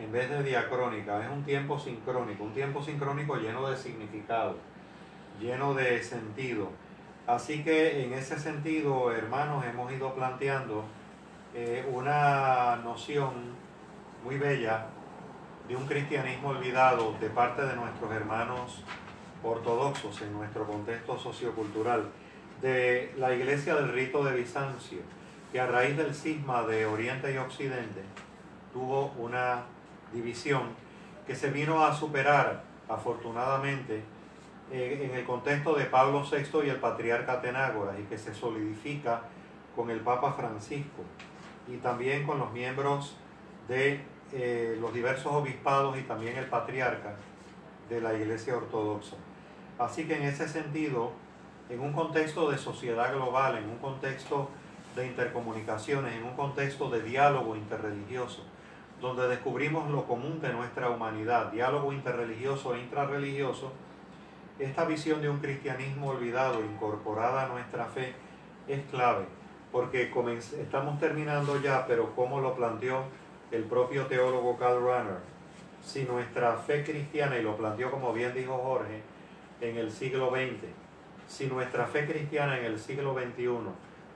En 0.00 0.10
vez 0.12 0.30
de 0.30 0.42
diacrónica, 0.42 1.22
es 1.22 1.30
un 1.30 1.44
tiempo 1.44 1.78
sincrónico, 1.78 2.44
un 2.44 2.54
tiempo 2.54 2.82
sincrónico 2.82 3.36
lleno 3.36 3.68
de 3.68 3.76
significado, 3.76 4.56
lleno 5.38 5.74
de 5.74 6.02
sentido. 6.02 6.70
Así 7.26 7.62
que 7.62 8.04
en 8.04 8.14
ese 8.14 8.38
sentido, 8.38 9.12
hermanos, 9.12 9.62
hemos 9.66 9.92
ido 9.92 10.14
planteando 10.14 10.84
eh, 11.54 11.86
una 11.92 12.76
noción 12.76 13.32
muy 14.24 14.38
bella 14.38 14.86
de 15.68 15.76
un 15.76 15.86
cristianismo 15.86 16.48
olvidado 16.48 17.14
de 17.20 17.28
parte 17.28 17.60
de 17.62 17.76
nuestros 17.76 18.10
hermanos 18.10 18.82
ortodoxos 19.42 20.22
en 20.22 20.32
nuestro 20.32 20.66
contexto 20.66 21.18
sociocultural, 21.18 22.08
de 22.62 23.12
la 23.18 23.34
iglesia 23.34 23.74
del 23.74 23.92
rito 23.92 24.24
de 24.24 24.34
Bizancio, 24.34 25.00
que 25.52 25.60
a 25.60 25.66
raíz 25.66 25.94
del 25.96 26.14
cisma 26.14 26.62
de 26.62 26.86
Oriente 26.86 27.32
y 27.34 27.36
Occidente 27.36 28.02
tuvo 28.72 29.12
una 29.18 29.64
división 30.12 30.62
que 31.26 31.34
se 31.34 31.50
vino 31.50 31.84
a 31.84 31.94
superar 31.94 32.64
afortunadamente 32.88 34.02
en 34.72 35.14
el 35.14 35.24
contexto 35.24 35.74
de 35.74 35.84
Pablo 35.86 36.22
VI 36.22 36.66
y 36.66 36.68
el 36.68 36.76
patriarca 36.76 37.34
Atenágoras 37.34 37.98
y 37.98 38.04
que 38.04 38.16
se 38.16 38.32
solidifica 38.34 39.22
con 39.74 39.90
el 39.90 40.00
Papa 40.00 40.32
Francisco 40.32 41.02
y 41.66 41.76
también 41.78 42.26
con 42.26 42.38
los 42.38 42.52
miembros 42.52 43.16
de 43.68 44.00
eh, 44.32 44.76
los 44.80 44.92
diversos 44.92 45.32
obispados 45.32 45.98
y 45.98 46.02
también 46.02 46.36
el 46.36 46.46
patriarca 46.46 47.14
de 47.88 48.00
la 48.00 48.14
Iglesia 48.14 48.56
Ortodoxa. 48.56 49.16
Así 49.78 50.04
que 50.04 50.16
en 50.16 50.22
ese 50.22 50.48
sentido, 50.48 51.12
en 51.68 51.80
un 51.80 51.92
contexto 51.92 52.50
de 52.50 52.58
sociedad 52.58 53.12
global, 53.12 53.58
en 53.58 53.68
un 53.68 53.78
contexto 53.78 54.50
de 54.94 55.06
intercomunicaciones, 55.06 56.14
en 56.14 56.24
un 56.24 56.34
contexto 56.34 56.90
de 56.90 57.02
diálogo 57.02 57.56
interreligioso, 57.56 58.44
donde 59.00 59.28
descubrimos 59.28 59.90
lo 59.90 60.04
común 60.04 60.40
de 60.40 60.52
nuestra 60.52 60.90
humanidad, 60.90 61.50
diálogo 61.50 61.92
interreligioso 61.92 62.74
e 62.74 62.80
intrarreligioso, 62.80 63.72
esta 64.58 64.84
visión 64.84 65.22
de 65.22 65.30
un 65.30 65.38
cristianismo 65.38 66.10
olvidado 66.10 66.62
incorporada 66.62 67.44
a 67.44 67.48
nuestra 67.48 67.86
fe 67.86 68.14
es 68.68 68.84
clave, 68.90 69.24
porque 69.72 70.12
estamos 70.60 71.00
terminando 71.00 71.60
ya, 71.60 71.86
pero 71.86 72.14
como 72.14 72.40
lo 72.40 72.54
planteó 72.54 73.04
el 73.50 73.64
propio 73.64 74.06
teólogo 74.06 74.58
Karl 74.58 74.84
Rahner, 74.84 75.18
si 75.82 76.04
nuestra 76.04 76.56
fe 76.56 76.84
cristiana, 76.84 77.38
y 77.38 77.42
lo 77.42 77.56
planteó 77.56 77.90
como 77.90 78.12
bien 78.12 78.34
dijo 78.34 78.58
Jorge, 78.58 79.00
en 79.62 79.78
el 79.78 79.90
siglo 79.90 80.30
XX, 80.30 80.68
si 81.26 81.46
nuestra 81.46 81.86
fe 81.86 82.06
cristiana 82.06 82.58
en 82.58 82.66
el 82.66 82.78
siglo 82.78 83.14
XXI 83.14 83.48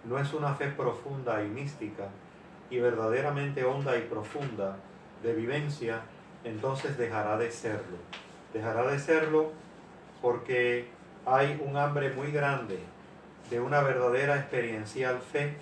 no 0.04 0.18
es 0.18 0.34
una 0.34 0.54
fe 0.54 0.68
profunda 0.68 1.42
y 1.42 1.48
mística 1.48 2.08
y 2.70 2.78
verdaderamente 2.78 3.64
honda 3.64 3.96
y 3.96 4.02
profunda 4.02 4.76
de 5.22 5.34
vivencia, 5.34 6.02
entonces 6.44 6.96
dejará 6.98 7.36
de 7.36 7.50
serlo. 7.50 7.96
Dejará 8.52 8.86
de 8.86 8.98
serlo 8.98 9.52
porque 10.22 10.88
hay 11.26 11.60
un 11.64 11.76
hambre 11.76 12.10
muy 12.10 12.30
grande 12.30 12.78
de 13.50 13.60
una 13.60 13.80
verdadera 13.80 14.36
experiencial 14.36 15.18
fe 15.18 15.56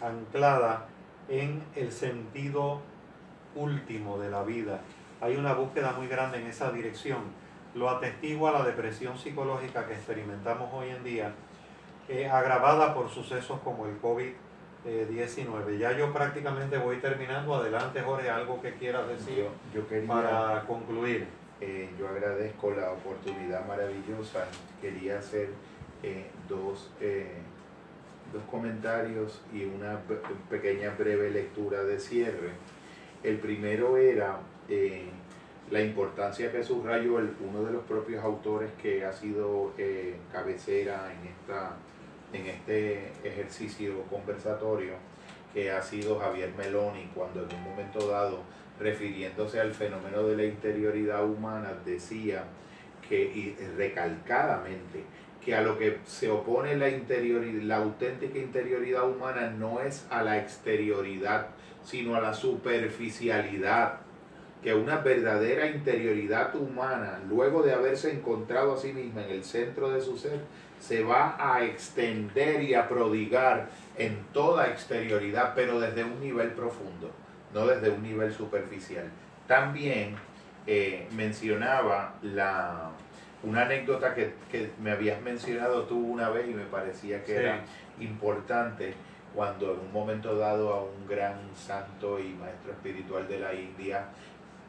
anclada 0.00 0.86
en 1.28 1.62
el 1.74 1.92
sentido 1.92 2.80
último 3.54 4.18
de 4.18 4.30
la 4.30 4.42
vida. 4.42 4.80
Hay 5.20 5.36
una 5.36 5.54
búsqueda 5.54 5.92
muy 5.92 6.08
grande 6.08 6.38
en 6.38 6.46
esa 6.46 6.70
dirección. 6.70 7.22
Lo 7.74 7.90
atestigua 7.90 8.52
la 8.52 8.64
depresión 8.64 9.18
psicológica 9.18 9.86
que 9.86 9.94
experimentamos 9.94 10.72
hoy 10.72 10.90
en 10.90 11.02
día, 11.02 11.32
eh, 12.08 12.28
agravada 12.28 12.94
por 12.94 13.08
sucesos 13.08 13.60
como 13.60 13.86
el 13.86 13.96
COVID-19. 14.84 15.78
Ya 15.78 15.96
yo 15.96 16.12
prácticamente 16.12 16.76
voy 16.78 16.96
terminando. 16.98 17.54
Adelante, 17.54 18.00
Jorge, 18.00 18.30
algo 18.30 18.60
que 18.60 18.74
quieras 18.74 19.08
decir 19.08 19.38
Yo, 19.38 19.50
yo 19.74 19.88
quería, 19.88 20.08
para 20.08 20.64
concluir. 20.66 21.26
eh, 21.60 21.88
yo 21.98 22.08
agradezco 22.08 22.70
la 22.72 22.92
oportunidad 22.92 23.66
maravillosa. 23.66 24.46
Quería 24.80 25.18
hacer 25.18 25.48
eh, 26.02 26.26
dos, 26.48 26.90
eh, 27.00 27.32
dos 28.32 28.42
comentarios 28.50 29.40
y 29.52 29.64
una 29.64 29.98
pe- 30.00 30.18
pequeña 30.50 30.90
breve 30.98 31.30
lectura 31.30 31.82
de 31.84 31.98
cierre. 31.98 32.50
El 33.22 33.38
primero 33.38 33.96
era 33.96 34.38
la 35.70 35.80
importancia 35.80 36.52
que 36.52 36.62
subrayó 36.62 37.18
el- 37.18 37.34
uno 37.40 37.62
de 37.64 37.72
los 37.72 37.82
propios 37.84 38.22
autores 38.22 38.70
que 38.82 39.04
ha 39.04 39.12
sido 39.12 39.72
cabecera 40.32 41.10
en, 41.12 41.28
esta, 41.28 41.76
en 42.34 42.46
este 42.46 43.12
ejercicio 43.22 44.02
conversatorio, 44.10 44.94
que 45.52 45.70
ha 45.70 45.80
sido 45.80 46.18
Javier 46.18 46.52
Meloni, 46.56 47.10
cuando 47.14 47.44
en 47.44 47.54
un 47.54 47.62
momento 47.62 48.08
dado, 48.08 48.40
refiriéndose 48.80 49.60
al 49.60 49.72
fenómeno 49.72 50.24
de 50.24 50.36
la 50.36 50.44
interioridad 50.44 51.24
humana, 51.24 51.72
decía 51.84 52.44
que 53.08 53.22
y 53.22 53.56
recalcadamente 53.76 55.04
que 55.44 55.54
a 55.54 55.62
lo 55.62 55.78
que 55.78 55.98
se 56.06 56.30
opone 56.30 56.76
la 56.76 56.88
interioridad, 56.88 57.62
la 57.62 57.76
auténtica 57.76 58.38
interioridad 58.38 59.08
humana 59.08 59.50
no 59.50 59.80
es 59.80 60.06
a 60.10 60.22
la 60.22 60.38
exterioridad, 60.38 61.48
sino 61.84 62.16
a 62.16 62.20
la 62.20 62.32
superficialidad. 62.32 64.00
Que 64.62 64.74
una 64.74 64.96
verdadera 64.96 65.66
interioridad 65.66 66.56
humana, 66.56 67.20
luego 67.28 67.62
de 67.62 67.74
haberse 67.74 68.10
encontrado 68.10 68.72
a 68.72 68.78
sí 68.78 68.94
misma 68.94 69.22
en 69.22 69.30
el 69.30 69.44
centro 69.44 69.90
de 69.90 70.00
su 70.00 70.16
ser, 70.16 70.40
se 70.80 71.02
va 71.02 71.36
a 71.38 71.64
extender 71.64 72.62
y 72.62 72.74
a 72.74 72.88
prodigar 72.88 73.68
en 73.96 74.18
toda 74.32 74.68
exterioridad, 74.68 75.52
pero 75.54 75.80
desde 75.80 76.04
un 76.04 76.20
nivel 76.20 76.50
profundo, 76.50 77.10
no 77.54 77.66
desde 77.66 77.90
un 77.90 78.02
nivel 78.02 78.32
superficial. 78.32 79.04
También 79.46 80.16
eh, 80.66 81.06
mencionaba 81.16 82.14
la, 82.22 82.90
una 83.42 83.62
anécdota 83.62 84.14
que, 84.14 84.34
que 84.50 84.70
me 84.82 84.90
habías 84.90 85.20
mencionado 85.22 85.82
tú 85.84 85.98
una 85.98 86.28
vez 86.30 86.48
y 86.48 86.54
me 86.54 86.64
parecía 86.64 87.22
que 87.24 87.32
Sí. 87.32 87.38
era 87.38 87.60
importante 88.00 88.94
cuando 89.34 89.72
en 89.74 89.80
un 89.80 89.92
momento 89.92 90.36
dado 90.36 90.72
a 90.72 90.82
un 90.84 91.08
gran 91.08 91.34
santo 91.56 92.20
y 92.20 92.34
maestro 92.34 92.72
espiritual 92.72 93.26
de 93.26 93.40
la 93.40 93.52
India, 93.52 94.04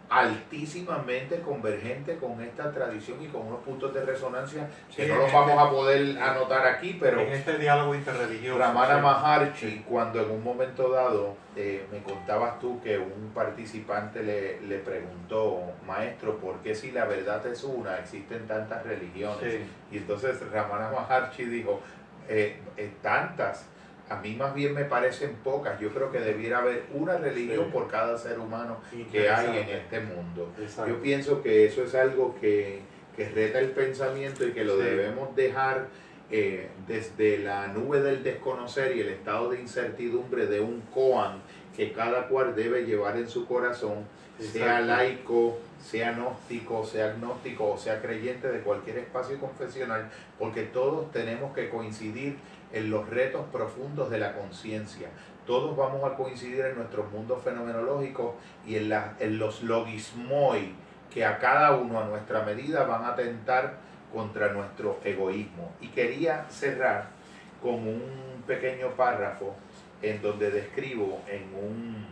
altísimamente 0.10 1.42
convergente 1.42 2.18
con 2.18 2.42
esta 2.42 2.72
tradición 2.72 3.22
y 3.22 3.28
con 3.28 3.48
unos 3.48 3.60
puntos 3.64 3.94
de 3.94 4.06
resonancia 4.06 4.70
que 4.96 5.08
no 5.08 5.16
los 5.16 5.32
vamos 5.34 5.52
este- 5.52 5.62
a 5.62 5.70
poder 5.70 6.20
anotar 6.20 6.68
aquí, 6.68 6.98
pero 7.00 7.20
en 7.22 7.30
este 7.34 7.58
diálogo 7.58 7.96
interreligioso. 7.96 8.60
Ramana 8.60 8.96
sí. 8.98 9.02
Maharshi, 9.02 9.86
cuando 9.88 10.22
en 10.22 10.32
un 10.32 10.44
momento 10.44 10.90
dado 10.90 11.36
eh, 11.56 11.86
me 11.92 12.00
contabas 12.04 12.60
tú 12.60 12.82
que 12.82 12.98
un 12.98 13.32
participante 13.34 14.22
le, 14.24 14.62
le 14.62 14.80
preguntó, 14.80 15.62
maestro, 15.88 16.38
¿por 16.38 16.58
qué 16.60 16.76
si 16.76 16.92
la 16.92 17.06
verdad 17.06 17.46
es 17.48 17.64
una 17.64 17.98
existen 17.98 18.46
tantas 18.48 18.84
religiones? 18.86 19.38
Sí. 19.54 19.60
Y 19.92 19.98
entonces 19.98 20.40
Ramana 20.52 20.90
Maharshi 20.92 21.46
dijo, 21.46 21.80
eh, 22.28 22.60
eh, 22.78 22.92
tantas, 23.02 23.66
a 24.10 24.18
mí 24.18 24.36
más 24.36 24.54
bien 24.54 24.74
me 24.74 24.86
parecen 24.86 25.36
pocas, 25.44 25.80
yo 25.80 25.90
creo 25.90 26.12
que 26.12 26.20
debiera 26.20 26.60
haber 26.60 26.84
una 26.94 27.18
religión 27.18 27.66
Sí. 27.66 27.72
por 27.74 27.88
cada 27.90 28.18
ser 28.18 28.40
humano 28.40 28.78
que 29.12 29.30
hay 29.30 29.58
en 29.58 29.70
este 29.70 30.00
mundo. 30.00 30.52
Exacto. 30.60 30.92
Yo 30.92 31.02
pienso 31.02 31.42
que 31.42 31.66
eso 31.66 31.84
es 31.84 31.96
algo 31.96 32.36
que, 32.40 32.82
que 33.16 33.30
reta 33.30 33.60
el 33.60 33.72
pensamiento 33.72 34.46
y 34.46 34.52
que 34.52 34.64
lo 34.64 34.78
Sí. 34.78 34.84
debemos 34.84 35.36
dejar 35.36 35.88
eh, 36.32 36.70
desde 36.88 37.38
la 37.38 37.68
nube 37.68 38.02
del 38.02 38.24
desconocer 38.24 38.96
y 38.98 39.02
el 39.02 39.10
estado 39.10 39.50
de 39.52 39.62
incertidumbre 39.62 40.48
de 40.48 40.60
un 40.60 40.82
koan 40.94 41.40
que 41.76 41.92
cada 41.94 42.28
cual 42.28 42.56
debe 42.56 42.84
llevar 42.86 43.16
en 43.18 43.28
su 43.30 43.46
corazón, 43.46 44.06
sea 44.40 44.82
laico, 44.82 45.60
sea 45.80 46.14
gnóstico, 46.14 46.84
sea 46.84 47.12
agnóstico 47.12 47.72
o 47.74 47.78
sea 47.78 48.02
creyente 48.02 48.48
de 48.52 48.60
cualquier 48.62 48.98
espacio 48.98 49.38
confesional, 49.40 50.10
porque 50.40 50.64
todos 50.64 51.12
tenemos 51.12 51.54
que 51.54 51.70
coincidir 51.70 52.38
en 52.76 52.92
los 52.92 53.10
retos 53.10 53.46
profundos 53.52 54.10
de 54.12 54.20
la 54.20 54.34
conciencia. 54.34 55.08
Todos 55.48 55.76
vamos 55.78 56.04
a 56.04 56.16
coincidir 56.16 56.60
en 56.66 56.76
nuestros 56.76 57.10
mundos 57.12 57.42
fenomenológicos 57.44 58.34
y 58.68 58.76
en, 58.76 58.90
la- 58.90 59.14
en 59.20 59.40
los 59.40 59.64
logismoi 59.64 60.74
que 61.14 61.26
a 61.26 61.40
cada 61.40 61.72
uno 61.76 62.00
a 62.00 62.06
nuestra 62.06 62.44
medida 62.44 62.84
van 62.84 63.04
a 63.06 63.10
atentar 63.10 63.76
contra 64.14 64.52
nuestro 64.52 65.00
egoísmo. 65.04 65.72
Y 65.82 65.88
quería 65.90 66.46
cerrar 66.50 67.08
con 67.62 67.76
un 67.76 68.02
pequeño 68.46 68.90
párrafo 68.92 69.56
en 70.02 70.22
donde 70.22 70.52
describo 70.52 71.22
en 71.28 71.44
un, 71.56 72.06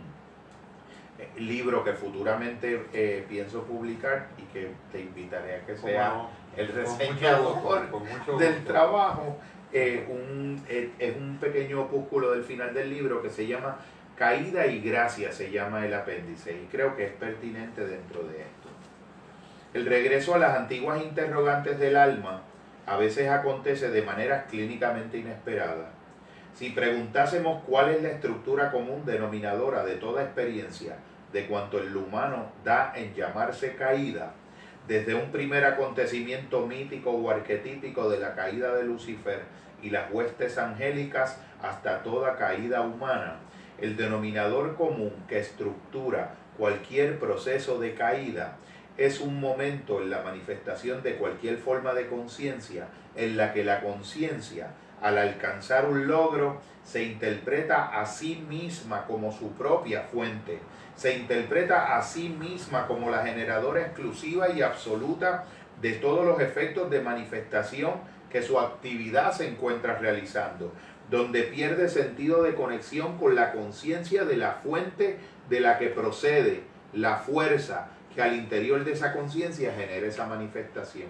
eh, 1.20 1.28
libro 1.40 1.84
que 1.84 1.94
futuramente 1.94 2.88
eh, 2.94 3.26
pienso 3.28 3.64
publicar 3.64 4.28
y 4.38 4.44
que 4.54 4.72
te 4.92 5.02
invitaré 5.02 5.58
a 5.58 5.66
que 5.66 5.74
¿Cómo 5.76 5.88
sea 5.88 6.28
el 6.56 6.68
reseñador 6.70 8.38
del 8.40 8.64
trabajo. 8.64 9.38
Eh, 9.74 10.06
un, 10.08 10.64
es 10.70 11.16
un 11.16 11.38
pequeño 11.38 11.82
opúsculo 11.82 12.32
del 12.32 12.44
final 12.44 12.74
del 12.74 12.90
libro 12.90 13.22
que 13.22 13.30
se 13.30 13.48
llama 13.48 13.80
Caída 14.16 14.68
y 14.68 14.82
Gracia, 14.82 15.32
se 15.32 15.52
llama 15.52 15.86
el 15.86 15.94
apéndice, 15.94 16.54
y 16.54 16.68
creo 16.72 16.96
que 16.96 17.06
es 17.06 17.12
pertinente 17.14 17.86
dentro 17.86 18.24
de 18.24 18.42
esto. 18.42 18.70
El 19.74 19.88
regreso 19.88 20.36
a 20.36 20.38
las 20.38 20.56
antiguas 20.56 21.02
interrogantes 21.02 21.80
del 21.80 21.98
alma 21.98 22.44
a 22.86 22.98
veces 22.98 23.30
acontece 23.30 23.90
de 23.90 24.04
maneras 24.04 24.46
clínicamente 24.50 25.18
inesperadas. 25.18 25.90
Si 26.54 26.70
preguntásemos 26.70 27.64
cuál 27.64 27.90
es 27.90 28.04
la 28.04 28.10
estructura 28.10 28.72
común 28.72 29.04
denominadora 29.06 29.84
de 29.84 29.96
toda 29.96 30.24
experiencia 30.24 30.98
de 31.32 31.48
cuanto 31.48 31.80
el 31.80 31.96
humano 31.98 32.52
da 32.64 32.94
en 32.96 33.16
llamarse 33.16 33.76
caída, 33.76 34.34
desde 34.88 35.16
un 35.16 35.32
primer 35.32 35.66
acontecimiento 35.66 36.68
mítico 36.68 37.10
o 37.12 37.32
arquetípico 37.32 38.10
de 38.10 38.20
la 38.20 38.36
caída 38.36 38.76
de 38.76 38.84
Lucifer 38.84 39.42
y 39.84 39.90
las 39.90 40.12
huestes 40.12 40.58
angélicas 40.58 41.38
hasta 41.62 42.02
toda 42.02 42.38
caída 42.38 42.82
humana, 42.82 43.36
el 43.80 43.98
denominador 43.98 44.76
común 44.76 45.14
que 45.28 45.40
estructura 45.40 46.36
cualquier 46.58 47.20
proceso 47.20 47.80
de 47.80 47.94
caída 47.94 48.58
es 48.98 49.20
un 49.20 49.40
momento 49.40 50.02
en 50.02 50.10
la 50.10 50.22
manifestación 50.22 51.02
de 51.02 51.16
cualquier 51.16 51.58
forma 51.58 51.94
de 51.94 52.08
conciencia 52.08 52.88
en 53.16 53.38
la 53.38 53.54
que 53.54 53.64
la 53.64 53.82
conciencia, 53.82 54.70
al 55.02 55.18
alcanzar 55.18 55.86
un 55.86 56.08
logro, 56.08 56.62
se 56.84 57.04
interpreta 57.04 58.00
a 58.00 58.06
sí 58.06 58.46
misma 58.48 59.06
como 59.06 59.32
su 59.32 59.54
propia 59.54 60.02
fuente, 60.02 60.60
se 60.96 61.18
interpreta 61.18 61.98
a 61.98 62.04
sí 62.04 62.30
misma 62.30 62.86
como 62.88 63.10
la 63.10 63.26
generadora 63.26 63.82
exclusiva 63.82 64.50
y 64.50 64.62
absoluta 64.62 65.46
de 65.82 65.94
todos 65.94 66.26
los 66.26 66.40
efectos 66.40 66.90
de 66.92 67.02
manifestación 67.02 67.94
que 68.34 68.42
su 68.42 68.60
actividad 68.60 69.32
se 69.32 69.48
encuentra 69.48 70.00
realizando, 70.00 70.74
donde 71.10 71.44
pierde 71.44 71.88
sentido 71.88 72.44
de 72.44 72.56
conexión 72.56 73.18
con 73.20 73.36
la 73.36 73.54
conciencia 73.54 74.26
de 74.26 74.36
la 74.36 74.54
fuente 74.54 75.20
de 75.50 75.60
la 75.60 75.78
que 75.78 75.88
procede 75.88 76.64
la 76.94 77.18
fuerza 77.18 77.90
que 78.14 78.24
al 78.24 78.36
interior 78.36 78.84
de 78.84 78.94
esa 78.94 79.14
conciencia 79.14 79.74
genera 79.74 80.08
esa 80.08 80.26
manifestación. 80.26 81.10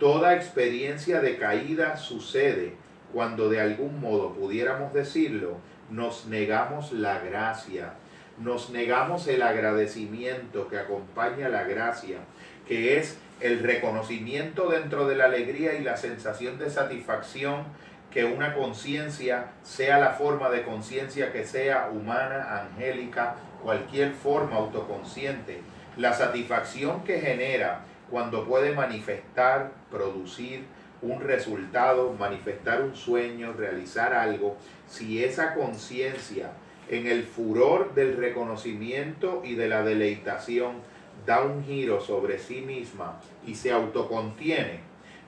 Toda 0.00 0.34
experiencia 0.34 1.20
de 1.20 1.38
caída 1.38 1.96
sucede 1.96 2.74
cuando 3.12 3.48
de 3.48 3.60
algún 3.60 4.00
modo 4.00 4.34
pudiéramos 4.34 4.92
decirlo, 4.92 5.58
nos 5.90 6.26
negamos 6.26 6.92
la 6.92 7.20
gracia, 7.20 7.94
nos 8.38 8.70
negamos 8.70 9.28
el 9.28 9.42
agradecimiento 9.42 10.68
que 10.68 10.78
acompaña 10.78 11.48
la 11.48 11.62
gracia, 11.62 12.18
que 12.66 12.98
es 12.98 13.16
el 13.40 13.60
reconocimiento 13.60 14.68
dentro 14.68 15.06
de 15.06 15.16
la 15.16 15.26
alegría 15.26 15.74
y 15.74 15.82
la 15.82 15.96
sensación 15.96 16.58
de 16.58 16.70
satisfacción 16.70 17.64
que 18.10 18.24
una 18.24 18.54
conciencia, 18.54 19.52
sea 19.62 19.98
la 19.98 20.12
forma 20.12 20.50
de 20.50 20.62
conciencia 20.62 21.30
que 21.32 21.44
sea, 21.44 21.90
humana, 21.92 22.62
angélica, 22.62 23.36
cualquier 23.62 24.12
forma 24.12 24.56
autoconsciente, 24.56 25.60
la 25.96 26.12
satisfacción 26.14 27.04
que 27.04 27.20
genera 27.20 27.80
cuando 28.10 28.46
puede 28.46 28.74
manifestar, 28.74 29.72
producir 29.90 30.64
un 31.02 31.20
resultado, 31.20 32.14
manifestar 32.18 32.82
un 32.82 32.96
sueño, 32.96 33.52
realizar 33.52 34.14
algo, 34.14 34.56
si 34.88 35.22
esa 35.22 35.54
conciencia 35.54 36.52
en 36.88 37.06
el 37.06 37.24
furor 37.24 37.94
del 37.94 38.16
reconocimiento 38.16 39.42
y 39.44 39.54
de 39.54 39.68
la 39.68 39.82
deleitación 39.82 40.76
da 41.26 41.42
un 41.42 41.64
giro 41.64 42.00
sobre 42.00 42.38
sí 42.38 42.60
misma 42.62 43.20
y 43.46 43.54
se 43.54 43.72
autocontiene, 43.72 44.80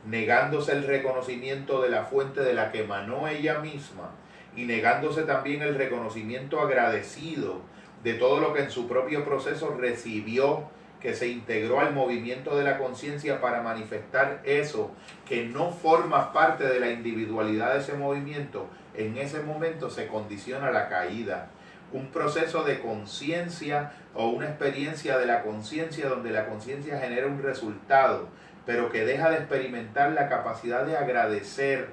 negándose 0.06 0.72
el 0.72 0.86
reconocimiento 0.86 1.82
de 1.82 1.90
la 1.90 2.04
fuente 2.04 2.40
de 2.40 2.54
la 2.54 2.72
que 2.72 2.82
emanó 2.82 3.28
ella 3.28 3.58
misma 3.58 4.10
y 4.56 4.64
negándose 4.64 5.22
también 5.22 5.62
el 5.62 5.74
reconocimiento 5.74 6.60
agradecido 6.60 7.60
de 8.02 8.14
todo 8.14 8.40
lo 8.40 8.52
que 8.52 8.62
en 8.62 8.70
su 8.70 8.88
propio 8.88 9.24
proceso 9.24 9.76
recibió, 9.78 10.64
que 11.00 11.14
se 11.14 11.28
integró 11.28 11.80
al 11.80 11.94
movimiento 11.94 12.56
de 12.56 12.64
la 12.64 12.78
conciencia 12.78 13.40
para 13.40 13.62
manifestar 13.62 14.42
eso 14.44 14.90
que 15.26 15.46
no 15.46 15.70
forma 15.70 16.32
parte 16.32 16.64
de 16.64 16.80
la 16.80 16.90
individualidad 16.90 17.72
de 17.72 17.80
ese 17.80 17.94
movimiento, 17.94 18.66
en 18.94 19.16
ese 19.16 19.40
momento 19.40 19.88
se 19.88 20.08
condiciona 20.08 20.70
la 20.70 20.88
caída. 20.88 21.48
Un 21.92 22.08
proceso 22.08 22.62
de 22.62 22.80
conciencia 22.80 23.92
o 24.14 24.28
una 24.28 24.46
experiencia 24.46 25.18
de 25.18 25.26
la 25.26 25.42
conciencia 25.42 26.08
donde 26.08 26.30
la 26.30 26.46
conciencia 26.46 26.98
genera 26.98 27.26
un 27.26 27.42
resultado, 27.42 28.28
pero 28.66 28.90
que 28.90 29.04
deja 29.04 29.30
de 29.30 29.38
experimentar 29.38 30.12
la 30.12 30.28
capacidad 30.28 30.84
de 30.84 30.96
agradecer 30.96 31.88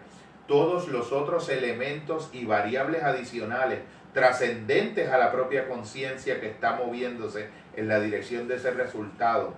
todos 0.48 0.88
los 0.88 1.12
otros 1.12 1.50
elementos 1.50 2.30
y 2.32 2.46
variables 2.46 3.04
adicionales 3.04 3.80
trascendentes 4.14 5.10
a 5.10 5.18
la 5.18 5.32
propia 5.32 5.68
conciencia 5.68 6.40
que 6.40 6.50
está 6.50 6.74
moviéndose 6.74 7.50
en 7.76 7.88
la 7.88 8.00
dirección 8.00 8.48
de 8.48 8.56
ese 8.56 8.72
resultado, 8.72 9.54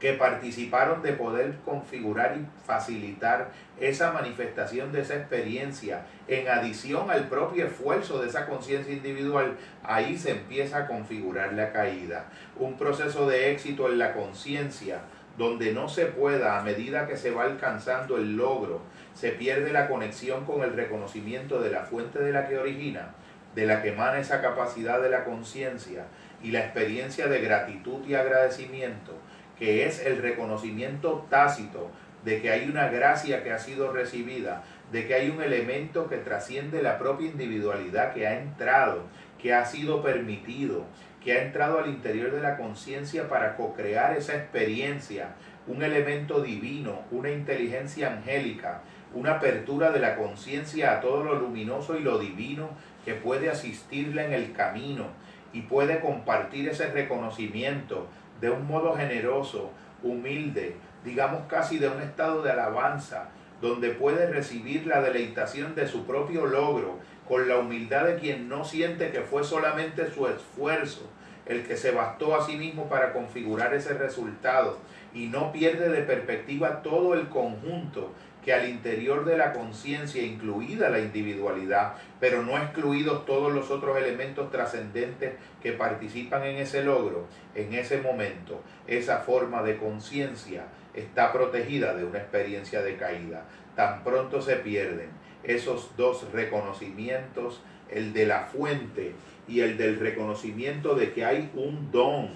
que 0.00 0.12
participaron 0.12 1.02
de 1.02 1.12
poder 1.12 1.56
configurar 1.64 2.36
y 2.36 2.46
facilitar 2.66 3.50
esa 3.80 4.12
manifestación 4.12 4.92
de 4.92 5.00
esa 5.00 5.16
experiencia, 5.16 6.06
en 6.28 6.48
adición 6.48 7.10
al 7.10 7.28
propio 7.28 7.66
esfuerzo 7.66 8.20
de 8.20 8.28
esa 8.28 8.46
conciencia 8.46 8.92
individual, 8.92 9.56
ahí 9.82 10.16
se 10.16 10.32
empieza 10.32 10.78
a 10.78 10.86
configurar 10.86 11.52
la 11.54 11.72
caída. 11.72 12.26
Un 12.56 12.76
proceso 12.76 13.28
de 13.28 13.50
éxito 13.50 13.88
en 13.90 13.98
la 13.98 14.12
conciencia, 14.12 15.00
donde 15.36 15.72
no 15.72 15.88
se 15.88 16.06
pueda, 16.06 16.58
a 16.58 16.62
medida 16.62 17.06
que 17.06 17.16
se 17.16 17.30
va 17.30 17.44
alcanzando 17.44 18.16
el 18.16 18.36
logro, 18.36 18.82
se 19.14 19.30
pierde 19.30 19.72
la 19.72 19.88
conexión 19.88 20.44
con 20.44 20.62
el 20.62 20.74
reconocimiento 20.74 21.60
de 21.60 21.70
la 21.70 21.82
fuente 21.82 22.20
de 22.20 22.32
la 22.32 22.48
que 22.48 22.58
origina, 22.58 23.14
de 23.54 23.66
la 23.66 23.82
que 23.82 23.88
emana 23.90 24.20
esa 24.20 24.40
capacidad 24.40 25.00
de 25.00 25.10
la 25.10 25.24
conciencia 25.24 26.04
y 26.42 26.50
la 26.52 26.60
experiencia 26.60 27.26
de 27.26 27.40
gratitud 27.40 28.06
y 28.06 28.14
agradecimiento, 28.14 29.12
que 29.58 29.86
es 29.86 30.04
el 30.04 30.22
reconocimiento 30.22 31.26
tácito 31.28 31.90
de 32.24 32.40
que 32.40 32.50
hay 32.50 32.68
una 32.68 32.88
gracia 32.88 33.42
que 33.42 33.52
ha 33.52 33.58
sido 33.58 33.92
recibida, 33.92 34.62
de 34.92 35.06
que 35.06 35.14
hay 35.14 35.30
un 35.30 35.42
elemento 35.42 36.08
que 36.08 36.16
trasciende 36.16 36.82
la 36.82 36.98
propia 36.98 37.28
individualidad 37.28 38.12
que 38.12 38.26
ha 38.26 38.38
entrado, 38.38 39.02
que 39.40 39.54
ha 39.54 39.64
sido 39.64 40.02
permitido, 40.02 40.84
que 41.22 41.32
ha 41.32 41.42
entrado 41.42 41.78
al 41.78 41.88
interior 41.88 42.32
de 42.32 42.40
la 42.40 42.56
conciencia 42.56 43.28
para 43.28 43.56
co-crear 43.56 44.16
esa 44.16 44.36
experiencia, 44.36 45.34
un 45.66 45.82
elemento 45.82 46.40
divino, 46.40 47.02
una 47.10 47.30
inteligencia 47.30 48.12
angélica, 48.12 48.82
una 49.14 49.34
apertura 49.34 49.90
de 49.90 50.00
la 50.00 50.16
conciencia 50.16 50.92
a 50.92 51.00
todo 51.00 51.24
lo 51.24 51.34
luminoso 51.34 51.96
y 51.96 52.02
lo 52.02 52.18
divino 52.18 52.70
que 53.04 53.14
puede 53.14 53.50
asistirla 53.50 54.24
en 54.24 54.32
el 54.32 54.52
camino 54.52 55.06
y 55.52 55.62
puede 55.62 56.00
compartir 56.00 56.68
ese 56.68 56.90
reconocimiento 56.90 58.06
de 58.40 58.50
un 58.50 58.66
modo 58.66 58.94
generoso, 58.96 59.70
humilde, 60.02 60.76
digamos 61.04 61.42
casi 61.48 61.78
de 61.78 61.88
un 61.88 62.00
estado 62.00 62.42
de 62.42 62.52
alabanza, 62.52 63.28
donde 63.60 63.90
puede 63.90 64.26
recibir 64.26 64.86
la 64.86 65.00
deleitación 65.00 65.74
de 65.74 65.88
su 65.88 66.06
propio 66.06 66.46
logro, 66.46 66.98
con 67.26 67.48
la 67.48 67.58
humildad 67.58 68.04
de 68.04 68.16
quien 68.16 68.48
no 68.48 68.64
siente 68.64 69.10
que 69.10 69.20
fue 69.20 69.44
solamente 69.44 70.10
su 70.10 70.26
esfuerzo 70.26 71.08
el 71.48 71.66
que 71.66 71.76
se 71.76 71.90
bastó 71.90 72.36
a 72.36 72.44
sí 72.44 72.56
mismo 72.56 72.88
para 72.88 73.12
configurar 73.12 73.72
ese 73.74 73.94
resultado 73.94 74.78
y 75.14 75.26
no 75.26 75.50
pierde 75.50 75.88
de 75.88 76.02
perspectiva 76.02 76.82
todo 76.82 77.14
el 77.14 77.28
conjunto 77.28 78.12
que 78.44 78.52
al 78.52 78.68
interior 78.68 79.24
de 79.24 79.36
la 79.36 79.52
conciencia, 79.52 80.22
incluida 80.22 80.90
la 80.90 81.00
individualidad, 81.00 81.94
pero 82.20 82.42
no 82.42 82.56
excluidos 82.56 83.26
todos 83.26 83.52
los 83.52 83.70
otros 83.70 83.98
elementos 83.98 84.50
trascendentes 84.50 85.34
que 85.62 85.72
participan 85.72 86.44
en 86.44 86.56
ese 86.56 86.84
logro, 86.84 87.26
en 87.54 87.74
ese 87.74 88.00
momento, 88.00 88.62
esa 88.86 89.18
forma 89.18 89.62
de 89.62 89.76
conciencia 89.76 90.66
está 90.94 91.32
protegida 91.32 91.94
de 91.94 92.04
una 92.04 92.18
experiencia 92.18 92.82
de 92.82 92.96
caída. 92.96 93.44
Tan 93.76 94.02
pronto 94.02 94.40
se 94.40 94.56
pierden 94.56 95.10
esos 95.42 95.96
dos 95.96 96.30
reconocimientos, 96.32 97.62
el 97.88 98.12
de 98.12 98.26
la 98.26 98.44
fuente 98.44 99.14
y 99.46 99.60
el 99.60 99.76
del 99.76 99.98
reconocimiento 99.98 100.94
de 100.94 101.12
que 101.12 101.24
hay 101.24 101.50
un 101.54 101.90
don, 101.90 102.28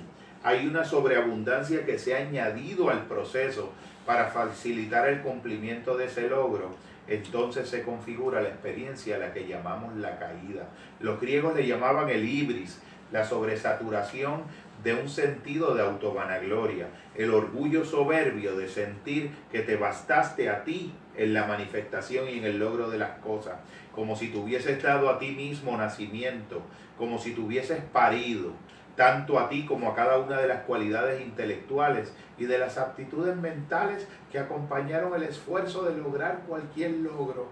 hay 0.43 0.67
una 0.67 0.85
sobreabundancia 0.85 1.85
que 1.85 1.99
se 1.99 2.15
ha 2.15 2.19
añadido 2.19 2.91
al 2.91 3.07
proceso 3.07 3.73
para 4.07 4.27
facilitar 4.27 5.09
el 5.09 5.21
cumplimiento 5.21 5.97
de 5.97 6.07
ese 6.07 6.29
logro, 6.29 6.71
entonces 7.09 7.69
se 7.69 7.83
configura 7.83 8.43
la 8.43 8.49
experiencia 8.49 9.17
a 9.17 9.19
la 9.19 9.33
que 9.33 9.47
llamamos 9.47 9.97
la 9.97 10.19
caída. 10.19 10.69
Los 11.01 11.21
griegos 11.21 11.55
le 11.55 11.67
llamaban 11.67 12.09
el 12.09 12.29
ibris, 12.29 12.81
la 13.11 13.25
sobresaturación 13.25 14.43
de 14.83 14.95
un 14.95 15.09
sentido 15.09 15.75
de 15.75 15.83
autovanagloria, 15.83 16.89
el 17.15 17.33
orgullo 17.33 17.85
soberbio 17.85 18.57
de 18.57 18.69
sentir 18.69 19.31
que 19.51 19.61
te 19.61 19.77
bastaste 19.77 20.49
a 20.49 20.65
ti 20.65 20.93
en 21.17 21.35
la 21.35 21.47
manifestación 21.47 22.29
y 22.29 22.39
en 22.39 22.45
el 22.45 22.59
logro 22.59 22.91
de 22.91 22.99
las 22.99 23.19
cosas, 23.19 23.55
como 23.95 24.17
si 24.17 24.29
tuvieses 24.29 24.83
dado 24.83 25.11
a 25.11 25.19
ti 25.19 25.33
mismo 25.33 25.77
nacimiento, 25.77 26.63
como 26.97 27.19
si 27.19 27.33
tuvieses 27.33 27.81
parido, 27.93 28.53
tanto 28.97 29.39
a 29.39 29.49
ti 29.49 29.65
como 29.65 29.91
a 29.91 29.95
cada 29.95 30.19
una 30.19 30.41
de 30.41 30.49
las 30.49 30.63
cualidades 30.63 31.21
intelectuales 31.23 32.13
y 32.39 32.45
de 32.45 32.59
las 32.59 32.79
aptitudes 32.79 33.37
mentales 33.37 34.07
que 34.31 34.39
acompañaron 34.39 35.15
el 35.15 35.23
esfuerzo 35.23 35.85
de 35.85 35.97
lograr 35.97 36.41
cualquier 36.47 36.93
logro. 36.93 37.49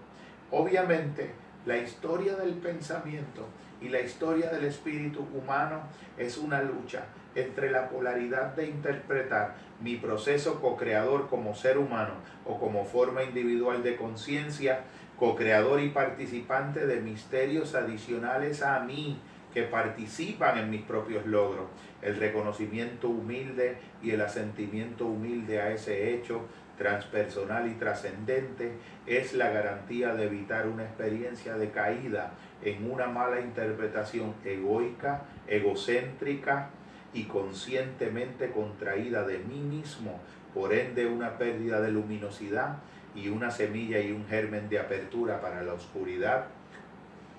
Obviamente, 0.51 1.31
la 1.65 1.77
historia 1.77 2.35
del 2.35 2.53
pensamiento 2.55 3.47
y 3.81 3.89
la 3.89 4.01
historia 4.01 4.49
del 4.49 4.65
espíritu 4.65 5.27
humano 5.33 5.81
es 6.17 6.37
una 6.37 6.61
lucha 6.61 7.05
entre 7.33 7.71
la 7.71 7.89
polaridad 7.89 8.55
de 8.55 8.67
interpretar 8.67 9.55
mi 9.79 9.95
proceso 9.95 10.59
co-creador 10.59 11.29
como 11.29 11.55
ser 11.55 11.77
humano 11.77 12.13
o 12.45 12.59
como 12.59 12.85
forma 12.85 13.23
individual 13.23 13.83
de 13.83 13.95
conciencia, 13.95 14.81
co-creador 15.17 15.81
y 15.81 15.89
participante 15.89 16.85
de 16.85 16.99
misterios 16.99 17.73
adicionales 17.73 18.61
a 18.61 18.79
mí 18.81 19.19
que 19.53 19.63
participan 19.63 20.57
en 20.57 20.69
mis 20.69 20.81
propios 20.81 21.25
logros, 21.25 21.65
el 22.01 22.15
reconocimiento 22.17 23.09
humilde 23.09 23.77
y 24.01 24.11
el 24.11 24.21
asentimiento 24.21 25.05
humilde 25.05 25.61
a 25.61 25.71
ese 25.71 26.13
hecho 26.13 26.47
transpersonal 26.77 27.69
y 27.69 27.75
trascendente 27.75 28.71
es 29.05 29.33
la 29.33 29.51
garantía 29.51 30.15
de 30.15 30.25
evitar 30.25 30.67
una 30.67 30.83
experiencia 30.83 31.55
de 31.55 31.69
caída 31.69 32.31
en 32.63 32.89
una 32.89 33.07
mala 33.07 33.39
interpretación 33.39 34.33
egoica, 34.43 35.23
egocéntrica 35.47 36.69
y 37.13 37.25
conscientemente 37.25 38.51
contraída 38.51 39.25
de 39.27 39.39
mí 39.39 39.59
mismo, 39.59 40.19
por 40.53 40.73
ende 40.73 41.05
una 41.05 41.37
pérdida 41.37 41.81
de 41.81 41.91
luminosidad 41.91 42.77
y 43.13 43.27
una 43.27 43.51
semilla 43.51 43.99
y 43.99 44.11
un 44.11 44.25
germen 44.27 44.69
de 44.69 44.79
apertura 44.79 45.39
para 45.39 45.61
la 45.61 45.73
oscuridad, 45.73 46.47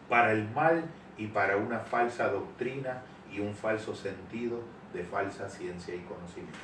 para 0.09 0.33
el 0.33 0.49
mal 0.51 0.85
y 1.17 1.27
para 1.29 1.57
una 1.57 1.79
falsa 1.81 2.29
doctrina 2.29 3.03
y 3.31 3.41
un 3.41 3.55
falso 3.55 3.95
sentido 3.95 4.61
de 4.93 5.05
falsa 5.05 5.49
ciencia 5.49 5.95
y 5.95 6.01
conocimiento. 6.01 6.59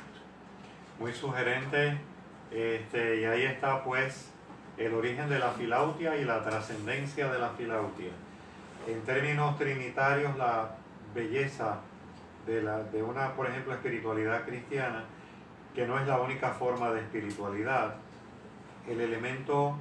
Muy 0.99 1.13
sugerente, 1.13 1.97
este, 2.51 3.21
y 3.21 3.25
ahí 3.25 3.43
está 3.43 3.83
pues 3.83 4.31
el 4.77 4.93
origen 4.93 5.29
de 5.29 5.39
la 5.39 5.51
filautia 5.51 6.15
y 6.17 6.25
la 6.25 6.43
trascendencia 6.43 7.31
de 7.31 7.39
la 7.39 7.49
filautia. 7.49 8.11
En 8.87 9.01
términos 9.01 9.57
trinitarios, 9.57 10.35
la 10.37 10.75
belleza 11.13 11.79
de, 12.45 12.61
la, 12.61 12.83
de 12.83 13.03
una, 13.03 13.33
por 13.33 13.47
ejemplo, 13.47 13.73
espiritualidad 13.73 14.45
cristiana, 14.45 15.03
que 15.75 15.85
no 15.85 15.99
es 15.99 16.07
la 16.07 16.19
única 16.19 16.49
forma 16.49 16.91
de 16.91 17.01
espiritualidad, 17.01 17.95
el 18.87 19.01
elemento 19.01 19.75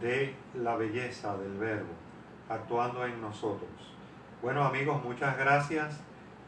de 0.00 0.34
la 0.54 0.76
belleza 0.76 1.36
del 1.36 1.58
verbo 1.58 2.01
actuando 2.52 3.04
en 3.06 3.20
nosotros. 3.20 3.70
Bueno 4.42 4.64
amigos, 4.64 5.02
muchas 5.02 5.38
gracias 5.38 6.00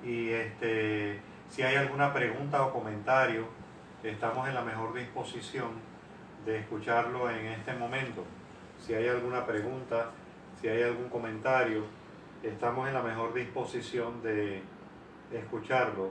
y 0.04 0.28
este, 0.30 1.20
si 1.48 1.62
hay 1.62 1.76
alguna 1.76 2.12
pregunta 2.12 2.62
o 2.66 2.72
comentario, 2.72 3.46
estamos 4.02 4.46
en 4.48 4.54
la 4.54 4.62
mejor 4.62 4.92
disposición 4.92 5.70
de 6.44 6.58
escucharlo 6.58 7.30
en 7.30 7.46
este 7.46 7.72
momento. 7.72 8.22
Si 8.78 8.92
hay 8.92 9.08
alguna 9.08 9.46
pregunta, 9.46 10.10
si 10.60 10.68
hay 10.68 10.82
algún 10.82 11.08
comentario, 11.08 11.84
estamos 12.42 12.86
en 12.86 12.94
la 12.94 13.02
mejor 13.02 13.32
disposición 13.32 14.22
de 14.22 14.62
escucharlo. 15.32 16.10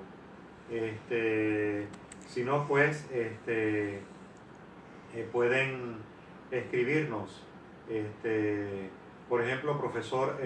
Este, 0.72 1.88
si 2.28 2.44
no, 2.44 2.68
pues 2.68 3.08
este, 3.12 3.98
eh, 5.14 5.30
pueden 5.32 5.98
escribirnos. 6.50 7.44
Este, 7.88 8.90
por 9.30 9.42
ejemplo, 9.42 9.80
profesor 9.80 10.38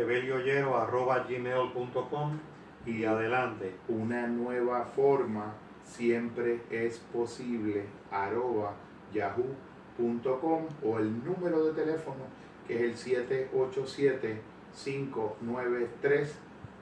gmail.com 1.29 2.39
y 2.85 3.05
adelante. 3.05 3.75
Una 3.87 4.27
nueva 4.27 4.83
forma 4.85 5.55
siempre 5.83 6.61
es 6.69 6.99
posible 6.99 7.85
arroba 8.11 8.75
yahoo.com 9.13 10.67
o 10.83 10.99
el 10.99 11.23
número 11.23 11.63
de 11.65 11.71
teléfono 11.73 12.25
que 12.67 12.75
es 12.75 12.81
el 12.81 12.97
787 12.97 14.41
593 14.83 16.35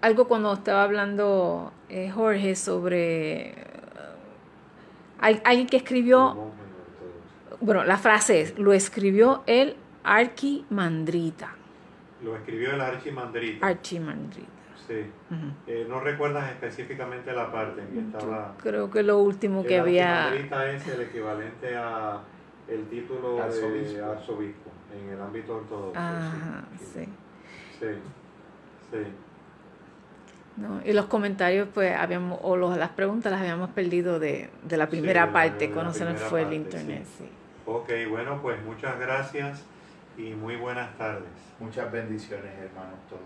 algo 0.00 0.28
cuando 0.28 0.52
estaba 0.52 0.82
hablando 0.82 1.72
eh, 1.88 2.10
Jorge 2.10 2.54
sobre... 2.54 3.54
Hay, 5.20 5.40
alguien 5.44 5.66
que 5.66 5.78
escribió, 5.78 6.52
bueno, 7.60 7.82
la 7.84 7.98
frase 7.98 8.40
es, 8.40 8.58
lo 8.58 8.72
escribió 8.72 9.42
el 9.46 9.76
Archimandrita. 10.04 11.56
Lo 12.22 12.36
escribió 12.36 12.72
el 12.72 12.80
Archimandrita. 12.80 13.66
Archimandrita. 13.66 14.57
Sí. 14.88 15.04
Eh, 15.66 15.86
no 15.88 16.00
recuerdas 16.00 16.50
específicamente 16.50 17.30
la 17.32 17.52
parte 17.52 17.82
en 17.82 17.88
que 17.88 17.98
estaba. 18.00 18.54
Creo 18.62 18.90
que 18.90 19.02
lo 19.02 19.18
último 19.18 19.62
que 19.62 19.74
el 19.76 19.80
había. 19.82 20.24
Archimandrita 20.28 20.70
es 20.72 20.88
el 20.88 21.00
equivalente 21.02 21.76
a 21.76 22.20
el 22.68 22.84
título 22.88 23.36
de 23.36 23.42
Arzobispo. 24.02 24.70
en 24.98 25.10
el 25.10 25.20
ámbito 25.20 25.56
ortodoxo. 25.56 25.98
Ajá, 26.00 26.64
sí. 26.78 27.04
Sí, 27.78 27.86
sí. 28.90 28.98
¿no? 30.56 30.80
Y 30.84 30.92
los 30.92 31.06
comentarios, 31.06 31.68
pues, 31.72 31.94
habíamos, 31.94 32.38
o 32.42 32.56
los, 32.56 32.76
las 32.76 32.90
preguntas 32.90 33.30
las 33.30 33.40
habíamos 33.42 33.70
perdido 33.70 34.18
de, 34.18 34.50
de 34.64 34.76
la 34.76 34.88
primera 34.88 35.20
de 35.22 35.26
la- 35.28 35.32
parte, 35.32 35.68
la 35.68 35.74
cuando 35.74 35.92
se 35.92 36.04
nos 36.04 36.20
fue 36.22 36.42
el 36.42 36.52
internet, 36.54 37.04
sí. 37.06 37.24
sí. 37.24 37.30
Ok, 37.66 37.90
bueno, 38.08 38.40
pues 38.42 38.60
muchas 38.64 38.98
gracias 38.98 39.62
y 40.16 40.32
muy 40.34 40.56
buenas 40.56 40.96
tardes. 40.96 41.28
Muchas 41.60 41.92
bendiciones, 41.92 42.50
hermanos, 42.58 42.98
todos. 43.08 43.22